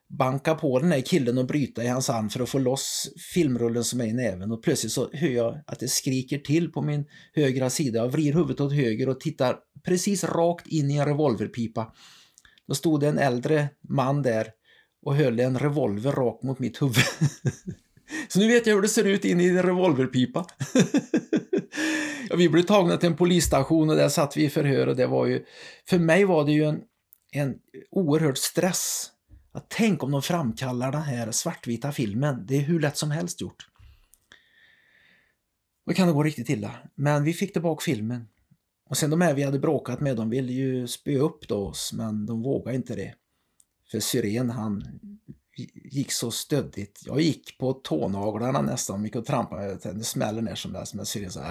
banka 0.09 0.55
på 0.55 0.79
den 0.79 0.93
här 0.93 1.01
killen 1.01 1.39
och 1.39 1.47
bryta 1.47 1.85
i 1.85 1.89
hans 1.89 2.09
hand 2.09 2.33
för 2.33 2.41
att 2.41 2.49
få 2.49 2.59
loss 2.59 3.13
filmrullen 3.35 3.85
som 3.85 4.01
är 4.01 4.05
i 4.05 4.13
näven 4.13 4.53
och 4.53 4.63
plötsligt 4.63 4.93
så 4.93 5.11
hör 5.13 5.29
jag 5.29 5.61
att 5.67 5.81
det 5.81 5.89
skriker 5.89 6.39
till 6.39 6.73
på 6.73 6.83
min 6.83 7.05
högra 7.35 7.71
sida. 7.71 7.99
Jag 7.99 8.09
vrider 8.09 8.33
huvudet 8.33 8.61
åt 8.61 8.73
höger 8.73 9.09
och 9.09 9.21
tittar 9.21 9.57
precis 9.85 10.25
rakt 10.25 10.67
in 10.67 10.91
i 10.91 10.97
en 10.97 11.07
revolverpipa. 11.07 11.93
Då 12.69 12.75
stod 12.75 13.01
det 13.01 13.09
en 13.09 13.19
äldre 13.19 13.69
man 13.89 14.23
där 14.23 14.47
och 15.03 15.17
höll 15.17 15.41
en 15.41 15.59
revolver 15.59 16.13
rakt 16.13 16.43
mot 16.43 16.59
mitt 16.59 16.83
huvud. 16.83 17.05
Så 18.29 18.39
nu 18.39 18.49
vet 18.49 18.67
jag 18.67 18.75
hur 18.75 18.83
det 18.83 18.89
ser 18.89 19.05
ut 19.05 19.25
in 19.25 19.41
i 19.41 19.49
en 19.49 19.63
revolverpipa. 19.63 20.47
ja, 22.29 22.37
vi 22.37 22.49
blev 22.49 22.63
tagna 22.63 22.97
till 22.97 23.09
en 23.09 23.17
polisstation 23.17 23.91
och 23.91 23.97
där 23.97 24.09
satt 24.09 24.37
vi 24.37 24.45
i 24.45 24.51
förhör 24.51 24.87
och 24.87 24.97
det 24.97 25.07
var 25.07 25.27
ju, 25.27 25.45
för 25.89 25.99
mig 25.99 26.25
var 26.25 26.45
det 26.45 26.53
ju 26.53 26.65
en, 26.65 26.81
en 27.33 27.55
oerhörd 27.91 28.39
stress. 28.39 29.11
Att 29.53 29.67
tänk 29.69 30.03
om 30.03 30.11
de 30.11 30.23
framkallar 30.23 30.93
den 30.93 31.03
här 31.03 31.33
svartvita 31.33 31.93
filmen, 31.93 32.45
det 32.47 32.57
är 32.57 32.61
hur 32.61 32.81
lätt 32.81 32.97
som 32.97 33.11
helst 33.11 33.41
gjort. 33.41 33.69
Då 35.87 35.93
kan 35.93 36.07
det 36.07 36.15
gå 36.15 36.23
riktigt 36.23 36.49
illa. 36.49 36.71
Men 36.95 37.25
vi 37.25 37.33
fick 37.33 37.53
tillbaka 37.53 37.83
filmen. 37.85 38.29
Och 38.89 38.97
sen 38.97 39.11
de 39.11 39.21
här 39.21 39.35
vi 39.35 39.43
hade 39.43 39.59
bråkat 39.59 40.01
med, 40.01 40.17
de 40.17 40.31
ville 40.31 40.53
ju 40.53 40.87
spöa 40.87 41.23
upp 41.23 41.49
då 41.49 41.57
oss, 41.57 41.93
men 41.93 42.27
de 42.27 42.43
vågade 42.43 42.77
inte 42.77 42.95
det. 42.95 43.15
För 43.91 44.01
Syren 44.01 44.51
han 44.51 44.85
gick 45.75 46.13
så 46.13 46.31
stöddigt. 46.31 47.01
Jag 47.05 47.21
gick 47.21 47.59
på 47.59 47.73
tånaglarna 47.73 48.61
nästan, 48.61 49.05
gick 49.05 49.17
och 49.17 49.27
trampade. 49.27 49.79
Det 49.93 50.05
smäller 50.05 50.43
ner 50.43 50.55
som 50.55 50.73
det 50.73 50.85
Men 50.95 51.07
Syren 51.07 51.31
sa, 51.31 51.43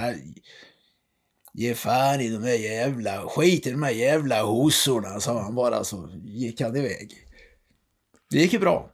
ge 1.54 1.74
fan 1.74 2.22
i 2.22 2.30
de 2.30 2.44
här 2.44 2.56
jävla, 2.56 3.22
skit 3.28 3.68
i 3.68 3.72
de 3.72 3.84
här 3.84 3.92
jävla 3.92 4.44
hosorna, 4.44 5.20
sa 5.20 5.42
han 5.42 5.56
bara 5.56 5.84
så 5.84 6.10
gick 6.24 6.62
han 6.62 6.76
iväg. 6.76 7.14
Det 8.30 8.38
gick 8.38 8.54
ju 8.54 8.60
bra. 8.60 8.92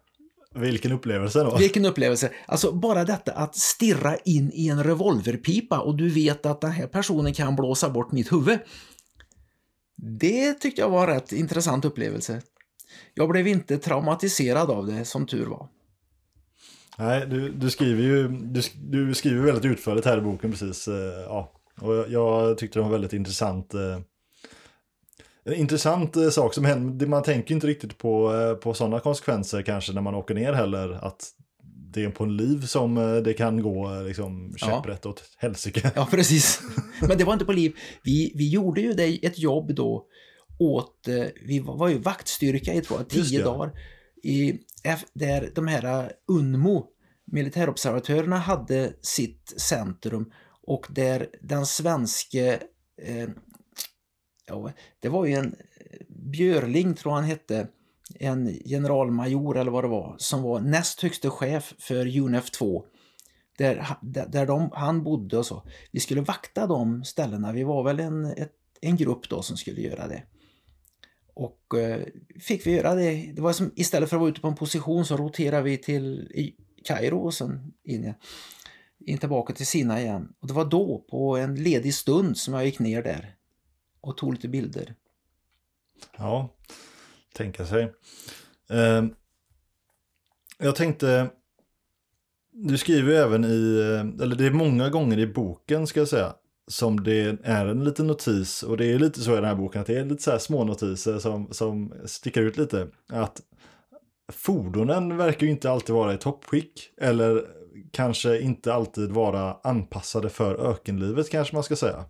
Vilken 0.56 0.92
upplevelse 0.92 1.44
då. 1.44 1.58
Vilken 1.58 1.86
upplevelse. 1.86 2.32
Alltså 2.46 2.72
bara 2.72 3.04
detta 3.04 3.32
att 3.32 3.56
stirra 3.56 4.18
in 4.18 4.52
i 4.54 4.68
en 4.68 4.84
revolverpipa 4.84 5.80
och 5.80 5.98
du 5.98 6.10
vet 6.10 6.46
att 6.46 6.62
den 6.62 6.72
här 6.72 6.88
personen 6.88 7.34
kan 7.34 7.56
blåsa 7.56 7.90
bort 7.90 8.12
mitt 8.12 8.32
huvud. 8.32 8.60
Det 10.20 10.54
tyckte 10.54 10.82
jag 10.82 10.90
var 10.90 11.08
en 11.08 11.14
rätt 11.14 11.32
intressant 11.32 11.86
upplevelse. 11.86 12.42
Jag 13.14 13.30
blev 13.30 13.48
inte 13.48 13.78
traumatiserad 13.78 14.72
av 14.72 14.88
det, 14.88 15.06
som 15.06 15.26
tur 15.26 15.46
var. 15.46 15.68
Nej, 16.98 17.28
du, 17.28 17.50
du 17.50 17.70
skriver 17.70 18.04
ju 18.04 18.28
du, 18.28 18.62
du, 18.76 19.14
skriver 19.14 19.46
väldigt 19.46 19.66
utförligt 19.66 20.06
här 20.06 20.18
i 20.18 20.22
boken 20.22 20.52
precis. 20.52 20.88
Eh, 20.88 21.24
ja. 21.26 21.52
Och 21.82 21.96
jag, 21.96 22.12
jag 22.12 22.58
tyckte 22.58 22.80
det 22.80 22.84
var 22.84 22.92
väldigt 22.92 23.14
intressant. 23.14 23.74
Eh, 23.74 24.00
en 25.44 25.54
intressant 25.54 26.16
eh, 26.16 26.30
sak 26.30 26.54
som 26.54 26.66
händer, 26.66 27.08
man 27.08 27.24
tänker 27.24 27.56
inte 27.56 27.68
riktigt 27.68 27.98
på, 27.98 28.32
på 28.64 28.74
sådana 28.74 29.00
konsekvenser 29.00 29.62
kanske 29.62 29.94
när 29.94 30.02
man 30.02 30.16
åker 30.16 30.36
ner 30.36 30.54
heller. 30.54 30.92
Att 31.06 31.30
det 31.94 32.04
är 32.04 32.10
på 32.10 32.24
en 32.24 32.38
liv 32.38 32.62
som 32.62 33.22
det 33.24 33.34
kan 33.34 33.62
gå 33.62 34.02
liksom 34.08 34.54
käpprätt 34.58 35.02
ja. 35.04 35.10
åt 35.10 35.24
helsike. 35.38 35.92
Ja, 35.96 36.08
precis. 36.12 36.62
Men 37.02 37.18
det 37.18 37.24
var 37.24 37.34
inte 37.34 37.46
på 37.46 37.54
liv. 37.54 37.74
Vi, 38.04 38.34
vi 38.36 38.50
gjorde 38.50 38.82
ju 38.82 38.94
det, 38.94 39.26
ett 39.26 39.40
jobb 39.40 39.76
då 39.76 40.06
åt, 40.60 41.08
eh, 41.08 41.26
vi 41.46 41.60
var 41.60 41.90
ju 41.90 41.98
vaktstyrka 41.98 42.74
i 42.74 42.82
två, 42.82 42.96
tio 43.10 43.44
dagar, 43.44 43.72
i, 44.24 44.60
där 45.14 45.52
de 45.56 45.68
här 45.68 46.04
eh, 46.04 46.10
UNMO, 46.28 46.88
militärobservatörerna, 47.26 48.38
hade 48.38 48.94
sitt 49.02 49.54
centrum 49.58 50.32
och 50.68 50.88
där 50.90 51.28
den 51.42 51.66
svenske, 51.66 52.60
eh, 53.02 53.30
ja, 54.48 54.72
det 55.00 55.10
var 55.10 55.26
ju 55.26 55.34
en 55.34 55.56
Björling 56.10 56.94
tror 56.94 57.14
han 57.14 57.24
hette, 57.24 57.68
en 58.20 58.60
generalmajor 58.66 59.58
eller 59.58 59.72
vad 59.72 59.84
det 59.84 59.88
var, 59.88 60.16
som 60.18 60.42
var 60.42 60.60
näst 60.60 61.02
högste 61.02 61.30
chef 61.30 61.74
för 61.80 62.18
UNF 62.18 62.52
2. 62.52 62.86
Där, 63.58 63.98
där 64.02 64.46
de, 64.46 64.70
han 64.74 65.04
bodde 65.04 65.38
och 65.38 65.46
så. 65.46 65.64
Vi 65.92 66.00
skulle 66.00 66.22
vakta 66.22 66.68
de 66.68 67.04
ställena. 67.04 67.52
Vi 67.52 67.64
var 67.64 67.84
väl 67.84 68.00
en, 68.00 68.26
ett, 68.26 68.54
en 68.82 68.96
grupp 68.98 69.30
då 69.30 69.42
som 69.42 69.58
skulle 69.58 69.82
göra 69.82 70.08
det. 70.08 70.24
Och 71.34 71.80
eh, 71.80 72.06
fick 72.40 72.68
vi 72.68 72.76
göra 72.76 72.96
det. 72.96 73.32
Det 73.36 73.42
var 73.42 73.54
som 73.54 73.72
istället 73.76 74.10
för 74.10 74.16
att 74.16 74.22
vara 74.22 74.30
ute 74.30 74.42
på 74.42 74.48
en 74.48 74.56
position 74.56 75.06
så 75.06 75.18
roterade 75.18 75.64
vi 75.64 75.78
till 75.78 76.32
Kairo 76.84 77.20
och 77.20 77.34
sen 77.34 77.74
in, 77.84 78.14
in 79.06 79.18
tillbaka 79.18 79.54
till 79.54 79.68
Sina 79.68 80.02
igen. 80.02 80.34
Och 80.40 80.48
det 80.48 80.54
var 80.54 80.66
då 80.66 81.06
på 81.10 81.38
en 81.38 81.56
ledig 81.64 81.94
stund 81.94 82.38
som 82.38 82.54
jag 82.54 82.66
gick 82.66 82.80
ner 82.80 83.04
där 83.04 83.36
och 84.02 84.18
tog 84.18 84.34
lite 84.34 84.48
bilder. 84.48 84.96
Ja, 86.18 86.50
tänka 87.34 87.66
sig. 87.66 87.84
Eh, 88.70 89.06
jag 90.58 90.76
tänkte, 90.76 91.30
du 92.52 92.78
skriver 92.78 93.12
ju 93.12 93.18
även 93.18 93.46
i, 93.46 93.80
eh, 93.80 94.24
eller 94.24 94.36
det 94.36 94.46
är 94.46 94.52
många 94.52 94.90
gånger 94.90 95.20
i 95.20 95.28
boken 95.28 95.88
ska 95.88 96.00
jag 96.00 96.10
säga, 96.10 96.36
som 96.68 97.04
det 97.04 97.38
är 97.44 97.66
en 97.66 97.84
liten 97.84 98.08
notis 98.08 98.64
och 98.64 98.78
det 98.78 98.86
är 98.86 99.00
lite 99.00 99.22
så 99.22 99.32
i 99.32 99.36
den 99.36 99.46
här 99.46 99.56
boken 99.56 99.82
att 99.82 99.88
det 99.88 99.98
är 99.98 100.06
lite 100.06 100.24
så 100.24 100.32
här 100.32 100.38
små 100.38 100.64
notiser 100.64 101.20
som, 101.20 101.48
som 101.52 101.94
sticker 102.06 102.42
ut 102.42 102.58
lite. 102.58 102.88
Att 103.10 103.42
fordonen 104.32 105.18
verkar 105.18 105.46
ju 105.46 105.52
inte 105.52 105.72
alltid 105.72 105.96
vara 105.96 106.14
i 106.14 106.18
toppskick 106.18 106.90
eller 107.02 107.46
kanske 107.92 108.42
inte 108.42 108.74
alltid 108.74 109.12
vara 109.12 109.58
anpassade 109.64 110.30
för 110.30 110.72
ökenlivet 110.72 111.30
kanske 111.30 111.56
man 111.56 111.64
ska 111.64 111.76
säga. 111.76 112.06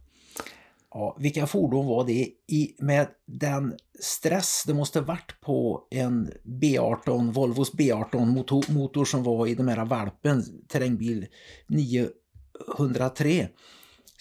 Ja, 0.94 1.18
vilka 1.20 1.48
fordon 1.48 1.86
var 1.86 2.06
det 2.06 2.30
i, 2.48 2.76
med 2.80 3.08
den 3.26 3.78
stress 4.00 4.64
det 4.68 4.74
måste 4.74 5.02
varit 5.02 5.42
på 5.42 5.88
en 5.92 6.32
B18, 6.44 7.32
Volvos 7.32 7.74
B18 7.74 8.26
motor, 8.26 8.72
motor 8.72 9.06
som 9.06 9.24
var 9.24 9.48
i 9.48 9.56
de 9.56 9.68
här 9.68 9.86
valpen, 9.86 10.44
terrängbil 10.68 11.28
903 11.68 13.48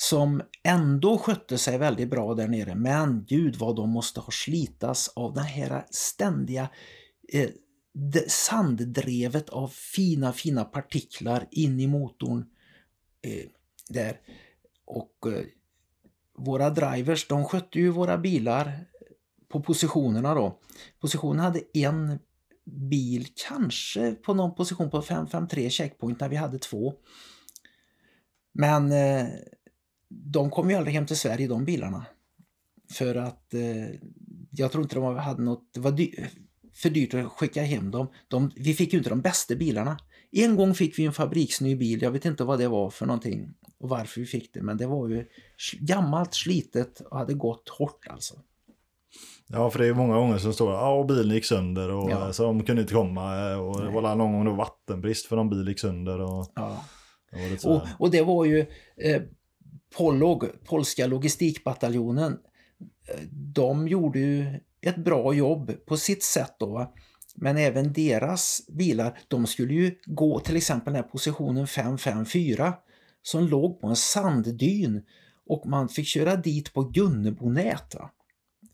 som 0.00 0.42
ändå 0.62 1.18
skötte 1.18 1.58
sig 1.58 1.78
väldigt 1.78 2.10
bra 2.10 2.34
där 2.34 2.48
nere. 2.48 2.74
Men 2.74 3.24
gud 3.24 3.56
vad 3.56 3.76
de 3.76 3.90
måste 3.90 4.20
ha 4.20 4.30
slitas 4.30 5.08
av 5.08 5.34
det 5.34 5.40
här 5.40 5.86
ständiga 5.90 6.68
eh, 7.32 7.50
sanddrevet 8.28 9.48
av 9.48 9.68
fina, 9.68 10.32
fina 10.32 10.64
partiklar 10.64 11.48
in 11.50 11.80
i 11.80 11.86
motorn. 11.86 12.46
Eh, 13.22 13.46
där. 13.88 14.20
Och 14.84 15.32
eh, 15.32 15.44
våra 16.38 16.70
drivers, 16.70 17.28
de 17.28 17.44
skötte 17.44 17.78
ju 17.78 17.90
våra 17.90 18.18
bilar 18.18 18.86
på 19.48 19.60
positionerna 19.62 20.34
då. 20.34 20.58
Positionen 21.00 21.40
hade 21.40 21.62
en 21.74 22.18
bil, 22.64 23.26
kanske 23.48 24.12
på 24.12 24.34
någon 24.34 24.54
position 24.54 24.90
på 24.90 25.02
553 25.02 25.70
checkpoint 25.70 26.20
när 26.20 26.28
vi 26.28 26.36
hade 26.36 26.58
två. 26.58 26.94
Men 28.52 28.92
eh, 28.92 29.26
de 30.10 30.50
kom 30.50 30.70
ju 30.70 30.76
aldrig 30.76 30.94
hem 30.94 31.06
till 31.06 31.16
Sverige 31.16 31.48
de 31.48 31.64
bilarna. 31.64 32.06
För 32.92 33.14
att 33.14 33.54
eh, 33.54 34.00
jag 34.50 34.72
tror 34.72 34.82
inte 34.82 34.94
de 34.94 35.16
hade 35.16 35.42
något, 35.42 35.70
det 35.74 35.80
var 35.80 35.92
dy 35.92 36.10
för 36.74 36.90
dyrt 36.90 37.14
att 37.14 37.26
skicka 37.26 37.62
hem 37.62 37.90
dem. 37.90 38.06
De, 38.28 38.50
vi 38.56 38.74
fick 38.74 38.92
ju 38.92 38.98
inte 38.98 39.10
de 39.10 39.20
bästa 39.20 39.54
bilarna. 39.54 39.98
En 40.32 40.56
gång 40.56 40.74
fick 40.74 40.98
vi 40.98 41.04
en 41.04 41.12
fabriksny 41.12 41.76
bil, 41.76 42.02
jag 42.02 42.10
vet 42.10 42.24
inte 42.24 42.44
vad 42.44 42.58
det 42.58 42.68
var 42.68 42.90
för 42.90 43.06
någonting 43.06 43.48
och 43.78 43.88
varför 43.88 44.20
vi 44.20 44.26
fick 44.26 44.54
det, 44.54 44.62
men 44.62 44.76
det 44.76 44.86
var 44.86 45.08
ju 45.08 45.26
gammalt, 45.80 46.34
slitet 46.34 47.00
och 47.00 47.18
hade 47.18 47.34
gått 47.34 47.68
hårt 47.68 48.06
alltså. 48.10 48.34
Ja, 49.46 49.70
för 49.70 49.78
det 49.78 49.86
är 49.86 49.94
många 49.94 50.14
gånger 50.14 50.38
som 50.38 50.52
står 50.52 50.72
ja, 50.72 50.92
och 50.92 51.06
bilen 51.06 51.34
gick 51.34 51.44
sönder 51.44 51.90
och 51.90 52.10
ja. 52.10 52.32
så 52.32 52.42
de 52.42 52.64
kunde 52.64 52.82
inte 52.82 52.94
komma 52.94 53.56
och 53.56 53.84
det 53.84 53.90
var 53.90 54.16
någon 54.16 54.32
gång 54.32 54.44
det 54.44 54.50
var 54.50 54.56
vattenbrist 54.56 55.26
för 55.26 55.36
någon 55.36 55.50
bil 55.50 55.68
gick 55.68 55.80
sönder. 55.80 56.20
Och, 56.20 56.52
ja. 56.54 56.84
och, 57.64 57.82
och, 57.98 58.10
det 58.10 58.22
var 58.22 58.44
ju 58.44 58.66
eh, 58.96 59.22
Pollog, 59.96 60.44
polska 60.64 61.06
logistikbataljonen, 61.06 62.38
eh, 63.08 63.20
de 63.32 63.88
gjorde 63.88 64.18
ju 64.18 64.60
ett 64.80 64.96
bra 64.96 65.34
jobb 65.34 65.72
på 65.86 65.96
sitt 65.96 66.22
sätt 66.22 66.54
då. 66.58 66.94
Men 67.34 67.56
även 67.56 67.92
deras 67.92 68.66
bilar, 68.68 69.18
de 69.28 69.46
skulle 69.46 69.74
ju 69.74 69.94
gå 70.04 70.40
till 70.40 70.56
exempel 70.56 70.92
den 70.92 71.02
här 71.02 71.10
positionen 71.10 71.66
554 71.66 72.74
som 73.22 73.48
låg 73.48 73.80
på 73.80 73.86
en 73.86 73.96
sanddyn 73.96 75.02
och 75.46 75.66
man 75.66 75.88
fick 75.88 76.06
köra 76.06 76.36
dit 76.36 76.72
på 76.72 76.82
Gunnebonät. 76.82 77.94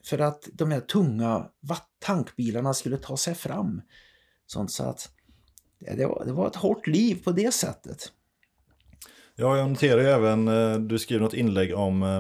För 0.04 0.18
att 0.18 0.48
de 0.52 0.70
här 0.70 0.80
tunga 0.80 1.50
tankbilarna 1.98 2.74
skulle 2.74 2.96
ta 2.96 3.16
sig 3.16 3.34
fram. 3.34 3.82
Sånt 4.46 4.70
så 4.70 4.84
att 4.84 5.10
det 5.78 6.06
var, 6.06 6.24
det 6.24 6.32
var 6.32 6.46
ett 6.46 6.56
hårt 6.56 6.86
liv 6.86 7.24
på 7.24 7.32
det 7.32 7.54
sättet. 7.54 8.12
Ja, 9.38 9.58
jag 9.58 9.68
noterar 9.68 10.00
ju 10.00 10.06
även, 10.06 10.48
eh, 10.48 10.78
du 10.78 10.98
skriver 10.98 11.22
något 11.22 11.34
inlägg 11.34 11.74
om, 11.74 12.02
eh, 12.02 12.16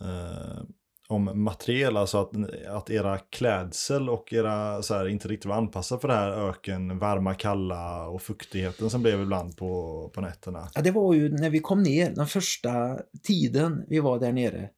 eh, 0.00 0.62
om 1.08 1.42
materiel, 1.42 1.96
alltså 1.96 2.18
att, 2.18 2.30
att 2.68 2.90
era 2.90 3.18
klädsel 3.18 4.08
och 4.10 4.32
era 4.32 4.82
så 4.82 4.94
här, 4.94 5.08
inte 5.08 5.28
riktigt 5.28 5.46
var 5.46 5.56
anpassade 5.56 6.00
för 6.00 6.08
det 6.08 6.14
här 6.14 6.48
öken, 6.48 6.98
varma, 6.98 7.34
kalla 7.34 8.08
och 8.08 8.22
fuktigheten 8.22 8.90
som 8.90 9.02
blev 9.02 9.20
ibland 9.20 9.56
på, 9.56 10.10
på 10.14 10.20
nätterna. 10.20 10.68
Ja, 10.74 10.82
det 10.82 10.90
var 10.90 11.14
ju 11.14 11.28
när 11.28 11.50
vi 11.50 11.58
kom 11.58 11.82
ner, 11.82 12.10
den 12.10 12.26
första 12.26 12.98
tiden 13.22 13.84
vi 13.88 14.00
var 14.00 14.18
där 14.18 14.32
nere. 14.32 14.68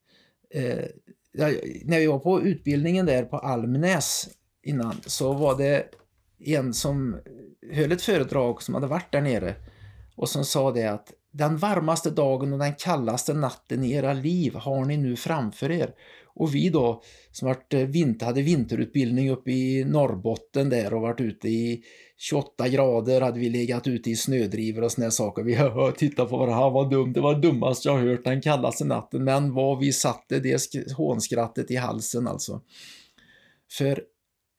Eh, 0.51 0.85
när 1.85 1.99
vi 1.99 2.07
var 2.07 2.19
på 2.19 2.43
utbildningen 2.43 3.07
där 3.07 3.25
på 3.25 3.39
Almnäs 3.39 4.29
innan 4.63 4.95
så 5.07 5.33
var 5.33 5.59
det 5.59 5.85
en 6.45 6.75
som 6.75 7.17
höll 7.73 7.93
ett 7.93 8.03
föredrag 8.03 8.63
som 8.63 8.75
hade 8.75 8.87
varit 8.87 9.13
där 9.13 9.21
nere 9.21 9.55
och 10.17 10.29
som 10.29 10.45
sa 10.45 10.73
det 10.73 10.87
att 10.87 11.13
den 11.33 11.57
varmaste 11.57 12.11
dagen 12.11 12.53
och 12.53 12.59
den 12.59 12.75
kallaste 12.75 13.35
natten 13.35 13.85
i 13.85 13.93
era 13.93 14.13
liv 14.13 14.55
har 14.55 14.85
ni 14.85 14.97
nu 14.97 15.17
framför 15.17 15.71
er. 15.71 15.95
Och 16.37 16.55
vi 16.55 16.71
då, 16.71 17.03
som 17.31 17.49
varit 17.49 17.75
eh, 17.75 17.81
vinter, 17.81 18.27
hade 18.27 18.43
vinterutbildning 18.43 19.31
uppe 19.31 19.51
i 19.51 19.85
Norrbotten 19.85 20.69
där 20.69 20.95
och 20.95 21.01
varit 21.01 21.21
ute 21.21 21.49
i 21.49 21.83
28 22.17 22.69
grader, 22.69 23.21
hade 23.21 23.41
vi 23.41 23.49
legat 23.49 23.87
ute 23.87 24.11
i 24.11 24.17
snödrivor 24.17 24.83
och 24.83 24.93
såna 24.93 25.11
saker. 25.11 25.43
Vi 25.43 25.55
har 25.55 25.93
tittat 25.93 26.31
på 26.31 26.37
varandra, 26.37 26.71
vad 26.71 26.91
dumt, 26.91 27.13
det 27.13 27.21
var 27.21 27.35
dummast 27.35 27.85
jag 27.85 27.99
hört 27.99 28.25
den 28.25 28.43
kallaste 28.43 28.85
natten. 28.85 29.25
Men 29.25 29.55
vad 29.55 29.79
vi 29.79 29.93
satte 29.93 30.39
det 30.39 30.61
hånskrattet 30.97 31.71
i 31.71 31.77
halsen 31.77 32.29
alltså. 32.29 32.61
För 33.73 34.03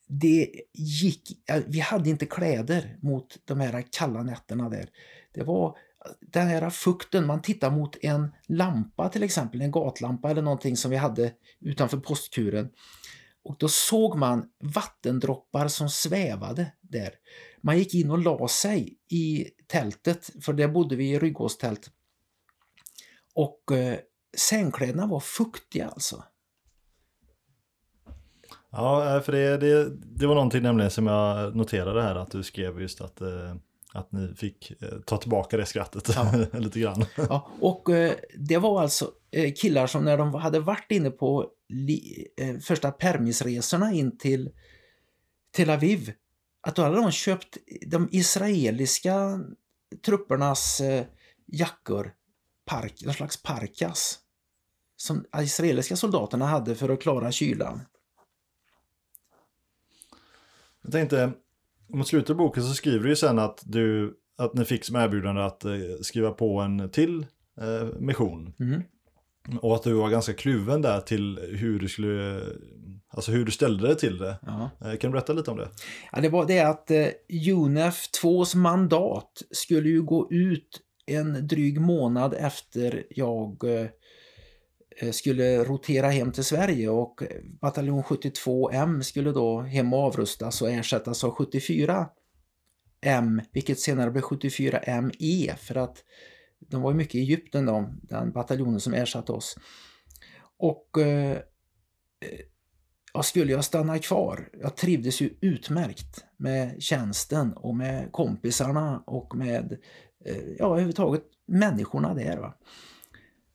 det 0.07 0.49
gick, 0.73 1.49
eh, 1.49 1.64
vi 1.68 1.80
hade 1.80 2.10
inte 2.10 2.26
kläder 2.26 2.98
mot 3.02 3.38
de 3.45 3.60
här 3.60 3.84
kalla 3.91 4.23
nätterna 4.23 4.69
där. 4.69 4.90
Det 5.36 5.44
var 5.44 5.78
den 6.22 6.48
här 6.48 6.70
fukten, 6.70 7.28
man 7.28 7.41
tittar 7.41 7.72
mot 7.72 7.98
en 8.02 8.32
lampa 8.48 9.10
till 9.10 9.24
exempel, 9.24 9.62
en 9.62 9.72
gatlampa 9.72 10.32
eller 10.32 10.41
någonting 10.41 10.78
som 10.78 10.91
vi 10.91 10.98
hade 10.98 11.34
utanför 11.60 11.98
postkuren. 11.98 12.70
Och 13.44 13.56
då 13.60 13.68
såg 13.68 14.18
man 14.18 14.49
vattendroppar 14.64 15.68
som 15.68 15.90
svävade 15.90 16.72
där. 16.82 17.10
Man 17.62 17.78
gick 17.78 17.95
in 17.95 18.12
och 18.12 18.20
la 18.20 18.48
sig 18.48 18.98
i 19.12 19.49
tältet, 19.68 20.30
för 20.41 20.53
där 20.53 20.68
bodde 20.68 20.95
vi 20.95 21.12
i 21.12 21.20
ryggåstält. 21.20 21.91
Och 23.34 23.72
eh, 23.72 23.99
sängkläderna 24.38 25.07
var 25.07 25.20
fuktiga 25.20 25.88
alltså. 25.88 26.24
Ja, 28.72 29.16
eh, 29.16 29.22
för 29.22 29.32
det, 29.32 29.57
det, 29.57 29.90
det 29.90 30.28
var 30.28 30.36
någonting 30.36 30.64
nämligen 30.64 30.91
som 30.91 31.07
jag 31.07 31.56
noterade 31.56 32.02
här 32.02 32.16
att 32.16 32.32
du 32.32 32.44
skrev 32.44 32.82
just 32.82 33.02
att 33.02 33.22
eh, 33.22 33.56
att 33.96 34.12
ni 34.12 34.36
fick 34.36 34.72
eh, 34.82 35.00
ta 35.06 35.18
tillbaka 35.18 35.58
det 35.58 35.66
skrattet 35.66 36.10
ja. 36.16 36.32
lite 36.60 36.80
grann. 36.80 37.06
Ja, 37.16 37.50
och 37.60 37.90
eh, 37.90 38.14
det 38.38 38.58
var 38.58 38.82
alltså 38.82 39.12
eh, 39.32 39.54
killar 39.54 39.88
som 39.88 40.06
när 40.06 40.18
de 40.18 40.34
hade 40.34 40.60
varit 40.60 40.92
inne 40.92 41.10
på 41.10 41.52
första 42.68 42.92
permisresorna 42.92 43.94
in 43.94 44.18
till 44.18 44.52
Tel 45.52 45.70
Aviv, 45.70 46.14
att 46.62 46.76
då 46.76 46.82
hade 46.82 46.96
de 46.96 47.12
köpt 47.12 47.58
de 47.88 48.10
israeliska 48.12 49.40
truppernas 50.06 50.82
jackor, 51.46 52.14
park, 52.66 53.04
en 53.06 53.14
slags 53.14 53.44
parkas, 53.44 54.20
som 54.98 55.26
israeliska 55.42 55.96
soldaterna 55.96 56.46
hade 56.46 56.76
för 56.76 56.90
att 56.90 57.02
klara 57.02 57.32
kylan. 57.32 57.82
Jag 60.82 60.92
tänkte, 60.92 61.34
mot 61.94 62.07
slutet 62.07 62.30
av 62.30 62.36
boken 62.36 62.64
så 62.64 62.74
skriver 62.74 63.03
du 63.03 63.10
ju 63.10 63.16
sen 63.16 63.40
att, 63.40 63.64
du, 63.66 64.14
att 64.38 64.53
ni 64.53 64.66
fick 64.66 64.86
som 64.86 64.95
erbjudande 64.95 65.41
att 65.41 65.66
eh, 65.66 65.72
skriva 66.02 66.32
på 66.32 66.60
en 66.60 66.90
till 66.90 67.26
eh, 67.62 67.88
mission. 67.99 68.53
Mm. 68.60 68.82
Och 69.62 69.76
att 69.76 69.84
du 69.84 69.94
var 69.94 70.10
ganska 70.10 70.34
kluven 70.34 70.82
där 70.82 71.02
till 71.02 71.40
hur 71.52 71.80
du 71.80 71.88
skulle, 71.88 72.41
alltså 73.10 73.32
hur 73.32 73.45
du 73.45 73.52
ställde 73.52 73.88
dig 73.88 73.98
till 73.98 74.18
det. 74.18 74.40
Ja. 74.45 74.70
Eh, 74.82 74.98
kan 74.98 75.12
du 75.12 75.16
berätta 75.16 75.34
lite 75.34 75.52
om 75.52 75.57
det? 75.57 75.70
Ja, 76.12 76.22
det 76.22 76.30
var 76.30 76.45
det 76.45 76.60
att 76.60 76.91
eh, 76.91 77.07
UNEF 77.49 77.95
2s 78.24 78.57
mandat 78.57 79.41
skulle 79.52 79.90
ju 79.90 80.02
gå 80.02 80.28
ut 80.32 80.82
en 81.06 81.48
dryg 81.48 81.82
månad 81.82 82.34
efter 82.34 83.03
jag 83.10 83.64
Eh, 83.64 83.90
Eh, 84.98 85.12
skulle 85.12 85.64
rotera 85.64 86.10
hem 86.10 86.32
till 86.32 86.44
Sverige 86.44 86.90
och 86.90 87.24
eh, 87.24 87.42
bataljon 87.62 88.04
72M 88.04 89.02
skulle 89.02 89.32
då 89.32 89.62
hem 89.62 89.94
och 89.94 90.00
avrustas 90.00 90.62
och 90.62 90.70
ersättas 90.70 91.24
av 91.24 91.36
74M, 91.36 93.42
vilket 93.52 93.80
senare 93.80 94.12
blev 94.12 94.24
74ME 94.24 95.56
för 95.56 95.76
att 95.76 96.04
de 96.60 96.82
var 96.82 96.92
ju 96.92 96.98
mycket 96.98 97.16
i 97.16 97.20
Egypten 97.20 97.66
då, 97.66 97.94
den 98.02 98.32
bataljonen 98.32 98.80
som 98.80 98.94
ersatte 98.94 99.32
oss. 99.32 99.58
Och 100.58 100.98
eh, 100.98 101.32
eh 101.32 101.38
jag 103.14 103.26
skulle 103.26 103.52
jag 103.52 103.66
stanna 103.66 104.00
kvar, 104.00 104.50
jag 104.62 104.76
trivdes 104.76 105.22
ju 105.22 105.38
utmärkt 105.42 106.26
med 106.38 106.82
tjänsten 106.82 107.54
och 107.54 107.76
med 107.76 108.12
kompisarna 108.12 109.04
och 109.08 109.36
med, 109.36 109.78
eh, 110.26 110.44
ja 110.58 110.66
överhuvudtaget 110.66 111.24
människorna 111.48 112.14
där. 112.14 112.38
Va? 112.38 112.58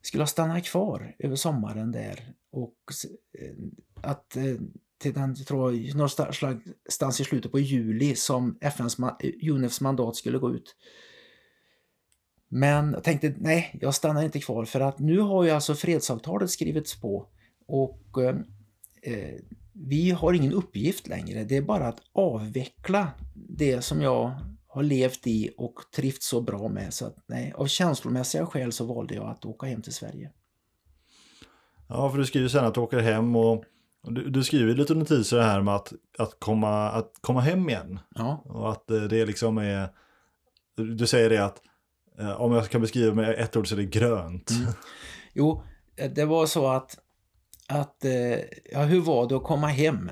Skulle 0.03 0.23
ha 0.23 0.27
stannat 0.27 0.65
kvar 0.65 1.17
över 1.19 1.37
sommaren 1.37 1.93
där 1.93 2.35
och 2.53 2.77
eh, 3.39 3.55
att 4.03 4.37
eh, 4.37 4.55
till 4.99 5.13
den, 5.13 5.35
jag 5.39 5.47
tror, 5.47 5.95
någonstans 5.97 7.21
i 7.21 7.25
slutet 7.25 7.53
på 7.53 7.59
juli 7.59 8.15
som 8.15 8.59
FNs, 8.61 8.97
UNEFs 9.43 9.81
mandat 9.81 10.17
skulle 10.17 10.39
gå 10.39 10.55
ut. 10.55 10.77
Men 12.49 12.93
jag 12.93 13.05
tänkte 13.05 13.35
nej, 13.39 13.79
jag 13.81 13.95
stannar 13.95 14.23
inte 14.23 14.41
kvar 14.41 14.65
för 14.65 14.81
att 14.81 14.99
nu 14.99 15.19
har 15.19 15.45
ju 15.45 15.51
alltså 15.51 15.75
fredsavtalet 15.75 16.51
skrivits 16.51 17.01
på 17.01 17.27
och 17.67 18.23
eh, 18.23 18.37
eh 19.03 19.41
vi 19.73 20.11
har 20.11 20.33
ingen 20.33 20.53
uppgift 20.53 21.09
längre. 21.09 21.45
Det 21.45 21.57
är 21.57 21.63
bara 21.63 21.89
att 21.89 22.01
avveckla 22.13 23.09
det 23.35 23.83
som 23.83 24.03
jag 24.03 24.33
har 24.73 24.83
levt 24.83 25.27
i 25.27 25.51
och 25.57 25.75
trivts 25.97 26.29
så 26.29 26.41
bra 26.41 26.69
med. 26.69 26.95
Så 26.95 27.07
att, 27.07 27.17
nej, 27.27 27.53
av 27.57 27.67
känslomässiga 27.67 28.47
skäl 28.47 28.73
så 28.73 28.85
valde 28.85 29.15
jag 29.15 29.29
att 29.29 29.45
åka 29.45 29.67
hem 29.67 29.83
till 29.83 29.93
Sverige. 29.93 30.31
Ja, 31.89 32.11
för 32.11 32.19
du 32.19 32.27
skriver 32.27 32.49
sen 32.49 32.65
att 32.65 32.75
du 32.75 32.81
åker 32.81 32.99
hem 32.99 33.37
och 33.37 33.65
du, 34.03 34.31
du 34.31 34.45
skriver 34.45 34.75
lite 34.75 34.95
notiser 34.95 35.41
här 35.41 35.63
med 35.63 35.75
att, 35.75 35.93
att, 36.19 36.41
komma, 36.41 36.91
att 36.91 37.13
komma 37.21 37.41
hem 37.41 37.69
igen. 37.69 38.01
Ja. 38.15 38.43
Och 38.45 38.73
att 38.73 38.91
eh, 38.91 39.03
det 39.03 39.27
liksom 39.27 39.59
är, 39.59 39.89
du 40.77 41.07
säger 41.07 41.31
det 41.31 41.45
att 41.45 41.63
eh, 42.19 42.41
om 42.41 42.53
jag 42.53 42.69
kan 42.69 42.81
beskriva 42.81 43.15
med 43.15 43.31
ett 43.31 43.57
ord 43.57 43.69
så 43.69 43.75
är 43.75 43.77
det 43.77 43.85
grönt. 43.85 44.51
Mm. 44.51 44.73
Jo, 45.33 45.63
eh, 45.97 46.11
det 46.11 46.25
var 46.25 46.47
så 46.47 46.67
att, 46.67 46.99
att 47.69 48.05
ja, 48.73 48.83
hur 48.83 49.01
var 49.01 49.29
det 49.29 49.37
att 49.37 49.45
komma 49.45 49.67
hem? 49.67 50.11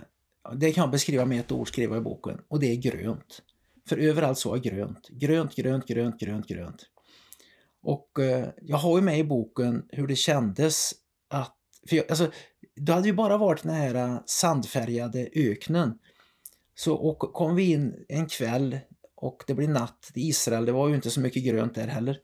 Det 0.55 0.73
kan 0.73 0.83
jag 0.83 0.91
beskriva 0.91 1.25
med 1.25 1.41
ett 1.41 1.53
ord, 1.53 1.69
skriva 1.69 1.97
i 1.97 2.01
boken, 2.01 2.41
och 2.49 2.61
det 2.61 2.67
är 2.67 2.77
grönt. 2.77 3.43
För 3.89 3.99
överallt 3.99 4.39
så 4.39 4.55
är 4.55 4.59
grönt. 4.59 5.09
Grönt, 5.09 5.57
grönt, 5.57 5.87
grönt, 5.87 6.21
grönt, 6.21 6.47
grönt. 6.47 6.83
Och 7.83 8.19
eh, 8.19 8.49
jag 8.63 8.77
har 8.77 8.99
ju 8.99 9.05
med 9.05 9.19
i 9.19 9.25
boken 9.25 9.85
hur 9.89 10.07
det 10.07 10.17
kändes 10.17 10.93
att... 11.29 11.57
För 11.89 11.97
jag, 11.97 12.11
alltså, 12.11 12.31
det 12.77 12.93
hade 12.93 13.09
ju 13.09 13.15
bara 13.15 13.37
varit 13.37 13.63
den 13.63 13.75
här 13.75 13.95
eh, 13.95 14.21
sandfärgade 14.27 15.29
öknen. 15.35 15.99
Så 16.75 16.95
och 16.95 17.19
kom 17.19 17.55
vi 17.55 17.73
in 17.73 18.05
en 18.09 18.27
kväll 18.27 18.79
och 19.17 19.45
det 19.47 19.55
blir 19.55 19.69
natt 19.69 20.13
i 20.15 20.29
Israel. 20.29 20.65
Det 20.65 20.73
var 20.73 20.89
ju 20.89 20.95
inte 20.95 21.11
så 21.11 21.21
mycket 21.21 21.45
grönt 21.45 21.75
där 21.75 21.87
heller. 21.87 22.19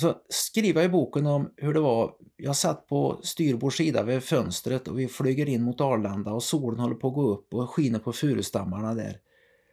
Så 0.00 0.14
skriver 0.28 0.80
jag 0.80 0.88
i 0.88 0.92
boken 0.92 1.26
om 1.26 1.52
hur 1.56 1.74
det 1.74 1.80
var. 1.80 2.14
Jag 2.36 2.56
satt 2.56 2.86
på 2.86 3.20
styrbord 3.22 3.76
sida 3.76 4.02
vid 4.02 4.22
fönstret 4.22 4.88
och 4.88 4.98
vi 4.98 5.08
flyger 5.08 5.48
in 5.48 5.62
mot 5.62 5.80
Arlanda 5.80 6.32
och 6.32 6.42
solen 6.42 6.80
håller 6.80 6.94
på 6.94 7.08
att 7.08 7.14
gå 7.14 7.30
upp 7.30 7.54
och 7.54 7.70
skiner 7.70 7.98
på 7.98 8.12
furustammarna 8.12 8.94
där. 8.94 9.16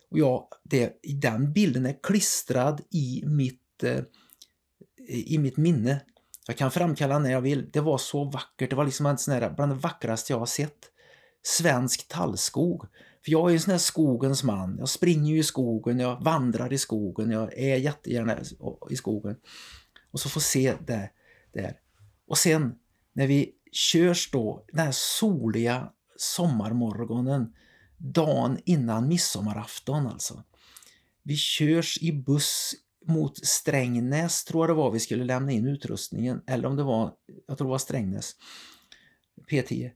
Och 0.10 0.20
jag, 0.20 0.48
det, 0.64 1.00
den 1.22 1.54
bilden 1.54 1.86
är 1.86 2.04
klistrad 2.04 2.82
i 2.92 3.24
mitt, 3.26 3.84
eh, 3.84 4.04
i 5.10 5.38
mitt 5.38 5.58
minne. 5.58 6.02
Jag 6.48 6.58
kan 6.58 6.72
framkalla 6.72 7.20
när 7.20 7.32
jag 7.32 7.42
vill. 7.42 7.70
Det 7.72 7.82
var 7.82 7.98
så 7.98 8.24
vackert. 8.24 8.70
Det 8.70 8.76
var 8.76 8.86
liksom 8.86 9.06
en 9.06 9.18
sån 9.18 9.34
här, 9.34 9.50
bland 9.50 9.72
det 9.72 9.76
vackraste 9.76 10.34
jag 10.34 10.40
har 10.40 10.46
sett. 10.46 10.92
Svensk 11.44 12.08
tallskog. 12.08 12.86
För 13.26 13.32
jag 13.32 13.50
är 13.50 13.54
en 13.54 13.60
sån 13.60 13.72
här 13.72 13.78
skogens 13.78 14.44
man. 14.44 14.76
Jag 14.80 14.90
springer 14.90 15.34
ju 15.34 15.40
i 15.40 15.44
skogen, 15.44 16.00
jag 16.00 16.24
vandrar 16.24 16.74
i 16.74 16.78
skogen, 16.78 17.32
jag 17.32 17.58
är 17.58 17.76
jättegärna 17.76 18.38
i 18.90 18.96
skogen. 18.96 19.36
Och 20.12 20.20
så 20.20 20.30
få 20.30 20.40
se 20.40 20.74
det 20.86 21.10
där. 21.54 21.74
Och 22.28 22.38
sen 22.38 22.76
när 23.14 23.28
vi 23.28 23.52
körs 23.72 24.32
då, 24.32 24.66
den 24.68 24.86
här 24.86 24.92
soliga 24.92 25.92
sommarmorgonen 26.18 27.54
dagen 27.98 28.60
innan 28.66 29.08
midsommarafton 29.08 30.08
alltså. 30.08 30.44
Vi 31.24 31.36
körs 31.36 31.98
i 32.02 32.12
buss 32.12 32.74
mot 33.08 33.46
Strängnäs 33.46 34.44
tror 34.44 34.64
jag 34.64 34.70
det 34.70 34.82
var 34.82 34.92
vi 34.92 35.00
skulle 35.00 35.24
lämna 35.24 35.52
in 35.52 35.68
utrustningen 35.68 36.42
eller 36.48 36.68
om 36.68 36.76
det 36.76 36.84
var, 36.84 37.14
jag 37.48 37.58
tror 37.58 37.68
det 37.68 37.72
var 37.72 37.78
Strängnäs, 37.78 38.36
P10. 39.52 39.92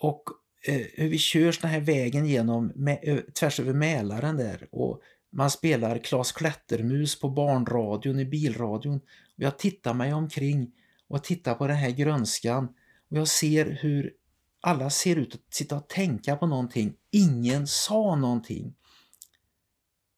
Och 0.00 0.22
eh, 0.66 0.86
hur 0.94 1.08
vi 1.08 1.18
körs 1.18 1.60
den 1.60 1.70
här 1.70 1.80
vägen 1.80 2.26
genom, 2.26 2.72
med, 2.74 3.22
tvärs 3.34 3.60
över 3.60 3.72
Mälaren 3.72 4.36
där 4.36 4.68
och 4.70 5.00
man 5.30 5.50
spelar 5.50 5.98
Klas 5.98 6.32
Klättermus 6.32 7.20
på 7.20 7.28
barnradion 7.28 8.20
i 8.20 8.24
bilradion. 8.24 8.96
Och 8.96 9.42
jag 9.42 9.58
tittar 9.58 9.94
mig 9.94 10.12
omkring 10.12 10.72
och 11.08 11.24
tittar 11.24 11.54
på 11.54 11.66
den 11.66 11.76
här 11.76 11.90
grönskan 11.90 12.64
och 13.10 13.16
jag 13.16 13.28
ser 13.28 13.78
hur 13.82 14.12
alla 14.60 14.90
ser 14.90 15.16
ut 15.16 15.34
att 15.34 15.54
sitta 15.54 15.76
och 15.76 15.88
tänka 15.88 16.36
på 16.36 16.46
någonting. 16.46 16.94
Ingen 17.10 17.66
sa 17.66 18.16
någonting 18.16 18.74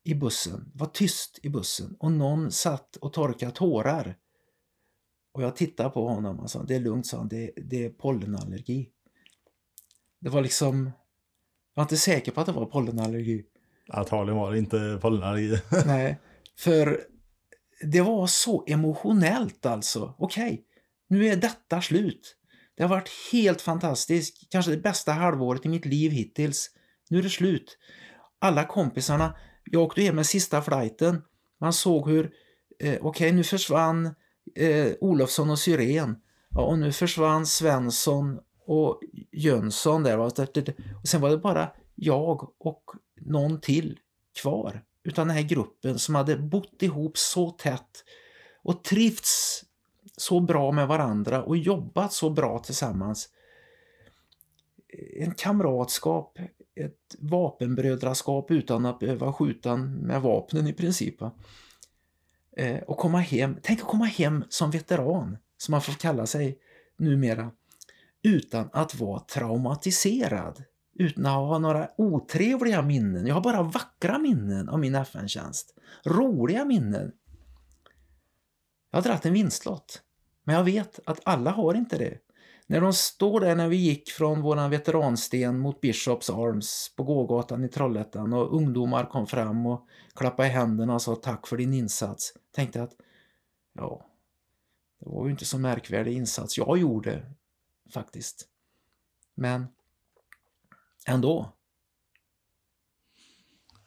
i 0.05 0.15
bussen. 0.15 0.73
Var 0.75 0.87
tyst 0.87 1.39
i 1.43 1.49
bussen 1.49 1.97
och 1.99 2.13
någon 2.13 2.53
satt 2.53 2.97
och 2.97 3.13
torkade 3.13 3.53
tårar. 3.53 4.17
Och 5.33 5.43
jag 5.43 5.57
tittade 5.57 5.91
på 5.91 6.09
honom 6.09 6.41
och 6.41 6.51
sa, 6.51 6.63
det 6.63 6.75
är 6.75 6.81
lugnt, 6.81 7.07
sa 7.07 7.17
han, 7.17 7.29
det, 7.29 7.51
det 7.57 7.85
är 7.85 7.91
pollenallergi. 7.91 8.89
Det 10.21 10.29
var 10.29 10.43
liksom, 10.43 10.85
jag 11.75 11.81
var 11.81 11.83
inte 11.83 11.97
säker 11.97 12.33
på 12.33 12.41
att 12.41 12.47
det 12.47 12.53
var 12.53 12.67
pollenallergi. 12.67 13.45
Antagligen 13.89 14.37
var 14.37 14.53
det 14.53 14.59
inte 14.59 14.99
Pollenallergi. 15.03 15.61
Nej, 15.87 16.19
för 16.59 17.01
det 17.83 18.01
var 18.01 18.27
så 18.27 18.65
emotionellt 18.67 19.67
alltså. 19.67 20.15
Okej, 20.19 20.65
nu 21.09 21.27
är 21.27 21.37
detta 21.37 21.83
slut. 21.83 22.37
Det 22.81 22.85
har 22.85 22.97
varit 22.97 23.11
helt 23.33 23.61
fantastiskt. 23.61 24.51
Kanske 24.51 24.71
det 24.71 24.77
bästa 24.77 25.13
halvåret 25.13 25.67
i 25.67 25.69
mitt 25.69 25.87
liv 25.87 26.11
hittills. 26.11 26.71
Nu 27.11 27.19
är 27.19 27.23
det 27.23 27.31
slut. 27.31 27.79
Alla 28.39 28.65
kompisarna, 28.65 29.37
jag 29.65 29.83
åkte 29.83 30.03
hem 30.03 30.17
med 30.17 30.27
sista 30.27 30.63
flighten. 30.63 31.23
Man 31.61 31.73
såg 31.73 32.11
hur, 32.11 32.25
eh, 32.25 32.89
okej 32.89 33.01
okay, 33.01 33.33
nu 33.33 33.45
försvann 33.45 34.15
eh, 34.57 34.93
Olofsson 35.01 35.51
och 35.51 35.59
Syren. 35.59 36.17
Ja, 36.51 36.61
och 36.61 36.79
nu 36.79 36.93
försvann 36.93 37.47
Svensson 37.47 38.39
och 38.67 39.01
Jönsson 39.33 40.03
där. 40.03 40.19
Och 40.19 40.33
sen 41.09 41.21
var 41.21 41.31
det 41.31 41.39
bara 41.39 41.73
jag 41.95 42.51
och 42.59 42.85
någon 43.21 43.61
till 43.61 43.99
kvar. 44.43 44.83
Utan 45.05 45.29
den 45.29 45.37
här 45.37 45.45
gruppen 45.45 45.99
som 45.99 46.15
hade 46.15 46.37
bott 46.37 46.83
ihop 46.83 47.19
så 47.19 47.51
tätt 47.51 48.05
och 48.63 48.85
trivts 48.85 49.65
så 50.21 50.41
bra 50.41 50.73
med 50.73 50.89
varandra 50.89 51.43
och 51.43 51.57
jobbat 51.57 52.13
så 52.13 52.31
bra 52.31 52.59
tillsammans. 52.59 53.29
En 55.17 55.35
kamratskap, 55.35 56.39
ett 56.75 57.17
vapenbrödraskap 57.19 58.51
utan 58.51 58.87
att 58.87 58.99
behöva 58.99 59.33
skjuta 59.33 59.77
med 59.77 60.23
vapnen 60.23 60.67
i 60.67 60.73
princip. 60.73 61.23
Eh, 62.57 62.79
och 62.87 62.99
komma 62.99 63.19
hem, 63.19 63.57
tänk 63.63 63.81
att 63.81 63.87
komma 63.87 64.05
hem 64.05 64.45
som 64.49 64.71
veteran, 64.71 65.39
som 65.57 65.73
man 65.73 65.83
får 65.83 65.93
kalla 65.93 66.27
sig 66.27 66.59
numera, 66.99 67.51
utan 68.23 68.69
att 68.73 68.95
vara 68.95 69.21
traumatiserad, 69.21 70.65
utan 70.95 71.27
att 71.27 71.33
ha 71.33 71.59
några 71.59 71.89
otrevliga 71.97 72.83
minnen. 72.83 73.27
Jag 73.27 73.35
har 73.35 73.43
bara 73.43 73.63
vackra 73.63 74.19
minnen 74.19 74.69
av 74.69 74.79
min 74.79 74.95
FN-tjänst. 74.95 75.75
Roliga 76.05 76.65
minnen. 76.65 77.13
Jag 78.91 78.99
har 78.99 79.03
dragit 79.03 79.27
en 79.27 79.33
vinstlott. 79.33 80.03
Men 80.51 80.57
jag 80.57 80.65
vet 80.65 81.01
att 81.05 81.21
alla 81.25 81.51
har 81.51 81.75
inte 81.75 81.99
det. 81.99 82.19
När 82.67 82.81
de 82.81 82.93
står 82.93 83.41
där 83.41 83.57
när 83.57 83.69
vi 83.69 83.77
gick 83.77 84.11
från 84.11 84.43
våran 84.43 84.71
veteransten 84.71 85.59
mot 85.59 85.81
Bishops 85.81 86.31
Arms 86.31 86.95
på 86.97 87.05
gågatan 87.05 87.65
i 87.65 87.69
Trollhättan 87.69 88.33
och 88.33 88.55
ungdomar 88.55 89.05
kom 89.05 89.27
fram 89.27 89.67
och 89.67 89.89
klappade 90.15 90.49
i 90.49 90.51
händerna 90.51 90.95
och 90.95 91.03
sa 91.03 91.15
tack 91.15 91.47
för 91.47 91.57
din 91.57 91.75
insats. 91.75 92.35
Tänkte 92.55 92.83
att 92.83 92.93
ja, 93.73 94.07
det 95.01 95.11
var 95.11 95.25
ju 95.25 95.31
inte 95.31 95.45
så 95.45 95.59
märkvärdig 95.59 96.13
insats 96.13 96.59
jag 96.59 96.79
gjorde 96.79 97.33
faktiskt. 97.93 98.49
Men 99.35 99.67
ändå. 101.07 101.53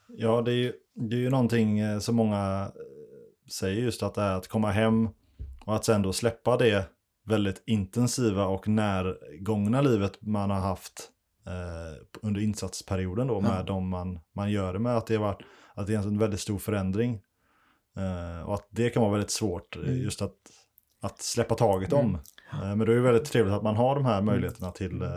Ja, 0.08 0.42
det 0.42 0.52
är 0.52 0.56
ju, 0.56 0.74
det 0.94 1.16
är 1.16 1.20
ju 1.20 1.30
någonting 1.30 1.80
eh, 1.80 2.00
som 2.00 2.16
många 2.16 2.72
eh, 2.76 3.52
säger 3.52 3.82
just 3.82 4.04
att 4.04 4.14
det 4.14 4.22
är 4.22 4.36
att 4.36 4.48
komma 4.48 4.72
hem 4.72 5.10
och 5.66 5.76
att 5.76 5.86
sen 5.86 6.02
då 6.02 6.14
släppa 6.14 6.58
det 6.58 6.90
väldigt 7.26 7.64
intensiva 7.66 8.46
och 8.46 8.68
närgångna 8.68 9.82
livet 9.82 10.22
man 10.22 10.50
har 10.50 10.60
haft 10.60 11.10
eh, 11.48 12.06
under 12.22 12.42
insatsperioden 12.42 13.28
då 13.28 13.42
med 13.42 13.60
ja. 13.60 13.64
de 13.64 13.90
man, 13.90 14.20
man 14.36 14.52
gör 14.52 14.74
det 14.74 14.80
med. 14.80 14.98
Att 14.98 15.08
det, 15.08 15.18
var, 15.18 15.46
att 15.74 15.88
det 15.88 15.94
är 15.94 15.98
en 15.98 16.18
väldigt 16.18 16.40
stor 16.40 16.60
förändring. 16.60 17.22
Eh, 17.98 18.48
och 18.48 18.54
att 18.54 18.68
det 18.70 18.90
kan 18.90 19.02
vara 19.02 19.12
väldigt 19.12 19.32
svårt 19.32 19.76
eh, 19.76 19.84
mm. 19.84 20.02
just 20.02 20.22
att, 20.22 20.36
att 21.02 21.22
släppa 21.22 21.56
taget 21.56 21.94
om. 21.94 22.20
Mm. 22.54 22.70
Eh, 22.70 22.76
men 22.76 22.88
det 22.88 22.94
är 22.94 23.00
väldigt 23.00 23.32
trevligt 23.32 23.54
att 23.54 23.64
man 23.64 23.76
har 23.76 23.96
de 23.96 24.06
här 24.06 24.18
mm. 24.18 24.26
möjligheterna 24.26 24.72
till 24.72 25.02
eh, 25.02 25.10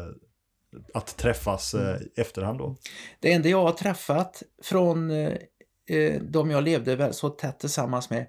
att 0.95 1.17
träffas 1.17 1.75
eh, 1.75 1.97
mm. 1.97 2.09
efterhand 2.17 2.59
då. 2.59 2.77
Det 3.21 3.33
enda 3.33 3.49
jag 3.49 3.63
har 3.63 3.73
träffat 3.73 4.43
från 4.63 5.13
de 6.21 6.51
jag 6.51 6.65
levde 6.65 7.13
så 7.13 7.29
tätt 7.29 7.59
tillsammans 7.61 8.11
med 8.11 8.27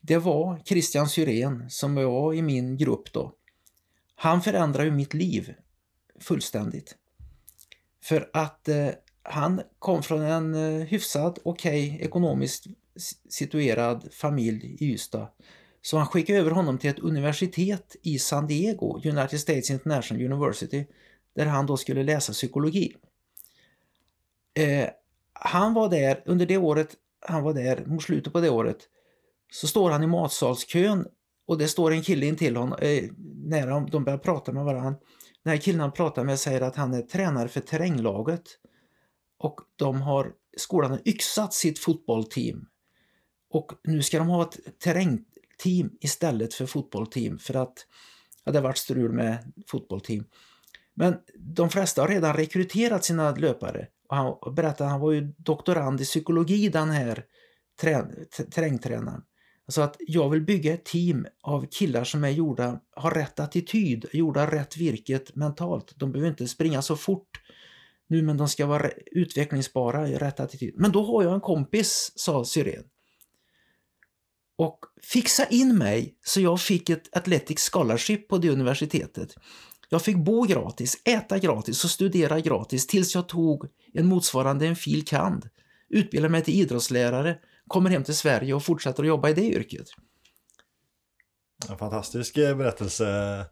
det 0.00 0.18
var 0.18 0.62
Christian 0.64 1.08
Syrén 1.08 1.70
som 1.70 1.94
var 1.94 2.34
i 2.34 2.42
min 2.42 2.76
grupp 2.76 3.12
då. 3.12 3.32
Han 4.14 4.42
förändrade 4.42 4.84
ju 4.84 4.94
mitt 4.94 5.14
liv 5.14 5.54
fullständigt. 6.20 6.96
För 8.02 8.30
att 8.32 8.68
eh, 8.68 8.88
han 9.22 9.62
kom 9.78 10.02
från 10.02 10.20
en 10.20 10.54
eh, 10.54 10.86
hyfsad, 10.86 11.38
okej, 11.42 11.94
okay, 11.94 12.06
ekonomiskt 12.06 12.66
situerad 13.28 14.08
familj 14.12 14.76
i 14.80 14.92
Ystad. 14.92 15.28
Så 15.82 15.98
han 15.98 16.06
skickade 16.06 16.38
över 16.38 16.50
honom 16.50 16.78
till 16.78 16.90
ett 16.90 16.98
universitet 16.98 17.96
i 18.02 18.18
San 18.18 18.46
Diego, 18.46 19.00
United 19.04 19.40
States 19.40 19.70
International 19.70 20.24
University, 20.24 20.86
där 21.34 21.46
han 21.46 21.66
då 21.66 21.76
skulle 21.76 22.02
läsa 22.02 22.32
psykologi. 22.32 22.96
Eh, 24.54 24.88
han 25.32 25.74
var 25.74 25.88
där, 25.88 26.22
under 26.26 26.46
det 26.46 26.56
året 26.56 26.96
han 27.20 27.42
var 27.42 27.54
där, 27.54 27.84
mot 27.86 28.02
slutet 28.02 28.32
på 28.32 28.40
det 28.40 28.50
året, 28.50 28.78
så 29.52 29.66
står 29.66 29.90
han 29.90 30.02
i 30.02 30.06
matsalskön 30.06 31.06
och 31.46 31.58
det 31.58 31.68
står 31.68 31.92
en 31.92 32.02
kille 32.02 32.26
intill 32.26 32.56
honom, 32.56 32.78
eh, 32.78 33.04
när 33.44 33.90
de 33.90 34.04
börjar 34.04 34.18
prata 34.18 34.52
med 34.52 34.64
varandra. 34.64 35.00
Den 35.42 35.50
här 35.50 35.56
killen 35.56 35.80
han 35.80 35.92
pratar 35.92 36.24
med 36.24 36.38
säger 36.38 36.60
att 36.60 36.76
han 36.76 36.94
är 36.94 37.02
tränare 37.02 37.48
för 37.48 37.60
terränglaget 37.60 38.42
och 39.38 39.60
de 39.76 40.02
har, 40.02 40.32
skolan 40.56 40.90
har 40.90 41.00
yxat 41.04 41.54
sitt 41.54 41.78
fotbollsteam 41.78 42.66
och 43.50 43.72
nu 43.84 44.02
ska 44.02 44.18
de 44.18 44.28
ha 44.28 44.42
ett 44.42 44.78
terrängteam 44.78 45.90
istället 46.00 46.54
för 46.54 46.66
fotbollsteam. 46.66 47.38
för 47.38 47.54
att 47.54 47.86
ja, 48.44 48.52
det 48.52 48.58
har 48.58 48.62
varit 48.62 48.78
strul 48.78 49.12
med 49.12 49.52
fotbollsteam. 49.66 50.24
Men 50.94 51.16
de 51.34 51.70
flesta 51.70 52.02
har 52.02 52.08
redan 52.08 52.34
rekryterat 52.34 53.04
sina 53.04 53.34
löpare 53.34 53.88
och 54.08 54.16
han 54.16 54.54
berättade 54.54 54.84
att 54.84 54.90
han 54.90 55.00
var 55.00 55.12
ju 55.12 55.32
doktorand 55.38 56.00
i 56.00 56.04
psykologi 56.04 56.68
den 56.68 56.90
här 56.90 57.24
terrängtränaren. 58.50 59.22
Alltså 59.66 59.80
att 59.80 59.96
jag 59.98 60.30
vill 60.30 60.42
bygga 60.42 60.74
ett 60.74 60.84
team 60.84 61.26
av 61.42 61.66
killar 61.70 62.04
som 62.04 62.24
är 62.24 62.30
gjorda, 62.30 62.80
har 62.96 63.10
rätt 63.10 63.40
attityd, 63.40 64.06
gjorda 64.12 64.50
rätt 64.50 64.76
virket 64.76 65.36
mentalt. 65.36 65.92
De 65.96 66.12
behöver 66.12 66.30
inte 66.30 66.48
springa 66.48 66.82
så 66.82 66.96
fort 66.96 67.40
nu 68.08 68.22
men 68.22 68.36
de 68.36 68.48
ska 68.48 68.66
vara 68.66 68.90
utvecklingsbara 69.12 70.08
i 70.08 70.16
rätt 70.16 70.40
attityd. 70.40 70.74
Men 70.76 70.92
då 70.92 71.04
har 71.04 71.22
jag 71.22 71.34
en 71.34 71.40
kompis, 71.40 72.12
sa 72.16 72.44
Syren. 72.44 72.84
Och 74.58 74.78
fixa 75.02 75.46
in 75.46 75.78
mig 75.78 76.18
så 76.24 76.40
jag 76.40 76.60
fick 76.60 76.90
ett 76.90 77.16
Athletic 77.16 77.70
Scholarship 77.72 78.28
på 78.28 78.38
det 78.38 78.50
universitetet. 78.50 79.34
Jag 79.88 80.02
fick 80.02 80.16
bo 80.16 80.42
gratis, 80.42 81.00
äta 81.04 81.38
gratis 81.38 81.84
och 81.84 81.90
studera 81.90 82.40
gratis 82.40 82.86
tills 82.86 83.14
jag 83.14 83.28
tog 83.28 83.66
en 83.92 84.06
motsvarande 84.06 84.66
en 84.66 84.76
fil. 84.76 85.04
kand. 85.04 85.48
Utbildade 85.88 86.32
mig 86.32 86.42
till 86.42 86.54
idrottslärare 86.54 87.38
kommer 87.68 87.90
hem 87.90 88.04
till 88.04 88.16
Sverige 88.16 88.54
och 88.54 88.64
fortsätter 88.64 89.02
att 89.02 89.08
jobba 89.08 89.28
i 89.28 89.34
det 89.34 89.46
yrket. 89.46 89.86
En 91.70 91.78
fantastisk 91.78 92.36
eh, 92.36 92.56
berättelse 92.56 93.44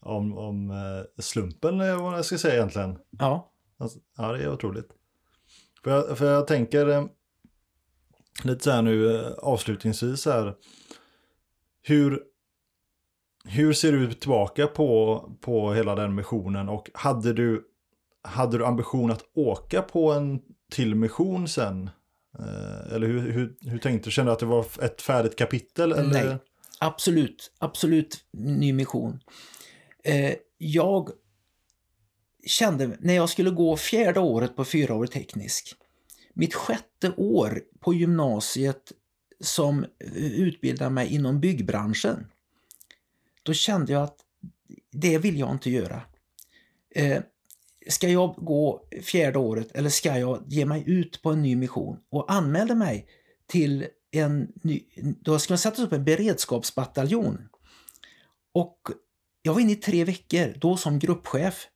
om, 0.00 0.38
om 0.38 0.70
eh, 0.70 1.22
slumpen, 1.22 1.80
eh, 1.80 2.02
vad 2.02 2.18
jag 2.18 2.24
ska 2.24 2.38
säga 2.38 2.54
egentligen. 2.54 2.98
Ja. 3.10 3.52
Alltså, 3.78 3.98
ja, 4.16 4.32
det 4.32 4.42
är 4.42 4.52
otroligt. 4.52 4.88
För 5.84 5.90
jag, 5.90 6.18
för 6.18 6.26
jag 6.26 6.46
tänker 6.46 7.08
lite 8.44 8.64
så 8.64 8.70
här 8.70 8.82
nu 8.82 9.24
avslutningsvis 9.38 10.26
här. 10.26 10.54
Hur, 11.82 12.22
hur 13.44 13.72
ser 13.72 13.92
du 13.92 14.12
tillbaka 14.12 14.66
på, 14.66 15.22
på 15.40 15.72
hela 15.72 15.94
den 15.94 16.14
missionen 16.14 16.68
och 16.68 16.90
hade 16.94 17.32
du, 17.32 17.64
hade 18.22 18.58
du 18.58 18.66
ambition 18.66 19.10
att 19.10 19.24
åka 19.34 19.82
på 19.82 20.12
en 20.12 20.42
till 20.70 20.94
mission 20.94 21.48
sen? 21.48 21.90
Eh, 22.38 22.94
eller 22.94 23.06
hur, 23.06 23.32
hur, 23.32 23.56
hur 23.60 23.78
tänkte 23.78 24.06
du? 24.08 24.12
Kände 24.12 24.30
du 24.30 24.32
att 24.32 24.38
det 24.38 24.46
var 24.46 24.66
ett 24.82 25.02
färdigt 25.02 25.36
kapitel? 25.36 25.92
Eller? 25.92 26.24
Nej, 26.24 26.36
absolut. 26.78 27.52
Absolut 27.58 28.24
ny 28.32 28.72
mission. 28.72 29.20
Eh, 30.04 30.34
jag 30.58 31.10
kände 32.46 32.96
när 33.00 33.14
jag 33.14 33.28
skulle 33.28 33.50
gå 33.50 33.76
fjärde 33.76 34.20
året 34.20 34.56
på 34.56 34.64
fyraårig 34.64 35.10
teknisk, 35.10 35.74
mitt 36.34 36.54
sjätte 36.54 37.12
år 37.16 37.62
på 37.80 37.94
gymnasiet 37.94 38.92
som 39.40 39.86
utbildar 40.14 40.90
mig 40.90 41.14
inom 41.14 41.40
byggbranschen, 41.40 42.26
då 43.42 43.52
kände 43.52 43.92
jag 43.92 44.02
att 44.02 44.16
det 44.92 45.18
vill 45.18 45.38
jag 45.38 45.50
inte 45.50 45.70
göra. 45.70 46.02
Eh, 46.94 47.22
Ska 47.88 48.08
jag 48.08 48.34
gå 48.36 48.88
fjärde 49.02 49.38
året 49.38 49.72
eller 49.72 49.90
ska 49.90 50.18
jag 50.18 50.44
ge 50.46 50.64
mig 50.64 50.84
ut 50.86 51.22
på 51.22 51.30
en 51.30 51.42
ny 51.42 51.56
mission? 51.56 51.96
Och 52.10 52.32
anmälde 52.32 52.74
mig 52.74 53.06
till 53.46 53.86
en 54.10 54.52
ny, 54.62 54.82
då 55.20 55.38
ska 55.38 55.52
man 55.52 55.58
sätta 55.58 55.82
upp 55.82 55.92
en 55.92 56.04
beredskapsbataljon. 56.04 57.48
Och 58.52 58.78
jag 59.42 59.54
var 59.54 59.60
inne 59.60 59.72
i 59.72 59.76
tre 59.76 60.04
veckor, 60.04 60.54
då 60.60 60.76
som 60.76 60.98
gruppchef 60.98 61.66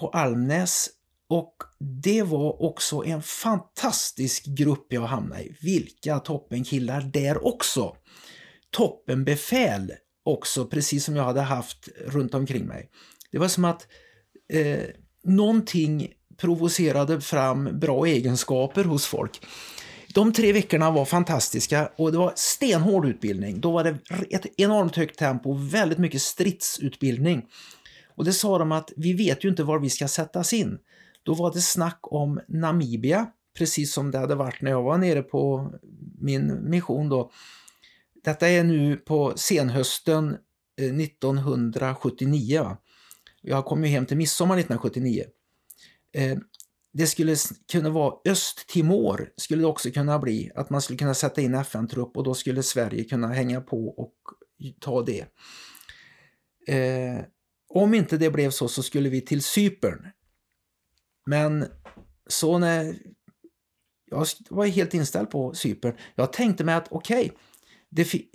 på 0.00 0.08
Almnäs 0.08 0.90
och 1.28 1.56
det 1.78 2.22
var 2.22 2.62
också 2.62 3.04
en 3.04 3.22
fantastisk 3.22 4.44
grupp 4.46 4.86
jag 4.88 5.02
hamnade 5.02 5.42
i. 5.42 5.56
Vilka 5.60 6.18
toppenkillar 6.18 7.00
där 7.00 7.46
också! 7.46 7.96
Toppenbefäl 8.70 9.92
också, 10.22 10.66
precis 10.66 11.04
som 11.04 11.16
jag 11.16 11.24
hade 11.24 11.40
haft 11.40 11.88
runt 12.06 12.34
omkring 12.34 12.66
mig. 12.66 12.90
Det 13.30 13.38
var 13.38 13.48
som 13.48 13.64
att 13.64 13.86
eh, 14.48 14.84
någonting 15.24 16.08
provocerade 16.36 17.20
fram 17.20 17.78
bra 17.78 18.06
egenskaper 18.06 18.84
hos 18.84 19.06
folk. 19.06 19.40
De 20.14 20.32
tre 20.32 20.52
veckorna 20.52 20.90
var 20.90 21.04
fantastiska 21.04 21.90
och 21.96 22.12
det 22.12 22.18
var 22.18 22.32
stenhård 22.36 23.06
utbildning. 23.06 23.60
Då 23.60 23.72
var 23.72 23.84
det 23.84 23.98
ett 24.30 24.46
enormt 24.56 24.96
högt 24.96 25.18
tempo 25.18 25.50
och 25.50 25.74
väldigt 25.74 25.98
mycket 25.98 26.22
stridsutbildning. 26.22 27.46
Och 28.14 28.24
det 28.24 28.32
sa 28.32 28.58
de 28.58 28.72
att 28.72 28.92
vi 28.96 29.12
vet 29.12 29.44
ju 29.44 29.48
inte 29.48 29.64
var 29.64 29.78
vi 29.78 29.90
ska 29.90 30.08
sättas 30.08 30.52
in. 30.52 30.78
Då 31.22 31.34
var 31.34 31.52
det 31.52 31.60
snack 31.60 31.98
om 32.02 32.40
Namibia, 32.48 33.26
precis 33.58 33.92
som 33.94 34.10
det 34.10 34.18
hade 34.18 34.34
varit 34.34 34.62
när 34.62 34.70
jag 34.70 34.82
var 34.82 34.98
nere 34.98 35.22
på 35.22 35.72
min 36.20 36.70
mission 36.70 37.08
då. 37.08 37.30
Detta 38.24 38.48
är 38.48 38.64
nu 38.64 38.96
på 38.96 39.32
senhösten 39.36 40.36
eh, 40.80 40.96
1979. 40.96 42.76
Jag 43.42 43.64
kom 43.64 43.84
ju 43.84 43.90
hem 43.90 44.06
till 44.06 44.16
midsommar 44.16 44.54
1979. 44.54 45.24
Eh, 46.12 46.38
det 46.92 47.06
skulle 47.06 47.36
kunna 47.72 47.90
vara 47.90 48.14
Östtimor, 48.24 49.32
skulle 49.36 49.62
det 49.62 49.66
också 49.66 49.90
kunna 49.90 50.18
bli. 50.18 50.50
Att 50.54 50.70
man 50.70 50.82
skulle 50.82 50.98
kunna 50.98 51.14
sätta 51.14 51.40
in 51.40 51.54
FN-trupp 51.54 52.16
och 52.16 52.24
då 52.24 52.34
skulle 52.34 52.62
Sverige 52.62 53.04
kunna 53.04 53.28
hänga 53.28 53.60
på 53.60 53.88
och 53.88 54.14
ta 54.80 55.02
det. 55.02 55.26
Eh, 56.68 57.24
om 57.68 57.94
inte 57.94 58.16
det 58.16 58.30
blev 58.30 58.50
så 58.50 58.68
så 58.68 58.82
skulle 58.82 59.08
vi 59.08 59.20
till 59.20 59.42
Cypern. 59.42 60.06
Men 61.26 61.66
så 62.26 62.58
när 62.58 62.96
jag 64.04 64.26
var 64.50 64.66
helt 64.66 64.94
inställd 64.94 65.30
på 65.30 65.54
Cypern. 65.54 65.96
Jag 66.14 66.32
tänkte 66.32 66.64
mig 66.64 66.74
att 66.74 66.88
okej, 66.90 67.24
okay, 67.24 67.36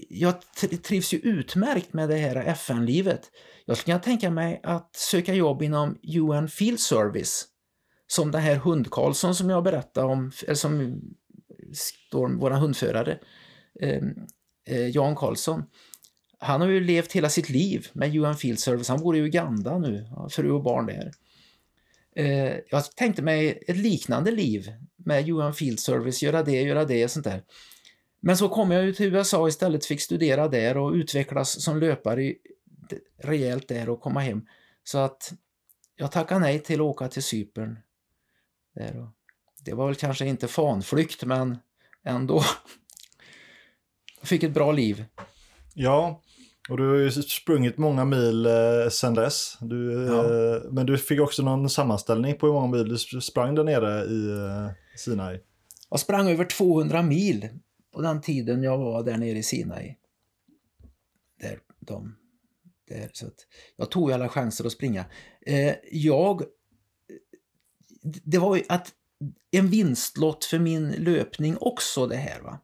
jag 0.10 0.36
trivs 0.84 1.14
ju 1.14 1.18
utmärkt 1.18 1.94
med 1.94 2.10
det 2.10 2.18
här 2.18 2.36
FN-livet. 2.36 3.32
Jag 3.66 3.78
skulle 3.78 3.94
kunna 3.94 4.04
tänka 4.04 4.32
mig 4.32 4.60
att 4.64 4.96
söka 4.96 5.34
jobb 5.34 5.62
inom 5.62 5.98
UN 6.04 6.48
Field 6.48 6.80
Service. 6.80 7.46
Som 8.08 8.32
den 8.32 8.42
här 8.42 8.56
hund-Karlsson 8.56 9.36
som 9.36 9.50
jag 9.50 9.64
berättade 9.64 10.08
om, 10.08 10.32
eller 10.44 10.56
som 10.56 11.02
står 11.74 12.40
våra 12.40 12.56
hundförare, 12.56 13.20
ehm, 13.82 14.14
eh, 14.68 14.88
Jan 14.88 15.16
Karlsson. 15.16 15.64
Han 16.40 16.62
har 16.62 16.68
ju 16.68 16.80
levt 16.80 17.12
hela 17.12 17.30
sitt 17.30 17.50
liv 17.50 17.88
med 17.94 18.16
UN 18.16 18.36
Field 18.36 18.60
Service. 18.60 18.90
Han 18.90 19.00
bor 19.00 19.16
i 19.16 19.20
Uganda 19.20 19.78
nu, 19.78 20.08
har 20.16 20.30
fru 20.30 20.52
och 20.52 20.64
barn 20.64 20.86
där. 20.86 21.12
Eh, 22.16 22.60
jag 22.70 22.96
tänkte 22.96 23.22
mig 23.22 23.64
ett 23.68 23.78
liknande 23.78 24.32
liv 24.32 24.72
med 25.06 25.30
UN 25.30 25.54
Field 25.54 25.80
Service, 25.80 26.24
göra 26.24 26.44
det, 26.44 26.62
göra 26.62 26.86
det 26.86 27.04
och 27.04 27.12
sånt 27.12 27.26
där. 27.26 27.44
Men 28.28 28.38
så 28.38 28.50
kom 28.50 28.72
jag 28.72 28.86
ju 28.86 28.94
till 28.94 29.16
USA 29.16 29.48
istället, 29.48 29.86
fick 29.86 30.02
studera 30.02 30.48
där 30.48 30.78
och 30.78 30.92
utvecklas 30.92 31.64
som 31.64 31.80
löpare 31.80 32.34
rejält 33.24 33.68
där 33.68 33.90
och 33.90 34.02
komma 34.02 34.20
hem. 34.20 34.42
Så 34.84 34.98
att 34.98 35.34
jag 35.96 36.12
tackade 36.12 36.40
nej 36.40 36.60
till 36.60 36.76
att 36.76 36.86
åka 36.86 37.08
till 37.08 37.24
Cypern. 37.24 37.80
Där 38.76 39.10
det 39.66 39.74
var 39.74 39.86
väl 39.86 39.96
kanske 39.96 40.26
inte 40.26 40.48
fanflykt, 40.48 41.24
men 41.24 41.58
ändå. 42.06 42.44
Jag 44.20 44.28
fick 44.30 44.44
ett 44.44 44.54
bra 44.54 44.72
liv. 44.72 45.06
Ja, 45.74 46.22
och 46.70 46.78
du 46.78 46.90
har 46.90 46.96
ju 46.96 47.12
sprungit 47.12 47.78
många 47.78 48.06
mil 48.06 48.46
eh, 48.46 48.90
sedan 48.92 49.14
dess. 49.14 49.58
Du, 49.62 50.08
ja. 50.08 50.24
eh, 50.24 50.62
men 50.72 50.86
du 50.86 50.98
fick 50.98 51.20
också 51.20 51.44
någon 51.44 51.70
sammanställning 51.70 52.38
på 52.38 52.46
hur 52.46 52.54
många 52.54 52.78
mil 52.78 52.98
du 53.12 53.22
sprang 53.22 53.56
där 53.56 53.64
nere 53.64 54.06
i 54.06 54.30
eh, 54.30 54.72
Sinai. 54.98 55.40
Jag 55.90 56.00
sprang 56.00 56.30
över 56.30 56.46
200 56.46 57.02
mil 57.02 57.50
på 57.98 58.04
den 58.04 58.22
tiden 58.22 58.64
jag 58.64 58.78
var 58.78 59.04
där 59.04 59.18
nere 59.18 59.38
i 59.38 59.44
Sinai. 59.44 59.96
Där, 61.42 61.60
de, 61.80 62.16
där, 62.88 63.10
så 63.14 63.28
att 63.28 63.48
jag 63.76 63.92
tog 63.92 64.12
alla 64.12 64.30
chanser 64.30 64.66
att 64.66 64.72
springa. 64.72 65.06
Eh, 65.42 65.76
jag... 65.92 66.44
Det 68.04 68.38
var 68.38 68.56
ju 68.56 68.64
att 68.70 68.94
en 69.52 69.68
vinstlott 69.68 70.46
för 70.46 70.60
min 70.60 70.92
löpning 70.92 71.58
också 71.60 72.08
det 72.08 72.16
här. 72.16 72.42
va. 72.42 72.60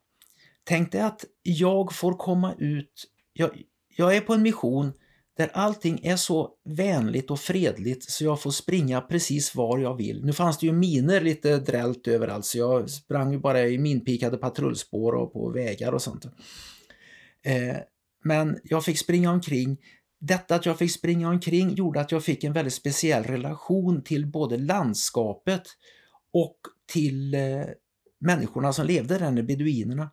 Tänk 0.64 0.92
dig 0.92 1.02
att 1.02 1.26
jag 1.44 1.96
får 1.96 2.14
komma 2.14 2.56
ut... 2.58 3.12
Jag, 3.34 3.62
jag 3.88 4.16
är 4.16 4.22
på 4.22 4.34
en 4.34 4.42
mission 4.42 4.94
där 5.38 5.50
allting 5.54 6.00
är 6.04 6.16
så 6.16 6.52
vänligt 6.66 7.32
och 7.32 7.40
fredligt 7.40 8.12
så 8.12 8.24
jag 8.24 8.42
får 8.42 8.52
springa 8.52 9.02
precis 9.02 9.56
var 9.56 9.80
jag 9.80 9.98
vill. 9.98 10.26
Nu 10.26 10.34
fanns 10.34 10.58
det 10.58 10.66
ju 10.66 10.74
miner 10.74 11.22
lite 11.22 11.58
drällt 11.58 12.08
överallt 12.08 12.46
så 12.46 12.58
jag 12.58 12.90
sprang 12.90 13.32
ju 13.32 13.40
bara 13.40 13.68
i 13.68 13.78
minpikade 13.78 14.38
patrullspår 14.38 15.14
och 15.14 15.34
på 15.34 15.50
vägar 15.50 15.92
och 15.92 16.02
sånt. 16.02 16.26
Eh, 17.46 17.78
men 18.24 18.60
jag 18.64 18.86
fick 18.86 19.00
springa 19.00 19.32
omkring. 19.32 19.78
Detta 20.20 20.56
att 20.56 20.66
jag 20.66 20.80
fick 20.80 20.92
springa 20.92 21.30
omkring 21.30 21.76
gjorde 21.76 22.02
att 22.02 22.12
jag 22.12 22.24
fick 22.24 22.44
en 22.44 22.54
väldigt 22.54 22.74
speciell 22.74 23.24
relation 23.24 24.04
till 24.04 24.28
både 24.28 24.58
landskapet 24.58 25.64
och 26.34 26.58
till 26.94 27.34
eh, 27.34 27.66
människorna 28.20 28.74
som 28.74 28.86
levde 28.86 29.18
där, 29.18 29.44
beduinerna. 29.44 30.12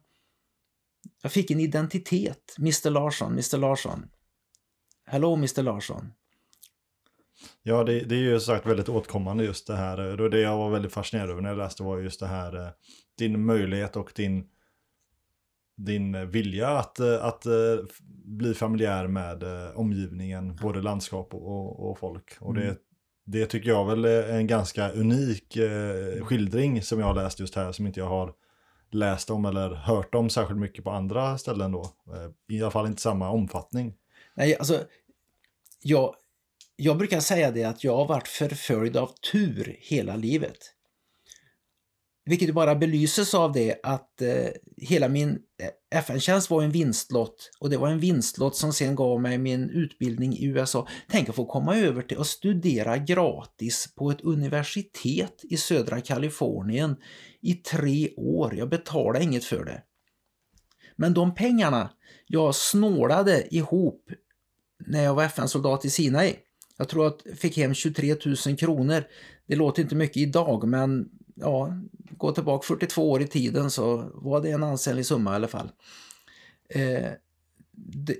Jag 1.23 1.32
fick 1.32 1.50
en 1.50 1.60
identitet. 1.60 2.55
Mr 2.58 2.90
Larsson, 2.90 3.32
Mr 3.32 3.58
Larsson. 3.58 4.07
Hello 5.12 5.34
Mr 5.34 5.62
Larsson. 5.62 6.12
Ja, 7.62 7.84
det, 7.84 8.00
det 8.00 8.14
är 8.14 8.18
ju 8.18 8.40
sagt 8.40 8.66
väldigt 8.66 8.89
åtkommande 8.89 9.44
just 9.44 9.66
det 9.66 9.76
här. 9.76 10.28
Det 10.30 10.40
jag 10.40 10.56
var 10.56 10.70
väldigt 10.70 10.92
fascinerad 10.92 11.30
över 11.30 11.42
när 11.42 11.48
jag 11.48 11.58
läste 11.58 11.82
var 11.82 11.98
just 11.98 12.20
det 12.20 12.26
här. 12.26 12.56
Eh, 12.56 12.68
din 13.18 13.44
möjlighet 13.44 13.97
och 13.97 14.12
din, 14.14 14.47
din 15.76 16.30
vilja 16.30 16.68
att, 16.68 17.00
eh, 17.00 17.24
att 17.24 17.47
eh, 17.47 17.52
bli 18.24 18.55
familjär 18.55 19.06
med 19.06 19.44
omgivningen, 19.74 20.56
både 20.62 20.82
landskap 20.82 21.34
och, 21.34 21.90
och 21.90 21.98
folk. 21.98 22.36
Och 22.40 22.55
det, 22.55 22.64
mm. 22.64 22.76
det 23.26 23.47
tycker 23.47 23.68
jag 23.68 23.86
väl 23.86 24.05
är 24.05 24.28
en 24.28 24.47
ganska 24.47 24.90
unik 24.90 25.58
skildring 26.22 26.82
som 26.82 27.00
jag 27.00 27.06
har 27.06 27.14
läst 27.14 27.40
just 27.40 27.55
här, 27.55 27.72
som 27.72 27.86
inte 27.86 28.00
jag 28.00 28.08
har 28.08 28.34
läst 28.90 29.30
om 29.30 29.44
eller 29.44 29.74
hört 29.74 30.14
om 30.14 30.30
särskilt 30.30 30.60
mycket 30.60 30.84
på 30.84 30.90
andra 30.90 31.39
ställen 31.39 31.72
då. 31.72 31.90
I 32.48 32.62
alla 32.62 32.70
fall 32.70 32.86
inte 32.86 33.02
samma 33.02 33.30
omfattning. 33.30 33.94
Nej, 34.34 34.56
alltså, 34.56 34.84
jag, 35.83 36.15
jag 36.76 36.99
brukar 36.99 37.20
säga 37.20 37.50
det 37.50 37.65
att 37.65 37.84
jag 37.84 37.97
har 37.97 38.07
varit 38.07 38.28
förföljd 38.28 38.97
av 38.97 39.10
tur 39.33 39.76
hela 39.81 40.17
livet. 40.17 40.59
Vilket 42.25 42.55
bara 42.55 42.75
belyses 42.75 43.34
av 43.34 43.52
det 43.52 43.81
att 43.83 44.23
eh, 44.23 44.49
hela 44.76 45.09
min 45.09 45.31
eh, 45.31 45.99
FN-tjänst 45.99 46.50
var 46.50 46.62
en 46.62 46.70
vinstlott 46.70 47.50
och 47.60 47.70
det 47.70 47.76
var 47.76 47.89
en 47.89 47.99
vinstlott 47.99 48.57
som 48.57 48.73
sen 48.73 48.94
gav 48.94 49.20
mig 49.20 49.39
min 49.39 49.70
utbildning 49.70 50.33
i 50.33 50.44
USA. 50.44 50.89
Tänk 51.09 51.28
att 51.28 51.34
få 51.34 51.47
komma 51.47 51.76
över 51.76 52.02
till 52.02 52.20
att 52.20 52.26
studera 52.26 52.99
gratis 52.99 53.94
på 53.97 54.10
ett 54.10 54.20
universitet 54.20 55.41
i 55.42 55.57
södra 55.57 56.00
Kalifornien 56.00 56.97
i 57.42 57.55
tre 57.55 58.10
år. 58.17 58.55
Jag 58.57 58.68
betalade 58.68 59.25
inget 59.25 59.44
för 59.44 59.65
det. 59.65 59.83
Men 60.97 61.15
de 61.15 61.34
pengarna 61.34 61.91
jag 62.26 62.55
snålade 62.55 63.55
ihop 63.55 64.10
när 64.86 65.02
jag 65.02 65.15
var 65.15 65.25
FN-soldat 65.25 65.84
i 65.84 65.91
Sinai. 65.91 66.36
Jag 66.76 66.89
tror 66.89 67.07
att 67.07 67.20
jag 67.25 67.39
fick 67.39 67.57
hem 67.57 67.75
23 67.75 68.17
000 68.47 68.57
kronor. 68.57 69.05
Det 69.47 69.57
låter 69.57 69.83
inte 69.83 69.94
mycket 69.94 70.17
idag 70.17 70.68
men 70.68 71.09
ja, 71.34 71.73
gå 72.10 72.33
tillbaka 72.33 72.67
42 72.67 73.10
år 73.10 73.23
i 73.23 73.26
tiden 73.26 73.70
så 73.70 74.10
var 74.15 74.41
det 74.41 74.50
en 74.50 74.62
ansenlig 74.62 75.07
summa 75.07 75.33
i 75.33 75.34
alla 75.34 75.49
fall. 75.49 75.70
Eh, 76.68 77.10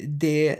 det, 0.09 0.59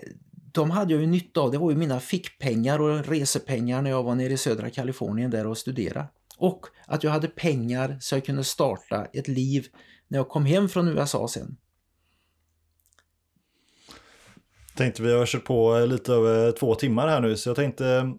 de 0.53 0.70
hade 0.70 0.93
jag 0.93 1.01
ju 1.01 1.07
nytta 1.07 1.41
av. 1.41 1.51
Det 1.51 1.59
var 1.59 1.70
ju 1.70 1.77
mina 1.77 2.01
fickpengar 2.01 2.79
och 2.79 3.07
resepengar 3.07 3.83
när 3.83 3.91
jag 3.91 4.03
var 4.03 4.15
nere 4.15 4.33
i 4.33 4.37
södra 4.37 4.70
Kalifornien 4.70 5.31
där 5.31 5.47
och 5.47 5.59
studerade. 5.59 6.07
Och 6.39 6.67
att 6.87 7.05
jag 7.05 7.11
hade 7.11 7.29
pengar 7.29 7.99
så 8.01 8.15
jag 8.15 8.25
kunde 8.25 8.45
starta 8.45 9.07
ett 9.12 9.29
liv 9.29 9.67
när 10.09 10.19
jag 10.19 10.29
kom 10.29 10.45
hem 10.45 10.69
från 10.69 10.89
USA 10.89 11.29
sen. 11.29 11.57
Tänkte 14.81 15.02
vi 15.02 15.12
har 15.12 15.26
kört 15.26 15.44
på 15.44 15.78
lite 15.78 16.12
över 16.12 16.52
två 16.52 16.75
timmar 16.75 17.09
här 17.09 17.20
nu 17.20 17.36
så 17.36 17.49
jag 17.49 17.57
tänkte 17.57 18.15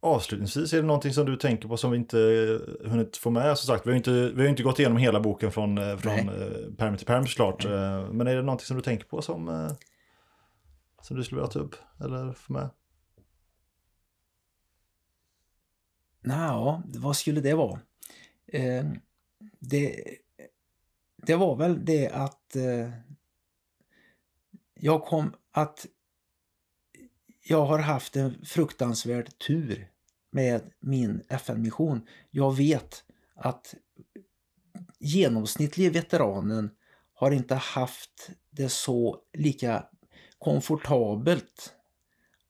avslutningsvis, 0.00 0.72
är 0.72 0.76
det 0.76 0.86
någonting 0.86 1.12
som 1.12 1.26
du 1.26 1.36
tänker 1.36 1.68
på 1.68 1.76
som 1.76 1.90
vi 1.90 1.96
inte 1.96 2.18
hunnit 2.84 3.16
få 3.16 3.30
med? 3.30 3.58
Som 3.58 3.66
sagt, 3.66 3.86
vi 3.86 3.90
har 3.90 3.96
inte, 3.96 4.10
vi 4.10 4.42
har 4.42 4.48
inte 4.48 4.62
gått 4.62 4.78
igenom 4.78 4.98
hela 4.98 5.20
boken 5.20 5.52
från, 5.52 5.78
eh, 5.78 5.96
från 5.96 6.12
eh, 6.12 6.74
perm 6.76 6.96
till 6.96 7.06
perm 7.06 7.26
såklart. 7.26 7.64
Mm. 7.64 8.16
Men 8.16 8.26
är 8.26 8.36
det 8.36 8.42
någonting 8.42 8.64
som 8.64 8.76
du 8.76 8.82
tänker 8.82 9.04
på 9.04 9.22
som, 9.22 9.70
som 11.02 11.16
du 11.16 11.24
skulle 11.24 11.40
vilja 11.40 11.52
ta 11.52 11.58
upp 11.58 11.74
eller 12.04 12.32
få 12.32 12.52
med? 12.52 12.70
Nå, 16.20 16.82
vad 16.86 17.16
skulle 17.16 17.40
det 17.40 17.54
vara? 17.54 17.80
Eh, 18.46 18.84
det, 19.58 20.04
det 21.16 21.36
var 21.36 21.56
väl 21.56 21.84
det 21.84 22.08
att 22.08 22.56
eh, 22.56 22.90
jag 24.80 25.04
kom 25.04 25.34
att 25.52 25.86
jag 27.44 27.66
har 27.66 27.78
haft 27.78 28.16
en 28.16 28.44
fruktansvärd 28.44 29.38
tur 29.38 29.88
med 30.30 30.70
min 30.80 31.22
FN-mission. 31.28 32.06
Jag 32.30 32.56
vet 32.56 33.04
att 33.34 33.74
genomsnittlige 34.98 35.90
veteranen 35.90 36.70
har 37.14 37.30
inte 37.30 37.54
haft 37.54 38.30
det 38.50 38.68
så 38.68 39.18
lika 39.32 39.84
komfortabelt 40.38 41.74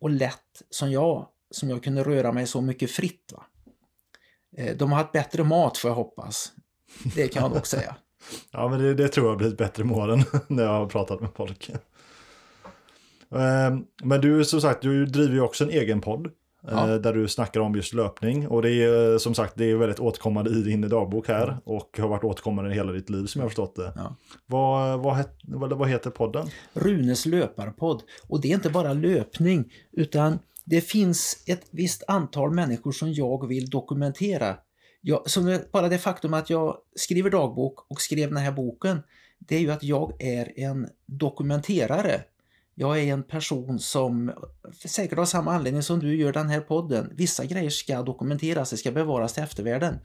och 0.01 0.11
lätt 0.11 0.63
som 0.71 0.93
jag, 0.93 1.29
som 1.51 1.71
jag 1.71 1.85
kunde 1.85 2.05
röra 2.05 2.33
mig 2.33 2.47
så 2.47 2.61
mycket 2.61 2.91
fritt. 2.91 3.33
Va? 3.33 3.47
Eh, 4.57 4.77
de 4.77 4.93
har 4.93 4.99
haft 4.99 5.13
bättre 5.13 5.45
mat 5.45 5.79
får 5.79 5.91
jag 5.91 5.97
hoppas. 5.97 6.53
Det 7.15 7.29
kan 7.29 7.43
jag 7.43 7.53
nog 7.53 7.67
säga. 7.67 7.97
Ja, 8.51 8.69
men 8.69 8.79
det, 8.83 8.95
det 8.95 9.09
tror 9.09 9.27
jag 9.27 9.33
har 9.33 9.39
blivit 9.39 9.59
bättre 9.59 9.85
med 9.85 9.97
åren 9.97 10.25
när 10.49 10.63
jag 10.63 10.71
har 10.71 10.87
pratat 10.87 11.21
med 11.21 11.31
folk. 11.35 11.71
Ehm, 13.35 13.85
Men 14.03 14.21
du, 14.21 14.45
som 14.45 14.61
sagt, 14.61 14.83
du 14.83 15.07
driver 15.07 15.35
ju 15.35 15.41
också 15.41 15.65
en 15.65 15.71
egen 15.71 16.01
podd. 16.01 16.29
Ja. 16.67 16.89
eh, 16.91 16.95
Där 16.95 17.13
du 17.13 17.29
snackar 17.29 17.61
om 17.61 17.75
just 17.75 17.95
löpning. 17.95 18.49
Och 18.49 18.63
det 18.63 18.71
är 18.71 19.19
som 19.19 19.35
sagt, 19.35 19.55
det 19.57 19.65
är 19.71 19.77
väldigt 19.77 20.01
återkommande 20.01 20.51
i 20.51 20.63
din 20.63 20.89
dagbok 20.89 21.29
här. 21.29 21.59
Och 21.65 21.99
har 21.99 22.09
varit 22.09 22.25
återkommande 22.25 22.71
i 22.71 22.75
hela 22.75 22.93
ditt 22.93 23.11
liv 23.11 23.27
som 23.27 23.39
jag 23.39 23.45
har 23.45 23.49
förstått 23.49 23.77
det. 23.77 23.93
Ja. 23.97 24.17
Vad, 24.47 25.01
vad, 25.01 25.25
vad, 25.43 25.73
vad 25.73 25.89
heter 25.89 26.11
podden? 26.11 26.47
Runes 26.73 27.27
löparpodd. 27.27 28.03
Och 28.29 28.41
det 28.41 28.51
är 28.51 28.55
inte 28.55 28.71
bara 28.71 28.93
löpning, 28.93 29.73
utan 29.93 30.39
det 30.65 30.81
finns 30.81 31.43
ett 31.47 31.67
visst 31.71 32.03
antal 32.09 32.51
människor 32.51 32.93
som 32.93 33.13
jag 33.13 33.47
vill 33.47 33.71
dokumentera. 33.71 34.57
Jag, 35.01 35.31
som 35.31 35.59
bara 35.73 35.89
det 35.89 35.99
faktum 35.99 36.35
att 36.35 36.51
jag 36.51 36.77
skriver 36.97 37.31
dagbok 37.31 37.87
och 37.91 38.01
skrev 38.01 38.29
den 38.29 38.37
här 38.39 38.53
boken, 38.53 39.03
det 39.39 39.57
är 39.57 39.61
ju 39.61 39.71
att 39.71 39.83
jag 39.83 40.23
är 40.23 40.61
en 40.61 40.89
dokumenterare. 41.07 42.21
Jag 42.81 42.99
är 42.99 43.13
en 43.13 43.23
person 43.23 43.79
som 43.79 44.33
säkert 44.87 45.19
av 45.19 45.25
samma 45.25 45.55
anledning 45.55 45.83
som 45.83 45.99
du 45.99 46.17
gör 46.17 46.33
den 46.33 46.49
här 46.49 46.61
podden. 46.61 47.13
Vissa 47.17 47.45
grejer 47.45 47.71
ska 47.71 48.03
dokumenteras, 48.03 48.71
det 48.71 48.77
ska 48.77 48.93
bevaras 48.93 49.35
till 49.35 49.43
eftervärlden. 49.43 49.99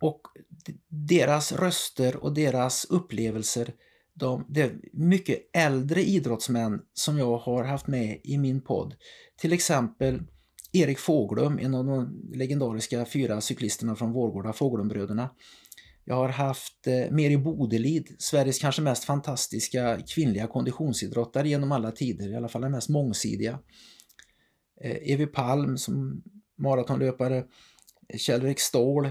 Och 0.00 0.20
deras 0.88 1.52
röster 1.52 2.16
och 2.16 2.34
deras 2.34 2.84
upplevelser 2.84 3.72
de, 4.14 4.46
det 4.48 4.62
är 4.62 4.80
mycket 4.92 5.38
äldre 5.52 6.02
idrottsmän 6.02 6.80
som 6.92 7.18
jag 7.18 7.38
har 7.38 7.64
haft 7.64 7.86
med 7.86 8.20
i 8.24 8.38
min 8.38 8.60
podd. 8.60 8.94
Till 9.36 9.52
exempel 9.52 10.22
Erik 10.72 10.98
Fåglum, 10.98 11.58
en 11.58 11.74
av 11.74 11.84
de 11.84 12.22
legendariska 12.34 13.04
fyra 13.04 13.40
cyklisterna 13.40 13.96
från 13.96 14.12
Vårgårda, 14.12 14.52
Fåglumbröderna. 14.52 15.30
Jag 16.04 16.14
har 16.14 16.28
haft 16.28 16.86
eh, 16.86 17.10
Meri 17.10 17.36
Bodelid, 17.36 18.16
Sveriges 18.18 18.58
kanske 18.58 18.82
mest 18.82 19.04
fantastiska 19.04 19.98
kvinnliga 20.14 20.46
konditionsidrottare 20.46 21.48
genom 21.48 21.72
alla 21.72 21.90
tider, 21.90 22.28
i 22.28 22.36
alla 22.36 22.48
fall 22.48 22.62
den 22.62 22.72
mest 22.72 22.88
mångsidiga. 22.88 23.58
Eh, 24.80 25.12
Evi 25.12 25.26
Palm 25.26 25.78
som 25.78 26.22
maratonlöpare, 26.58 27.36
eh, 28.08 28.18
Kjell-Erik 28.18 28.60
Ståhl, 28.60 29.10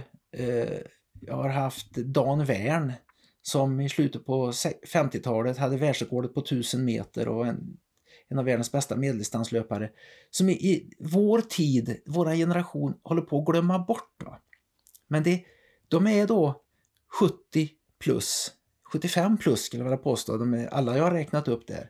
jag 1.20 1.36
har 1.36 1.50
haft 1.50 1.92
Dan 1.96 2.46
Wern 2.46 2.94
som 3.42 3.80
i 3.82 3.90
slutet 3.90 4.26
på 4.26 4.52
50-talet 4.94 5.58
hade 5.58 5.78
världsrekordet 5.78 6.34
på 6.34 6.40
1000 6.40 6.86
meter 6.86 7.28
och 7.28 7.48
en, 7.48 7.78
en 8.30 8.40
av 8.40 8.46
världens 8.46 8.72
bästa 8.72 8.96
medeldistanslöpare. 8.96 9.90
Som 10.30 10.50
i, 10.50 10.54
i 10.54 10.94
vår 11.00 11.42
tid, 11.42 12.02
vår 12.06 12.36
generation, 12.36 12.94
håller 13.04 13.22
på 13.22 13.40
att 13.40 13.46
glömma 13.46 13.80
bort. 13.80 14.24
Va? 14.26 14.40
Men 15.08 15.24
det, 15.24 15.44
de 15.88 16.08
är 16.08 16.28
då 16.28 16.63
70 17.20 17.70
plus, 18.00 18.52
75 18.92 19.38
plus 19.38 19.62
skulle 19.62 19.80
jag 19.80 19.90
vilja 19.90 20.04
påstå, 20.04 20.38
de 20.38 20.54
är 20.54 20.68
alla 20.68 20.98
jag 20.98 21.04
har 21.04 21.12
räknat 21.12 21.48
upp 21.48 21.68
där. 21.68 21.90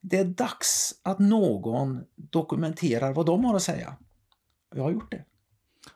Det 0.00 0.16
är 0.16 0.24
dags 0.24 0.94
att 1.02 1.18
någon 1.18 2.04
dokumenterar 2.14 3.12
vad 3.12 3.26
de 3.26 3.44
har 3.44 3.56
att 3.56 3.62
säga. 3.62 3.96
Jag 4.74 4.82
har 4.82 4.90
gjort 4.90 5.10
det. 5.10 5.24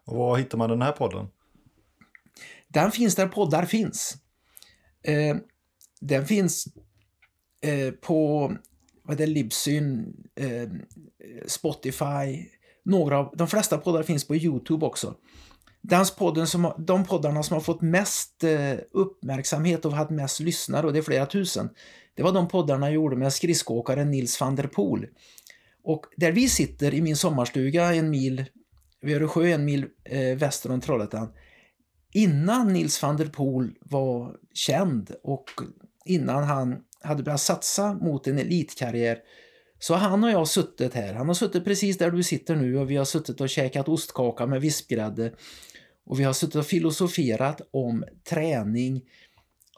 Och 0.04 0.16
var 0.16 0.38
hittar 0.38 0.58
man 0.58 0.70
den 0.70 0.82
här 0.82 0.92
podden? 0.92 1.26
Den 2.68 2.92
finns 2.92 3.14
där 3.14 3.28
poddar 3.28 3.64
finns. 3.64 4.16
Eh, 5.02 5.36
den 6.00 6.26
finns 6.26 6.66
eh, 7.62 7.90
på 7.90 8.52
vad 9.02 9.20
är 9.20 9.26
det, 9.26 9.32
Libsyn, 9.32 10.14
eh, 10.34 10.68
Spotify, 11.46 12.48
några 12.84 13.18
av, 13.18 13.34
de 13.36 13.48
flesta 13.48 13.78
poddar 13.78 14.02
finns 14.02 14.26
på 14.26 14.36
Youtube 14.36 14.86
också. 14.86 15.14
Den 15.82 16.04
podden 16.18 16.46
som, 16.46 16.72
de 16.78 17.04
poddarna 17.04 17.42
som 17.42 17.54
har 17.54 17.60
fått 17.60 17.82
mest 17.82 18.44
eh, 18.44 18.74
uppmärksamhet 18.92 19.84
och 19.84 19.92
haft 19.92 20.10
mest 20.10 20.40
lyssnare, 20.40 20.86
och 20.86 20.92
det 20.92 20.98
är 20.98 21.02
flera 21.02 21.26
tusen, 21.26 21.70
det 22.14 22.22
var 22.22 22.32
de 22.32 22.48
poddarna 22.48 22.86
jag 22.86 22.94
gjorde 22.94 23.16
med 23.16 23.32
skridskoåkaren 23.32 24.10
Nils 24.10 24.40
van 24.40 24.56
der 24.56 24.66
Poel. 24.66 25.06
Och 25.84 26.06
där 26.16 26.32
vi 26.32 26.48
sitter 26.48 26.94
i 26.94 27.02
min 27.02 27.16
sommarstuga 27.16 27.94
en 27.94 28.10
mil, 28.10 28.44
vid 29.00 29.16
Öresjö, 29.16 29.46
en 29.46 29.64
mil 29.64 29.86
eh, 30.04 30.36
väster 30.36 30.70
om 30.70 30.80
Trollhättan, 30.80 31.28
innan 32.12 32.72
Nils 32.72 33.02
van 33.02 33.16
der 33.16 33.26
Poel 33.26 33.70
var 33.80 34.36
känd 34.54 35.10
och 35.22 35.44
innan 36.04 36.44
han 36.44 36.76
hade 37.02 37.22
börjat 37.22 37.40
satsa 37.40 37.94
mot 37.94 38.26
en 38.26 38.38
elitkarriär 38.38 39.18
så 39.78 39.94
har 39.94 40.08
han 40.08 40.24
och 40.24 40.30
jag 40.30 40.48
suttit 40.48 40.94
här. 40.94 41.14
Han 41.14 41.26
har 41.26 41.34
suttit 41.34 41.64
precis 41.64 41.98
där 41.98 42.10
du 42.10 42.22
sitter 42.22 42.56
nu 42.56 42.78
och 42.78 42.90
vi 42.90 42.96
har 42.96 43.04
suttit 43.04 43.40
och 43.40 43.48
käkat 43.48 43.88
ostkaka 43.88 44.46
med 44.46 44.60
vispgrädde 44.60 45.32
och 46.04 46.20
vi 46.20 46.24
har 46.24 46.32
suttit 46.32 46.54
och 46.54 46.66
filosoferat 46.66 47.60
om 47.70 48.04
träning 48.24 49.02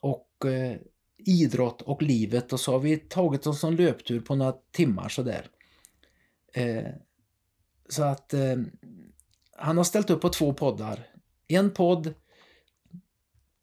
och 0.01 0.47
eh, 0.47 0.77
idrott 1.19 1.83
och 1.83 2.03
livet 2.03 2.53
och 2.53 2.61
så 2.61 2.73
har 2.73 2.79
vi 2.79 2.97
tagit 2.97 3.47
oss 3.47 3.65
en 3.65 3.77
löptur 3.77 4.21
på 4.21 4.35
några 4.35 4.55
timmar 4.71 5.09
sådär. 5.09 5.47
Eh, 6.55 6.85
så 7.89 8.03
att 8.03 8.35
eh, 8.35 8.57
han 9.57 9.77
har 9.77 9.85
ställt 9.85 10.11
upp 10.11 10.21
på 10.21 10.29
två 10.29 10.55
poddar. 10.55 11.07
En 11.49 11.71
podd 11.71 12.15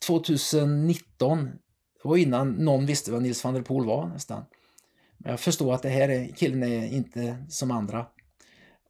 2019, 0.07 1.49
och 2.03 2.17
innan 2.17 2.51
någon 2.51 2.85
visste 2.85 3.11
vad 3.11 3.21
Nils 3.21 3.43
van 3.43 3.53
der 3.53 3.61
Poel 3.61 3.85
var 3.85 4.07
nästan. 4.07 4.45
Men 5.17 5.31
jag 5.31 5.39
förstår 5.39 5.73
att 5.73 5.81
det 5.81 5.89
här 5.89 6.09
är, 6.09 6.27
killen 6.35 6.63
är 6.63 6.87
inte 6.87 7.45
som 7.49 7.71
andra. 7.71 8.05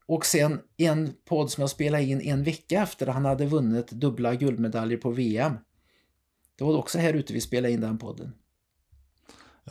Och 0.09 0.25
sen 0.25 0.59
en 0.77 1.13
podd 1.25 1.51
som 1.51 1.61
jag 1.61 1.69
spelade 1.69 2.03
in 2.03 2.21
en 2.21 2.43
vecka 2.43 2.81
efter 2.81 3.07
han 3.07 3.25
hade 3.25 3.45
vunnit 3.45 3.91
dubbla 3.91 4.35
guldmedaljer 4.35 4.97
på 4.97 5.09
VM. 5.09 5.57
Det 6.57 6.63
var 6.63 6.77
också 6.77 6.97
här 6.97 7.13
ute 7.13 7.33
vi 7.33 7.41
spelade 7.41 7.73
in 7.73 7.81
den 7.81 7.97
podden. 7.97 8.31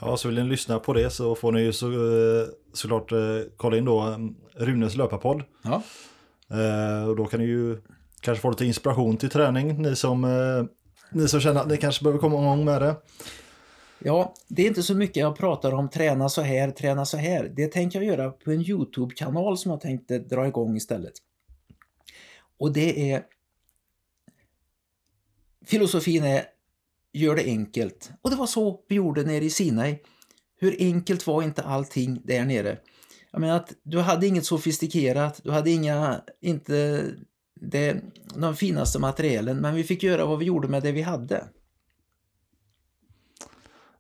Ja, 0.01 0.17
så 0.17 0.29
vill 0.29 0.43
ni 0.43 0.51
lyssna 0.51 0.79
på 0.79 0.93
det 0.93 1.11
så 1.11 1.35
får 1.35 1.53
ni 1.53 1.61
ju 1.61 1.73
så, 1.73 1.87
eh, 1.93 2.47
såklart 2.73 3.13
eh, 3.13 3.19
kolla 3.57 3.77
in 3.77 3.85
då 3.85 4.09
eh, 4.09 4.19
Runes 4.65 4.97
löparpodd. 4.97 5.43
Ja, 5.63 5.83
Eh, 6.51 7.09
och 7.09 7.17
då 7.17 7.27
kan 7.27 7.41
ni 7.41 7.47
ju 7.47 7.79
kanske 8.21 8.43
få 8.43 8.51
lite 8.51 8.65
inspiration 8.65 9.17
till 9.17 9.31
träning, 9.31 9.83
ni 9.83 9.97
som, 9.97 10.21
ni 11.11 11.29
som 11.29 11.41
känner 11.41 11.61
att 11.61 11.69
ni 11.69 11.77
kanske 11.77 12.05
behöver 12.05 12.21
komma 12.21 12.35
igång 12.35 12.65
med 12.65 12.83
det. 12.83 12.97
Ja, 13.99 14.35
det 14.49 14.63
är 14.63 14.67
inte 14.67 14.83
så 14.83 14.95
mycket 14.95 15.17
jag 15.17 15.37
pratar 15.37 15.73
om 15.73 15.89
träna 15.89 16.29
så 16.29 16.43
här, 16.43 16.71
träna 16.71 17.05
så 17.05 17.17
här. 17.17 17.53
Det 17.57 17.67
tänker 17.67 17.99
jag 18.03 18.07
göra 18.07 18.31
på 18.31 18.51
en 18.51 18.61
Youtube-kanal 18.61 19.59
som 19.59 19.71
jag 19.71 19.81
tänkte 19.81 20.19
dra 20.19 20.47
igång 20.47 20.77
istället. 20.77 21.13
Och 22.59 22.73
det 22.73 23.13
är... 23.13 23.23
Filosofin 25.67 26.25
är 26.25 26.43
gör 27.13 27.37
det 27.37 27.45
enkelt. 27.45 28.11
Och 28.23 28.31
det 28.31 28.37
var 28.37 28.47
så 28.47 28.81
vi 28.89 28.95
gjorde 28.95 29.23
nere 29.23 29.45
i 29.45 29.51
Sinai. 29.51 29.99
Hur 30.61 30.77
enkelt 30.79 31.27
var 31.27 31.43
inte 31.43 31.63
allting 31.63 32.21
där 32.25 32.45
nere? 32.45 32.79
Jag 33.31 33.41
menar 33.41 33.57
att 33.57 33.73
du 33.83 33.99
hade 33.99 34.27
inget 34.27 34.45
sofistikerat, 34.45 35.41
du 35.45 35.51
hade 35.51 35.71
inga, 35.71 36.21
inte 36.41 37.05
det, 37.61 38.01
de 38.35 38.57
finaste 38.57 38.99
materialen, 38.99 39.61
men 39.61 39.75
vi 39.75 39.85
fick 39.85 40.03
göra 40.03 40.27
vad 40.27 40.39
vi 40.39 40.45
gjorde 40.45 40.69
med 40.69 40.83
det 40.83 40.93
vi 40.93 41.03
hade. 41.03 41.49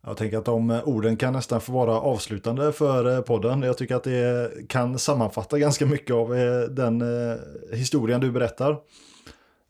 Jag 0.02 0.17
tänker 0.17 0.39
att 0.39 0.44
de 0.44 0.81
orden 0.85 1.17
kan 1.17 1.33
nästan 1.33 1.60
få 1.60 1.73
vara 1.73 2.01
avslutande 2.01 2.73
för 2.73 3.17
eh, 3.17 3.20
podden. 3.20 3.62
Jag 3.62 3.78
tycker 3.78 3.94
att 3.94 4.05
det 4.05 4.51
kan 4.68 4.99
sammanfatta 4.99 5.59
ganska 5.59 5.86
mycket 5.86 6.15
av 6.15 6.36
eh, 6.36 6.60
den 6.60 7.01
eh, 7.01 7.36
historien 7.73 8.20
du 8.20 8.31
berättar. 8.31 8.77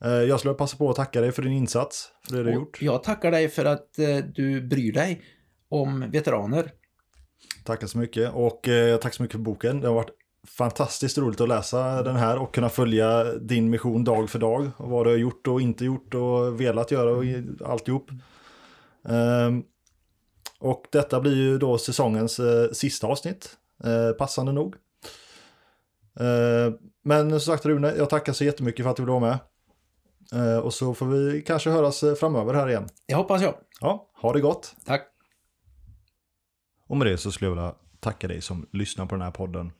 Jag 0.01 0.39
skulle 0.39 0.53
passa 0.53 0.77
på 0.77 0.89
att 0.89 0.95
tacka 0.95 1.21
dig 1.21 1.31
för 1.31 1.41
din 1.41 1.51
insats, 1.51 2.09
för 2.29 2.37
det 2.37 2.43
du 2.43 2.49
har 2.49 2.57
Och 2.57 2.61
gjort. 2.61 2.81
Jag 2.81 3.03
tackar 3.03 3.31
dig 3.31 3.49
för 3.49 3.65
att 3.65 3.89
du 4.35 4.61
bryr 4.61 4.93
dig 4.93 5.21
om 5.69 6.11
veteraner. 6.11 6.71
Tackar 7.63 7.87
så 7.87 7.97
mycket 7.97 8.31
och 8.33 8.67
tack 9.01 9.13
så 9.13 9.23
mycket 9.23 9.35
för 9.35 9.39
boken. 9.39 9.81
Det 9.81 9.87
har 9.87 9.95
varit 9.95 10.09
fantastiskt 10.47 11.17
roligt 11.17 11.41
att 11.41 11.49
läsa 11.49 12.03
den 12.03 12.15
här 12.15 12.37
och 12.37 12.53
kunna 12.53 12.69
följa 12.69 13.23
din 13.23 13.69
mission 13.69 14.03
dag 14.03 14.29
för 14.29 14.39
dag. 14.39 14.71
Och 14.77 14.89
vad 14.89 15.05
du 15.05 15.09
har 15.09 15.17
gjort 15.17 15.47
och 15.47 15.61
inte 15.61 15.85
gjort 15.85 16.13
och 16.13 16.61
velat 16.61 16.91
göra 16.91 17.11
och 17.11 17.23
alltihop. 17.71 18.09
Ehm, 19.09 19.63
och 20.59 20.87
detta 20.91 21.21
blir 21.21 21.35
ju 21.35 21.57
då 21.57 21.77
säsongens 21.77 22.39
eh, 22.39 22.71
sista 22.71 23.07
avsnitt, 23.07 23.57
eh, 23.83 24.11
passande 24.11 24.51
nog. 24.51 24.75
Eh, 26.19 26.73
men 27.03 27.29
som 27.29 27.39
sagt 27.39 27.65
Rune, 27.65 27.95
jag 27.97 28.09
tackar 28.09 28.33
så 28.33 28.43
jättemycket 28.43 28.83
för 28.83 28.89
att 28.89 28.95
du 28.95 29.03
ville 29.03 29.19
vara 29.19 29.29
med. 29.29 29.39
Eh, 30.33 30.57
och 30.57 30.73
så 30.73 30.93
får 30.93 31.05
vi 31.05 31.41
kanske 31.41 31.69
höras 31.69 32.03
eh, 32.03 32.15
framöver 32.15 32.53
här 32.53 32.69
igen. 32.69 32.89
Det 33.07 33.15
hoppas 33.15 33.41
jag. 33.41 33.55
Ja, 33.81 34.11
ha 34.21 34.33
det 34.33 34.41
gott! 34.41 34.75
Tack. 34.85 35.07
Och 36.87 36.97
med 36.97 37.07
det 37.07 37.17
så 37.17 37.31
skulle 37.31 37.49
jag 37.49 37.55
vilja 37.55 37.75
tacka 37.99 38.27
dig 38.27 38.41
som 38.41 38.67
lyssnar 38.71 39.05
på 39.05 39.15
den 39.15 39.21
här 39.21 39.31
podden. 39.31 39.71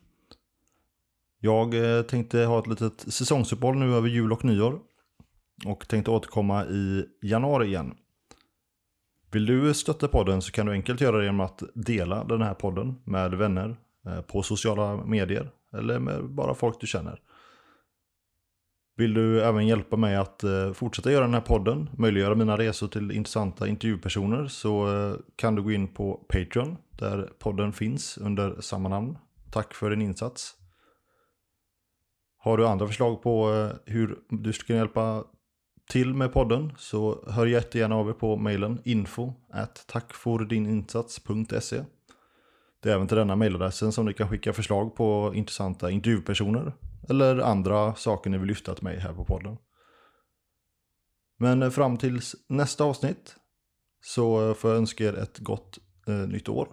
Jag 1.40 1.98
eh, 1.98 2.02
tänkte 2.02 2.40
ha 2.40 2.60
ett 2.60 2.68
litet 2.68 3.14
säsongsuppehåll 3.14 3.78
nu 3.78 3.96
över 3.96 4.08
jul 4.08 4.32
och 4.32 4.46
nyår. 4.46 4.80
Och 5.66 5.88
tänkte 5.88 6.12
återkomma 6.12 6.66
i 6.66 7.06
januari 7.22 7.68
igen. 7.68 7.96
Vill 9.32 9.46
du 9.46 9.74
stötta 9.74 10.08
podden 10.08 10.42
så 10.42 10.52
kan 10.52 10.66
du 10.66 10.72
enkelt 10.72 11.02
göra 11.02 11.18
det 11.18 11.24
genom 11.24 11.40
att 11.40 11.64
dela 11.74 12.24
den 12.24 12.42
här 12.42 12.54
podden 12.54 12.96
med 13.04 13.36
vänner 13.36 13.78
eh, 14.06 14.22
på 14.22 14.44
sociala 14.44 15.06
medier 15.06 15.52
eller 15.74 16.00
med 16.00 16.24
bara 16.30 16.54
folk 16.54 16.82
du 16.82 16.88
känner. 16.88 17.22
Vill 18.96 19.14
du 19.14 19.42
även 19.42 19.68
hjälpa 19.68 19.98
mig 19.98 20.16
att 20.16 20.44
eh, 20.44 20.74
fortsätta 20.74 21.12
göra 21.12 21.26
den 21.26 21.34
här 21.34 21.42
podden, 21.42 21.90
möjliggöra 21.98 22.36
mina 22.36 22.58
resor 22.58 22.88
till 22.88 23.12
intressanta 23.12 23.68
intervjupersoner 23.68 24.48
så 24.48 24.96
eh, 24.96 25.16
kan 25.36 25.56
du 25.56 25.62
gå 25.62 25.72
in 25.72 25.88
på 25.88 26.14
Patreon 26.14 26.78
där 26.92 27.30
podden 27.40 27.74
finns 27.74 28.18
under 28.18 28.62
samma 28.62 28.90
namn. 28.90 29.18
Tack 29.52 29.74
för 29.74 29.90
din 29.90 30.02
insats. 30.02 30.56
Har 32.38 32.58
du 32.58 32.68
andra 32.68 32.88
förslag 32.88 33.22
på 33.22 33.48
hur 33.86 34.20
du 34.30 34.54
ska 34.54 34.68
kunna 34.68 34.80
hjälpa 34.80 35.24
till 35.90 36.14
med 36.14 36.34
podden 36.34 36.72
så 36.78 37.24
hör 37.28 37.46
jättegärna 37.46 37.96
av 37.96 38.10
er 38.10 38.14
på 38.14 38.38
mejlen 38.38 38.82
info 38.84 39.34
at 39.54 39.88
tackfordininsats.se 39.88 41.84
Det 42.80 42.90
är 42.90 42.96
även 42.96 43.08
till 43.08 43.18
denna 43.18 43.36
mejladressen 43.36 43.92
som 43.92 44.06
ni 44.06 44.14
kan 44.14 44.30
skicka 44.30 44.54
förslag 44.54 44.96
på 44.96 45.32
intressanta 45.36 45.92
intervjupersoner 45.92 46.74
eller 47.10 47.40
andra 47.40 47.96
saker 47.96 48.30
ni 48.30 48.38
vill 48.38 48.48
lyfta 48.48 48.76
till 48.76 48.84
mig 48.84 49.00
här 49.00 49.14
på 49.14 49.26
podden. 49.26 49.58
Men 51.38 51.72
fram 51.72 51.98
till 51.98 52.22
nästa 52.48 52.84
avsnitt 52.84 53.36
så 54.02 54.54
får 54.54 54.72
jag 54.72 54.78
önska 54.78 55.04
er 55.04 55.14
ett 55.14 55.40
gott 55.40 55.80
eh, 56.08 56.14
nytt 56.14 56.50
år. 56.50 56.70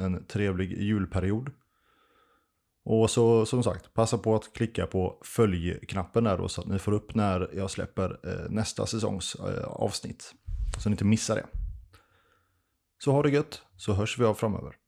En 0.00 0.24
trevlig 0.24 0.82
julperiod. 0.82 1.50
Och 2.84 3.10
så 3.10 3.46
som 3.46 3.62
sagt, 3.62 3.94
passa 3.94 4.18
på 4.18 4.34
att 4.34 4.52
klicka 4.52 4.86
på 4.86 5.18
följ-knappen 5.24 6.24
där 6.24 6.38
då 6.38 6.48
så 6.48 6.60
att 6.60 6.66
ni 6.66 6.78
får 6.78 6.92
upp 6.92 7.14
när 7.14 7.50
jag 7.56 7.70
släpper 7.70 8.20
eh, 8.24 8.50
nästa 8.50 8.86
säsongs 8.86 9.34
eh, 9.34 9.64
avsnitt. 9.64 10.34
Så 10.78 10.88
ni 10.88 10.92
inte 10.92 11.04
missar 11.04 11.34
det. 11.34 11.46
Så 13.04 13.12
ha 13.12 13.22
det 13.22 13.30
gött, 13.30 13.62
så 13.76 13.92
hörs 13.92 14.18
vi 14.18 14.24
av 14.24 14.34
framöver. 14.34 14.81